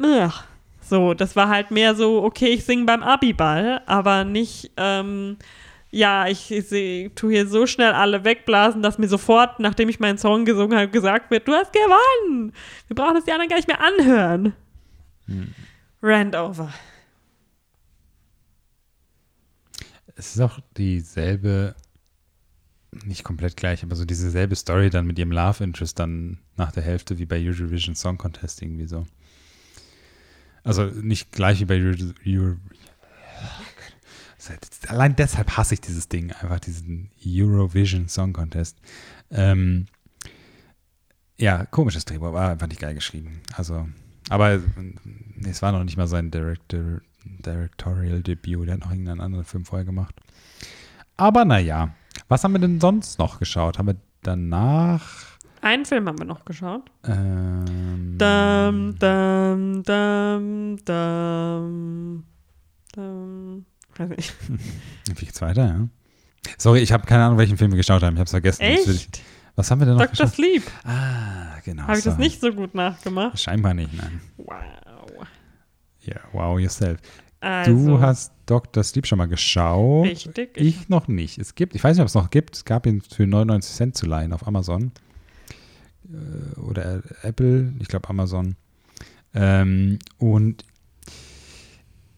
Ugh. 0.00 0.30
So, 0.80 1.12
das 1.12 1.36
war 1.36 1.48
halt 1.48 1.70
mehr 1.70 1.94
so, 1.94 2.22
okay, 2.22 2.46
ich 2.46 2.64
singe 2.64 2.84
beim 2.86 3.02
Abiball, 3.02 3.82
aber 3.86 4.24
nicht, 4.24 4.70
ähm, 4.76 5.36
ja, 5.90 6.26
ich, 6.28 6.50
ich, 6.50 6.68
seh- 6.68 7.10
tu 7.14 7.30
hier 7.30 7.46
so 7.48 7.66
schnell 7.66 7.92
alle 7.92 8.24
wegblasen, 8.24 8.82
dass 8.82 8.98
mir 8.98 9.08
sofort, 9.08 9.58
nachdem 9.60 9.88
ich 9.88 10.00
meinen 10.00 10.18
Song 10.18 10.44
gesungen 10.44 10.76
habe, 10.78 10.88
gesagt 10.90 11.30
wird, 11.30 11.48
du 11.48 11.52
hast 11.52 11.72
gewonnen. 11.72 12.52
Wir 12.88 12.94
brauchen 12.96 13.14
das 13.14 13.24
die 13.24 13.32
anderen 13.32 13.48
gar 13.48 13.56
nicht 13.56 13.68
mehr 13.68 13.80
anhören. 13.80 14.52
Hm. 15.26 15.54
Rand 16.02 16.36
over. 16.36 16.72
Es 20.14 20.34
ist 20.34 20.40
auch 20.40 20.58
dieselbe, 20.76 21.74
nicht 23.04 23.22
komplett 23.24 23.56
gleich, 23.56 23.82
aber 23.82 23.94
so 23.94 24.04
dieselbe 24.04 24.56
Story 24.56 24.90
dann 24.90 25.06
mit 25.06 25.18
ihrem 25.18 25.30
Love 25.32 25.62
Interest 25.62 25.98
dann 25.98 26.38
nach 26.56 26.72
der 26.72 26.82
Hälfte 26.82 27.18
wie 27.18 27.26
bei 27.26 27.38
Eurovision 27.40 27.94
Song 27.94 28.18
Contest 28.18 28.62
irgendwie 28.62 28.86
so. 28.86 29.06
Also 30.64 30.84
nicht 30.84 31.30
gleich 31.32 31.60
wie 31.60 31.64
bei 31.66 31.80
Euro, 31.80 32.12
Euro, 32.26 32.56
Allein 34.88 35.16
deshalb 35.16 35.56
hasse 35.56 35.74
ich 35.74 35.80
dieses 35.80 36.08
Ding, 36.08 36.32
einfach 36.32 36.60
diesen 36.60 37.10
Eurovision 37.24 38.08
Song 38.08 38.32
Contest. 38.32 38.78
Ähm, 39.30 39.86
Ja, 41.40 41.66
komisches 41.66 42.04
Drehbuch, 42.04 42.32
war 42.32 42.50
einfach 42.50 42.66
nicht 42.66 42.80
geil 42.80 42.94
geschrieben. 42.94 43.40
Also, 43.54 43.88
aber 44.28 44.58
nee, 45.36 45.50
es 45.50 45.62
war 45.62 45.70
noch 45.72 45.84
nicht 45.84 45.96
mal 45.96 46.08
sein 46.08 46.30
Director, 46.32 47.00
Directorial 47.24 48.22
Debut. 48.22 48.66
Der 48.66 48.74
hat 48.74 48.80
noch 48.80 48.90
irgendeinen 48.90 49.20
anderen 49.20 49.44
Film 49.44 49.64
vorher 49.64 49.84
gemacht. 49.84 50.14
Aber 51.16 51.44
naja, 51.44 51.94
was 52.28 52.42
haben 52.42 52.52
wir 52.52 52.58
denn 52.60 52.80
sonst 52.80 53.18
noch 53.18 53.38
geschaut? 53.38 53.78
Haben 53.78 53.88
wir 53.88 53.96
danach. 54.22 55.38
Einen 55.60 55.84
Film 55.84 56.06
haben 56.08 56.18
wir 56.18 56.24
noch 56.26 56.44
geschaut. 56.44 56.90
Ähm, 57.04 58.16
Dum, 58.18 58.96
dum, 58.98 59.82
dum, 59.84 60.76
dum, 60.84 62.24
dum. 62.94 63.64
Weiß 63.98 64.08
nicht. 64.08 64.34
Wie 65.16 65.24
geht's 65.24 65.40
weiter, 65.40 65.66
ja? 65.66 65.88
Sorry, 66.56 66.80
ich 66.80 66.92
habe 66.92 67.06
keine 67.06 67.24
Ahnung, 67.24 67.38
welchen 67.38 67.56
Film 67.56 67.72
wir 67.72 67.76
geschaut 67.76 68.02
haben. 68.02 68.14
Ich 68.14 68.20
habe 68.20 68.24
es 68.26 68.30
vergessen. 68.30 68.62
Das 68.62 68.88
Echt? 68.88 69.20
Was 69.56 69.70
haben 69.70 69.80
wir 69.80 69.86
denn 69.86 69.96
noch 69.96 70.02
Dr. 70.02 70.26
geschaut? 70.26 70.34
Sleep. 70.34 70.62
Ah, 70.84 71.58
genau. 71.64 71.82
Habe 71.82 71.98
ich 71.98 72.04
das 72.04 72.14
so. 72.14 72.20
nicht 72.20 72.40
so 72.40 72.52
gut 72.52 72.74
nachgemacht? 72.74 73.38
Scheinbar 73.40 73.74
nicht, 73.74 73.92
nein. 73.92 74.20
Wow. 74.36 74.56
Ja, 76.00 76.20
wow, 76.32 76.58
yourself. 76.58 77.00
Also, 77.40 77.72
Du 77.72 78.00
hast 78.00 78.32
Dr. 78.46 78.82
Sleep 78.82 79.06
schon 79.06 79.18
mal 79.18 79.26
geschaut. 79.26 80.06
Richtig. 80.06 80.56
Ich 80.56 80.88
noch 80.88 81.06
nicht. 81.08 81.38
Es 81.38 81.54
gibt, 81.54 81.74
ich 81.74 81.84
weiß 81.84 81.96
nicht, 81.96 82.02
ob 82.02 82.08
es 82.08 82.14
noch 82.14 82.30
gibt. 82.30 82.56
Es 82.56 82.64
gab 82.64 82.86
ihn 82.86 83.02
für 83.02 83.26
99 83.26 83.74
Cent 83.74 83.96
zu 83.96 84.06
leihen 84.06 84.32
auf 84.32 84.46
Amazon. 84.46 84.92
Äh, 86.04 86.58
Oder 86.60 87.02
Apple, 87.22 87.72
ich 87.78 87.88
glaube 87.88 88.08
Amazon. 88.08 88.56
Ähm, 89.34 89.98
und 90.18 90.64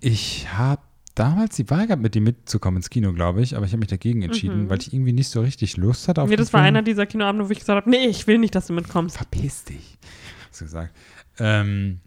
ich 0.00 0.52
habe 0.52 0.82
damals 1.20 1.56
die 1.56 1.68
Wahl 1.70 1.86
gehabt, 1.86 2.02
mit 2.02 2.16
ihm 2.16 2.24
mitzukommen 2.24 2.78
ins 2.78 2.90
Kino, 2.90 3.12
glaube 3.12 3.42
ich, 3.42 3.56
aber 3.56 3.66
ich 3.66 3.72
habe 3.72 3.80
mich 3.80 3.88
dagegen 3.88 4.22
entschieden, 4.22 4.64
Mhm. 4.64 4.70
weil 4.70 4.78
ich 4.80 4.92
irgendwie 4.92 5.12
nicht 5.12 5.28
so 5.28 5.40
richtig 5.40 5.76
Lust 5.76 6.08
hatte 6.08 6.22
auf 6.22 6.28
Nee, 6.28 6.36
das 6.36 6.52
war 6.52 6.60
Film. 6.60 6.68
einer 6.68 6.82
dieser 6.82 7.06
Kinoabende, 7.06 7.46
wo 7.46 7.52
ich 7.52 7.58
gesagt 7.60 7.76
habe, 7.84 7.90
nee, 7.90 8.06
ich 8.06 8.26
will 8.26 8.38
nicht, 8.38 8.54
dass 8.54 8.66
du 8.66 8.72
mitkommst. 8.72 9.16
Verpiss 9.16 9.64
dich, 9.64 9.98
hast 10.50 10.60
du 10.60 10.64
gesagt. 10.64 10.94
Ähm, 11.38 12.00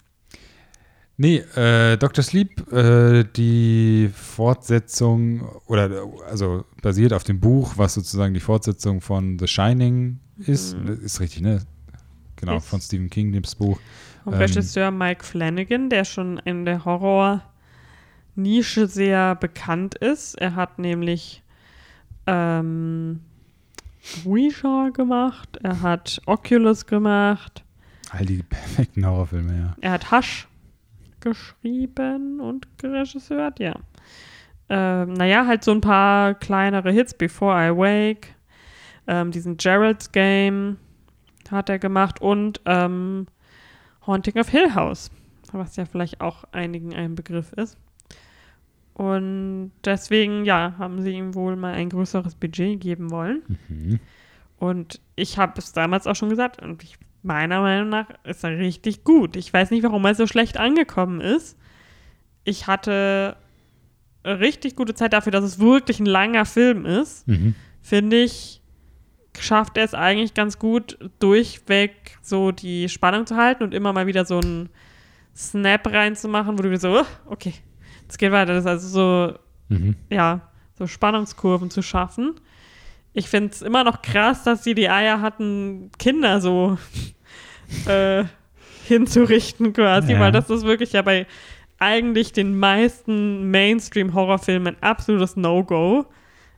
nee, 1.17 1.37
äh, 1.55 1.97
Dr. 1.97 2.23
Sleep, 2.23 2.71
äh, 2.71 3.23
die 3.35 4.09
Fortsetzung, 4.13 5.41
oder 5.67 5.89
also 6.29 6.65
basiert 6.81 7.13
auf 7.13 7.23
dem 7.23 7.39
Buch, 7.39 7.73
was 7.77 7.93
sozusagen 7.93 8.33
die 8.33 8.39
Fortsetzung 8.39 9.01
von 9.01 9.37
The 9.39 9.47
Shining 9.47 10.19
ist. 10.37 10.77
Mhm. 10.77 10.99
Ist 11.03 11.19
richtig, 11.19 11.41
ne? 11.41 11.61
Genau, 12.35 12.57
Ist. 12.57 12.67
von 12.67 12.81
Stephen 12.81 13.09
King, 13.09 13.31
dem 13.31 13.43
Buch. 13.57 13.79
Vom 14.23 14.33
Ähm, 14.33 14.39
Regisseur 14.39 14.91
Mike 14.91 15.23
Flanagan, 15.23 15.89
der 15.89 16.03
schon 16.05 16.39
in 16.39 16.65
der 16.65 16.83
Horror-Nische 18.35 18.87
sehr 18.87 19.35
bekannt 19.35 19.95
ist. 19.95 20.35
Er 20.35 20.55
hat 20.55 20.79
nämlich 20.79 21.43
ähm, 22.27 23.21
Ouija 24.25 24.89
gemacht, 24.89 25.57
er 25.63 25.81
hat 25.81 26.21
Oculus 26.25 26.85
gemacht, 26.85 27.63
All 28.11 28.25
die 28.25 28.43
perfekten 28.43 29.05
Horrorfilme, 29.07 29.57
ja. 29.57 29.75
er 29.81 29.91
hat 29.91 30.11
Hush 30.11 30.47
geschrieben 31.19 32.39
und 32.39 32.67
geregissert, 32.77 33.59
ja. 33.59 33.73
Ähm, 34.69 35.13
naja, 35.13 35.47
halt 35.47 35.63
so 35.63 35.71
ein 35.71 35.81
paar 35.81 36.35
kleinere 36.35 36.91
Hits, 36.91 37.13
Before 37.13 37.55
I 37.55 37.75
Wake, 37.75 38.35
ähm, 39.07 39.31
diesen 39.31 39.57
Gerald's 39.57 40.11
Game 40.11 40.77
hat 41.49 41.69
er 41.69 41.79
gemacht 41.79 42.21
und 42.21 42.61
ähm, 42.65 43.25
Haunting 44.05 44.37
of 44.39 44.49
Hill 44.49 44.75
House, 44.75 45.09
was 45.51 45.75
ja 45.75 45.85
vielleicht 45.85 46.21
auch 46.21 46.43
einigen 46.51 46.93
ein 46.93 47.15
Begriff 47.15 47.51
ist. 47.53 47.77
Und 48.93 49.71
deswegen, 49.83 50.45
ja, 50.45 50.75
haben 50.77 51.01
sie 51.01 51.11
ihm 51.11 51.33
wohl 51.33 51.55
mal 51.55 51.73
ein 51.73 51.89
größeres 51.89 52.35
Budget 52.35 52.79
geben 52.79 53.09
wollen. 53.09 53.41
Mhm. 53.67 53.99
Und 54.57 55.01
ich 55.15 55.37
habe 55.37 55.53
es 55.57 55.73
damals 55.73 56.05
auch 56.07 56.15
schon 56.15 56.29
gesagt, 56.29 56.61
und 56.61 56.83
ich, 56.83 56.97
meiner 57.23 57.61
Meinung 57.61 57.89
nach 57.89 58.07
ist 58.23 58.43
er 58.43 58.57
richtig 58.57 59.03
gut. 59.03 59.35
Ich 59.35 59.51
weiß 59.51 59.71
nicht, 59.71 59.83
warum 59.83 60.05
er 60.05 60.15
so 60.15 60.27
schlecht 60.27 60.57
angekommen 60.57 61.21
ist. 61.21 61.57
Ich 62.43 62.67
hatte 62.67 63.35
eine 64.23 64.39
richtig 64.39 64.75
gute 64.75 64.93
Zeit 64.93 65.13
dafür, 65.13 65.31
dass 65.31 65.43
es 65.43 65.59
wirklich 65.59 65.99
ein 65.99 66.05
langer 66.05 66.45
Film 66.45 66.85
ist. 66.85 67.27
Mhm. 67.27 67.55
Finde 67.81 68.21
ich, 68.21 68.61
schafft 69.37 69.77
er 69.77 69.85
es 69.85 69.93
eigentlich 69.93 70.33
ganz 70.33 70.59
gut, 70.59 70.97
durchweg 71.19 72.17
so 72.21 72.51
die 72.51 72.87
Spannung 72.89 73.25
zu 73.25 73.35
halten 73.35 73.63
und 73.63 73.73
immer 73.73 73.91
mal 73.91 74.07
wieder 74.07 74.25
so 74.25 74.39
einen 74.39 74.69
Snap 75.35 75.87
reinzumachen, 75.87 76.57
wo 76.57 76.63
du 76.63 76.77
so, 76.77 76.99
"Oh, 76.99 77.05
okay, 77.25 77.53
es 78.13 78.17
geht 78.17 78.31
weiter. 78.31 78.53
Das 78.53 78.63
ist 78.63 78.69
also 78.69 78.87
so 78.87 79.39
Mhm. 79.69 79.95
ja, 80.09 80.41
so 80.77 80.87
Spannungskurven 80.87 81.69
zu 81.71 81.81
schaffen. 81.81 82.35
Ich 83.13 83.27
finde 83.29 83.51
es 83.51 83.61
immer 83.61 83.83
noch 83.83 84.01
krass, 84.01 84.43
dass 84.43 84.63
sie 84.63 84.73
die 84.75 84.89
Eier 84.89 85.21
hatten, 85.21 85.91
Kinder 85.99 86.41
so 86.41 86.77
äh, 87.87 88.25
hinzurichten 88.87 89.73
quasi, 89.73 90.13
Ja. 90.13 90.19
weil 90.19 90.31
das 90.31 90.49
ist 90.49 90.63
wirklich 90.63 90.93
ja 90.93 91.01
bei 91.01 91.25
eigentlich 91.79 92.31
den 92.33 92.57
meisten 92.57 93.49
Mainstream-Horrorfilmen 93.51 94.75
ein 94.75 94.83
absolutes 94.83 95.35
No-Go. 95.35 96.05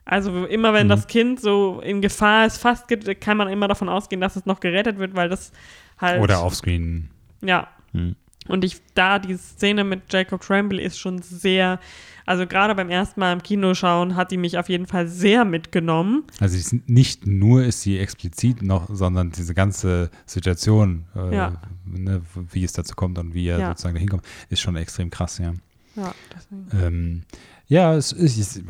Also 0.04 0.44
immer 0.46 0.72
wenn 0.72 0.86
Mhm. 0.86 0.90
das 0.90 1.06
Kind 1.08 1.40
so 1.40 1.80
in 1.82 2.00
Gefahr 2.00 2.46
ist, 2.46 2.58
fast 2.58 2.84
kann 3.20 3.36
man 3.36 3.48
immer 3.48 3.66
davon 3.66 3.88
ausgehen, 3.88 4.20
dass 4.20 4.36
es 4.36 4.46
noch 4.46 4.60
gerettet 4.60 4.98
wird, 4.98 5.14
weil 5.16 5.28
das 5.28 5.52
halt 5.98 6.20
Oder 6.22 6.44
offscreen. 6.44 7.10
ja, 7.42 7.66
Mhm. 7.92 8.14
Und 8.48 8.64
ich, 8.64 8.80
da 8.94 9.18
die 9.18 9.36
Szene 9.36 9.84
mit 9.84 10.12
Jacob 10.12 10.40
Tremblay 10.40 10.84
ist 10.84 10.98
schon 10.98 11.20
sehr, 11.22 11.78
also 12.26 12.46
gerade 12.46 12.74
beim 12.74 12.90
ersten 12.90 13.20
Mal 13.20 13.32
im 13.32 13.42
Kino 13.42 13.74
schauen, 13.74 14.16
hat 14.16 14.30
die 14.30 14.36
mich 14.36 14.58
auf 14.58 14.68
jeden 14.68 14.86
Fall 14.86 15.08
sehr 15.08 15.44
mitgenommen. 15.44 16.24
Also 16.40 16.76
nicht 16.86 17.26
nur 17.26 17.64
ist 17.64 17.82
sie 17.82 17.98
explizit 17.98 18.62
noch, 18.62 18.88
sondern 18.92 19.30
diese 19.30 19.54
ganze 19.54 20.10
Situation, 20.26 21.04
äh, 21.14 21.34
Ja. 21.34 21.52
ne, 21.84 22.22
wie 22.52 22.64
es 22.64 22.72
dazu 22.72 22.94
kommt 22.94 23.18
und 23.18 23.34
wie 23.34 23.46
er 23.48 23.58
Ja. 23.58 23.68
sozusagen 23.68 23.94
dahin 23.94 24.08
kommt, 24.08 24.24
ist 24.48 24.60
schon 24.60 24.76
extrem 24.76 25.10
krass, 25.10 25.38
ja. 25.38 25.52
Ja, 25.96 26.14
deswegen. 26.34 26.86
Ähm, 26.86 27.22
ja, 27.68 27.94
es 27.94 28.12
ist, 28.12 28.38
es- 28.38 28.62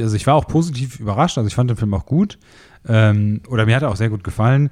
also 0.00 0.16
ich 0.16 0.26
war 0.26 0.34
auch 0.34 0.46
positiv 0.46 1.00
überrascht, 1.00 1.36
also 1.36 1.48
ich 1.48 1.54
fand 1.54 1.68
den 1.70 1.76
Film 1.76 1.92
auch 1.94 2.06
gut. 2.06 2.38
Ähm, 2.86 3.40
oder 3.48 3.66
mir 3.66 3.74
hat 3.76 3.82
er 3.82 3.90
auch 3.90 3.96
sehr 3.96 4.08
gut 4.10 4.22
gefallen. 4.24 4.70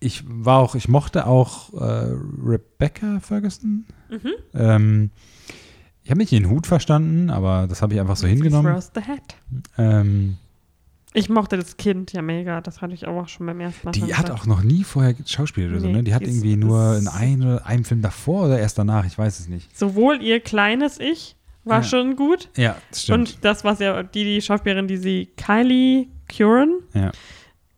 Ich 0.00 0.22
war 0.26 0.58
auch, 0.58 0.74
ich 0.74 0.88
mochte 0.88 1.26
auch 1.26 1.72
äh, 1.74 2.14
Rebecca 2.44 3.20
Ferguson. 3.20 3.86
Mhm. 4.10 4.30
Ähm, 4.54 5.10
ich 6.02 6.10
habe 6.10 6.18
nicht 6.18 6.32
den 6.32 6.50
Hut 6.50 6.66
verstanden, 6.66 7.30
aber 7.30 7.66
das 7.66 7.80
habe 7.80 7.94
ich 7.94 8.00
einfach 8.00 8.16
so 8.16 8.26
hingenommen. 8.26 8.72
Throws 8.72 8.90
the 8.94 9.00
hat. 9.02 9.36
Ähm, 9.78 10.36
Ich 11.14 11.30
mochte 11.30 11.56
das 11.56 11.78
Kind 11.78 12.12
ja 12.12 12.20
mega, 12.20 12.60
das 12.60 12.82
hatte 12.82 12.92
ich 12.92 13.06
auch 13.06 13.28
schon 13.28 13.46
beim 13.46 13.60
ersten 13.60 13.86
Mal. 13.86 13.92
die 13.92 14.02
hat 14.14 14.26
gesagt. 14.26 14.30
auch 14.30 14.46
noch 14.46 14.62
nie 14.62 14.84
vorher 14.84 15.14
geschauspielt 15.14 15.70
oder 15.70 15.80
so, 15.80 15.86
Nee, 15.86 15.92
ne? 15.94 16.02
Die 16.02 16.12
hat 16.14 16.22
irgendwie 16.22 16.56
nur 16.56 16.98
in 16.98 17.08
ein 17.08 17.40
oder 17.42 17.64
einem 17.66 17.84
Film 17.84 18.02
davor 18.02 18.46
oder 18.46 18.58
erst 18.58 18.76
danach, 18.76 19.06
ich 19.06 19.16
weiß 19.16 19.40
es 19.40 19.48
nicht. 19.48 19.74
Sowohl 19.78 20.20
ihr 20.22 20.40
kleines 20.40 20.98
Ich 21.00 21.36
war 21.64 21.78
Ja. 21.78 21.82
schon 21.84 22.16
gut 22.16 22.50
Ja, 22.56 22.76
das 22.90 23.04
stimmt. 23.04 23.18
und 23.30 23.44
das, 23.44 23.64
was 23.64 23.78
ja 23.78 24.02
die, 24.02 24.24
die 24.24 24.42
Schauspielerin, 24.42 24.86
die 24.88 24.98
sie, 24.98 25.30
Kylie 25.38 26.08
Curran, 26.28 26.80
ja. 26.92 27.10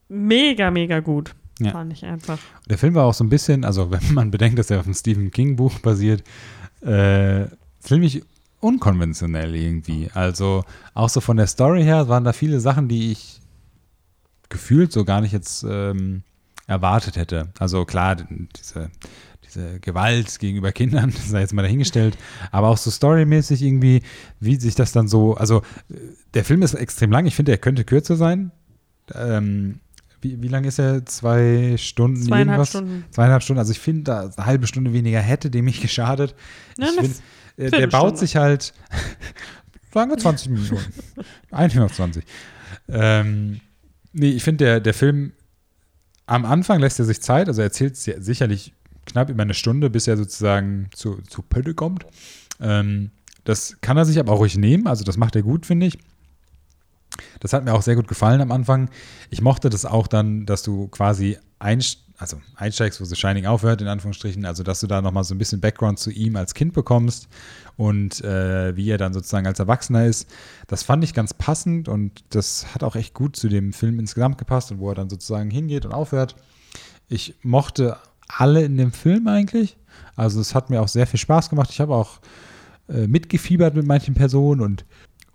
mega, 0.09 0.71
mega 0.73 0.99
gut. 0.99 1.35
Ja. 1.59 1.73
Fand 1.73 1.93
ich 1.93 2.05
einfach. 2.05 2.39
Der 2.69 2.79
Film 2.79 2.95
war 2.95 3.05
auch 3.05 3.15
so 3.15 3.25
ein 3.25 3.29
bisschen, 3.29 3.65
also 3.65 3.91
wenn 3.91 4.15
man 4.15 4.31
bedenkt, 4.31 4.59
dass 4.59 4.71
er 4.71 4.81
auf 4.81 4.87
einem 4.87 4.95
Stephen 4.95 5.31
King 5.31 5.57
Buch 5.57 5.79
basiert, 5.81 6.23
äh, 6.83 7.47
ziemlich 7.81 8.23
unkonventionell 8.61 9.55
irgendwie. 9.55 10.11
Also 10.13 10.65
auch 10.95 11.09
so 11.09 11.21
von 11.21 11.37
der 11.37 11.47
Story 11.47 11.83
her 11.83 12.09
waren 12.09 12.25
da 12.25 12.33
viele 12.33 12.61
Sachen, 12.61 12.89
die 12.89 13.13
ich 13.13 13.41
gefühlt 14.49 14.93
so 14.93 15.05
gar 15.05 15.21
nicht 15.21 15.33
jetzt 15.33 15.65
ähm, 15.69 16.23
erwartet 16.67 17.17
hätte. 17.17 17.49
Also 17.59 17.85
klar, 17.85 18.17
diese, 18.57 18.91
diese 19.45 19.81
Gewalt 19.81 20.39
gegenüber 20.39 20.73
Kindern, 20.73 21.11
das 21.15 21.29
sei 21.29 21.41
jetzt 21.41 21.55
mal 21.55 21.63
dahingestellt, 21.63 22.17
aber 22.51 22.69
auch 22.69 22.77
so 22.77 22.91
storymäßig 22.91 23.63
irgendwie, 23.63 24.03
wie 24.41 24.57
sich 24.57 24.75
das 24.75 24.93
dann 24.93 25.09
so, 25.09 25.35
also 25.35 25.63
äh, 25.91 25.95
der 26.35 26.45
Film 26.45 26.63
ist 26.63 26.75
extrem 26.75 27.11
lang, 27.11 27.27
ich 27.27 27.35
finde, 27.37 27.53
er 27.53 27.59
könnte 27.59 27.85
kürzer 27.85 28.17
sein. 28.17 28.53
Ähm, 29.15 29.81
wie, 30.27 30.43
wie 30.43 30.49
lang 30.49 30.65
ist 30.65 30.79
er? 30.79 31.05
Zwei 31.07 31.77
Stunden? 31.79 32.23
Zweieinhalb 32.23 32.49
irgendwas? 32.49 32.69
Stunden. 32.71 33.05
Zweieinhalb 33.11 33.43
Stunden. 33.43 33.59
Also 33.59 33.73
ich 33.73 33.79
finde, 33.79 34.03
da 34.05 34.21
eine 34.37 34.47
halbe 34.47 34.67
Stunde 34.67 34.93
weniger 34.93 35.21
hätte 35.21 35.51
dem 35.51 35.65
nicht 35.67 35.81
geschadet. 35.83 36.35
Ja, 36.79 36.89
ich 36.89 37.01
find, 37.01 37.17
äh, 37.57 37.71
der 37.71 37.87
baut 37.87 38.19
sich 38.19 38.37
halt, 38.37 38.73
sagen 39.95 40.11
wir 40.11 40.19
20 40.19 40.51
Minuten. 40.51 40.77
Eigentlich 41.51 41.77
noch 41.81 41.91
20. 41.91 42.25
Ähm, 42.89 43.61
nee, 44.13 44.31
ich 44.31 44.43
finde, 44.43 44.65
der, 44.65 44.81
der 44.81 44.95
Film, 44.95 45.33
am 46.27 46.45
Anfang 46.45 46.81
lässt 46.81 46.99
er 46.99 47.05
sich 47.05 47.21
Zeit, 47.23 47.49
also 47.49 47.61
er 47.61 47.67
erzählt 47.67 47.97
si- 47.97 48.15
sicherlich 48.19 48.73
knapp 49.07 49.31
über 49.31 49.43
eine 49.43 49.55
Stunde, 49.55 49.91
bis 49.91 50.09
er 50.09 50.17
sozusagen 50.17 50.89
zu, 50.93 51.21
zu 51.29 51.43
Pötte 51.43 51.75
kommt. 51.75 52.05
Ähm, 52.61 53.11
das 53.45 53.77
kann 53.81 53.97
er 53.97 54.05
sich 54.05 54.19
aber 54.19 54.33
auch 54.33 54.41
ruhig 54.41 54.57
nehmen, 54.59 54.87
also 54.89 55.05
das 55.05 55.17
macht 55.17 55.37
er 55.37 55.43
gut, 55.43 55.67
finde 55.67 55.87
ich. 55.87 55.99
Das 57.41 57.53
hat 57.53 57.65
mir 57.65 57.75
auch 57.75 57.83
sehr 57.83 57.97
gut 57.97 58.09
gefallen 58.09 58.41
am 58.41 58.53
Anfang. 58.53 58.91
Ich 59.31 59.41
mochte 59.41 59.71
das 59.71 59.85
auch 59.85 60.07
dann, 60.07 60.47
dass 60.47 60.63
du 60.63 60.89
quasi 60.89 61.39
einst 61.59 62.07
also 62.19 62.41
einsteigst, 62.55 63.01
wo 63.01 63.05
The 63.05 63.15
Shining 63.15 63.47
aufhört, 63.47 63.83
in 63.83 63.89
Anführungsstrichen, 63.89 64.45
also 64.47 64.63
dass 64.63 64.81
du 64.81 64.87
da 64.87 65.03
nochmal 65.03 65.25
so 65.25 65.35
ein 65.35 65.39
bisschen 65.39 65.61
Background 65.61 65.99
zu 65.99 66.11
ihm 66.11 66.37
als 66.37 66.55
Kind 66.55 66.73
bekommst 66.73 67.29
und 67.77 68.25
äh, 68.25 68.75
wie 68.77 68.91
er 68.91 68.99
dann 68.99 69.13
sozusagen 69.13 69.47
als 69.47 69.59
Erwachsener 69.59 70.07
ist. 70.07 70.29
Das 70.67 70.83
fand 70.83 71.05
ich 71.05 71.13
ganz 71.13 71.35
passend 71.35 71.89
und 71.89 72.25
das 72.31 72.75
hat 72.75 72.83
auch 72.83 72.97
echt 72.97 73.15
gut 73.15 73.37
zu 73.37 73.49
dem 73.49 73.73
Film 73.73 73.99
insgesamt 73.99 74.39
gepasst 74.39 74.73
und 74.73 74.79
wo 74.79 74.89
er 74.89 74.95
dann 74.95 75.11
sozusagen 75.11 75.51
hingeht 75.51 75.85
und 75.85 75.93
aufhört. 75.93 76.37
Ich 77.09 77.35
mochte 77.43 77.99
alle 78.29 78.65
in 78.65 78.77
dem 78.77 78.93
Film 78.93 79.29
eigentlich. 79.29 79.77
Also 80.17 80.41
es 80.41 80.55
hat 80.55 80.71
mir 80.71 80.81
auch 80.81 80.89
sehr 80.89 81.07
viel 81.07 81.21
Spaß 81.21 81.51
gemacht. 81.51 81.71
Ich 81.71 81.81
habe 81.81 81.95
auch 81.95 82.21
äh, 82.89 83.07
mitgefiebert 83.07 83.75
mit 83.75 83.87
manchen 83.87 84.15
Personen 84.15 84.61
und, 84.61 84.85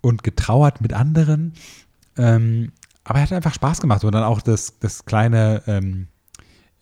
und 0.02 0.22
getrauert 0.22 0.82
mit 0.82 0.92
anderen. 0.92 1.54
Ähm, 2.18 2.72
aber 3.04 3.20
er 3.20 3.22
hat 3.22 3.32
einfach 3.32 3.54
Spaß 3.54 3.80
gemacht. 3.80 4.04
Und 4.04 4.12
dann 4.12 4.24
auch 4.24 4.42
das, 4.42 4.78
das 4.78 5.06
kleine, 5.06 5.62
ähm, 5.66 6.08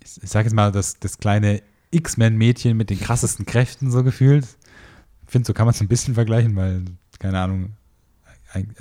ich, 0.02 0.22
ich 0.22 0.28
sage 0.28 0.46
jetzt 0.46 0.54
mal, 0.54 0.72
das, 0.72 0.98
das 0.98 1.18
kleine 1.18 1.62
X-Men-Mädchen 1.92 2.76
mit 2.76 2.90
den 2.90 2.98
krassesten 2.98 3.46
Kräften 3.46 3.90
so 3.90 4.02
gefühlt. 4.02 4.44
Ich 5.26 5.32
finde, 5.32 5.46
so 5.46 5.54
kann 5.54 5.66
man 5.66 5.74
es 5.74 5.80
ein 5.80 5.88
bisschen 5.88 6.14
vergleichen, 6.14 6.56
weil, 6.56 6.84
keine 7.18 7.38
Ahnung, 7.38 7.70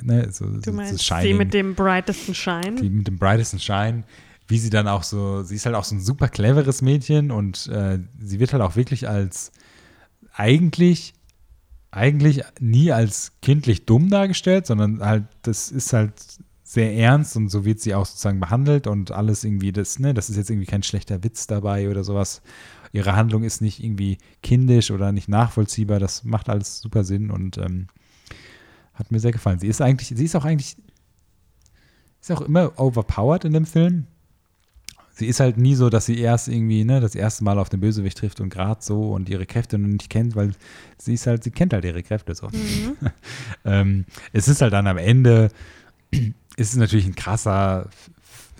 ne, 0.01 0.31
so, 0.31 0.45
Du 0.45 0.71
meinst 0.73 1.05
so 1.05 1.15
die 1.21 1.33
mit 1.33 1.53
dem 1.53 1.75
brightesten 1.75 2.33
Shine? 2.33 2.75
die 2.81 2.89
mit 2.89 3.07
dem 3.07 3.17
brightesten 3.17 3.59
Shine, 3.59 4.03
wie 4.47 4.57
sie 4.57 4.69
dann 4.69 4.87
auch 4.87 5.03
so, 5.03 5.43
sie 5.43 5.55
ist 5.55 5.65
halt 5.65 5.75
auch 5.75 5.83
so 5.83 5.95
ein 5.95 6.01
super 6.01 6.27
cleveres 6.27 6.81
Mädchen 6.81 7.31
und 7.31 7.67
äh, 7.67 7.99
sie 8.19 8.39
wird 8.39 8.53
halt 8.53 8.63
auch 8.63 8.75
wirklich 8.75 9.07
als 9.07 9.51
eigentlich, 10.33 11.13
eigentlich 11.91 12.43
nie 12.59 12.91
als 12.91 13.33
kindlich 13.41 13.85
dumm 13.85 14.09
dargestellt, 14.09 14.67
sondern 14.67 14.99
halt, 15.01 15.25
das 15.41 15.71
ist 15.71 15.93
halt 15.93 16.13
sehr 16.63 16.93
ernst 16.95 17.35
und 17.35 17.49
so 17.49 17.65
wird 17.65 17.79
sie 17.79 17.95
auch 17.95 18.05
sozusagen 18.05 18.39
behandelt 18.39 18.85
und 18.85 19.11
alles 19.11 19.43
irgendwie, 19.43 19.71
das, 19.71 19.97
ne, 19.97 20.13
das 20.13 20.29
ist 20.29 20.37
jetzt 20.37 20.51
irgendwie 20.51 20.67
kein 20.67 20.83
schlechter 20.83 21.23
Witz 21.23 21.47
dabei 21.47 21.89
oder 21.89 22.03
sowas. 22.03 22.43
Ihre 22.91 23.15
Handlung 23.15 23.43
ist 23.43 23.61
nicht 23.61 23.83
irgendwie 23.83 24.19
kindisch 24.43 24.91
oder 24.91 25.11
nicht 25.11 25.29
nachvollziehbar, 25.29 25.99
das 25.99 26.23
macht 26.23 26.47
alles 26.47 26.79
super 26.79 27.03
Sinn 27.03 27.31
und 27.31 27.57
ähm, 27.57 27.87
hat 28.93 29.11
mir 29.11 29.19
sehr 29.19 29.31
gefallen. 29.31 29.57
Sie 29.57 29.67
ist 29.67 29.81
eigentlich, 29.81 30.09
sie 30.15 30.25
ist 30.25 30.35
auch 30.35 30.45
eigentlich, 30.45 30.77
ist 32.21 32.31
auch 32.31 32.41
immer 32.41 32.77
overpowered 32.79 33.45
in 33.45 33.53
dem 33.53 33.65
Film. 33.65 34.05
Sie 35.20 35.28
ist 35.28 35.41
halt 35.41 35.57
nie 35.57 35.76
so, 35.76 35.89
dass 35.89 36.05
sie 36.05 36.17
erst 36.17 36.47
irgendwie, 36.47 36.86
ne, 36.86 37.01
das 37.01 37.13
erste 37.13 37.43
Mal 37.43 37.59
auf 37.59 37.67
den 37.67 37.82
Bösewicht 37.82 38.17
trifft 38.17 38.39
und 38.39 38.49
gerade 38.49 38.82
so 38.82 39.11
und 39.11 39.28
ihre 39.28 39.45
Kräfte 39.45 39.78
noch 39.78 39.89
nicht 39.89 40.09
kennt, 40.09 40.34
weil 40.34 40.51
sie 40.97 41.13
ist 41.13 41.28
halt, 41.28 41.43
sie 41.43 41.51
kennt 41.51 41.74
halt 41.74 41.84
ihre 41.84 42.01
Kräfte 42.03 42.34
so. 42.36 42.47
ähm, 43.65 44.05
es 44.32 44.47
ist 44.47 44.61
halt 44.61 44.72
dann 44.72 44.88
am 44.88 44.97
Ende, 44.97 45.49
ist 46.11 46.72
es 46.72 46.78
natürlich 46.78 47.05
ein 47.05 47.15
krasser, 47.15 47.89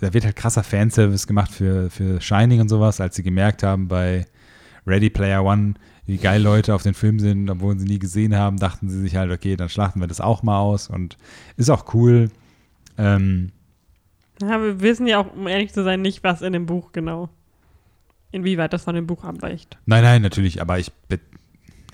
da 0.02 0.12
wird 0.12 0.26
halt 0.26 0.36
krasser 0.36 0.62
Fanservice 0.62 1.26
gemacht 1.26 1.50
für, 1.50 1.88
für 1.88 2.20
Shining 2.20 2.60
und 2.60 2.68
sowas, 2.68 3.00
als 3.00 3.16
sie 3.16 3.22
gemerkt 3.22 3.62
haben 3.62 3.88
bei 3.88 4.26
Ready 4.86 5.08
Player 5.08 5.42
One, 5.42 5.74
wie 6.04 6.18
geil 6.18 6.42
Leute 6.42 6.74
auf 6.74 6.82
den 6.82 6.92
Film 6.92 7.20
sind, 7.20 7.48
obwohl 7.48 7.78
sie 7.78 7.86
nie 7.86 7.98
gesehen 7.98 8.36
haben, 8.36 8.58
dachten 8.58 8.90
sie 8.90 9.00
sich 9.00 9.16
halt, 9.16 9.30
okay, 9.30 9.56
dann 9.56 9.70
schlachten 9.70 9.98
wir 10.00 10.08
das 10.08 10.20
auch 10.20 10.42
mal 10.42 10.58
aus 10.58 10.88
und 10.88 11.16
ist 11.56 11.70
auch 11.70 11.94
cool. 11.94 12.30
Ähm, 12.98 13.50
Ja, 14.40 14.60
wir 14.60 14.80
wissen 14.80 15.06
ja 15.06 15.18
auch, 15.18 15.34
um 15.34 15.46
ehrlich 15.46 15.72
zu 15.72 15.84
sein, 15.84 16.02
nicht, 16.02 16.24
was 16.24 16.42
in 16.42 16.52
dem 16.52 16.66
Buch 16.66 16.92
genau. 16.92 17.28
Inwieweit 18.32 18.72
das 18.72 18.84
von 18.84 18.94
dem 18.94 19.06
Buch 19.06 19.24
abweicht. 19.24 19.76
Nein, 19.86 20.04
nein, 20.04 20.22
natürlich, 20.22 20.60
aber 20.60 20.78
ich. 20.78 20.92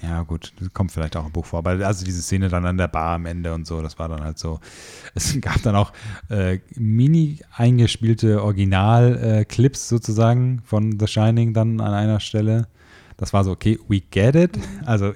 Ja, 0.02 0.22
gut, 0.22 0.52
das 0.60 0.72
kommt 0.74 0.92
vielleicht 0.92 1.16
auch 1.16 1.24
im 1.24 1.32
Buch 1.32 1.46
vor. 1.46 1.60
Aber 1.60 1.70
also 1.86 2.04
diese 2.04 2.20
Szene 2.20 2.48
dann 2.48 2.66
an 2.66 2.76
der 2.76 2.88
Bar 2.88 3.14
am 3.14 3.24
Ende 3.24 3.54
und 3.54 3.66
so, 3.66 3.80
das 3.80 3.98
war 3.98 4.08
dann 4.08 4.22
halt 4.22 4.38
so. 4.38 4.60
Es 5.14 5.40
gab 5.40 5.62
dann 5.62 5.74
auch 5.74 5.92
äh, 6.28 6.58
mini 6.74 7.38
eingespielte 7.52 8.42
Original-Clips 8.42 9.88
sozusagen 9.88 10.60
von 10.64 11.00
The 11.00 11.06
Shining 11.06 11.54
dann 11.54 11.80
an 11.80 11.94
einer 11.94 12.20
Stelle. 12.20 12.68
Das 13.16 13.32
war 13.32 13.44
so, 13.44 13.52
okay, 13.52 13.78
we 13.88 14.00
get 14.00 14.34
it. 14.34 14.58
Also 14.84 15.14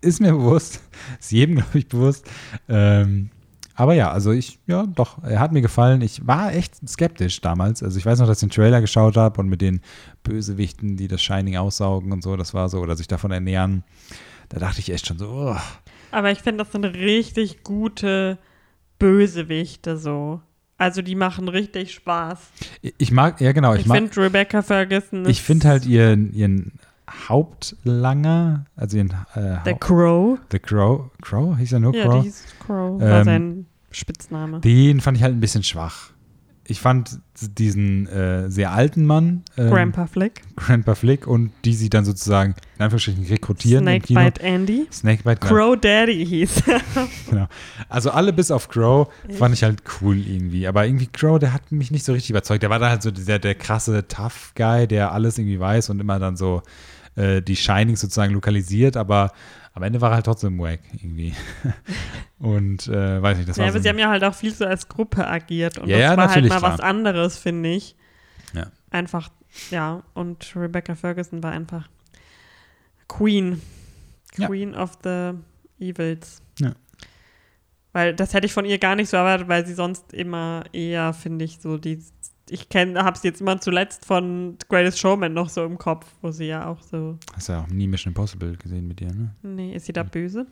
ist 0.00 0.20
mir 0.20 0.32
bewusst, 0.32 0.80
ist 1.20 1.32
jedem, 1.32 1.56
glaube 1.56 1.78
ich, 1.78 1.88
bewusst. 1.88 2.26
Ähm, 2.68 3.30
aber 3.74 3.94
ja, 3.94 4.10
also 4.10 4.32
ich, 4.32 4.58
ja, 4.66 4.84
doch, 4.86 5.22
er 5.22 5.40
hat 5.40 5.52
mir 5.52 5.62
gefallen. 5.62 6.02
Ich 6.02 6.26
war 6.26 6.52
echt 6.52 6.74
skeptisch 6.88 7.40
damals. 7.40 7.82
Also 7.82 7.98
ich 7.98 8.06
weiß 8.06 8.18
noch, 8.18 8.26
dass 8.26 8.42
ich 8.42 8.48
den 8.48 8.54
Trailer 8.54 8.80
geschaut 8.80 9.16
habe 9.16 9.40
und 9.40 9.48
mit 9.48 9.60
den 9.60 9.80
Bösewichten, 10.22 10.96
die 10.96 11.08
das 11.08 11.22
Shining 11.22 11.56
aussaugen 11.56 12.12
und 12.12 12.22
so, 12.22 12.36
das 12.36 12.54
war 12.54 12.68
so, 12.68 12.80
oder 12.80 12.96
sich 12.96 13.08
davon 13.08 13.30
ernähren. 13.30 13.84
Da 14.48 14.58
dachte 14.58 14.80
ich 14.80 14.90
echt 14.92 15.06
schon 15.06 15.18
so, 15.18 15.28
oh, 15.28 15.56
Aber 16.10 16.30
ich 16.30 16.40
finde, 16.40 16.64
das 16.64 16.72
sind 16.72 16.84
richtig 16.84 17.62
gute 17.64 18.38
Bösewichte 18.98 19.96
so. 19.96 20.40
Also 20.76 21.00
die 21.00 21.14
machen 21.14 21.48
richtig 21.48 21.94
Spaß. 21.94 22.38
ich 22.82 23.12
mag, 23.12 23.40
ja 23.40 23.52
genau, 23.52 23.74
ich, 23.74 23.86
Ich, 23.86 23.92
finde 23.92 24.16
Rebecca 24.16 24.62
Ferguson 24.62 25.26
ich 25.26 25.40
finde 25.40 25.68
halt 25.68 25.86
ihren, 25.86 26.32
ihren 26.34 26.72
Hauptlanger, 27.28 28.64
also 28.76 28.96
ihren 28.96 29.10
äh, 29.34 29.56
Haupt- 29.64 29.80
Crow. 29.80 30.38
The 30.50 30.58
Crow, 30.58 31.10
Crow, 31.20 31.56
hieß 31.56 31.72
er 31.72 31.80
nur 31.80 31.94
Ja, 31.94 32.04
Crow? 32.04 32.22
die 32.22 32.28
hieß 32.28 32.44
Crow. 32.66 33.00
War 33.00 33.18
Ähm, 33.20 33.24
sein 33.24 33.66
Spitzname. 33.90 34.60
Den 34.60 35.00
fand 35.00 35.16
ich 35.16 35.22
halt 35.22 35.34
ein 35.34 35.40
bisschen 35.40 35.62
schwach. 35.62 36.10
Ich 36.64 36.80
fand 36.80 37.18
diesen 37.58 38.06
äh, 38.06 38.48
sehr 38.48 38.70
alten 38.70 39.04
Mann, 39.04 39.42
ähm, 39.58 39.68
Grandpa 39.70 40.06
Flick. 40.06 40.42
Grandpa 40.56 40.94
Flick, 40.94 41.26
und 41.26 41.50
die 41.64 41.74
sie 41.74 41.90
dann 41.90 42.04
sozusagen 42.04 42.54
in 42.78 42.84
Anführungsstrichen 42.84 43.24
rekrutieren. 43.26 43.82
Snakebite 43.84 44.40
Andy. 44.40 44.86
Snakebite. 44.90 45.40
Crow 45.46 45.76
Daddy 45.78 46.24
hieß 46.24 46.62
genau. 47.28 47.48
Also 47.88 48.12
alle 48.12 48.32
bis 48.32 48.52
auf 48.52 48.68
Crow 48.68 49.08
fand 49.36 49.54
ich 49.54 49.64
halt 49.64 49.82
cool 50.00 50.16
irgendwie. 50.16 50.68
Aber 50.68 50.86
irgendwie 50.86 51.08
Crow, 51.08 51.38
der 51.40 51.52
hat 51.52 51.72
mich 51.72 51.90
nicht 51.90 52.04
so 52.04 52.12
richtig 52.12 52.30
überzeugt. 52.30 52.62
Der 52.62 52.70
war 52.70 52.78
dann 52.78 52.90
halt 52.90 53.02
so 53.02 53.10
der, 53.10 53.40
der 53.40 53.56
krasse 53.56 54.06
Tough 54.06 54.52
Guy, 54.54 54.86
der 54.86 55.12
alles 55.12 55.38
irgendwie 55.38 55.58
weiß 55.58 55.90
und 55.90 55.98
immer 56.00 56.20
dann 56.20 56.36
so 56.36 56.62
äh, 57.16 57.42
die 57.42 57.56
Shinings 57.56 58.00
sozusagen 58.00 58.32
lokalisiert, 58.34 58.96
aber 58.96 59.32
am 59.74 59.82
Ende 59.82 60.00
war 60.00 60.10
er 60.10 60.16
halt 60.16 60.26
trotzdem 60.26 60.58
wack 60.58 60.80
irgendwie. 60.92 61.34
und 62.38 62.86
äh, 62.88 63.22
weiß 63.22 63.38
nicht, 63.38 63.48
das 63.48 63.56
Ja, 63.56 63.62
war 63.62 63.70
aber 63.70 63.78
so 63.78 63.82
sie 63.82 63.88
haben 63.88 63.98
ja 63.98 64.10
halt 64.10 64.24
auch 64.24 64.34
viel 64.34 64.52
so 64.54 64.66
als 64.66 64.88
Gruppe 64.88 65.26
agiert. 65.26 65.78
Und 65.78 65.88
Ja, 65.88 65.96
das 65.98 66.02
ja, 66.10 66.16
war 66.16 66.34
halt 66.34 66.48
mal 66.48 66.58
klar. 66.58 66.72
was 66.72 66.80
anderes, 66.80 67.38
finde 67.38 67.70
ich. 67.70 67.96
Ja. 68.52 68.66
Einfach, 68.90 69.30
ja. 69.70 70.02
Und 70.14 70.52
Rebecca 70.54 70.94
Ferguson 70.94 71.42
war 71.42 71.52
einfach 71.52 71.88
Queen. 73.08 73.60
Ja. 74.36 74.46
Queen 74.46 74.74
of 74.74 74.98
the 75.04 75.32
Evils. 75.78 76.42
Ja. 76.58 76.72
Weil 77.92 78.14
das 78.14 78.32
hätte 78.32 78.46
ich 78.46 78.52
von 78.52 78.64
ihr 78.64 78.78
gar 78.78 78.96
nicht 78.96 79.10
so 79.10 79.16
erwartet, 79.16 79.48
weil 79.48 79.66
sie 79.66 79.74
sonst 79.74 80.12
immer 80.14 80.64
eher, 80.72 81.12
finde 81.12 81.44
ich, 81.44 81.60
so 81.60 81.76
die. 81.76 82.02
Ich 82.52 82.68
kenne, 82.68 83.02
habe 83.02 83.18
sie 83.18 83.28
jetzt 83.28 83.40
immer 83.40 83.58
zuletzt 83.60 84.04
von 84.04 84.58
Greatest 84.68 84.98
Showman 84.98 85.32
noch 85.32 85.48
so 85.48 85.64
im 85.64 85.78
Kopf, 85.78 86.06
wo 86.20 86.30
sie 86.30 86.44
ja 86.44 86.66
auch 86.66 86.82
so. 86.82 87.18
Hast 87.34 87.48
ja 87.48 87.62
auch 87.62 87.68
nie 87.68 87.86
Mission 87.86 88.10
Impossible 88.10 88.58
gesehen 88.58 88.86
mit 88.86 89.00
dir, 89.00 89.10
ne? 89.12 89.34
Nee, 89.42 89.74
ist 89.74 89.86
sie 89.86 89.94
da 89.94 90.02
böse? 90.02 90.46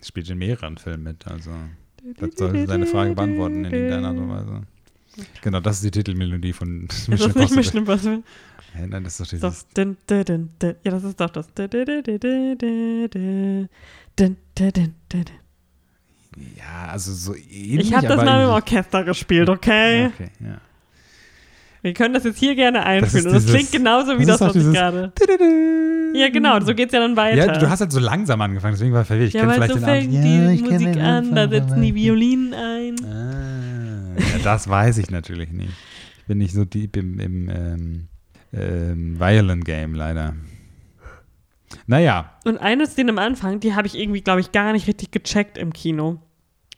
Spielt 0.00 0.30
in 0.30 0.38
mehreren 0.38 0.78
Filmen 0.78 1.02
mit, 1.02 1.26
also 1.26 1.50
das 2.18 2.36
soll 2.36 2.66
deine 2.66 2.86
Frage 2.86 3.14
beantworten 3.14 3.64
in 3.64 3.72
irgendeiner 3.72 4.08
Art 4.08 4.16
und 4.16 4.28
Weise. 4.28 4.62
Genau, 5.42 5.58
das 5.58 5.76
ist 5.76 5.84
die 5.84 5.90
Titelmelodie 5.90 6.52
von 6.52 6.86
Ist 6.86 7.08
Mission 7.08 7.32
das 7.34 7.50
nicht 7.50 7.74
Impossible. 7.74 8.22
Mission 8.22 8.22
Impossible? 8.78 8.88
Nein, 8.88 9.04
das 9.04 9.20
ist 9.20 9.20
doch 9.20 9.26
dieses. 9.28 9.66
Ja, 10.84 10.90
das 10.90 11.04
ist 11.04 11.20
doch 11.20 11.30
das. 11.30 11.48
Ja, 16.36 16.90
also 16.90 17.12
so 17.12 17.34
ähnlich. 17.34 17.88
Ich 17.88 17.94
habe 17.94 18.06
das 18.06 18.16
mal 18.16 18.44
im 18.44 18.48
Orchester 18.50 19.04
gespielt, 19.04 19.48
okay? 19.48 20.06
Okay, 20.06 20.30
ja. 20.40 20.58
Wir 21.82 21.94
können 21.94 22.14
das 22.14 22.22
jetzt 22.24 22.38
hier 22.38 22.54
gerne 22.54 22.86
einführen. 22.86 23.24
das 23.24 23.42
dieses- 23.44 23.50
klingt 23.54 23.72
genauso 23.72 24.18
wie 24.18 24.24
das 24.24 24.38
das, 24.38 24.54
was 24.54 24.56
ich 24.56 24.72
gerade. 24.72 25.12
Ja, 26.14 26.28
genau, 26.28 26.60
so 26.60 26.74
geht's 26.74 26.92
ja 26.92 27.00
dann 27.00 27.16
weiter. 27.16 27.36
Ja, 27.36 27.58
du 27.58 27.68
hast 27.68 27.80
halt 27.80 27.90
so 27.90 27.98
langsam 27.98 28.40
angefangen, 28.40 28.74
deswegen 28.74 28.92
war 28.92 29.00
ich 29.02 29.06
verwirrt. 29.08 29.28
Ich 29.28 29.34
ja, 29.34 29.40
kenn 29.40 29.48
weil 29.48 29.54
vielleicht 29.56 29.72
so 29.72 29.78
den 29.78 29.84
fängt 29.84 30.14
Anfang. 30.14 30.56
die 30.56 30.62
kenn 30.62 30.72
Musik 30.82 31.02
an, 31.02 31.34
da 31.34 31.48
setzen 31.48 31.82
die 31.82 31.94
Violinen 31.94 32.54
ein. 32.54 32.96
Ah, 33.04 34.20
ja, 34.20 34.38
das 34.44 34.68
weiß 34.68 34.98
ich 34.98 35.10
natürlich 35.10 35.50
nicht. 35.50 35.72
Ich 36.18 36.24
bin 36.26 36.38
nicht 36.38 36.54
so 36.54 36.64
deep 36.64 36.96
im, 36.96 37.18
im 37.18 37.48
ähm, 37.48 38.08
ähm, 38.52 39.18
Violent 39.18 39.64
Game, 39.64 39.94
leider. 39.94 40.34
Naja, 41.86 42.32
Und 42.44 42.58
eine 42.58 42.86
Szene 42.86 43.10
am 43.10 43.18
Anfang, 43.18 43.60
die 43.60 43.74
habe 43.74 43.86
ich 43.86 43.98
irgendwie, 43.98 44.20
glaube 44.20 44.40
ich, 44.40 44.52
gar 44.52 44.72
nicht 44.72 44.86
richtig 44.86 45.10
gecheckt 45.10 45.58
im 45.58 45.72
Kino. 45.72 46.20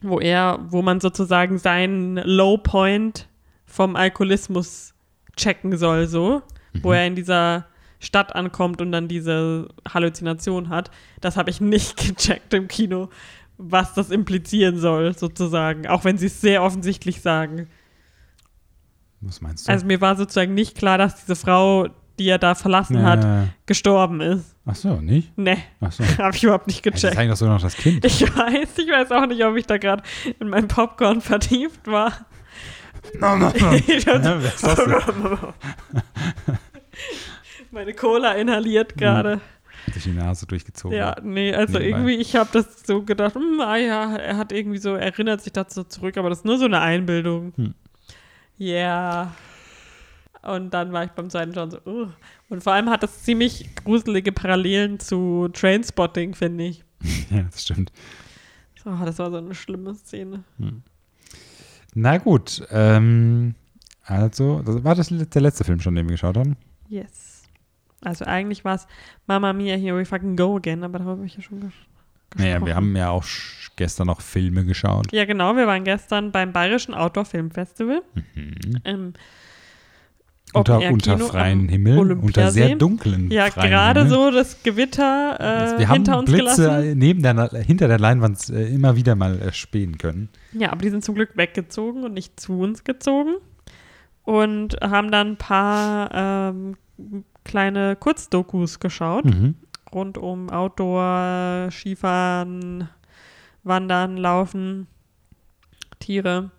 Wo 0.01 0.19
er, 0.19 0.59
wo 0.69 0.81
man 0.81 0.99
sozusagen 0.99 1.57
seinen 1.57 2.17
Low 2.17 2.57
Point 2.57 3.27
vom 3.65 3.95
Alkoholismus 3.95 4.93
checken 5.35 5.77
soll, 5.77 6.07
so. 6.07 6.41
Wo 6.81 6.91
er 6.91 7.07
in 7.07 7.15
dieser 7.15 7.65
Stadt 7.99 8.35
ankommt 8.35 8.81
und 8.81 8.91
dann 8.91 9.07
diese 9.07 9.69
Halluzination 9.87 10.69
hat. 10.69 10.91
Das 11.21 11.37
habe 11.37 11.49
ich 11.49 11.61
nicht 11.61 11.97
gecheckt 12.07 12.53
im 12.53 12.67
Kino, 12.67 13.09
was 13.57 13.93
das 13.93 14.11
implizieren 14.11 14.77
soll, 14.77 15.17
sozusagen. 15.17 15.87
Auch 15.87 16.03
wenn 16.03 16.17
sie 16.17 16.27
es 16.27 16.41
sehr 16.41 16.63
offensichtlich 16.63 17.21
sagen. 17.21 17.67
was 19.21 19.41
meinst 19.41 19.67
du? 19.67 19.71
Also 19.71 19.85
mir 19.85 20.01
war 20.01 20.15
sozusagen 20.15 20.53
nicht 20.53 20.77
klar, 20.77 20.97
dass 20.97 21.21
diese 21.21 21.35
Frau, 21.35 21.87
die 22.19 22.27
er 22.29 22.37
da 22.37 22.55
verlassen 22.55 23.03
hat, 23.03 23.25
gestorben 23.65 24.21
ist. 24.21 24.55
ach 24.65 24.75
so, 24.75 24.95
nicht? 25.01 25.37
Ne, 25.37 25.57
Ach 25.81 25.91
so. 25.91 26.03
habe 26.17 26.35
ich 26.35 26.43
überhaupt 26.43 26.67
nicht 26.67 26.83
gecheckt. 26.83 27.03
Das 27.03 27.13
zeigt 27.15 27.31
doch 27.31 27.35
so 27.37 27.45
noch 27.47 27.61
das 27.61 27.75
Kind. 27.75 28.03
Ich 28.05 28.21
weiß, 28.21 28.77
ich 28.77 28.89
weiß 28.89 29.11
auch 29.11 29.25
nicht, 29.25 29.43
ob 29.43 29.55
ich 29.55 29.65
da 29.65 29.77
gerade 29.77 30.03
in 30.39 30.49
meinem 30.49 30.67
Popcorn 30.67 31.21
vertieft 31.21 31.87
war. 31.87 32.11
No, 33.19 33.35
no, 33.35 33.51
no. 33.59 33.71
Ja, 33.87 34.35
ist? 34.37 34.65
Meine 37.71 37.93
Cola 37.93 38.31
inhaliert 38.33 38.97
gerade. 38.97 39.41
Durch 39.91 40.03
die 40.03 40.11
Nase 40.11 40.47
durchgezogen. 40.47 40.97
Ja, 40.97 41.15
nee, 41.21 41.53
also 41.53 41.73
Nebenbei. 41.77 41.97
irgendwie, 41.97 42.15
ich 42.15 42.35
habe 42.35 42.49
das 42.51 42.83
so 42.85 43.03
gedacht, 43.03 43.35
hm, 43.35 43.59
ah 43.61 43.75
ja, 43.77 44.15
er 44.15 44.37
hat 44.37 44.51
irgendwie 44.51 44.79
so, 44.79 44.95
erinnert 44.95 45.41
sich 45.41 45.53
dazu 45.53 45.83
zurück, 45.83 46.17
aber 46.17 46.29
das 46.29 46.39
ist 46.39 46.45
nur 46.45 46.57
so 46.57 46.65
eine 46.65 46.79
Einbildung. 46.81 47.53
Hm. 47.55 47.73
Ja. 48.57 49.31
Und 50.45 50.73
dann 50.73 50.93
war 50.93 51.03
ich 51.03 51.11
beim 51.11 51.29
zweiten 51.29 51.53
schon 51.53 51.71
so, 51.71 51.79
uh. 51.85 52.07
Und 52.49 52.63
vor 52.63 52.73
allem 52.73 52.89
hat 52.89 53.03
es 53.03 53.23
ziemlich 53.23 53.75
gruselige 53.83 54.31
Parallelen 54.31 54.99
zu 54.99 55.49
Trainspotting, 55.51 56.35
finde 56.35 56.65
ich. 56.65 56.83
ja, 57.31 57.43
das 57.43 57.63
stimmt. 57.63 57.91
So, 58.83 58.91
das 59.03 59.17
war 59.17 59.31
so 59.31 59.37
eine 59.37 59.55
schlimme 59.55 59.95
Szene. 59.95 60.43
Na 61.95 62.17
gut, 62.17 62.65
ähm, 62.69 63.55
also, 64.03 64.61
das 64.61 64.83
war 64.83 64.93
das 64.93 65.07
der 65.09 65.41
letzte 65.41 65.63
Film 65.63 65.79
schon, 65.79 65.95
den 65.95 66.05
wir 66.07 66.13
geschaut 66.13 66.37
haben? 66.37 66.55
Yes. 66.87 67.43
Also 68.01 68.25
eigentlich 68.25 68.63
war 68.63 68.75
es 68.75 68.87
Mama 69.25 69.51
Mia, 69.51 69.75
here 69.77 69.97
we 69.97 70.05
fucking 70.05 70.35
go 70.35 70.57
again, 70.57 70.83
aber 70.83 70.99
darüber 70.99 71.13
habe 71.13 71.25
ich 71.25 71.35
ja 71.35 71.41
schon 71.41 71.59
ges 71.59 71.71
gesprochen. 71.71 71.91
Naja, 72.37 72.63
wir 72.63 72.75
haben 72.75 72.95
ja 72.95 73.09
auch 73.09 73.25
gestern 73.75 74.07
noch 74.07 74.21
Filme 74.21 74.63
geschaut. 74.65 75.11
Ja, 75.11 75.25
genau, 75.25 75.55
wir 75.55 75.65
waren 75.65 75.83
gestern 75.83 76.31
beim 76.31 76.53
Bayerischen 76.53 76.93
Outdoor 76.93 77.25
Film 77.25 77.49
Festival. 77.49 78.03
Mhm. 78.35 78.81
Im 78.83 79.13
Unter, 80.55 80.91
unter 80.91 81.17
freien 81.19 81.61
am 81.61 81.69
Himmel, 81.69 82.11
unter 82.13 82.51
sehr 82.51 82.75
dunklen 82.75 83.29
Ja, 83.31 83.49
gerade 83.49 84.01
Himmel. 84.01 84.13
so 84.15 84.31
das 84.31 84.63
Gewitter 84.63 85.35
äh, 85.39 85.79
wir 85.79 85.87
haben 85.89 85.95
hinter 85.95 86.19
uns 86.19 86.31
Blitze 86.31 86.61
gelassen. 86.63 86.97
neben 86.97 87.21
der, 87.23 87.49
hinter 87.63 87.87
der 87.87 87.99
Leinwand 87.99 88.49
äh, 88.49 88.67
immer 88.73 88.95
wieder 88.95 89.15
mal 89.15 89.39
äh, 89.41 89.53
spähen 89.53 89.97
können. 89.97 90.29
Ja, 90.53 90.71
aber 90.71 90.81
die 90.81 90.89
sind 90.89 91.03
zum 91.03 91.15
Glück 91.15 91.35
weggezogen 91.35 92.03
und 92.03 92.13
nicht 92.13 92.39
zu 92.39 92.59
uns 92.59 92.83
gezogen. 92.83 93.35
Und 94.23 94.77
haben 94.81 95.11
dann 95.11 95.31
ein 95.33 95.37
paar 95.37 96.09
ähm, 96.13 96.77
kleine 97.43 97.95
Kurzdokus 97.95 98.79
geschaut. 98.79 99.25
Mhm. 99.25 99.55
Rund 99.93 100.17
um 100.17 100.49
Outdoor, 100.49 101.69
Skifahren, 101.71 102.89
Wandern, 103.63 104.17
Laufen, 104.17 104.87
Tiere. 105.99 106.51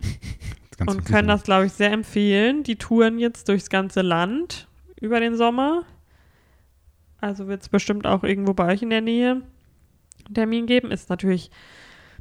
Ganz 0.80 0.90
und 0.90 1.04
können 1.04 1.28
das, 1.28 1.42
glaube 1.42 1.66
ich, 1.66 1.72
sehr 1.72 1.92
empfehlen. 1.92 2.62
Die 2.62 2.76
touren 2.76 3.18
jetzt 3.18 3.48
durchs 3.48 3.68
ganze 3.68 4.00
Land 4.00 4.66
über 4.98 5.20
den 5.20 5.36
Sommer. 5.36 5.84
Also 7.20 7.48
wird 7.48 7.60
es 7.60 7.68
bestimmt 7.68 8.06
auch 8.06 8.24
irgendwo 8.24 8.54
bei 8.54 8.72
euch 8.72 8.80
in 8.80 8.88
der 8.88 9.02
Nähe 9.02 9.42
einen 10.24 10.34
Termin 10.34 10.64
geben. 10.64 10.90
Ist 10.90 11.10
natürlich 11.10 11.50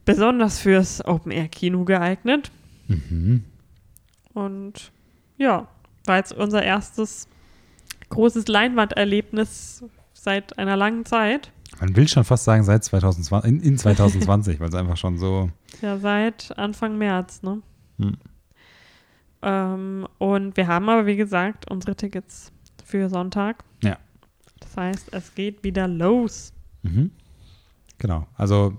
besonders 0.03 0.59
fürs 0.59 1.05
Open-Air-Kino 1.05 1.85
geeignet. 1.85 2.51
Mhm. 2.89 3.45
Und 4.33 4.91
ja, 5.37 5.69
war 6.03 6.17
jetzt 6.17 6.33
unser 6.33 6.61
erstes 6.61 7.29
großes 8.09 8.49
Leinwanderlebnis 8.49 9.85
seit 10.11 10.57
einer 10.59 10.75
langen 10.75 11.05
Zeit. 11.05 11.53
Man 11.79 11.95
will 11.95 12.09
schon 12.09 12.25
fast 12.25 12.43
sagen, 12.43 12.63
seit 12.65 12.83
2020, 12.83 13.49
in, 13.49 13.61
in 13.61 13.77
2020, 13.77 14.59
weil 14.59 14.67
es 14.67 14.75
einfach 14.75 14.97
schon 14.97 15.17
so. 15.17 15.49
Ja, 15.81 15.97
seit 15.97 16.57
Anfang 16.57 16.97
März, 16.97 17.41
ne? 17.41 17.61
Hm. 17.99 18.17
Ähm, 19.41 20.07
und 20.17 20.57
wir 20.57 20.67
haben 20.67 20.89
aber, 20.89 21.05
wie 21.05 21.15
gesagt, 21.15 21.69
unsere 21.71 21.95
Tickets 21.95 22.51
für 22.85 23.09
Sonntag. 23.09 23.63
Ja. 23.83 23.97
Das 24.59 24.75
heißt, 24.75 25.13
es 25.13 25.33
geht 25.35 25.63
wieder 25.63 25.87
los. 25.87 26.53
Mhm. 26.83 27.11
Genau. 27.97 28.27
Also, 28.35 28.73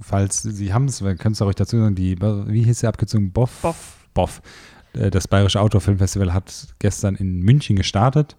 falls 0.00 0.42
Sie 0.42 0.72
haben 0.72 0.86
es, 0.86 1.02
wir 1.04 1.14
können 1.16 1.32
es 1.34 1.42
auch 1.42 1.46
euch 1.46 1.54
dazu 1.54 1.78
sagen, 1.78 1.94
die, 1.94 2.18
wie 2.20 2.62
hieß 2.64 2.80
die 2.80 2.86
Abkürzung? 2.86 3.30
BOF? 3.30 3.60
Boff. 3.60 4.06
BOF. 4.14 4.42
Äh, 4.94 5.10
Das 5.10 5.28
Bayerische 5.28 5.60
Outdoor-Filmfestival 5.60 6.32
hat 6.32 6.74
gestern 6.78 7.14
in 7.16 7.40
München 7.40 7.76
gestartet 7.76 8.34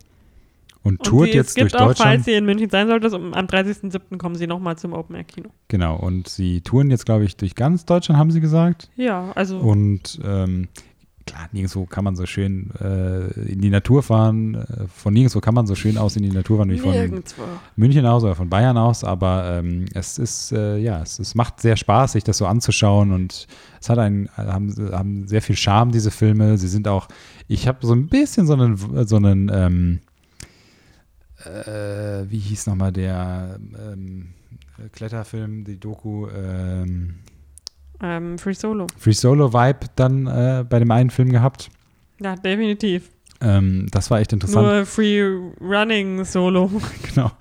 und, 0.83 0.99
Und 0.99 1.05
tourt 1.05 1.27
sie, 1.29 1.35
jetzt 1.35 1.59
durch 1.59 1.73
auch, 1.75 1.87
Deutschland. 1.87 1.97
falls 2.15 2.27
ihr 2.27 2.37
in 2.39 2.45
München 2.45 2.69
sein 2.69 2.87
solltet, 2.87 3.13
um, 3.13 3.33
am 3.33 3.45
30.07. 3.45 4.17
kommen 4.17 4.35
sie 4.35 4.47
nochmal 4.47 4.75
zum 4.77 4.93
Open 4.93 5.15
Air 5.15 5.23
Kino. 5.23 5.49
Genau. 5.67 5.95
Und 5.97 6.27
sie 6.27 6.61
touren 6.61 6.89
jetzt, 6.89 7.05
glaube 7.05 7.25
ich, 7.25 7.37
durch 7.37 7.53
ganz 7.55 7.85
Deutschland, 7.85 8.19
haben 8.19 8.31
sie 8.31 8.41
gesagt. 8.41 8.89
Ja, 8.95 9.31
also 9.33 9.59
Und 9.59 10.19
ähm, 10.23 10.67
klar, 11.25 11.49
nirgendwo 11.51 11.85
kann 11.85 12.03
man 12.03 12.15
so 12.15 12.25
schön 12.25 12.71
äh, 12.79 13.27
in 13.51 13.61
die 13.61 13.69
Natur 13.69 14.03
fahren. 14.03 14.55
Äh, 14.55 14.87
Von 14.87 15.13
nirgendwo 15.13 15.39
kann 15.39 15.53
man 15.53 15.67
so 15.67 15.75
schön 15.75 15.97
aus 15.97 16.15
in 16.15 16.23
die 16.23 16.31
Natur 16.31 16.57
fahren 16.57 16.69
wie 16.69 16.77
von 16.77 16.91
nirgendwo. 16.91 17.43
München 17.75 18.05
aus 18.05 18.23
oder 18.23 18.35
von 18.35 18.49
Bayern 18.49 18.77
aus. 18.77 19.03
Aber 19.03 19.59
ähm, 19.59 19.85
es 19.93 20.17
ist, 20.17 20.51
äh, 20.51 20.77
ja, 20.77 21.01
es, 21.01 21.19
es 21.19 21.35
macht 21.35 21.59
sehr 21.61 21.77
Spaß, 21.77 22.13
sich 22.13 22.23
das 22.23 22.37
so 22.37 22.45
anzuschauen. 22.45 23.11
Und 23.11 23.47
es 23.81 23.89
hat 23.89 23.99
einen, 23.99 24.29
haben, 24.35 24.73
haben 24.91 25.27
sehr 25.27 25.41
viel 25.41 25.55
Charme, 25.55 25.91
diese 25.91 26.11
Filme. 26.11 26.57
Sie 26.57 26.67
sind 26.67 26.87
auch, 26.87 27.07
ich 27.47 27.67
habe 27.67 27.85
so 27.85 27.93
ein 27.93 28.07
bisschen 28.07 28.47
so 28.47 28.53
einen, 28.53 29.07
so 29.07 29.15
einen 29.15 29.51
ähm, 29.53 29.99
äh, 31.45 32.29
wie 32.29 32.39
hieß 32.39 32.67
nochmal 32.67 32.91
der 32.91 33.59
ähm, 33.77 34.29
Kletterfilm, 34.91 35.63
die 35.63 35.79
Doku, 35.79 36.27
ähm, 36.29 37.15
Ähm, 38.03 38.37
Free 38.37 38.53
Solo. 38.53 38.87
Free 38.97 39.13
Solo 39.13 39.53
Vibe 39.53 39.87
dann 39.95 40.27
äh, 40.27 40.65
bei 40.69 40.77
dem 40.79 40.91
einen 40.91 41.09
Film 41.09 41.29
gehabt. 41.31 41.69
Ja, 42.21 42.35
definitiv. 42.35 43.09
Ähm, 43.41 43.87
das 43.91 44.11
war 44.11 44.19
echt 44.19 44.31
interessant. 44.33 44.65
Nur 44.65 44.85
Free 44.85 45.21
Running 45.59 46.23
Solo. 46.25 46.69
genau. 47.13 47.31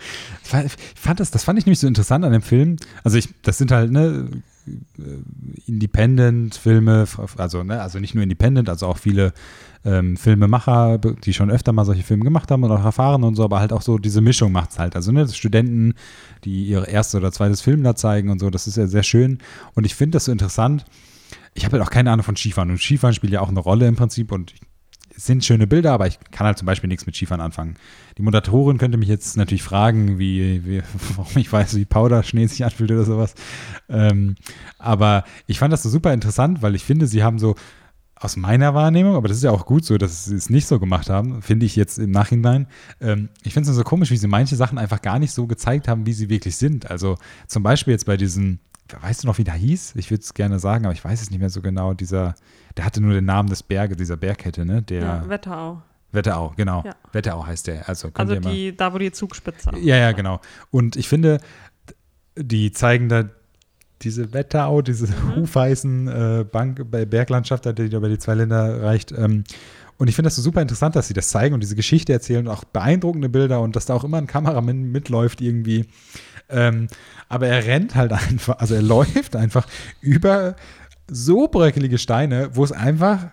Ich 0.42 0.48
fand- 0.48 0.66
ich 0.66 1.00
fand 1.00 1.20
das, 1.20 1.30
das 1.30 1.44
fand 1.44 1.58
ich 1.58 1.66
nämlich 1.66 1.78
so 1.80 1.86
interessant 1.86 2.24
an 2.24 2.32
dem 2.32 2.42
Film. 2.42 2.76
Also 3.04 3.18
ich, 3.18 3.28
das 3.42 3.58
sind 3.58 3.70
halt 3.72 3.90
ne 3.92 4.28
Independent-Filme, 5.66 7.06
also 7.36 7.62
ne, 7.64 7.80
also 7.80 7.98
nicht 7.98 8.14
nur 8.14 8.22
Independent, 8.22 8.68
also 8.68 8.86
auch 8.86 8.98
viele 8.98 9.32
ähm, 9.84 10.16
Filmemacher, 10.16 10.98
die 10.98 11.34
schon 11.34 11.50
öfter 11.50 11.72
mal 11.72 11.84
solche 11.84 12.02
Filme 12.02 12.24
gemacht 12.24 12.50
haben 12.50 12.62
und 12.62 12.70
auch 12.70 12.84
erfahren 12.84 13.24
und 13.24 13.34
so, 13.34 13.44
aber 13.44 13.60
halt 13.60 13.72
auch 13.72 13.82
so 13.82 13.98
diese 13.98 14.20
Mischung 14.20 14.52
macht 14.52 14.70
es 14.70 14.78
halt. 14.78 14.96
Also 14.96 15.12
ne, 15.12 15.28
Studenten, 15.28 15.94
die 16.44 16.64
ihr 16.66 16.86
erstes 16.86 17.16
oder 17.18 17.32
zweites 17.32 17.60
Film 17.60 17.82
da 17.82 17.96
zeigen 17.96 18.30
und 18.30 18.38
so, 18.38 18.50
das 18.50 18.66
ist 18.66 18.76
ja 18.76 18.86
sehr 18.86 19.02
schön. 19.02 19.38
Und 19.74 19.84
ich 19.84 19.94
finde 19.94 20.16
das 20.16 20.26
so 20.26 20.32
interessant. 20.32 20.84
Ich 21.54 21.64
habe 21.64 21.78
halt 21.78 21.86
auch 21.86 21.90
keine 21.90 22.10
Ahnung 22.10 22.24
von 22.24 22.36
Skifahren 22.36 22.70
und 22.70 22.80
Skifahren 22.80 23.14
spielt 23.14 23.32
ja 23.32 23.40
auch 23.40 23.48
eine 23.48 23.60
Rolle 23.60 23.86
im 23.86 23.96
Prinzip 23.96 24.32
und 24.32 24.54
es 25.14 25.26
sind 25.26 25.44
schöne 25.44 25.66
Bilder, 25.66 25.92
aber 25.92 26.06
ich 26.06 26.18
kann 26.30 26.46
halt 26.46 26.56
zum 26.56 26.66
Beispiel 26.66 26.88
nichts 26.88 27.04
mit 27.04 27.14
Skifahren 27.14 27.42
anfangen. 27.42 27.76
Die 28.16 28.22
Moderatorin 28.22 28.78
könnte 28.78 28.96
mich 28.96 29.08
jetzt 29.08 29.36
natürlich 29.36 29.62
fragen, 29.62 30.18
wie, 30.18 30.64
wie 30.64 30.82
warum 31.16 31.36
ich 31.36 31.52
weiß, 31.52 31.76
wie 31.76 31.84
Powderschnee 31.84 32.46
sich 32.46 32.64
anfühlt 32.64 32.90
oder 32.90 33.04
sowas. 33.04 33.34
Ähm, 33.88 34.36
aber 34.78 35.24
ich 35.46 35.58
fand 35.58 35.72
das 35.72 35.82
so 35.82 35.90
super 35.90 36.14
interessant, 36.14 36.62
weil 36.62 36.74
ich 36.74 36.84
finde, 36.84 37.06
sie 37.06 37.22
haben 37.22 37.38
so 37.38 37.56
aus 38.22 38.36
meiner 38.36 38.74
Wahrnehmung, 38.74 39.16
aber 39.16 39.28
das 39.28 39.38
ist 39.38 39.42
ja 39.42 39.50
auch 39.50 39.66
gut 39.66 39.84
so, 39.84 39.98
dass 39.98 40.26
sie 40.26 40.36
es 40.36 40.48
nicht 40.48 40.66
so 40.66 40.78
gemacht 40.78 41.10
haben, 41.10 41.42
finde 41.42 41.66
ich 41.66 41.74
jetzt 41.76 41.98
im 41.98 42.10
Nachhinein. 42.12 42.66
Ähm, 43.00 43.28
ich 43.42 43.52
finde 43.52 43.62
es 43.62 43.68
nur 43.68 43.76
so 43.76 43.84
komisch, 43.84 44.10
wie 44.10 44.16
sie 44.16 44.28
manche 44.28 44.54
Sachen 44.56 44.78
einfach 44.78 45.02
gar 45.02 45.18
nicht 45.18 45.32
so 45.32 45.46
gezeigt 45.46 45.88
haben, 45.88 46.06
wie 46.06 46.12
sie 46.12 46.28
wirklich 46.28 46.56
sind. 46.56 46.90
Also 46.90 47.18
zum 47.48 47.62
Beispiel 47.62 47.92
jetzt 47.92 48.06
bei 48.06 48.16
diesem, 48.16 48.60
weißt 49.00 49.24
du 49.24 49.26
noch, 49.26 49.38
wie 49.38 49.44
der 49.44 49.54
hieß? 49.54 49.94
Ich 49.96 50.10
würde 50.10 50.22
es 50.22 50.34
gerne 50.34 50.58
sagen, 50.58 50.84
aber 50.84 50.94
ich 50.94 51.04
weiß 51.04 51.20
es 51.20 51.30
nicht 51.30 51.40
mehr 51.40 51.50
so 51.50 51.62
genau. 51.62 51.94
Dieser, 51.94 52.34
der 52.76 52.84
hatte 52.84 53.00
nur 53.00 53.12
den 53.14 53.24
Namen 53.24 53.48
des 53.48 53.62
Berges, 53.62 53.96
dieser 53.96 54.16
Bergkette, 54.16 54.64
ne? 54.64 54.82
Der 54.82 55.00
Ja, 55.02 55.28
Wetterau. 55.28 55.82
Wetterau, 56.12 56.52
genau. 56.56 56.82
Ja. 56.84 56.94
Wetterau 57.12 57.46
heißt 57.46 57.66
der. 57.66 57.88
Also, 57.88 58.10
Also 58.14 58.34
ihr 58.34 58.40
mal. 58.40 58.52
die, 58.52 58.76
da, 58.76 58.92
wo 58.92 58.98
die 58.98 59.10
Zugspitze 59.10 59.72
Ja, 59.80 59.96
ja, 59.96 60.12
genau. 60.12 60.40
Und 60.70 60.94
ich 60.96 61.08
finde, 61.08 61.38
die 62.36 62.70
zeigen 62.72 63.08
da 63.08 63.24
diese 64.02 64.32
Wetterau, 64.32 64.82
diese 64.82 65.06
Mhm. 65.06 65.36
Hufeisen 65.36 66.08
äh, 66.08 66.44
Bank, 66.50 66.90
Berglandschaft, 66.90 67.64
die 67.66 67.88
da 67.88 67.96
über 67.96 68.08
die 68.08 68.18
zwei 68.18 68.34
Länder 68.34 68.82
reicht. 68.82 69.12
Ähm, 69.12 69.44
und 69.98 70.08
ich 70.08 70.16
finde 70.16 70.26
das 70.28 70.36
so 70.36 70.42
super 70.42 70.60
interessant, 70.62 70.96
dass 70.96 71.06
sie 71.08 71.14
das 71.14 71.28
zeigen 71.28 71.54
und 71.54 71.60
diese 71.60 71.76
Geschichte 71.76 72.12
erzählen 72.12 72.46
und 72.46 72.52
auch 72.52 72.64
beeindruckende 72.64 73.28
Bilder 73.28 73.60
und 73.60 73.76
dass 73.76 73.86
da 73.86 73.94
auch 73.94 74.04
immer 74.04 74.18
ein 74.18 74.26
Kameramann 74.26 74.90
mitläuft 74.90 75.40
irgendwie. 75.40 75.86
Ähm, 76.48 76.88
aber 77.28 77.46
er 77.46 77.64
rennt 77.66 77.94
halt 77.94 78.12
einfach, 78.30 78.58
also 78.58 78.74
er 78.74 78.82
läuft 78.82 79.36
einfach 79.36 79.66
über 80.00 80.56
so 81.08 81.46
bröckelige 81.48 81.98
Steine, 81.98 82.50
wo 82.54 82.64
es 82.64 82.72
einfach, 82.72 83.26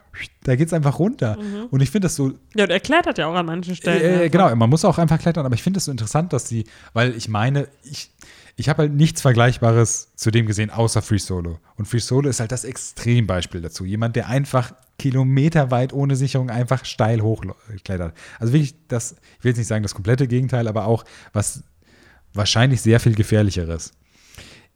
da 0.44 0.56
geht 0.56 0.68
es 0.68 0.74
einfach 0.74 1.00
runter. 1.00 1.38
Und 1.72 1.82
ich 1.82 1.92
finde 1.92 2.06
das 2.08 2.16
so 2.16 2.34
Ja, 2.56 2.66
und 2.66 2.72
er 2.72 2.80
klettert 2.80 3.18
ja 3.18 3.28
auch 3.28 3.36
an 3.36 3.46
manchen 3.46 3.76
Stellen. 3.76 4.02
äh, 4.02 4.14
einfach. 4.24 4.32
genau, 4.32 4.56
man 4.56 4.70
muss 4.70 4.84
auch 4.84 4.98
einfach 4.98 5.20
klettern, 5.20 5.46
aber 5.46 5.56
ich 5.56 5.64
finde 5.64 5.78
es 5.78 5.86
so 5.86 5.92
interessant, 5.92 6.34
dass 6.34 6.48
sie, 6.48 6.66
weil 6.94 7.16
ich 7.16 7.30
meine, 7.30 7.68
ich, 7.84 8.12
ich 8.60 8.68
habe 8.68 8.84
halt 8.84 8.94
nichts 8.94 9.22
Vergleichbares 9.22 10.12
zu 10.16 10.32
dem 10.32 10.46
gesehen, 10.46 10.70
außer 10.70 11.02
Free 11.02 11.18
Solo. 11.18 11.60
Und 11.78 11.86
Free 11.86 12.00
Solo 12.00 12.28
ist 12.28 12.42
halt 12.42 12.52
das 12.52 12.66
Extrembeispiel 12.66 13.62
dazu. 13.62 13.86
Jemand, 13.86 14.18
der 14.18 14.28
einfach 14.28 14.74
kilometerweit 14.98 15.94
ohne 15.94 16.18
Sicherung 16.18 16.50
einfach 16.50 16.84
steil 16.84 17.22
hochklettert. 17.22 18.14
Also 18.38 18.52
wirklich 18.52 18.76
das, 18.90 19.16
ich 19.38 19.46
will 19.46 19.52
jetzt 19.52 19.60
nicht 19.60 19.68
sagen 19.68 19.84
das 19.84 19.96
komplette 19.96 20.28
Gegenteil, 20.28 20.68
aber 20.68 20.88
auch 20.88 21.06
was 21.32 21.64
wahrscheinlich 22.34 22.82
sehr 22.82 23.00
viel 23.00 23.16
gefährlicheres. 23.16 23.94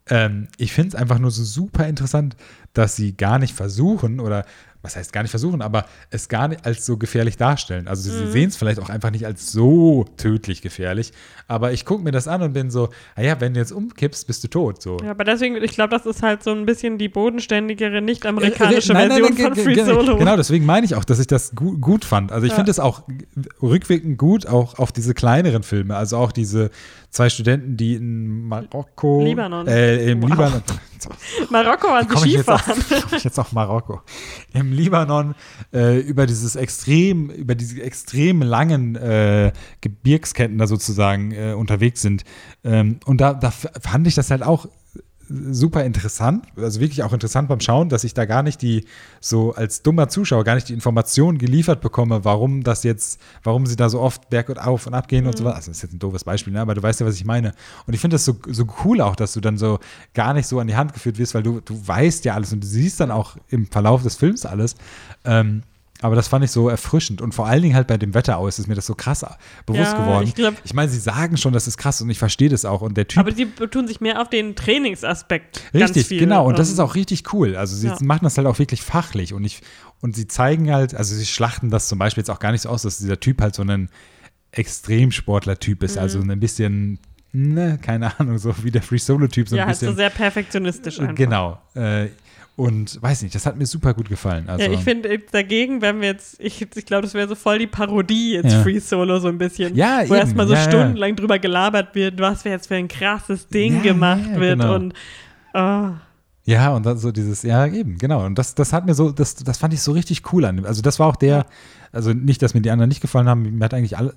Ähm, 0.08 0.48
ich 0.56 0.72
finde 0.72 0.88
es 0.88 0.94
einfach 0.94 1.18
nur 1.18 1.30
so 1.30 1.44
super 1.44 1.86
interessant, 1.86 2.36
dass 2.72 2.96
sie 2.96 3.14
gar 3.14 3.38
nicht 3.38 3.54
versuchen 3.54 4.18
oder 4.18 4.46
was 4.84 4.94
heißt 4.96 5.12
gar 5.12 5.22
nicht 5.22 5.30
versuchen, 5.30 5.62
aber 5.62 5.86
es 6.10 6.28
gar 6.28 6.46
nicht 6.46 6.64
als 6.64 6.86
so 6.86 6.96
gefährlich 6.96 7.36
darstellen. 7.36 7.88
Also 7.88 8.10
sie 8.10 8.26
sehen 8.30 8.50
es 8.50 8.56
vielleicht 8.56 8.78
auch 8.78 8.90
einfach 8.90 9.10
nicht 9.10 9.26
als 9.26 9.50
so 9.50 10.04
tödlich 10.16 10.62
gefährlich, 10.62 11.12
aber 11.48 11.72
ich 11.72 11.84
gucke 11.84 12.04
mir 12.04 12.12
das 12.12 12.28
an 12.28 12.42
und 12.42 12.52
bin 12.52 12.70
so, 12.70 12.90
naja, 13.16 13.40
wenn 13.40 13.54
du 13.54 13.60
jetzt 13.60 13.72
umkippst, 13.72 14.26
bist 14.26 14.44
du 14.44 14.48
tot. 14.48 14.80
So. 14.82 14.98
Ja, 15.02 15.10
aber 15.12 15.24
deswegen, 15.24 15.56
ich 15.56 15.72
glaube, 15.72 15.90
das 15.96 16.06
ist 16.06 16.22
halt 16.22 16.42
so 16.44 16.50
ein 16.52 16.66
bisschen 16.66 16.98
die 16.98 17.08
bodenständigere, 17.08 18.00
nicht-amerikanische 18.02 18.92
Äh, 18.92 18.94
nein, 18.94 19.08
nein, 19.08 19.18
Version 19.24 19.36
nein, 19.38 19.54
von 19.54 19.64
ge- 19.64 19.84
Free 19.84 19.84
Solo. 19.84 20.16
Genau, 20.18 20.36
deswegen 20.36 20.66
meine 20.66 20.84
ich 20.86 20.94
auch, 20.94 21.04
dass 21.04 21.18
ich 21.18 21.26
das 21.26 21.54
gut, 21.54 21.80
gut 21.80 22.04
fand. 22.04 22.30
Also 22.30 22.44
ich 22.46 22.50
Ja. 22.52 22.56
finde 22.56 22.70
es 22.70 22.78
auch 22.78 23.02
rückwirkend 23.62 24.18
gut, 24.18 24.46
auch 24.46 24.78
auf 24.78 24.92
diese 24.92 25.14
kleineren 25.14 25.62
Filme. 25.62 25.96
Also 25.96 26.16
auch 26.18 26.32
diese 26.32 26.70
zwei 27.10 27.28
Studenten, 27.30 27.76
die 27.76 27.94
in 27.94 28.46
Marokko, 28.48 29.24
Libanon. 29.24 29.66
äh, 29.66 30.10
im 30.10 30.22
Wow. 30.22 30.30
Libanon, 30.30 30.62
Marokko 31.50 31.88
waren 31.88 32.08
sie 32.08 32.14
komme 32.14 32.26
ich, 32.26 32.32
jetzt 32.34 32.48
auf- 32.50 32.62
Skifahren. 32.62 33.02
komm 33.08 33.16
ich 33.18 33.24
jetzt 33.24 33.38
auf 33.38 33.52
Marokko. 33.52 34.00
im 34.52 34.72
Libanon 34.72 35.34
äh, 35.72 35.98
über 36.00 36.26
dieses 36.26 36.56
extrem, 36.56 37.30
über 37.30 37.54
diese 37.54 37.82
extrem 37.82 38.42
langen 38.42 38.96
äh, 38.96 39.52
Gebirgsketten 39.80 40.58
da 40.58 40.66
sozusagen 40.66 41.32
äh, 41.32 41.52
unterwegs 41.54 42.02
sind. 42.02 42.24
Ähm, 42.64 43.00
und 43.04 43.20
da, 43.20 43.34
da 43.34 43.50
fand 43.50 44.06
ich 44.06 44.14
das 44.14 44.30
halt 44.30 44.42
auch 44.42 44.66
super 45.28 45.84
interessant, 45.84 46.46
also 46.56 46.80
wirklich 46.80 47.02
auch 47.02 47.12
interessant 47.12 47.48
beim 47.48 47.60
Schauen, 47.60 47.88
dass 47.88 48.04
ich 48.04 48.14
da 48.14 48.24
gar 48.24 48.42
nicht 48.42 48.62
die, 48.62 48.84
so 49.20 49.54
als 49.54 49.82
dummer 49.82 50.08
Zuschauer, 50.08 50.44
gar 50.44 50.54
nicht 50.54 50.68
die 50.68 50.74
Informationen 50.74 51.38
geliefert 51.38 51.80
bekomme, 51.80 52.24
warum 52.24 52.62
das 52.62 52.82
jetzt, 52.82 53.20
warum 53.42 53.66
sie 53.66 53.76
da 53.76 53.88
so 53.88 54.00
oft 54.00 54.30
berg 54.30 54.48
und 54.48 54.58
auf 54.58 54.86
und 54.86 54.94
ab 54.94 55.08
gehen 55.08 55.24
mhm. 55.24 55.30
und 55.30 55.38
so 55.38 55.44
was. 55.44 55.54
Also 55.54 55.70
das 55.70 55.78
ist 55.78 55.82
jetzt 55.82 55.92
ein 55.94 55.98
doofes 55.98 56.24
Beispiel, 56.24 56.52
ne? 56.52 56.60
aber 56.60 56.74
du 56.74 56.82
weißt 56.82 57.00
ja, 57.00 57.06
was 57.06 57.16
ich 57.16 57.24
meine. 57.24 57.52
Und 57.86 57.94
ich 57.94 58.00
finde 58.00 58.14
das 58.14 58.24
so, 58.24 58.36
so 58.48 58.66
cool 58.84 59.00
auch, 59.00 59.16
dass 59.16 59.32
du 59.32 59.40
dann 59.40 59.58
so 59.58 59.78
gar 60.14 60.34
nicht 60.34 60.46
so 60.46 60.58
an 60.60 60.66
die 60.66 60.76
Hand 60.76 60.92
geführt 60.92 61.18
wirst, 61.18 61.34
weil 61.34 61.42
du, 61.42 61.60
du 61.60 61.86
weißt 61.86 62.24
ja 62.24 62.34
alles 62.34 62.52
und 62.52 62.62
du 62.62 62.66
siehst 62.66 63.00
dann 63.00 63.10
auch 63.10 63.36
im 63.48 63.66
Verlauf 63.66 64.02
des 64.02 64.16
Films 64.16 64.46
alles. 64.46 64.76
Ähm, 65.24 65.62
aber 66.04 66.16
das 66.16 66.28
fand 66.28 66.44
ich 66.44 66.50
so 66.50 66.68
erfrischend. 66.68 67.22
Und 67.22 67.34
vor 67.34 67.46
allen 67.46 67.62
Dingen 67.62 67.74
halt 67.74 67.86
bei 67.86 67.96
dem 67.96 68.12
Wetter 68.12 68.36
aus 68.36 68.58
ist 68.58 68.68
mir 68.68 68.74
das 68.74 68.84
so 68.84 68.94
krass 68.94 69.24
bewusst 69.64 69.92
ja, 69.92 69.98
geworden. 69.98 70.26
Ich, 70.26 70.34
glaub, 70.34 70.52
ich 70.62 70.74
meine, 70.74 70.90
sie 70.90 70.98
sagen 70.98 71.38
schon, 71.38 71.54
das 71.54 71.66
ist 71.66 71.78
krass 71.78 72.02
und 72.02 72.10
ich 72.10 72.18
verstehe 72.18 72.50
das 72.50 72.66
auch. 72.66 72.82
Und 72.82 72.98
der 72.98 73.08
Typ. 73.08 73.20
Aber 73.20 73.32
sie 73.32 73.46
tun 73.46 73.88
sich 73.88 74.02
mehr 74.02 74.20
auf 74.20 74.28
den 74.28 74.54
Trainingsaspekt. 74.54 75.62
Richtig, 75.72 76.10
genau. 76.10 76.46
Und 76.46 76.58
das 76.58 76.68
ist 76.68 76.78
auch 76.78 76.94
richtig 76.94 77.32
cool. 77.32 77.56
Also 77.56 77.74
sie 77.74 77.86
ja. 77.86 77.96
machen 78.02 78.24
das 78.24 78.36
halt 78.36 78.46
auch 78.46 78.58
wirklich 78.58 78.82
fachlich. 78.82 79.32
Und 79.32 79.44
ich, 79.44 79.62
und 80.02 80.14
sie 80.14 80.28
zeigen 80.28 80.70
halt, 80.70 80.94
also 80.94 81.14
sie 81.14 81.24
schlachten 81.24 81.70
das 81.70 81.88
zum 81.88 81.98
Beispiel 81.98 82.20
jetzt 82.20 82.30
auch 82.30 82.38
gar 82.38 82.52
nicht 82.52 82.60
so 82.60 82.68
aus, 82.68 82.82
dass 82.82 82.98
dieser 82.98 83.18
Typ 83.18 83.40
halt 83.40 83.54
so 83.54 83.62
ein 83.62 83.88
Extremsportler-Typ 84.52 85.82
ist. 85.84 85.96
Also 85.96 86.18
mhm. 86.18 86.24
Also 86.24 86.32
ein 86.32 86.40
bisschen 86.40 86.98
ne, 87.32 87.78
keine 87.80 88.18
Ahnung, 88.20 88.38
so 88.38 88.54
wie 88.62 88.70
der 88.70 88.82
Free 88.82 88.98
Solo-Typ. 88.98 89.48
So 89.48 89.56
ja, 89.56 89.64
ein 89.64 89.68
bisschen, 89.70 89.88
halt 89.88 89.96
so 89.96 90.00
sehr 90.02 90.10
perfektionistisch 90.10 91.00
einfach. 91.00 91.14
Genau. 91.14 91.58
Äh, 91.74 92.08
und 92.56 93.02
weiß 93.02 93.22
nicht, 93.22 93.34
das 93.34 93.46
hat 93.46 93.56
mir 93.56 93.66
super 93.66 93.94
gut 93.94 94.08
gefallen. 94.08 94.48
Also, 94.48 94.64
ja, 94.64 94.70
ich 94.70 94.80
finde 94.80 95.18
dagegen, 95.32 95.82
wenn 95.82 96.00
wir 96.00 96.08
jetzt, 96.08 96.36
ich, 96.38 96.62
ich 96.62 96.86
glaube, 96.86 97.02
das 97.02 97.12
wäre 97.12 97.26
so 97.26 97.34
voll 97.34 97.58
die 97.58 97.66
Parodie 97.66 98.34
jetzt 98.34 98.52
ja. 98.52 98.62
Free 98.62 98.78
Solo 98.78 99.18
so 99.18 99.26
ein 99.28 99.38
bisschen. 99.38 99.74
Ja, 99.74 100.02
Wo 100.06 100.14
erstmal 100.14 100.46
so 100.46 100.54
ja, 100.54 100.60
stundenlang 100.60 101.10
ja. 101.10 101.16
drüber 101.16 101.38
gelabert 101.40 101.94
wird, 101.96 102.20
was 102.20 102.44
jetzt 102.44 102.68
für 102.68 102.76
ein 102.76 102.86
krasses 102.86 103.48
Ding 103.48 103.82
gemacht 103.82 104.36
wird 104.36 104.60
genau. 104.60 104.74
und 104.76 104.94
oh. 105.54 105.90
Ja, 106.46 106.74
und 106.74 106.84
dann 106.84 106.98
so 106.98 107.10
dieses, 107.10 107.42
ja, 107.42 107.66
eben, 107.66 107.98
genau. 107.98 108.24
Und 108.24 108.38
das, 108.38 108.54
das 108.54 108.72
hat 108.72 108.86
mir 108.86 108.94
so, 108.94 109.10
das, 109.10 109.34
das 109.34 109.58
fand 109.58 109.72
ich 109.72 109.80
so 109.80 109.92
richtig 109.92 110.32
cool 110.32 110.44
an. 110.44 110.64
Also, 110.64 110.82
das 110.82 111.00
war 111.00 111.08
auch 111.08 111.16
der, 111.16 111.46
also 111.94 112.12
nicht, 112.12 112.42
dass 112.42 112.54
mir 112.54 112.60
die 112.60 112.70
anderen 112.70 112.88
nicht 112.88 113.00
gefallen 113.00 113.28
haben, 113.28 113.42
mir 113.42 113.64
hat 113.64 113.74
eigentlich 113.74 113.96
alle, 113.96 114.14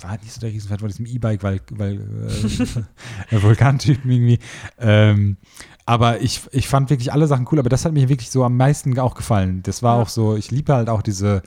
war 0.00 0.12
nicht 0.12 0.32
so 0.32 0.40
der 0.40 0.50
Riesenfan 0.50 0.78
von 0.78 0.88
diesem 0.88 1.06
E-Bike, 1.06 1.42
weil, 1.42 1.60
weil 1.70 2.00
äh, 3.30 3.42
Vulkantypen 3.42 4.10
irgendwie. 4.10 4.38
Ähm, 4.78 5.36
aber 5.84 6.20
ich, 6.20 6.42
ich 6.52 6.68
fand 6.68 6.90
wirklich 6.90 7.12
alle 7.12 7.26
Sachen 7.26 7.46
cool, 7.50 7.58
aber 7.58 7.68
das 7.68 7.84
hat 7.84 7.92
mir 7.92 8.08
wirklich 8.08 8.30
so 8.30 8.44
am 8.44 8.56
meisten 8.56 8.98
auch 8.98 9.14
gefallen. 9.14 9.62
Das 9.62 9.82
war 9.82 9.96
ja. 9.96 10.02
auch 10.02 10.08
so, 10.08 10.36
ich 10.36 10.50
liebe 10.50 10.74
halt 10.74 10.88
auch 10.88 11.02
diese 11.02 11.42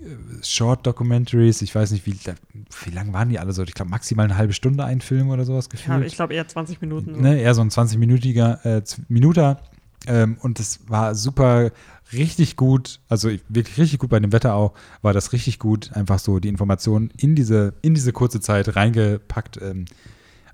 äh, 0.00 0.44
Short 0.44 0.86
Documentaries, 0.86 1.62
ich 1.62 1.74
weiß 1.74 1.90
nicht, 1.92 2.06
wie, 2.06 2.16
wie 2.84 2.90
lang 2.90 3.12
waren 3.12 3.28
die 3.28 3.38
alle 3.38 3.52
so? 3.52 3.62
Ich 3.62 3.74
glaube, 3.74 3.90
maximal 3.90 4.24
eine 4.24 4.36
halbe 4.36 4.52
Stunde 4.52 4.84
ein 4.84 5.00
Film 5.00 5.30
oder 5.30 5.44
sowas 5.44 5.68
gefühlt. 5.68 6.00
Ja, 6.00 6.06
ich 6.06 6.14
glaube 6.14 6.34
eher 6.34 6.46
20 6.46 6.80
Minuten. 6.80 7.20
Ne, 7.20 7.40
eher 7.40 7.54
so 7.54 7.62
ein 7.62 7.70
20-minütiger 7.70 8.64
äh, 8.64 8.82
Minuter. 9.08 9.60
Ähm, 10.08 10.38
und 10.40 10.58
das 10.58 10.80
war 10.88 11.14
super, 11.14 11.70
richtig 12.12 12.56
gut, 12.56 13.00
also 13.08 13.28
wirklich 13.48 13.78
richtig 13.78 13.98
gut 13.98 14.10
bei 14.10 14.20
dem 14.20 14.32
Wetter 14.32 14.54
auch, 14.54 14.72
war 15.02 15.12
das 15.12 15.32
richtig 15.32 15.58
gut, 15.58 15.92
einfach 15.92 16.18
so 16.18 16.38
die 16.38 16.48
Informationen 16.48 17.12
in 17.18 17.34
diese, 17.34 17.74
in 17.82 17.94
diese 17.94 18.12
kurze 18.12 18.40
Zeit 18.40 18.74
reingepackt. 18.74 19.60
Ähm, 19.60 19.84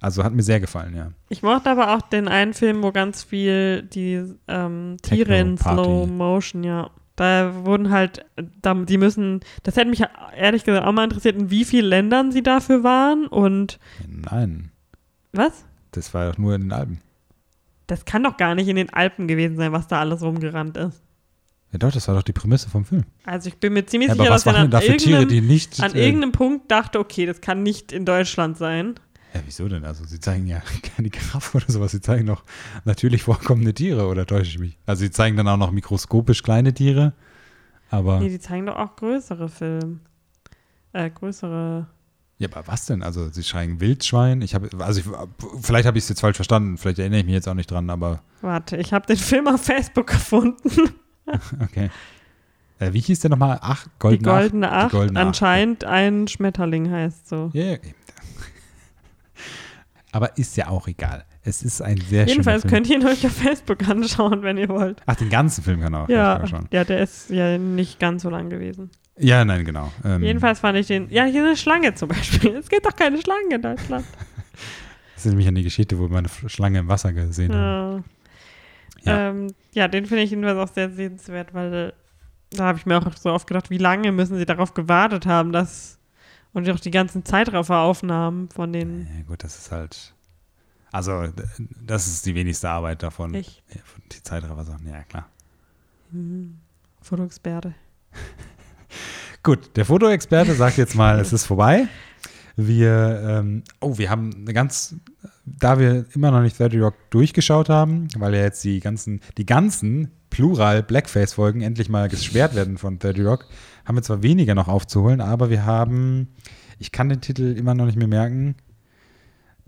also 0.01 0.23
hat 0.23 0.35
mir 0.35 0.43
sehr 0.43 0.61
gefallen, 0.61 0.95
ja. 0.95 1.13
Ich 1.31 1.43
mochte 1.43 1.71
aber 1.71 1.95
auch 1.95 2.03
den 2.03 2.29
einen 2.29 2.53
Film, 2.53 2.83
wo 2.83 2.93
ganz 2.93 3.23
viel 3.23 3.83
die 3.83 4.23
ähm, 4.49 4.97
Tiere 5.01 5.39
in 5.39 5.57
Slow 5.57 6.07
Motion, 6.07 6.63
ja. 6.63 6.91
Da 7.17 7.65
wurden 7.65 7.91
halt, 7.91 8.27
da, 8.61 8.75
die 8.75 8.99
müssen, 8.99 9.41
das 9.63 9.77
hätte 9.77 9.89
mich 9.89 10.03
ehrlich 10.37 10.65
gesagt 10.65 10.85
auch 10.85 10.93
mal 10.93 11.05
interessiert, 11.05 11.37
in 11.37 11.49
wie 11.49 11.65
vielen 11.65 11.87
Ländern 11.87 12.33
sie 12.33 12.43
dafür 12.43 12.83
waren 12.83 13.29
und. 13.29 13.79
Nein. 14.09 14.73
Was? 15.33 15.65
Das 15.93 16.13
war 16.13 16.33
doch 16.33 16.39
nur 16.39 16.57
in 16.57 16.63
den 16.63 16.73
Alpen. 16.73 17.01
Das 17.87 18.05
kann 18.05 18.23
doch 18.23 18.37
gar 18.37 18.55
nicht 18.55 18.69
in 18.69 18.77
den 18.77 18.91
Alpen 18.91 19.29
gewesen 19.29 19.57
sein, 19.57 19.73
was 19.73 19.89
da 19.89 20.01
alles 20.01 20.23
rumgerannt 20.23 20.77
ist. 20.77 21.03
Ja 21.73 21.79
doch, 21.79 21.91
das 21.91 22.07
war 22.07 22.15
doch 22.15 22.23
die 22.23 22.33
Prämisse 22.33 22.71
vom 22.71 22.85
Film. 22.85 23.05
Also 23.25 23.49
ich 23.49 23.57
bin 23.57 23.73
mir 23.73 23.85
ziemlich 23.85 24.09
ja, 24.09 24.15
sicher, 24.15 24.29
dass 24.29 24.47
er 24.47 24.55
an, 24.55 24.71
Tiere, 24.71 25.23
an 25.23 25.95
äh, 25.95 26.07
irgendeinem 26.07 26.31
Punkt 26.31 26.71
dachte, 26.71 27.01
okay, 27.01 27.27
das 27.27 27.41
kann 27.41 27.65
nicht 27.65 27.91
in 27.91 28.05
Deutschland 28.05 28.57
sein. 28.57 28.95
Ja, 29.35 29.41
wieso 29.45 29.67
denn? 29.67 29.85
Also 29.85 30.05
sie 30.05 30.21
zeigen 30.21 30.47
ja 30.47 30.63
keine 30.97 31.11
Giraffe 31.11 31.57
oder 31.57 31.67
sowas, 31.67 31.91
sie 31.91 32.01
zeigen 32.01 32.27
noch 32.27 32.45
natürlich 32.85 33.25
vorkommende 33.25 33.75
Tiere, 33.75 34.07
oder 34.07 34.25
täusche 34.25 34.51
ich 34.51 34.59
mich? 34.61 34.79
Also 34.87 35.01
sie 35.01 35.11
zeigen 35.11 35.37
dann 35.37 35.49
auch 35.49 35.57
noch 35.57 35.73
mikroskopisch 35.73 36.45
kleine 36.45 36.73
Tiere, 36.73 37.13
aber... 37.91 38.21
Nee, 38.21 38.29
die 38.29 38.39
zeigen 38.39 38.67
doch 38.67 38.77
auch 38.77 38.95
größere 38.95 39.49
Filme. 39.49 39.99
Äh, 40.93 41.11
größere... 41.11 41.89
Ja, 42.39 42.49
aber 42.53 42.67
was 42.67 42.87
denn? 42.87 43.03
Also 43.03 43.29
sie 43.29 43.43
zeigen 43.43 43.81
Wildschwein. 43.81 44.43
Ich 44.43 44.55
habe, 44.55 44.69
also 44.81 45.01
ich, 45.01 45.07
vielleicht 45.63 45.87
habe 45.87 45.99
ich 45.99 46.05
es 46.05 46.09
jetzt 46.09 46.21
falsch 46.21 46.37
verstanden. 46.37 46.79
Vielleicht 46.79 46.99
erinnere 46.99 47.21
ich 47.21 47.27
mich 47.27 47.35
jetzt 47.35 47.49
auch 47.49 47.55
nicht 47.55 47.71
dran, 47.71 47.91
aber. 47.91 48.23
Warte, 48.41 48.77
ich 48.77 48.93
habe 48.93 49.07
den 49.07 49.17
Film 49.17 49.47
auf 49.47 49.63
Facebook 49.63 50.09
gefunden. 50.09 50.91
okay. 51.63 51.91
Äh, 52.81 52.93
wie 52.93 53.01
hieß 53.01 53.21
der 53.21 53.31
nochmal? 53.31 53.59
Ach, 53.63 53.87
goldene 54.01 54.19
die 54.19 54.25
goldene 54.25 54.73
Acht. 54.73 54.77
Acht. 54.77 54.93
Die 54.93 54.97
goldene 54.97 55.21
Anscheinend 55.21 55.85
Acht. 55.85 55.93
ein 55.93 56.29
Schmetterling 56.29 56.91
heißt 56.91 57.29
so. 57.29 57.51
Ja, 57.53 57.63
yeah, 57.63 57.79
aber 60.13 60.37
ist 60.37 60.57
ja 60.57 60.69
auch 60.69 60.89
egal. 60.89 61.25
Es 61.47 61.63
ist 61.63 61.83
ein 61.83 61.99
sehr 61.99 62.27
Jedenfalls 62.27 62.67
könnt 62.67 62.89
ihr 62.89 62.97
ihn 62.97 63.07
euch 63.07 63.25
auf 63.27 63.33
Facebook 63.33 63.87
anschauen, 63.87 64.43
wenn 64.43 64.57
ihr 64.57 64.69
wollt. 64.69 65.03
Ach, 65.07 65.15
den 65.15 65.29
ganzen 65.29 65.63
Film 65.63 65.81
kann 65.81 65.95
er 65.95 66.05
auch 66.05 66.09
ja. 66.09 66.43
Ja, 66.73 66.85
der 66.85 67.01
ist 67.01 67.31
ja 67.31 67.59
nicht 67.59 68.01
ganz 68.01 68.23
so 68.23 68.31
lang 68.31 68.49
gewesen. 68.49 68.91
Ja, 69.17 69.45
nein, 69.45 69.65
genau. 69.65 69.93
Ähm, 70.05 70.23
Jedenfalls 70.23 70.61
fand 70.61 70.79
ich 70.79 70.89
den. 70.89 71.09
Ja, 71.11 71.25
hier 71.25 71.45
eine 71.45 71.57
Schlange 71.57 71.95
zum 71.95 72.09
Beispiel. 72.09 72.57
Es 72.57 72.69
gibt 72.69 72.85
doch 72.85 72.97
keine 72.97 73.21
Schlange 73.21 73.55
in 73.55 73.63
Deutschland. 73.63 74.05
das 75.15 75.25
ist 75.25 75.31
nämlich 75.31 75.47
eine 75.47 75.63
Geschichte, 75.63 75.99
wo 75.99 76.09
man 76.09 76.27
eine 76.27 76.51
Schlange 76.51 76.81
im 76.81 76.89
Wasser 76.89 77.13
gesehen 77.13 77.53
ja. 77.53 77.97
hat. 77.97 78.05
Ja, 79.05 79.31
ähm, 79.31 79.55
ja 79.73 79.89
den 79.89 80.07
finde 80.07 80.25
ich 80.25 80.31
jedenfalls 80.31 80.59
auch 80.59 80.73
sehr 80.73 80.91
sehenswert, 80.91 81.55
weil 81.55 81.93
da 82.51 82.65
habe 82.65 82.79
ich 82.79 82.87
mir 82.87 82.99
auch 82.99 83.17
so 83.17 83.31
oft 83.31 83.47
gedacht, 83.47 83.71
wie 83.71 83.79
lange 83.79 84.11
müssen 84.13 84.37
sie 84.37 84.47
darauf 84.47 84.75
gewartet 84.75 85.27
haben, 85.27 85.53
dass 85.53 85.99
und 86.55 86.71
auch 86.71 86.81
die 86.81 86.93
ganzen 86.93 87.25
Zeitrafferaufnahmen 87.25 88.49
von 88.49 88.73
den. 88.73 89.07
Ja, 89.07 89.23
gut, 89.27 89.43
das 89.45 89.59
ist 89.59 89.73
halt. 89.73 90.15
Also, 90.93 91.27
das 91.85 92.07
ist 92.07 92.25
die 92.25 92.37
wenigste 92.37 92.71
Arbeit 92.71 93.03
davon. 93.03 93.35
Ich. 93.35 93.65
Die 94.13 94.23
Zeitraffer-Sachen, 94.23 94.87
ja, 94.87 95.03
klar. 95.03 95.29
Mhm. 96.13 96.59
Fotoexperte. 97.03 97.75
gut, 99.43 99.77
der 99.77 99.85
Fotoexperte 99.85 100.55
sagt 100.55 100.79
jetzt 100.79 100.95
mal, 100.95 101.19
es 101.21 101.33
ist 101.33 101.47
vorbei. 101.47 101.89
Wir, 102.57 103.41
ähm, 103.41 103.65
oh, 103.81 103.99
wir 103.99 104.11
haben 104.11 104.31
eine 104.33 104.53
ganz, 104.53 104.95
da 105.45 105.79
wir 105.79 106.07
immer 106.15 106.31
noch 106.31 106.43
nicht 106.43 106.59
30 106.59 106.81
Rock 106.81 106.95
durchgeschaut 107.11 107.69
haben, 107.69 108.09
weil 108.17 108.35
ja 108.35 108.43
jetzt 108.43 108.63
die 108.63 108.79
ganzen, 108.81 109.21
die 109.37 109.47
ganzen 109.47 110.13
Plural 110.31 110.83
Blackface-Folgen 110.83 111.63
endlich 111.63 111.89
mal 111.89 112.09
gesperrt 112.09 112.55
werden 112.55 112.79
von 112.79 112.99
30 112.99 113.25
Rock, 113.25 113.47
haben 113.85 113.97
wir 113.97 114.03
zwar 114.03 114.23
weniger 114.23 114.55
noch 114.55 114.69
aufzuholen, 114.69 115.21
aber 115.21 115.51
wir 115.51 115.65
haben, 115.65 116.29
ich 116.79 116.93
kann 116.93 117.09
den 117.09 117.21
Titel 117.21 117.57
immer 117.57 117.75
noch 117.75 117.87
nicht 117.87 117.99
mehr 117.99 118.09
merken. 118.09 118.55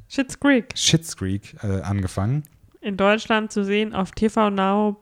Shit's 0.09 0.39
Creek. 0.39 0.73
Shit's 0.77 1.17
Creek 1.17 1.57
äh, 1.65 1.81
angefangen. 1.81 2.45
In 2.81 2.97
Deutschland 2.97 3.51
zu 3.51 3.65
sehen 3.65 3.95
auf 3.95 4.13
TV 4.13 4.51
Now 4.51 4.97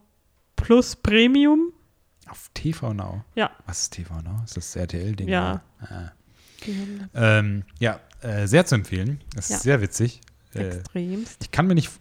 Plus 0.57 0.97
Premium. 0.97 1.74
Auf 2.35 2.51
TV 2.53 2.93
Now? 2.93 3.23
Ja. 3.37 3.53
Was 3.65 3.83
ist 3.83 3.93
TV 3.93 4.21
Now? 4.23 4.43
Ist 4.45 4.57
das 4.57 4.75
RTL-Ding? 4.75 5.29
Ja. 5.29 5.63
Ah. 5.79 6.11
Ähm, 7.15 7.63
ja, 7.79 8.01
äh, 8.23 8.49
sehr 8.49 8.67
zu 8.67 8.75
empfehlen. 8.75 9.21
Das 9.37 9.51
ja. 9.51 9.57
ist 9.57 9.63
sehr 9.63 9.81
witzig. 9.81 10.21
Äh, 10.53 10.79
Extremst. 10.79 11.45
ich 11.45 11.53
kann 11.53 11.69
mir 11.69 11.77
nicht, 11.77 11.93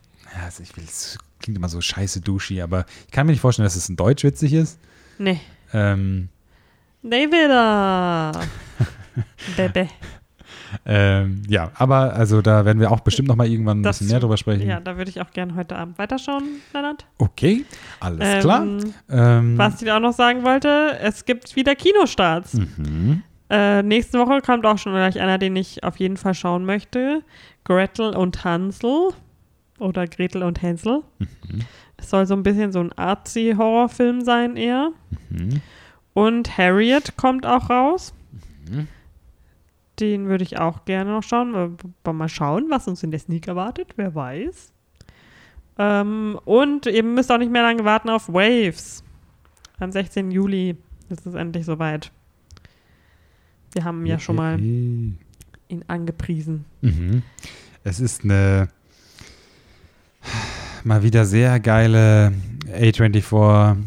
also 0.44 0.64
ich 0.64 0.76
will, 0.76 0.86
es 0.86 1.20
klingt 1.38 1.56
immer 1.56 1.70
so 1.70 1.82
scheiße 1.82 2.22
duschi, 2.22 2.64
aber 2.64 2.88
ich 3.06 3.12
kann 3.12 3.28
mir 3.28 3.34
nicht 3.34 3.42
vorstellen, 3.42 3.68
dass 3.68 3.76
es 3.76 3.90
in 3.90 3.96
Deutsch 3.96 4.24
witzig 4.24 4.54
ist. 4.54 4.80
Nee. 5.20 5.40
Ähm, 5.72 6.30
Nee, 7.04 7.28
wieder. 7.28 8.32
Bebe. 9.56 9.88
Ähm, 10.86 11.42
ja, 11.48 11.72
aber 11.76 12.14
also 12.14 12.42
da 12.42 12.66
werden 12.66 12.80
wir 12.80 12.92
auch 12.92 13.02
bestimmt 13.02 13.28
noch 13.28 13.36
mal 13.36 13.48
irgendwann 13.48 13.80
ein 13.80 13.84
das, 13.84 14.00
bisschen 14.00 14.12
mehr 14.12 14.20
drüber 14.20 14.38
sprechen. 14.38 14.68
Ja, 14.68 14.80
da 14.80 14.98
würde 14.98 15.10
ich 15.10 15.22
auch 15.22 15.32
gerne 15.32 15.56
heute 15.56 15.76
Abend 15.76 15.98
weiterschauen, 15.98 16.44
Lennart. 16.74 17.06
Okay, 17.18 17.66
alles 18.00 18.20
ähm, 18.22 18.42
klar. 18.42 18.68
Ähm, 19.10 19.58
was 19.58 19.82
ich 19.82 19.92
auch 19.92 20.00
noch 20.00 20.14
sagen 20.14 20.44
wollte, 20.44 20.98
es 21.02 21.26
gibt 21.26 21.56
wieder 21.56 21.76
Kinostarts. 21.76 22.54
Mhm. 22.54 23.24
Äh, 23.50 23.84
nächste 23.84 24.20
Woche 24.20 24.42
kommt 24.42 24.66
auch 24.66 24.78
schon 24.78 24.94
gleich 24.94 25.20
einer, 25.20 25.38
den 25.38 25.56
ich 25.56 25.84
auf 25.84 25.98
jeden 25.98 26.18
Fall 26.18 26.34
schauen 26.34 26.66
möchte. 26.66 27.22
Gretel 27.64 28.16
und 28.16 28.44
Hansel 28.44 29.10
oder 29.80 30.08
Gretel 30.08 30.44
und 30.44 30.62
Hänsel. 30.62 31.04
Mhm. 31.20 31.62
Es 31.98 32.10
soll 32.10 32.26
so 32.26 32.34
ein 32.34 32.44
bisschen 32.44 32.72
so 32.72 32.80
ein 32.80 32.92
artsy-Horrorfilm 32.94 34.22
sein 34.22 34.58
eher. 34.58 34.92
Mhm. 35.30 35.62
Und 36.14 36.58
Harriet 36.58 37.16
kommt 37.16 37.46
auch 37.46 37.70
raus. 37.70 38.14
Mhm. 38.70 38.88
Den 40.04 40.28
würde 40.28 40.44
ich 40.44 40.60
auch 40.60 40.84
gerne 40.84 41.12
noch 41.12 41.24
schauen. 41.24 41.78
Mal 42.04 42.28
schauen, 42.28 42.66
was 42.70 42.90
uns 42.90 43.04
in 43.04 43.12
der 43.12 43.22
Sneak 43.22 43.48
erwartet. 43.48 43.94
Wer 43.96 44.14
weiß. 44.14 44.74
Ähm, 45.80 46.38
und 46.44 46.88
ihr 46.88 47.04
müsst 47.04 47.32
auch 47.32 47.38
nicht 47.38 47.54
mehr 47.54 47.62
lange 47.62 47.86
warten 47.86 48.10
auf 48.10 48.28
Waves. 48.28 49.02
Am 49.80 49.94
16. 49.94 50.30
Juli 50.30 50.76
ist 51.08 51.26
es 51.26 51.36
endlich 51.36 51.64
soweit. 51.64 52.12
Wir 53.72 53.86
haben 53.86 54.06
ja 54.06 54.20
schon 54.20 54.36
mal 54.36 54.60
ihn 54.60 55.18
angepriesen. 55.88 56.66
Mhm. 56.82 57.24
Es 57.86 58.02
ist 58.02 58.26
eine 58.26 58.68
mal 60.84 61.02
wieder 61.02 61.24
sehr 61.24 61.62
geile 61.62 62.34
A24 62.74 63.78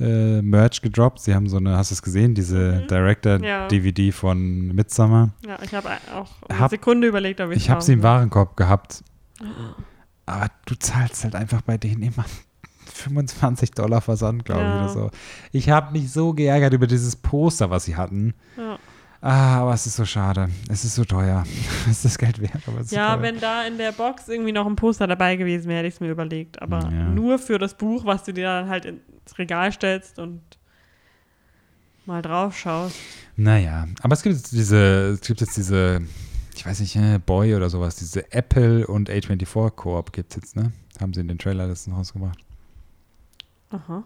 äh, 0.00 0.42
Merch 0.42 0.82
gedroppt. 0.82 1.20
Sie 1.20 1.34
haben 1.34 1.48
so 1.48 1.56
eine, 1.58 1.76
hast 1.76 1.90
du 1.90 1.94
es 1.94 2.02
gesehen, 2.02 2.34
diese 2.34 2.82
Mhm. 2.82 2.86
Director-DVD 2.88 4.12
von 4.12 4.68
Midsummer. 4.74 5.30
Ja, 5.46 5.58
ich 5.62 5.74
habe 5.74 5.90
auch 6.14 6.30
eine 6.48 6.58
Hab- 6.58 6.70
Sekunde 6.70 7.06
überlegt, 7.08 7.40
ob 7.40 7.50
ich 7.50 7.56
Ich 7.58 7.70
habe 7.70 7.80
sie 7.82 7.92
im. 7.94 8.02
Warenkorb 8.02 8.56
gehabt. 8.56 9.02
Aber 10.26 10.48
du 10.66 10.74
zahlst 10.76 11.24
halt 11.24 11.34
einfach 11.34 11.60
bei 11.62 11.76
denen 11.76 12.02
immer 12.02 12.24
25 12.86 13.72
Dollar 13.72 14.00
Versand, 14.00 14.44
glaube 14.44 14.62
ich, 14.62 14.66
Ja. 14.68 14.80
oder 14.84 14.88
so. 14.88 15.10
Ich 15.52 15.70
habe 15.70 15.92
mich 15.92 16.10
so 16.12 16.32
geärgert 16.32 16.72
über 16.72 16.86
dieses 16.86 17.16
Poster, 17.16 17.70
was 17.70 17.84
sie 17.84 17.96
hatten. 17.96 18.34
Ja. 18.56 18.78
Ah, 19.26 19.60
aber 19.60 19.72
es 19.72 19.86
ist 19.86 19.96
so 19.96 20.04
schade. 20.04 20.50
Es 20.68 20.84
ist 20.84 20.96
so 20.96 21.04
teuer. 21.06 21.44
es 21.86 21.92
ist 21.92 22.04
das 22.04 22.18
Geld 22.18 22.42
wert, 22.42 22.60
aber 22.66 22.80
es 22.80 22.86
ist 22.86 22.92
Ja, 22.92 23.16
so 23.16 23.22
wenn 23.22 23.40
da 23.40 23.64
in 23.66 23.78
der 23.78 23.92
Box 23.92 24.28
irgendwie 24.28 24.52
noch 24.52 24.66
ein 24.66 24.76
Poster 24.76 25.06
dabei 25.06 25.36
gewesen 25.36 25.66
wäre, 25.68 25.78
hätte 25.78 25.88
ich 25.88 25.94
es 25.94 26.00
mir 26.00 26.10
überlegt. 26.10 26.60
Aber 26.60 26.80
Ja. 26.80 26.90
nur 27.08 27.38
für 27.38 27.58
das 27.58 27.72
Buch, 27.74 28.04
was 28.04 28.24
du 28.24 28.34
dir 28.34 28.44
dann 28.44 28.68
halt 28.68 28.84
ins 28.84 29.00
Regal 29.38 29.72
stellst 29.72 30.18
und 30.18 30.42
mal 32.04 32.20
drauf 32.20 32.54
schaust. 32.58 32.96
Naja, 33.34 33.88
aber 34.02 34.12
es 34.12 34.22
gibt 34.22 34.36
jetzt 34.36 34.52
diese, 34.52 35.12
es 35.14 35.22
gibt 35.22 35.40
jetzt 35.40 35.56
diese, 35.56 36.02
ich 36.54 36.66
weiß 36.66 36.80
nicht, 36.80 36.94
äh, 36.96 37.18
Boy 37.18 37.54
oder 37.54 37.70
sowas, 37.70 37.96
diese 37.96 38.30
Apple 38.30 38.86
und 38.86 39.08
A24 39.08 39.70
Koop 39.70 40.12
gibt 40.12 40.32
es 40.32 40.36
jetzt, 40.36 40.54
ne? 40.56 40.70
Haben 41.00 41.14
sie 41.14 41.20
in 41.22 41.28
den 41.28 41.38
Trailer 41.38 41.66
letztens 41.66 41.96
rausgebracht. 41.96 42.38
Aha. 43.70 44.04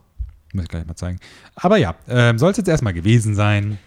Muss 0.54 0.62
ich 0.62 0.68
gleich 0.70 0.86
mal 0.86 0.94
zeigen. 0.94 1.18
Aber 1.56 1.76
ja, 1.76 1.96
ähm, 2.08 2.38
soll 2.38 2.52
es 2.52 2.56
jetzt 2.56 2.68
erstmal 2.68 2.92
gewesen 2.94 3.34
sein. 3.34 3.78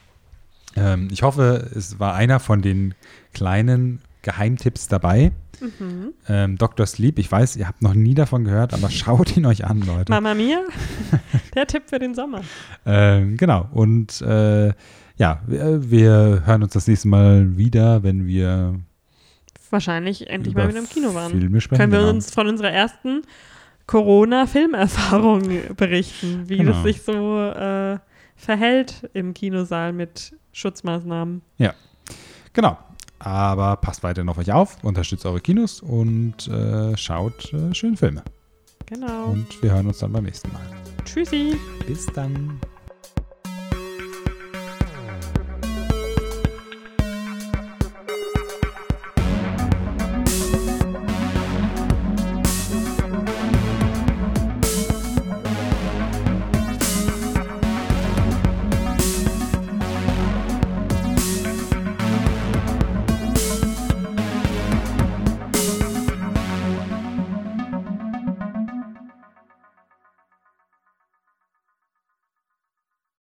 Ähm, 0.76 1.10
ich 1.11 1.23
hoffe, 1.23 1.69
es 1.76 1.99
war 1.99 2.14
einer 2.14 2.39
von 2.39 2.61
den 2.61 2.93
kleinen 3.34 4.02
Geheimtipps 4.22 4.88
dabei. 4.88 5.31
Mhm. 5.60 6.14
Ähm, 6.27 6.57
Dr. 6.57 6.85
Sleep, 6.85 7.19
ich 7.19 7.31
weiß, 7.31 7.56
ihr 7.56 7.68
habt 7.68 7.81
noch 7.81 7.93
nie 7.93 8.14
davon 8.15 8.43
gehört, 8.45 8.73
aber 8.73 8.89
schaut 8.89 9.35
ihn 9.38 9.45
euch 9.45 9.65
an, 9.65 9.81
Leute. 9.81 10.11
Mama 10.11 10.34
Mia, 10.34 10.61
der 11.56 11.68
Tipp 11.68 11.84
für 11.88 11.99
den 11.99 12.15
Sommer. 12.15 12.41
Ähm, 12.85 13.38
genau. 13.38 13.68
Und 13.72 14.22
äh, 14.22 14.73
ja, 15.18 15.41
wir, 15.45 15.91
wir 15.91 16.43
hören 16.45 16.64
uns 16.64 16.73
das 16.73 16.88
nächste 16.88 17.07
Mal 17.07 17.57
wieder, 17.57 18.02
wenn 18.03 18.26
wir 18.26 18.80
Wahrscheinlich 19.69 20.30
endlich 20.30 20.53
mal 20.53 20.68
wieder 20.68 20.80
im 20.80 20.89
Kino 20.89 21.14
waren. 21.14 21.31
Filme 21.31 21.61
sprechen. 21.61 21.80
Können 21.80 21.91
wir 21.93 21.99
genau. 21.99 22.11
uns 22.11 22.31
von 22.31 22.48
unserer 22.48 22.72
ersten 22.72 23.22
Corona-Filmerfahrung 23.88 25.43
berichten, 25.77 26.49
wie 26.49 26.57
Genau. 26.57 26.72
das 26.73 26.84
sich 26.84 27.02
so 27.03 27.39
äh, 27.39 27.98
verhält 28.35 29.10
im 29.14 29.34
Kinosaal 29.34 29.93
mit 29.93 30.34
Schutzmaßnahmen. 30.52 31.41
Genau. 32.53 32.78
Aber 33.19 33.78
passt 33.78 34.02
weiterhin 34.02 34.30
auf 34.30 34.38
euch 34.40 34.52
auf, 34.52 34.84
unterstützt 34.84 35.26
eure 35.26 35.41
Kinos 35.41 35.82
und 35.82 36.48
äh, 36.48 36.98
schaut 36.98 37.53
äh, 37.53 37.73
schöne 37.73 37.95
Filme. 37.95 38.23
Genau. 38.88 39.26
Und 39.28 39.61
wir 39.61 39.72
hören 39.72 39.88
uns 39.88 39.99
dann 39.99 40.11
beim 40.11 40.23
nächsten 40.23 40.52
Mal. 40.52 40.61
Tschüssi. 41.06 41.56
Bis 41.88 42.07
dann. 42.07 42.60